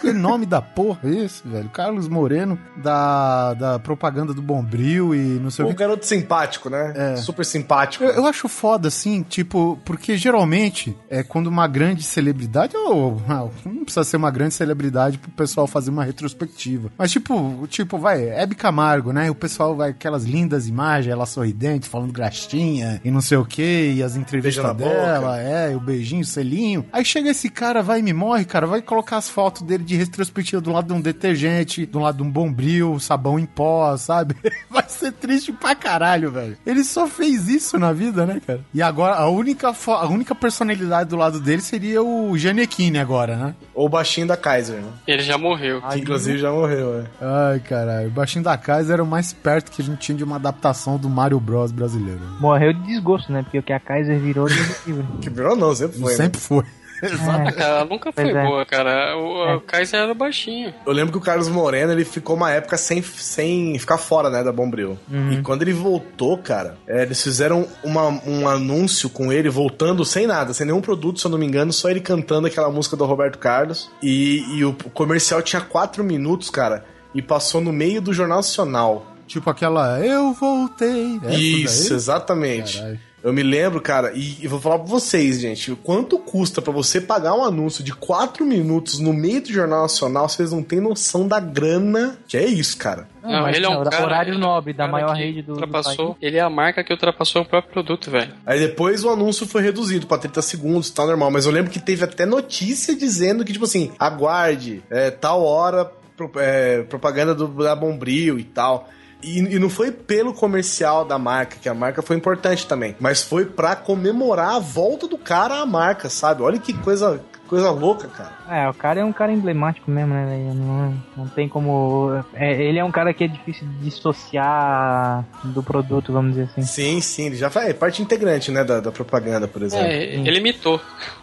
Que 0.00 0.12
nome 0.12 0.46
da 0.46 0.60
porra 0.62 1.00
é 1.04 1.24
esse, 1.24 1.46
velho? 1.46 1.68
Carlos 1.70 2.08
Moreno, 2.08 2.58
da, 2.76 3.54
da 3.54 3.78
propaganda 3.78 4.32
do 4.32 4.42
Bombril 4.42 5.14
e 5.14 5.18
não 5.40 5.50
sei 5.50 5.64
o 5.64 5.68
Um 5.68 5.70
que. 5.72 5.76
garoto 5.78 6.06
simpático, 6.06 6.68
né? 6.70 6.92
É. 6.96 7.16
Super 7.16 7.44
simpático. 7.44 8.04
Eu, 8.04 8.10
eu 8.10 8.26
acho 8.26 8.48
foda, 8.48 8.88
assim, 8.88 9.22
tipo, 9.22 9.78
porque 9.84 10.16
geralmente 10.16 10.96
é 11.08 11.22
quando 11.22 11.46
uma 11.46 11.66
grande 11.66 12.02
celebridade, 12.02 12.76
ou 12.76 13.20
não, 13.26 13.50
precisa 13.84 14.04
ser 14.04 14.16
uma 14.16 14.30
grande 14.30 14.54
celebridade 14.54 15.18
pro 15.18 15.30
pessoal 15.30 15.66
fazer 15.66 15.90
uma 15.90 16.04
retrospectiva. 16.04 16.90
Mas 16.96 17.10
tipo, 17.10 17.66
tipo, 17.68 17.98
vai, 17.98 18.28
Hebe 18.28 18.54
Camargo, 18.54 19.12
né? 19.12 19.30
O 19.30 19.34
pessoal 19.34 19.74
vai, 19.76 19.90
aquelas 19.90 20.24
lindas 20.24 20.68
imagens, 20.68 21.12
ela 21.12 21.26
sorridente, 21.26 21.88
falando 21.88 22.12
graxinha 22.12 23.00
e 23.04 23.10
não 23.10 23.20
sei 23.20 23.38
o 23.38 23.44
que, 23.44 23.92
e 23.96 24.02
as 24.02 24.16
entrevistas 24.16 24.76
dela, 24.76 25.38
é, 25.38 25.74
o 25.76 25.80
beijinho, 25.80 26.22
o 26.22 26.24
selinho. 26.24 26.84
Aí 26.92 27.04
chega 27.04 27.30
esse 27.30 27.48
cara, 27.48 27.82
vai 27.82 28.00
e 28.00 28.02
me 28.02 28.12
morre, 28.12 28.44
cara, 28.44 28.66
vai 28.66 28.82
colocar 28.82 29.16
as 29.16 29.28
fotos 29.28 29.62
dele 29.62 29.79
de 29.84 29.96
retrospectiva 29.96 30.60
do 30.60 30.72
lado 30.72 30.86
de 30.88 30.92
um 30.92 31.00
detergente, 31.00 31.86
do 31.86 31.98
lado 31.98 32.18
de 32.18 32.22
um 32.22 32.30
bombril, 32.30 32.98
sabão 32.98 33.38
em 33.38 33.46
pó, 33.46 33.96
sabe? 33.96 34.36
Vai 34.70 34.84
ser 34.88 35.12
triste 35.12 35.52
pra 35.52 35.74
caralho, 35.74 36.30
velho. 36.30 36.56
Ele 36.66 36.84
só 36.84 37.06
fez 37.06 37.48
isso 37.48 37.78
na 37.78 37.92
vida, 37.92 38.26
né, 38.26 38.40
cara? 38.46 38.60
E 38.72 38.82
agora, 38.82 39.14
a 39.16 39.28
única, 39.28 39.72
a 39.86 40.06
única 40.06 40.34
personalidade 40.34 41.10
do 41.10 41.16
lado 41.16 41.40
dele 41.40 41.62
seria 41.62 42.02
o 42.02 42.36
Janequine 42.36 42.98
agora, 42.98 43.36
né? 43.36 43.54
Ou 43.74 43.86
o 43.86 43.88
baixinho 43.88 44.26
da 44.26 44.36
Kaiser, 44.36 44.76
né? 44.80 44.88
Ele 45.06 45.22
já 45.22 45.36
morreu. 45.38 45.80
Que 45.82 45.98
inclusive 45.98 46.38
já 46.38 46.50
morreu, 46.50 47.00
é. 47.00 47.04
Ai, 47.20 47.60
caralho. 47.60 48.08
O 48.08 48.12
baixinho 48.12 48.44
da 48.44 48.56
casa 48.56 48.92
era 48.92 49.02
o 49.02 49.06
mais 49.06 49.32
perto 49.32 49.70
que 49.70 49.82
a 49.82 49.84
gente 49.84 49.98
tinha 49.98 50.16
de 50.16 50.24
uma 50.24 50.36
adaptação 50.36 50.96
do 50.96 51.08
Mario 51.08 51.40
Bros 51.40 51.72
brasileiro. 51.72 52.20
Morreu 52.40 52.72
de 52.72 52.82
desgosto, 52.82 53.32
né? 53.32 53.42
Porque 53.42 53.58
o 53.58 53.62
que 53.62 53.72
a 53.72 53.80
Kaiser 53.80 54.18
virou. 54.18 54.46
Que 55.20 55.30
virou 55.30 55.56
não, 55.56 55.74
sempre 55.74 55.98
foi. 55.98 56.10
né? 56.10 56.16
Sempre 56.16 56.40
foi. 56.40 56.64
É. 57.56 57.62
Ela 57.62 57.84
nunca 57.84 58.12
foi 58.12 58.24
Pois 58.24 58.36
é. 58.36 58.44
boa, 58.44 58.66
cara. 58.66 59.16
O, 59.16 59.56
o 59.56 59.60
Kaiser 59.62 60.00
era 60.00 60.14
baixinho. 60.14 60.72
Eu 60.86 60.92
lembro 60.92 61.12
que 61.12 61.18
o 61.18 61.20
Carlos 61.20 61.48
Moreno, 61.48 61.92
ele 61.92 62.04
ficou 62.04 62.36
uma 62.36 62.50
época 62.50 62.76
sem, 62.76 63.02
sem 63.02 63.78
ficar 63.78 63.98
fora, 63.98 64.28
né, 64.30 64.42
da 64.44 64.52
Bombril. 64.52 64.98
E 65.30 65.40
quando 65.42 65.62
ele 65.62 65.72
voltou, 65.72 66.36
cara, 66.38 66.76
é, 66.86 67.02
eles 67.02 67.22
fizeram 67.22 67.66
uma- 67.82 68.08
um 68.26 68.46
anúncio 68.48 69.08
com 69.08 69.32
ele 69.32 69.48
voltando 69.48 70.04
sem 70.04 70.26
nada, 70.26 70.52
sem 70.52 70.66
nenhum 70.66 70.80
produto, 70.80 71.20
se 71.20 71.26
eu 71.26 71.30
não 71.30 71.38
me 71.38 71.46
engano, 71.46 71.72
só 71.72 71.88
ele 71.90 72.00
cantando 72.00 72.46
aquela 72.46 72.70
música 72.70 72.96
do 72.96 73.04
Roberto 73.04 73.38
Carlos. 73.38 73.90
E, 74.02 74.44
e 74.56 74.64
o 74.64 74.72
comercial 74.92 75.40
tinha 75.42 75.62
quatro 75.62 76.04
minutos, 76.04 76.50
cara, 76.50 76.84
e 77.14 77.22
passou 77.22 77.60
no 77.60 77.72
meio 77.72 78.00
do 78.00 78.12
Jornal 78.12 78.38
Nacional. 78.38 79.06
Tipo 79.26 79.48
aquela 79.48 80.00
Eu 80.04 80.32
voltei. 80.32 81.20
Essa 81.22 81.34
Isso, 81.38 81.94
exatamente. 81.94 82.78
Caralho. 82.78 83.00
Eu 83.22 83.32
me 83.32 83.42
lembro, 83.42 83.80
cara, 83.82 84.12
e, 84.14 84.38
e 84.42 84.48
vou 84.48 84.58
falar 84.60 84.78
pra 84.78 84.86
vocês, 84.88 85.38
gente, 85.40 85.74
quanto 85.82 86.18
custa 86.18 86.62
pra 86.62 86.72
você 86.72 87.00
pagar 87.00 87.34
um 87.34 87.44
anúncio 87.44 87.84
de 87.84 87.92
4 87.92 88.46
minutos 88.46 88.98
no 88.98 89.12
meio 89.12 89.42
do 89.42 89.52
Jornal 89.52 89.82
Nacional, 89.82 90.28
vocês 90.28 90.52
não 90.52 90.62
têm 90.62 90.80
noção 90.80 91.28
da 91.28 91.38
grana 91.38 92.18
que 92.26 92.36
é 92.36 92.46
isso, 92.46 92.78
cara. 92.78 93.06
Não, 93.22 93.42
mas 93.42 93.56
ele 93.56 93.66
é 93.66 93.68
um 93.68 93.74
não, 93.82 93.84
cara, 93.84 94.04
horário 94.04 94.38
nobre 94.38 94.72
da 94.72 94.88
maior 94.88 95.14
que 95.14 95.20
rede 95.22 95.42
do, 95.42 95.48
do 95.48 95.52
ultrapassou, 95.60 96.14
país. 96.14 96.16
Ele 96.22 96.36
é 96.38 96.40
a 96.40 96.48
marca 96.48 96.82
que 96.82 96.92
ultrapassou 96.92 97.42
o 97.42 97.44
próprio 97.44 97.72
produto, 97.72 98.10
velho. 98.10 98.32
Aí 98.46 98.58
depois 98.58 99.04
o 99.04 99.10
anúncio 99.10 99.46
foi 99.46 99.60
reduzido 99.60 100.06
pra 100.06 100.16
30 100.16 100.40
segundos, 100.40 100.88
tá 100.90 101.04
normal, 101.04 101.30
mas 101.30 101.44
eu 101.44 101.52
lembro 101.52 101.70
que 101.70 101.78
teve 101.78 102.02
até 102.04 102.24
notícia 102.24 102.96
dizendo 102.96 103.44
que, 103.44 103.52
tipo 103.52 103.66
assim, 103.66 103.92
aguarde, 103.98 104.82
é, 104.88 105.10
tal 105.10 105.42
hora, 105.44 105.84
pro- 106.16 106.30
é, 106.36 106.82
propaganda 106.84 107.34
do, 107.34 107.48
da 107.48 107.76
Bombril 107.76 108.38
e 108.38 108.44
tal. 108.44 108.88
E, 109.22 109.38
e 109.38 109.58
não 109.58 109.68
foi 109.68 109.90
pelo 109.90 110.32
comercial 110.32 111.04
da 111.04 111.18
marca, 111.18 111.56
que 111.60 111.68
a 111.68 111.74
marca 111.74 112.02
foi 112.02 112.16
importante 112.16 112.66
também, 112.66 112.96
mas 112.98 113.22
foi 113.22 113.44
pra 113.44 113.76
comemorar 113.76 114.56
a 114.56 114.58
volta 114.58 115.06
do 115.06 115.18
cara 115.18 115.60
à 115.60 115.66
marca, 115.66 116.08
sabe? 116.08 116.42
Olha 116.42 116.58
que 116.58 116.72
coisa, 116.72 117.22
coisa 117.46 117.70
louca, 117.70 118.08
cara. 118.08 118.32
É, 118.48 118.68
o 118.68 118.74
cara 118.74 119.00
é 119.00 119.04
um 119.04 119.12
cara 119.12 119.32
emblemático 119.32 119.90
mesmo, 119.90 120.14
né? 120.14 120.26
velho? 120.26 120.54
Não, 120.54 121.02
não 121.16 121.28
tem 121.28 121.48
como. 121.48 122.24
é, 122.34 122.62
ele 122.62 122.78
é 122.78 122.84
um 122.84 122.90
cara 122.90 123.12
que 123.12 123.24
é 123.24 123.28
difícil 123.28 123.66
de 123.66 123.84
dissociar 123.84 125.24
do 125.44 125.62
produto, 125.62 126.12
vamos 126.12 126.34
dizer 126.34 126.44
assim. 126.44 126.62
Sim, 126.62 127.00
sim, 127.00 127.26
ele 127.26 127.36
já 127.36 127.50
faz 127.50 127.68
é 127.68 127.74
parte 127.74 128.02
integrante, 128.02 128.50
né, 128.50 128.64
da, 128.64 128.80
da 128.80 128.90
propaganda, 128.90 129.46
por 129.46 129.62
exemplo. 129.62 129.86
É, 129.86 130.14
ele 130.14 130.38
imitou. 130.38 130.80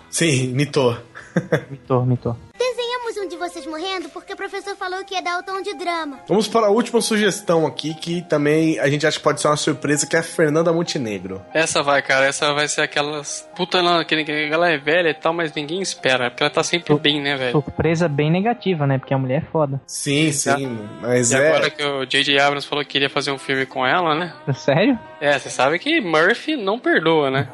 Sim, 0.10 0.52
imitou. 0.52 0.98
Mitou, 1.70 2.06
mitou. 2.06 2.36
Vocês 3.48 3.66
morrendo 3.66 4.10
porque 4.10 4.34
o 4.34 4.36
professor 4.36 4.76
falou 4.76 5.06
que 5.06 5.16
ia 5.16 5.22
dar 5.22 5.40
o 5.40 5.44
tom 5.44 5.62
de 5.62 5.74
drama. 5.74 6.20
Vamos 6.28 6.50
para 6.50 6.68
a 6.68 6.70
última 6.70 7.00
sugestão 7.00 7.66
aqui, 7.66 7.94
que 7.94 8.22
também 8.22 8.78
a 8.78 8.90
gente 8.90 9.08
acha 9.08 9.18
que 9.18 9.24
pode 9.24 9.40
ser 9.40 9.48
uma 9.48 9.56
surpresa, 9.56 10.06
que 10.06 10.18
é 10.18 10.20
a 10.20 10.24
Fernanda 10.24 10.74
Montenegro. 10.74 11.42
Essa 11.54 11.82
vai, 11.82 12.02
cara. 12.02 12.26
Essa 12.26 12.54
vai 12.54 12.68
ser 12.68 12.82
aquelas. 12.82 13.50
Puta, 13.56 13.82
não, 13.82 14.04
que, 14.04 14.22
que 14.26 14.50
ela 14.52 14.70
é 14.70 14.78
velha 14.78 15.12
e 15.12 15.14
tal, 15.14 15.32
mas 15.32 15.54
ninguém 15.54 15.82
espera. 15.82 16.30
Porque 16.30 16.44
ela 16.44 16.50
tá 16.50 16.62
sempre 16.62 16.94
bem, 17.00 17.22
né, 17.22 17.38
velho? 17.38 17.54
Surpresa 17.54 18.10
bem 18.10 18.30
negativa, 18.30 18.86
né? 18.86 18.98
Porque 18.98 19.14
a 19.14 19.18
mulher 19.18 19.42
é 19.42 19.46
foda. 19.50 19.80
Sim, 19.88 20.34
sim, 20.34 20.78
mas 21.02 21.32
E 21.32 21.36
é... 21.36 21.48
agora 21.48 21.70
que 21.70 21.82
o 21.82 22.06
J.J. 22.06 22.38
Abrams 22.40 22.68
falou 22.68 22.84
que 22.84 22.92
queria 22.92 23.10
fazer 23.10 23.32
um 23.32 23.38
filme 23.38 23.66
com 23.66 23.88
ela, 23.88 24.14
né? 24.14 24.34
Sério? 24.56 25.00
É, 25.22 25.40
você 25.40 25.50
sabe 25.50 25.80
que 25.80 26.02
Murphy 26.02 26.58
não 26.58 26.78
perdoa, 26.78 27.32
né? 27.32 27.48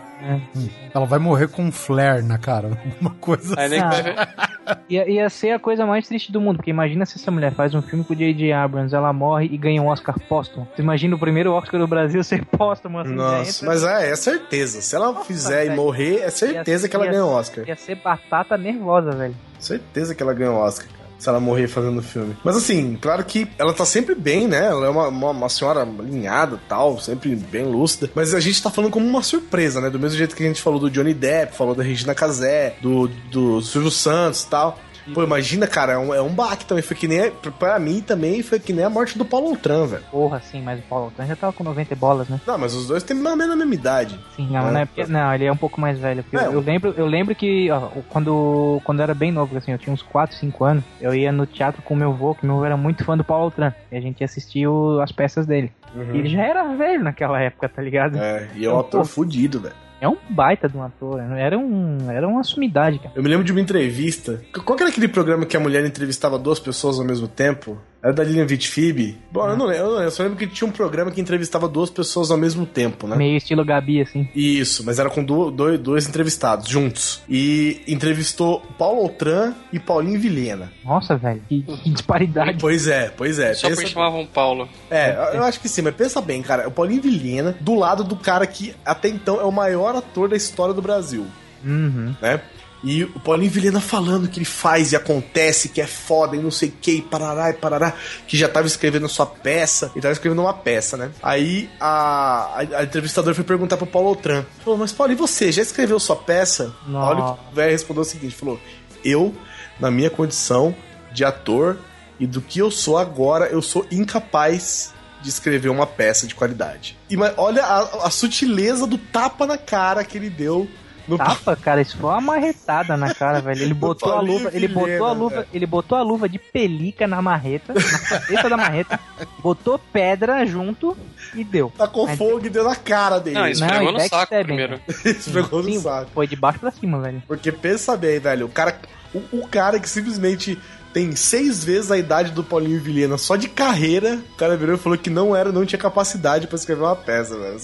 Ela 0.94 1.06
vai 1.06 1.20
morrer 1.20 1.48
com 1.48 1.64
um 1.64 1.72
flare 1.72 2.22
na 2.24 2.38
cara. 2.38 2.68
Alguma 2.86 3.12
coisa 3.20 3.60
assim. 3.60 3.76
Ah. 3.78 4.80
Ia, 4.90 5.10
ia 5.10 5.30
ser 5.30 5.52
a 5.52 5.60
coisa 5.60 5.86
mais 5.86 6.08
triste 6.08 6.32
do 6.32 6.40
mundo, 6.40 6.58
porque 6.58 6.70
imagina 6.70 7.06
se 7.06 7.18
essa 7.18 7.30
mulher 7.32 7.54
faz 7.54 7.74
um 7.76 7.82
filme 7.82 8.04
com 8.06 8.14
o 8.14 8.16
J.J. 8.16 8.54
Abrams, 8.54 8.96
ela 8.96 9.12
morre 9.12 9.50
e 9.52 9.58
ganha 9.58 9.82
um 9.82 9.88
Oscar 9.88 10.18
póstumo. 10.28 10.68
Você 10.76 10.82
imagina 10.82 11.16
o 11.16 11.20
primeiro 11.20 11.52
Oscar 11.52 11.80
do 11.80 11.88
Brasil 11.88 12.24
ser 12.24 12.46
póstumo, 12.46 13.00
assim, 13.00 13.14
Nossa, 13.14 13.66
mas 13.66 13.84
é, 13.84 14.12
é 14.12 14.16
certeza. 14.16 14.82
Se 14.82 14.96
ela 14.96 15.24
fizer 15.24 15.64
e 15.66 15.68
velho. 15.70 15.82
morrer, 15.82 16.22
é 16.22 16.30
certeza 16.30 16.86
Ia- 16.86 16.90
que 16.90 16.96
ela 16.96 17.08
ganha 17.08 17.26
o 17.26 17.30
Oscar. 17.30 17.68
Ia 17.68 17.76
ser 17.76 17.96
batata 17.96 18.58
nervosa, 18.58 19.12
velho. 19.12 19.36
Certeza 19.60 20.16
que 20.16 20.24
ela 20.24 20.34
ganha 20.34 20.52
o 20.52 20.56
Oscar, 20.56 20.88
cara. 20.88 21.03
Se 21.24 21.30
ela 21.30 21.40
morrer 21.40 21.70
fazendo 21.70 22.00
o 22.00 22.04
filme. 22.04 22.36
Mas 22.44 22.58
assim, 22.58 22.98
claro 23.00 23.24
que 23.24 23.48
ela 23.58 23.74
tá 23.74 23.86
sempre 23.86 24.14
bem, 24.14 24.46
né? 24.46 24.66
Ela 24.66 24.88
é 24.88 24.90
uma, 24.90 25.08
uma, 25.08 25.30
uma 25.30 25.48
senhora 25.48 25.84
alinhada 25.84 26.60
tal, 26.68 27.00
sempre 27.00 27.34
bem 27.34 27.64
lúcida. 27.64 28.12
Mas 28.14 28.34
a 28.34 28.42
gente 28.42 28.62
tá 28.62 28.70
falando 28.70 28.92
como 28.92 29.08
uma 29.08 29.24
surpresa, 29.24 29.80
né? 29.80 29.90
Do 29.90 29.98
mesmo 29.98 30.18
jeito 30.18 30.36
que 30.36 30.44
a 30.44 30.48
gente 30.48 30.62
falou 30.62 30.82
do 30.82 30.92
Johnny 30.92 31.14
Depp, 31.14 31.56
falou 31.56 31.74
da 31.74 31.82
Regina 31.82 32.14
Casé, 32.14 32.76
do, 32.82 33.08
do 33.32 33.62
Silvio 33.62 33.90
Santos 33.90 34.44
e 34.44 34.48
tal. 34.50 34.78
Pô, 35.14 35.24
imagina, 35.24 35.66
cara, 35.68 35.94
é 35.94 35.98
um, 35.98 36.14
é 36.14 36.22
um 36.22 36.30
baque 36.30 36.66
também. 36.66 36.84
Foi 36.84 36.96
que 36.96 37.08
nem. 37.08 37.32
Pra 37.60 37.80
mim 37.80 38.02
também 38.02 38.42
foi 38.44 38.60
que 38.60 38.72
nem 38.72 38.86
a 38.86 38.90
morte 38.90 39.18
do 39.18 39.26
Paulo 39.26 39.48
Outram, 39.48 39.88
velho. 39.88 40.04
Porra, 40.12 40.40
sim, 40.42 40.62
mas 40.62 40.80
o 40.80 40.84
Paulo 40.84 41.08
Otran 41.08 41.26
já 41.28 41.36
tava 41.36 41.52
com 41.54 41.64
90 41.64 41.96
bolas, 41.96 42.30
né? 42.30 42.40
Não, 42.46 42.58
mas 42.58 42.74
os 42.74 42.88
dois 42.88 43.04
têm 43.04 43.16
mais 43.18 43.32
ou 43.34 43.38
menos 43.38 43.54
a 43.54 43.58
mesma 43.58 43.74
idade. 43.74 44.20
Sim, 44.36 44.48
não, 44.52 44.68
É. 44.68 44.72
não, 44.72 44.80
é 44.82 44.86
porque- 44.86 45.06
não, 45.12 45.34
ele 45.34 45.46
é 45.46 45.52
um 45.52 45.58
pouco 45.58 45.80
mais 45.82 45.98
velho. 46.00 46.24
É. 46.32 46.38
eu, 46.48 46.54
eu 46.54 46.60
lembro, 46.60 46.94
eu 46.98 47.06
lembro 47.06 47.36
que 47.36 47.70
ó, 47.72 47.90
quando, 48.10 48.82
quando 48.84 49.00
eu 49.00 49.04
era 49.04 49.14
bem 49.14 49.32
novo, 49.32 49.58
assim, 49.58 49.72
eu 49.72 49.78
tinha 49.78 49.94
uns 49.94 50.02
4, 50.02 50.36
5 50.38 50.64
anos, 50.64 50.84
eu 51.02 51.14
ia 51.14 51.32
no 51.32 51.46
teatro 51.46 51.82
com 51.82 51.96
meu 51.96 52.12
avô, 52.12 52.34
que 52.36 52.46
meu 52.46 52.56
avô 52.56 52.66
era 52.66 52.78
muito 52.78 53.04
fã 53.04 53.18
do 53.18 53.24
Paulo 53.24 53.46
Outran, 53.46 53.74
e 53.92 53.98
a 53.98 54.02
gente 54.02 54.22
ia 54.22 54.26
assistir 54.26 54.68
o- 54.68 55.00
as 55.02 55.12
peças 55.12 55.46
dele. 55.46 55.72
E 56.14 56.18
ele 56.18 56.30
já 56.30 56.42
era 56.44 56.64
velho 56.76 57.04
naquela 57.04 57.40
época, 57.42 57.70
tá 57.70 57.82
ligado? 57.82 58.18
É, 58.18 58.24
É, 58.34 58.50
e 58.56 58.66
é 58.66 58.72
um 58.72 58.80
ator 58.80 59.06
fudido, 59.06 59.60
velho. 59.60 59.76
Um 60.10 60.18
baita 60.30 60.68
de 60.68 60.78
um 60.78 60.84
ator, 60.84 61.22
né? 61.22 61.42
era, 61.42 61.58
um, 61.58 62.10
era 62.10 62.28
uma 62.28 62.44
sumidade, 62.44 63.00
cara. 63.00 63.14
Eu 63.16 63.24
me 63.24 63.30
lembro 63.30 63.44
de 63.44 63.52
uma 63.52 63.62
entrevista. 63.62 64.42
Qual 64.66 64.78
era 64.80 64.90
aquele 64.90 65.08
programa 65.08 65.46
que 65.46 65.56
a 65.56 65.60
mulher 65.60 65.86
entrevistava 65.86 66.38
duas 66.38 66.60
pessoas 66.60 67.00
ao 67.00 67.06
mesmo 67.06 67.28
tempo? 67.28 67.78
Era 68.04 68.12
da 68.12 68.22
Lilian 68.24 68.46
Vitfib? 68.46 69.18
Bom, 69.32 69.48
eu 69.48 69.56
não 69.56 69.66
lembro, 69.66 69.78
eu 69.82 69.86
não 69.86 69.92
lembro. 69.94 70.08
Eu 70.08 70.12
só 70.12 70.24
lembro 70.24 70.38
que 70.38 70.46
tinha 70.46 70.68
um 70.68 70.72
programa 70.72 71.10
que 71.10 71.22
entrevistava 71.22 71.70
duas 71.70 71.90
pessoas 71.90 72.30
ao 72.32 72.38
mesmo 72.38 72.66
tempo, 72.66 73.08
né? 73.08 73.16
Meio 73.16 73.38
estilo 73.38 73.64
Gabi, 73.64 74.02
assim. 74.02 74.28
Isso, 74.36 74.84
mas 74.86 75.00
era 75.00 75.10
com 75.10 75.24
do- 75.24 75.50
dois, 75.50 75.80
dois 75.80 76.06
entrevistados 76.08 76.68
juntos. 76.68 77.22
E 77.30 77.82
entrevistou 77.88 78.60
Paulo 78.78 79.00
Outram 79.04 79.56
e 79.72 79.80
Paulinho 79.80 80.20
Vilhena. 80.20 80.70
Nossa, 80.84 81.16
velho, 81.16 81.42
que, 81.48 81.62
que 81.62 81.90
disparidade. 81.92 82.58
Pois 82.60 82.88
é, 82.88 83.10
pois 83.16 83.40
é. 83.40 83.54
Só 83.54 83.70
pensa- 83.70 83.82
porque 83.82 83.94
chamavam 83.94 84.26
Paulo. 84.26 84.68
É, 84.92 85.12
eu 85.38 85.44
acho 85.44 85.62
que 85.62 85.70
sim, 85.70 85.82
mas 85.82 85.96
pensa 85.96 86.20
bem, 86.20 86.42
cara. 86.42 86.68
O 86.68 86.72
Paulinho 86.72 87.02
Vilhena 87.02 87.56
do 87.62 87.74
lado 87.74 88.04
do 88.04 88.18
cara 88.18 88.46
que 88.46 88.76
até 88.86 89.08
então 89.08 89.40
é 89.40 89.46
o 89.46 89.52
maior 89.52 89.96
ator 89.96 90.28
da 90.28 90.36
história 90.36 90.74
do 90.74 90.82
Brasil. 90.82 91.26
Uhum. 91.66 92.14
né? 92.22 92.42
E 92.84 93.04
o 93.04 93.20
Paulinho 93.20 93.50
Vilhena 93.50 93.80
falando 93.80 94.28
que 94.28 94.40
ele 94.40 94.46
faz 94.46 94.92
e 94.92 94.96
acontece, 94.96 95.70
que 95.70 95.80
é 95.80 95.88
foda 95.88 96.36
e 96.36 96.40
não 96.40 96.52
sei 96.52 96.70
o 96.70 96.74
que, 96.74 96.92
e 96.92 97.02
parará 97.02 97.50
e 97.50 97.54
parará, 97.54 97.94
que 98.28 98.38
já 98.38 98.50
tava 98.50 98.68
escrevendo 98.68 99.08
sua 99.08 99.26
peça, 99.26 99.92
e 99.96 100.02
tava 100.02 100.12
escrevendo 100.12 100.42
uma 100.42 100.54
peça, 100.54 100.98
né? 100.98 101.12
Aí 101.24 101.70
a, 101.80 102.60
a, 102.60 102.80
a 102.80 102.84
entrevistadora 102.84 103.34
foi 103.34 103.46
perguntar 103.46 103.78
pro 103.78 103.88
Paulo 103.88 104.10
Outram: 104.10 104.46
falou, 104.64 104.78
mas 104.78 104.92
Paulo, 104.92 105.14
e 105.14 105.16
você? 105.16 105.52
Já 105.52 105.62
escreveu 105.62 105.98
sua 106.00 106.18
peça? 106.18 106.76
Nossa. 106.86 107.12
Olha 107.12 107.24
o 107.24 107.56
velho 107.56 107.72
respondeu 107.72 108.02
o 108.02 108.06
seguinte: 108.06 108.36
falou, 108.36 108.60
eu, 109.04 109.34
na 109.80 109.90
minha 109.90 110.10
condição 110.10 110.76
de 111.14 111.24
ator 111.24 111.78
e 112.20 112.28
do 112.28 112.42
que 112.42 112.60
eu 112.60 112.70
sou 112.70 112.98
agora, 112.98 113.46
eu 113.46 113.62
sou 113.62 113.86
incapaz 113.90 114.94
de 115.22 115.30
escrever 115.30 115.70
uma 115.70 115.88
peça 115.88 116.28
de 116.28 116.36
qualidade. 116.36 116.98
E 117.10 117.16
mas 117.16 117.34
olha 117.38 117.64
a, 117.64 118.08
a 118.08 118.10
sutileza 118.10 118.86
do 118.86 118.98
tapa 118.98 119.48
na 119.48 119.58
cara 119.58 120.04
que 120.04 120.18
ele 120.18 120.30
deu 120.30 120.68
no 121.08 121.18
Tapa, 121.18 121.56
cara, 121.56 121.82
isso 121.82 121.98
foi 121.98 122.10
uma 122.10 122.22
marretada 122.22 122.96
na 122.98 123.14
cara, 123.14 123.40
velho. 123.42 123.62
Ele 123.62 123.74
botou 123.76 124.12
a 124.14 124.22
luva, 124.22 124.50
ele 124.54 124.68
Vilhena, 124.68 124.80
botou 124.92 125.08
a 125.08 125.12
luva, 125.12 125.36
velho. 125.38 125.48
ele 125.54 125.66
botou 125.66 125.98
a 125.98 126.02
luva 126.02 126.30
de 126.30 126.40
pelica 126.40 127.08
na 127.08 127.22
marreta, 127.22 127.74
na 127.74 128.00
cabeça 128.00 128.50
da 128.50 128.58
marreta, 128.58 129.00
botou 129.40 129.78
pedra 129.92 130.46
junto 130.46 130.96
e 131.36 131.44
deu. 131.44 131.72
Tacou 131.78 132.08
Aí- 132.08 132.18
fogo 132.18 132.46
e 132.46 132.50
deu 132.50 132.64
na 132.64 132.76
cara 132.76 133.20
dele. 133.20 133.36
Não, 133.38 133.48
isso 133.48 133.62
Não, 133.62 133.70
pegou 133.70 133.92
no 133.92 134.00
saco 134.02 134.44
primeiro. 134.44 134.80
Isso 135.06 135.32
pegou 135.32 135.62
no 135.62 135.70
Sim, 135.72 135.80
saco. 135.82 136.10
foi 136.14 136.28
de 136.28 136.36
baixo 136.36 136.60
pra 136.60 136.72
cima, 136.72 137.00
velho. 137.02 137.22
Porque 137.28 137.52
pensa 137.52 137.96
bem, 137.98 138.20
velho, 138.20 138.46
o 138.46 138.50
cara, 138.50 138.76
o, 139.14 139.40
o 139.40 139.48
cara 139.48 139.80
que 139.80 139.90
simplesmente 139.90 140.58
tem 140.94 141.16
seis 141.16 141.64
vezes 141.64 141.90
a 141.92 141.98
idade 141.98 142.32
do 142.32 142.44
Paulinho 142.44 142.80
Vilhena 142.80 143.18
só 143.18 143.36
de 143.36 143.48
carreira, 143.50 144.20
o 144.34 144.36
cara 144.38 144.56
virou 144.56 144.76
e 144.76 144.78
falou 144.78 144.98
que 144.98 145.10
não 145.10 145.36
era, 145.36 145.52
não 145.52 145.66
tinha 145.66 145.80
capacidade 145.80 146.46
pra 146.48 146.56
escrever 146.56 146.84
uma 146.84 146.96
peça, 146.96 147.36
velho. 147.38 147.60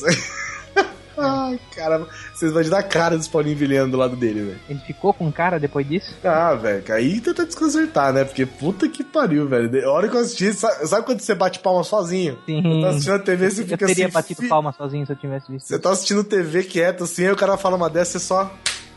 Ai, 1.22 1.60
cara, 1.76 2.08
vocês 2.34 2.52
vão 2.52 2.64
dar 2.70 2.84
cara 2.84 3.18
dos 3.18 3.28
Paulinho 3.28 3.56
Vilhena 3.58 3.88
do 3.88 3.98
lado 3.98 4.16
dele, 4.16 4.42
velho. 4.42 4.60
Ele 4.70 4.80
ficou 4.80 5.14
com 5.14 5.32
cara 5.32 5.60
depois 5.60 5.88
disso? 5.88 6.16
Ah, 6.24 6.54
velho, 6.56 6.84
aí 6.94 7.20
tenta 7.22 7.46
desconcertar, 7.46 8.12
né? 8.14 8.24
Porque 8.24 8.46
puta 8.46 8.88
que 8.88 9.04
pariu, 9.04 9.48
velho. 9.48 9.88
A 9.88 9.92
hora 9.92 10.08
que 10.08 10.16
eu 10.16 10.22
assisti, 10.22 10.54
sabe, 10.54 10.88
sabe 10.88 11.06
quando 11.06 11.20
você 11.22 11.36
bate 11.36 11.60
palma 11.60 11.84
sozinho? 11.84 12.38
Sim. 12.46 12.62
Você 12.62 12.82
tá 12.82 12.90
assistindo 12.90 13.14
a 13.16 13.20
TV, 13.20 13.50
você 13.52 13.62
Eu 13.62 13.66
fica 13.68 13.86
teria 13.88 14.06
assim. 14.06 14.14
batido 14.14 14.42
fi- 14.42 14.48
palma 14.48 14.72
sozinho 14.74 15.06
se 15.06 15.12
eu 15.12 15.16
tivesse 15.16 15.52
visto. 15.52 15.68
Você 15.68 15.80
tá 15.80 15.92
assistindo 15.92 16.24
TV 16.24 16.64
quieto 16.64 17.04
assim, 17.04 17.26
aí 17.26 17.32
o 17.32 17.36
cara 17.36 17.58
fala 17.58 17.76
uma 17.76 17.90
dessa, 17.90 18.20
você 18.20 18.26
só. 18.26 18.52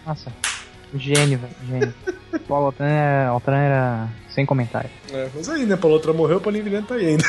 Nossa, 0.06 0.32
gênio, 0.94 1.38
velho, 1.38 1.54
gênio. 1.68 1.94
Paulo 2.48 2.66
Altran 2.66 2.86
era, 2.86 3.28
Altran 3.28 3.56
era 3.56 4.08
sem 4.30 4.46
comentário. 4.46 4.90
É, 5.12 5.28
mas 5.34 5.48
aí, 5.48 5.64
né? 5.66 5.76
Paulo 5.76 5.94
outra 5.94 6.12
morreu, 6.12 6.38
o 6.38 6.40
Paulinho 6.40 6.64
Vilhena 6.64 6.86
tá 6.86 6.94
aí 6.94 7.06
ainda. 7.08 7.24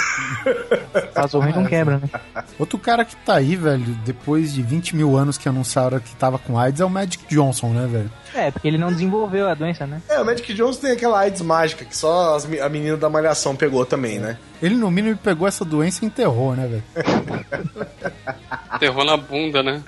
Caso 1.14 1.40
ruim 1.40 1.52
não 1.52 1.66
quebra, 1.66 1.98
né? 1.98 2.10
Outro 2.58 2.78
cara 2.78 3.04
que 3.04 3.16
tá 3.18 3.36
aí, 3.36 3.56
velho, 3.56 3.84
depois 4.06 4.54
de 4.54 4.62
20 4.62 4.96
mil 4.96 5.18
anos 5.18 5.38
que 5.38 5.50
anunciaram 5.50 6.00
que 6.00 6.16
tava 6.16 6.40
com 6.40 6.58
AIDS 6.58 6.82
é 6.82 6.86
o 6.86 6.90
Magic 6.90 7.26
Johnson, 7.28 7.70
né, 7.70 7.88
velho? 7.88 8.12
É, 8.36 8.52
porque 8.52 8.68
ele 8.68 8.78
não 8.78 8.92
desenvolveu 8.92 9.48
a 9.48 9.54
doença, 9.54 9.86
né? 9.88 10.02
É, 10.10 10.20
o 10.20 10.26
Magic 10.26 10.54
Johnson 10.54 10.82
tem 10.82 10.92
aquela 10.92 11.20
AIDS 11.20 11.42
mágica 11.42 11.86
que 11.86 11.96
só 11.96 12.36
as 12.36 12.46
a 12.60 12.70
menina 12.70 12.98
da 12.98 13.10
Malhação 13.10 13.56
pegou 13.56 13.86
também, 13.86 14.20
né? 14.20 14.38
Ele, 14.62 14.76
no 14.76 14.90
mínimo, 14.90 15.18
pegou 15.18 15.48
essa 15.48 15.66
doença 15.66 16.04
e 16.04 16.08
enterrou, 16.08 16.56
né, 16.56 16.68
velho? 16.68 16.84
Enterrou 18.76 19.06
na 19.06 19.16
bunda, 19.18 19.62
né? 19.62 19.82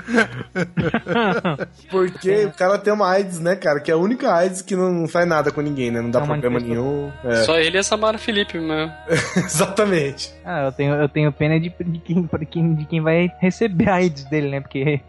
Porque 1.90 2.46
o 2.46 2.52
cara 2.52 2.78
tem 2.78 2.94
uma 2.94 3.10
AIDS, 3.10 3.40
né, 3.40 3.56
cara? 3.56 3.80
Que 3.80 3.92
é 3.92 3.94
a 3.94 3.98
única 3.98 4.34
AIDS 4.34 4.62
que 4.62 4.76
não 4.76 5.08
faz 5.08 5.28
nada 5.28 5.52
com 5.52 5.62
ninguém, 5.62 5.92
né? 5.92 6.02
Não 6.02 6.10
dá 6.12 6.20
Não 6.20 6.28
problema 6.28 6.60
manifestou. 6.60 6.86
nenhum. 6.86 7.12
É, 7.24 7.44
Só 7.44 7.58
ele 7.58 7.78
e 7.78 7.80
a 7.80 7.84
Samara 7.84 8.18
Felipe, 8.18 8.60
meu. 8.60 8.90
exatamente. 9.38 10.34
Ah, 10.46 10.66
eu 10.66 10.72
tenho, 10.72 10.94
eu 10.96 11.10
tenho 11.10 11.32
pena 11.32 11.60
de, 11.60 11.70
de, 11.70 12.00
quem, 12.00 12.22
de 12.40 12.46
quem- 12.46 12.76
de 12.76 12.86
quem 12.86 13.02
vai 13.02 13.32
receber 13.40 13.90
a 13.90 13.96
AIDS 13.96 14.24
dele, 14.26 14.50
né? 14.50 14.62
Porque 14.62 15.02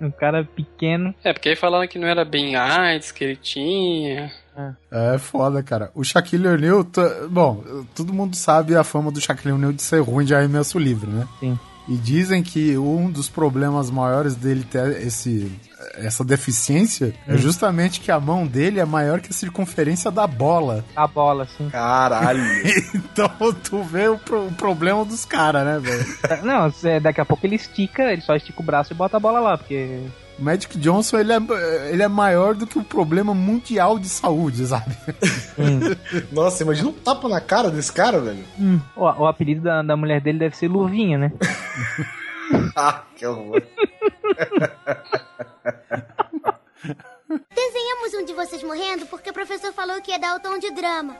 um 0.00 0.10
cara 0.10 0.44
pequeno. 0.44 1.14
É, 1.22 1.32
porque 1.32 1.50
aí 1.50 1.56
falaram 1.56 1.86
que 1.86 1.98
não 1.98 2.08
era 2.08 2.24
bem 2.24 2.56
AIDS 2.56 2.71
que 3.14 3.24
ele 3.24 3.36
tinha. 3.36 4.30
É 4.90 5.16
foda, 5.18 5.62
cara. 5.62 5.90
O 5.94 6.04
Shaquille 6.04 6.46
O'Neal, 6.46 6.84
t- 6.84 7.00
bom, 7.30 7.64
todo 7.94 8.12
mundo 8.12 8.36
sabe 8.36 8.76
a 8.76 8.84
fama 8.84 9.10
do 9.10 9.20
Shaquille 9.20 9.52
O'Neal 9.54 9.72
de 9.72 9.82
ser 9.82 10.00
ruim 10.02 10.24
de 10.24 10.34
arremesso 10.34 10.78
livre, 10.78 11.10
né? 11.10 11.26
Sim. 11.40 11.58
E 11.88 11.96
dizem 11.96 12.44
que 12.44 12.76
um 12.78 13.10
dos 13.10 13.28
problemas 13.28 13.90
maiores 13.90 14.36
dele 14.36 14.62
ter 14.62 15.04
esse, 15.04 15.50
essa 15.94 16.22
deficiência 16.24 17.12
é 17.26 17.36
justamente 17.36 17.98
que 18.00 18.12
a 18.12 18.20
mão 18.20 18.46
dele 18.46 18.78
é 18.78 18.84
maior 18.84 19.20
que 19.20 19.30
a 19.30 19.32
circunferência 19.32 20.08
da 20.08 20.24
bola. 20.26 20.84
A 20.94 21.08
bola, 21.08 21.42
assim. 21.42 21.68
Caralho. 21.70 22.40
Então 22.94 23.28
tu 23.64 23.82
vê 23.82 24.06
o, 24.08 24.16
pro- 24.16 24.46
o 24.46 24.52
problema 24.52 25.04
dos 25.04 25.24
caras, 25.24 25.64
né, 25.64 25.78
velho? 25.80 26.06
Não, 26.46 26.72
daqui 27.02 27.20
a 27.20 27.24
pouco 27.24 27.44
ele 27.46 27.56
estica, 27.56 28.04
ele 28.12 28.22
só 28.22 28.36
estica 28.36 28.60
o 28.62 28.64
braço 28.64 28.92
e 28.92 28.96
bota 28.96 29.16
a 29.16 29.20
bola 29.20 29.40
lá, 29.40 29.58
porque. 29.58 29.98
O 30.38 30.42
Magic 30.42 30.78
Johnson, 30.78 31.18
ele 31.18 31.32
é, 31.32 31.36
ele 31.90 32.02
é 32.02 32.08
maior 32.08 32.54
do 32.54 32.66
que 32.66 32.78
o 32.78 32.84
problema 32.84 33.34
mundial 33.34 33.98
de 33.98 34.08
saúde, 34.08 34.66
sabe? 34.66 34.96
Nossa, 36.32 36.62
imagina 36.62 36.88
um 36.88 36.92
tapa 36.92 37.28
na 37.28 37.40
cara 37.40 37.70
desse 37.70 37.92
cara, 37.92 38.18
velho. 38.20 38.44
Hum, 38.58 38.80
o, 38.96 39.02
o 39.04 39.26
apelido 39.26 39.62
da, 39.62 39.82
da 39.82 39.96
mulher 39.96 40.20
dele 40.20 40.38
deve 40.38 40.56
ser 40.56 40.68
Luvinha, 40.68 41.18
né? 41.18 41.32
Ah, 42.76 43.04
que 43.16 43.24
horror. 43.24 43.62
Desenhamos 47.54 48.14
um 48.14 48.24
de 48.26 48.34
vocês 48.34 48.62
morrendo 48.62 49.06
porque 49.06 49.30
o 49.30 49.32
professor 49.32 49.72
falou 49.72 50.02
que 50.02 50.10
ia 50.10 50.18
dar 50.18 50.36
o 50.36 50.40
tom 50.40 50.58
de 50.58 50.70
drama. 50.70 51.16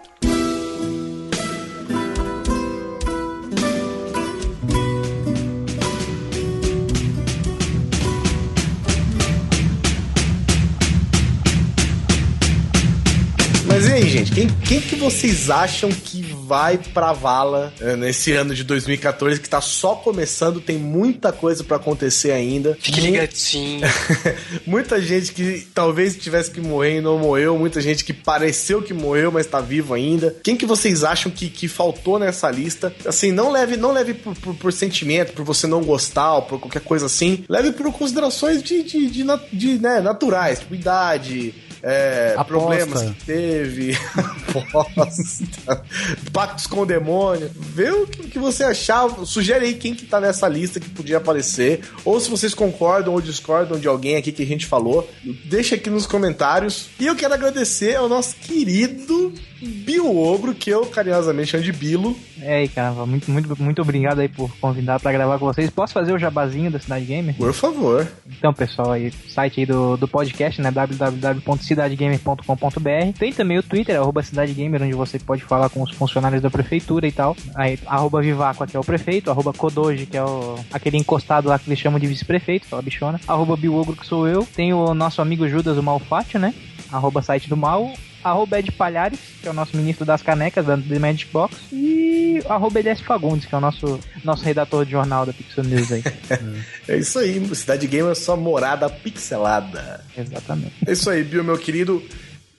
Mas 13.73 13.87
e 13.87 13.93
aí, 13.93 14.07
gente? 14.07 14.33
Quem, 14.33 14.49
quem 14.69 14.81
que 14.83 14.97
vocês 14.97 15.49
acham 15.49 15.89
que 15.89 16.21
vai 16.47 16.77
pra 16.77 17.15
vala 17.15 17.73
eh, 17.81 17.97
nesse 17.97 18.31
ano 18.33 18.55
de 18.55 18.65
2014 18.65 19.41
que 19.41 19.49
tá 19.49 19.63
só 19.63 19.95
começando, 19.95 20.61
tem 20.61 20.77
muita 20.77 21.33
coisa 21.33 21.65
pra 21.65 21.79
acontecer 21.79 22.33
ainda? 22.33 22.77
Fique 22.79 23.01
ligadinho. 23.01 23.81
muita 24.67 25.01
gente 25.01 25.33
que 25.33 25.67
talvez 25.75 26.15
tivesse 26.17 26.51
que 26.51 26.61
morrer 26.61 26.99
e 26.99 27.01
não 27.01 27.19
morreu, 27.19 27.59
muita 27.59 27.81
gente 27.81 28.05
que 28.05 28.13
pareceu 28.13 28.83
que 28.83 28.93
morreu, 28.93 29.33
mas 29.33 29.47
tá 29.47 29.59
vivo 29.63 29.95
ainda. 29.95 30.37
Quem 30.45 30.55
que 30.55 30.67
vocês 30.67 31.03
acham 31.03 31.33
que, 31.33 31.49
que 31.49 31.67
faltou 31.67 32.19
nessa 32.19 32.51
lista? 32.51 32.95
Assim, 33.07 33.33
não 33.33 33.51
leve, 33.51 33.79
não 33.79 33.91
leve 33.91 34.13
por, 34.13 34.35
por- 34.37 34.55
por 34.55 34.73
sentimento, 34.75 35.33
por 35.33 35.47
você 35.47 35.67
não 35.67 35.83
gostar 35.83 36.35
ou 36.35 36.43
por 36.43 36.61
qualquer 36.61 36.83
coisa 36.83 37.07
assim. 37.07 37.43
Leve 37.49 37.73
por 37.73 37.91
considerações 37.91 38.63
de, 38.63 38.83
de, 38.83 39.07
de, 39.11 39.25
de, 39.51 39.79
né, 39.79 39.99
naturais, 40.01 40.59
tipo 40.59 40.75
idade. 40.75 41.55
É, 41.83 42.37
problemas 42.47 43.03
que 43.03 43.25
teve, 43.25 43.99
aposta, 44.49 45.85
pactos 46.33 46.67
com 46.67 46.81
o 46.81 46.87
demônio. 46.87 47.51
Vê 47.55 47.91
o 47.91 48.07
que, 48.07 48.29
que 48.29 48.39
você 48.39 48.63
achava. 48.63 49.27
Sugere 49.27 49.67
aí 49.67 49.75
quem 49.75 49.95
que 49.95 50.07
tá 50.07 50.21
nessa 50.21 50.47
lista 50.47 50.79
que 50.79 50.89
podia 50.89 51.17
aparecer. 51.17 51.81
Ou 52.05 52.21
se 52.21 52.31
vocês 52.31 52.55
concordam 52.55 53.13
ou 53.13 53.21
discordam 53.21 53.81
de 53.81 53.89
alguém 53.89 54.17
aqui 54.17 54.31
que 54.31 54.43
a 54.43 54.47
gente 54.47 54.67
falou. 54.67 55.11
Deixa 55.45 55.75
aqui 55.75 55.91
nos 55.91 56.07
comentários. 56.07 56.89
E 57.01 57.07
eu 57.07 57.17
quero 57.17 57.35
agradecer 57.35 57.97
ao 57.97 58.09
nosso 58.09 58.37
querido 58.37 59.33
Bio 59.63 60.19
Ogro, 60.19 60.55
que 60.55 60.71
eu 60.71 60.87
carinhosamente 60.87 61.51
chamo 61.51 61.63
de 61.63 61.73
Bilo. 61.73 62.17
É 62.41 62.55
aí, 62.57 62.69
caramba, 62.69 63.07
muito, 63.07 63.31
muito, 63.31 63.63
muito 63.63 63.83
obrigado 63.83 64.19
aí 64.19 64.29
por 64.29 64.51
convidar 64.57 64.99
pra 64.99 65.13
gravar 65.13 65.39
com 65.39 65.47
vocês. 65.47 65.71
Posso 65.71 65.95
fazer 65.95 66.13
o 66.13 66.19
jabazinho 66.19 66.69
da 66.71 66.81
Cidade 66.81 67.05
Gamer? 67.05 67.37
Por 67.37 67.53
favor. 67.53 68.09
Então, 68.27 68.53
pessoal, 68.53 68.91
aí, 68.93 69.13
site 69.29 69.61
aí 69.61 69.67
do, 69.67 69.97
do 69.97 70.09
podcast, 70.09 70.61
né? 70.61 70.71
www.cidadegamer.com.br. 70.71 73.19
Tem 73.19 73.33
também 73.33 73.59
o 73.59 73.63
Twitter, 73.63 73.97
arroba 73.97 74.23
Cidade 74.23 74.53
Gamer, 74.53 74.83
onde 74.83 74.95
você 74.95 75.19
pode 75.19 75.43
falar 75.45 75.69
com 75.69 75.83
os 75.83 75.91
funcionários 75.93 76.43
da 76.43 76.51
prefeitura 76.51 77.07
e 77.07 77.13
tal. 77.13 77.37
Aí, 77.55 77.79
arroba 77.87 78.21
Vivaco, 78.21 78.67
que 78.67 78.77
é 78.77 78.81
o 78.81 78.85
prefeito, 78.85 79.31
arroba 79.31 79.53
Kodoji, 79.53 80.07
que 80.07 80.17
é 80.17 80.25
o, 80.25 80.59
aquele 80.73 80.97
encostado 80.97 81.49
lá 81.49 81.57
que 81.59 81.69
eles 81.69 81.79
chamam 81.79 82.01
de 82.01 82.09
vice-prefeito, 82.09 82.67
aquela 82.67 82.83
bichona. 82.83 83.21
Arroba 83.29 83.57
Biogro, 83.57 83.95
que 83.95 84.07
sou 84.07 84.27
eu. 84.27 84.45
Tem 84.57 84.73
o 84.73 84.95
nosso 84.95 85.23
amigo 85.23 85.49
Judas, 85.49 85.79
o 85.79 85.83
Malfátio, 85.83 86.41
né? 86.41 86.53
Arroba 86.91 87.23
site 87.23 87.49
do 87.49 87.57
mal. 87.57 87.93
Arroba 88.23 88.59
Ed 88.59 88.71
Palhares, 88.73 89.19
que 89.41 89.49
é 89.49 89.51
o 89.51 89.55
nosso 89.55 89.77
ministro 89.77 90.05
das 90.05 90.23
canecas 90.23 90.67
da 90.67 90.77
The 90.77 90.99
Magic 90.99 91.31
Box. 91.33 91.57
E 91.73 92.43
arroba 92.49 92.81
EDS 92.81 93.01
Fagundes, 93.01 93.47
que 93.47 93.55
é 93.55 93.59
o 93.59 93.61
nosso, 93.61 94.01
nosso 94.25 94.45
redator 94.45 94.85
de 94.85 94.93
jornal 94.93 95.27
da 95.27 95.33
Pixel 95.33 95.65
News 95.65 95.93
aí. 95.93 96.03
É 96.89 96.97
isso 96.97 97.19
aí, 97.19 97.55
Cidade 97.55 97.87
Gamer, 97.87 98.15
sua 98.17 98.37
morada 98.37 98.89
pixelada. 98.91 100.05
Exatamente. 100.17 100.73
É 100.87 100.93
isso 100.93 101.09
aí, 101.09 101.23
Bio, 101.23 101.45
meu 101.45 101.57
querido. 101.57 102.03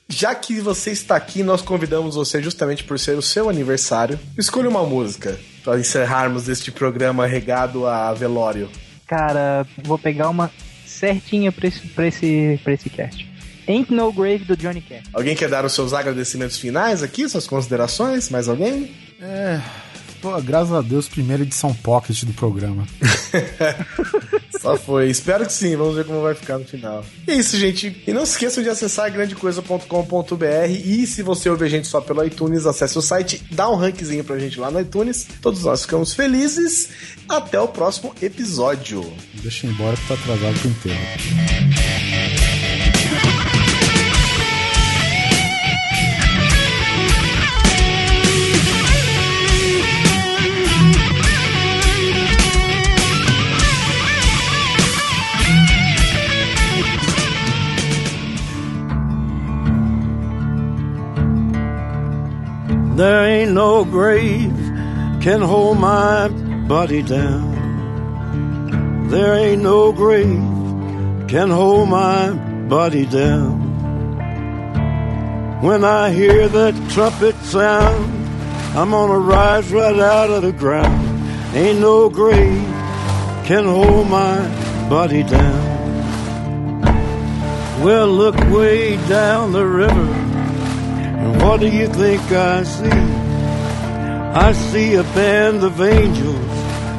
Já 0.07 0.33
que 0.33 0.59
você 0.61 0.91
está 0.91 1.15
aqui, 1.15 1.43
nós 1.43 1.61
convidamos 1.61 2.15
você 2.15 2.41
justamente 2.41 2.83
por 2.83 2.97
ser 2.99 3.17
o 3.17 3.21
seu 3.21 3.49
aniversário. 3.49 4.19
Escolha 4.37 4.69
uma 4.69 4.83
música 4.83 5.37
para 5.63 5.79
encerrarmos 5.79 6.47
este 6.47 6.71
programa 6.71 7.25
regado 7.25 7.87
a 7.87 8.13
velório. 8.13 8.69
Cara, 9.07 9.65
vou 9.83 9.97
pegar 9.97 10.29
uma 10.29 10.51
certinha 10.85 11.51
pra 11.51 11.67
esse, 11.67 11.87
pra 11.87 12.07
esse, 12.07 12.59
pra 12.63 12.73
esse 12.73 12.89
cast. 12.89 13.32
Ain't 13.67 13.93
No 13.93 14.11
Grave 14.11 14.45
do 14.45 14.55
Johnny 14.55 14.81
Cash. 14.81 15.03
Alguém 15.13 15.35
quer 15.35 15.49
dar 15.49 15.65
os 15.65 15.73
seus 15.73 15.93
agradecimentos 15.93 16.57
finais 16.57 17.03
aqui, 17.03 17.27
suas 17.27 17.47
considerações? 17.47 18.29
Mais 18.29 18.47
alguém? 18.47 18.91
Pô, 20.23 20.41
graças 20.41 20.73
a 20.73 20.81
Deus, 20.81 21.09
primeira 21.09 21.43
edição 21.43 21.73
pocket 21.73 22.23
do 22.23 22.31
programa. 22.33 22.87
Só 24.63 24.77
foi. 24.77 25.09
Espero 25.09 25.45
que 25.45 25.51
sim. 25.51 25.75
Vamos 25.75 25.95
ver 25.97 26.05
como 26.05 26.21
vai 26.21 26.33
ficar 26.33 26.57
no 26.57 26.63
final. 26.63 27.03
E 27.27 27.31
é 27.31 27.35
isso, 27.35 27.57
gente. 27.57 28.01
E 28.07 28.13
não 28.13 28.25
se 28.25 28.31
esqueçam 28.31 28.63
de 28.63 28.69
acessar 28.69 29.11
grandecoisa.com.br. 29.11 30.69
E 30.69 31.05
se 31.05 31.21
você 31.21 31.49
ouve 31.49 31.65
a 31.65 31.67
gente 31.67 31.85
só 31.85 31.99
pelo 31.99 32.23
iTunes, 32.23 32.65
acesse 32.65 32.97
o 32.97 33.01
site, 33.01 33.43
dá 33.51 33.69
um 33.69 33.75
rankzinho 33.75 34.23
pra 34.23 34.39
gente 34.39 34.57
lá 34.57 34.71
no 34.71 34.79
iTunes. 34.79 35.27
Todos 35.41 35.65
nós 35.65 35.81
ficamos 35.81 36.13
felizes. 36.13 36.91
Até 37.27 37.59
o 37.59 37.67
próximo 37.67 38.15
episódio. 38.21 39.03
Deixa 39.41 39.67
eu 39.67 39.71
ir 39.71 39.73
embora 39.73 39.97
que 39.97 40.07
tá 40.07 40.13
atrasado 40.13 40.57
pro 40.59 40.69
inteiro. 40.69 40.99
There 62.95 63.25
ain't 63.25 63.53
no 63.53 63.83
grave 63.83 64.53
can 65.19 65.41
hold 65.41 65.79
my 65.79 66.27
body 66.67 67.01
down. 67.01 67.49
There 69.09 69.33
ain't 69.33 69.63
no 69.63 69.91
grave 69.91 70.43
can 71.27 71.49
hold 71.49 71.89
my 71.89 72.33
body 72.69 73.07
down. 73.07 73.61
When 75.63 75.83
I 75.83 76.11
hear 76.11 76.47
that 76.47 76.75
trumpet 76.91 77.35
sound, 77.37 78.13
I'm 78.77 78.91
gonna 78.91 79.17
rise 79.17 79.71
right 79.73 79.99
out 79.99 80.29
of 80.29 80.43
the 80.43 80.51
ground. 80.51 81.55
Ain't 81.55 81.79
no 81.79 82.09
grave 82.09 82.61
can 83.45 83.65
hold 83.65 84.07
my 84.07 84.37
body 84.87 85.23
down. 85.23 85.73
Well, 87.81 88.05
look 88.07 88.35
way 88.51 88.97
down 89.07 89.51
the 89.51 89.65
river. 89.65 90.32
And 91.23 91.41
what 91.41 91.61
do 91.61 91.67
you 91.67 91.87
think 91.87 92.21
I 92.31 92.63
see? 92.63 92.99
I 94.47 94.51
see 94.51 94.95
a 94.95 95.03
band 95.03 95.63
of 95.63 95.79
angels 95.79 96.35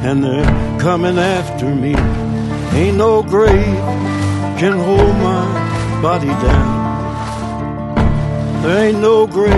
and 0.03 0.23
they're 0.23 0.79
coming 0.79 1.19
after 1.19 1.67
me. 1.73 1.93
Ain't 2.75 2.97
no 2.97 3.21
grave 3.21 3.77
can 4.59 4.73
hold 4.79 5.15
my 5.17 6.01
body 6.01 6.33
down. 6.47 6.75
There 8.63 8.87
ain't 8.87 8.99
no 8.99 9.27
grave 9.27 9.51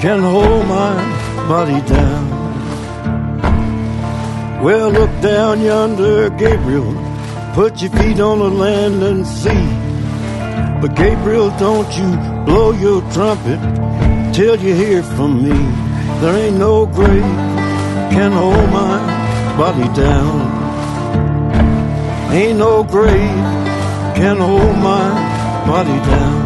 can 0.00 0.20
hold 0.20 0.66
my 0.66 0.94
body 1.48 1.80
down. 1.88 2.24
Well, 4.62 4.90
look 4.90 5.10
down 5.20 5.60
yonder, 5.60 6.30
Gabriel. 6.30 6.94
Put 7.54 7.82
your 7.82 7.90
feet 7.90 8.20
on 8.20 8.38
the 8.38 8.50
land 8.50 9.02
and 9.02 9.26
see. 9.26 9.66
But 10.80 10.94
Gabriel, 10.94 11.50
don't 11.58 11.90
you 11.96 12.35
blow 12.46 12.70
your 12.70 13.02
trumpet 13.12 13.60
till 14.32 14.56
you 14.56 14.74
hear 14.74 15.02
from 15.02 15.42
me. 15.42 15.56
There 16.20 16.36
ain't 16.36 16.56
no 16.56 16.86
grave 16.86 17.36
can 18.14 18.32
hold 18.32 18.70
my 18.70 18.96
body 19.58 19.88
down. 19.94 20.40
Ain't 22.32 22.58
no 22.58 22.84
grave 22.84 23.44
can 24.16 24.36
hold 24.38 24.76
my 24.78 25.06
body 25.66 25.98
down. 26.10 26.45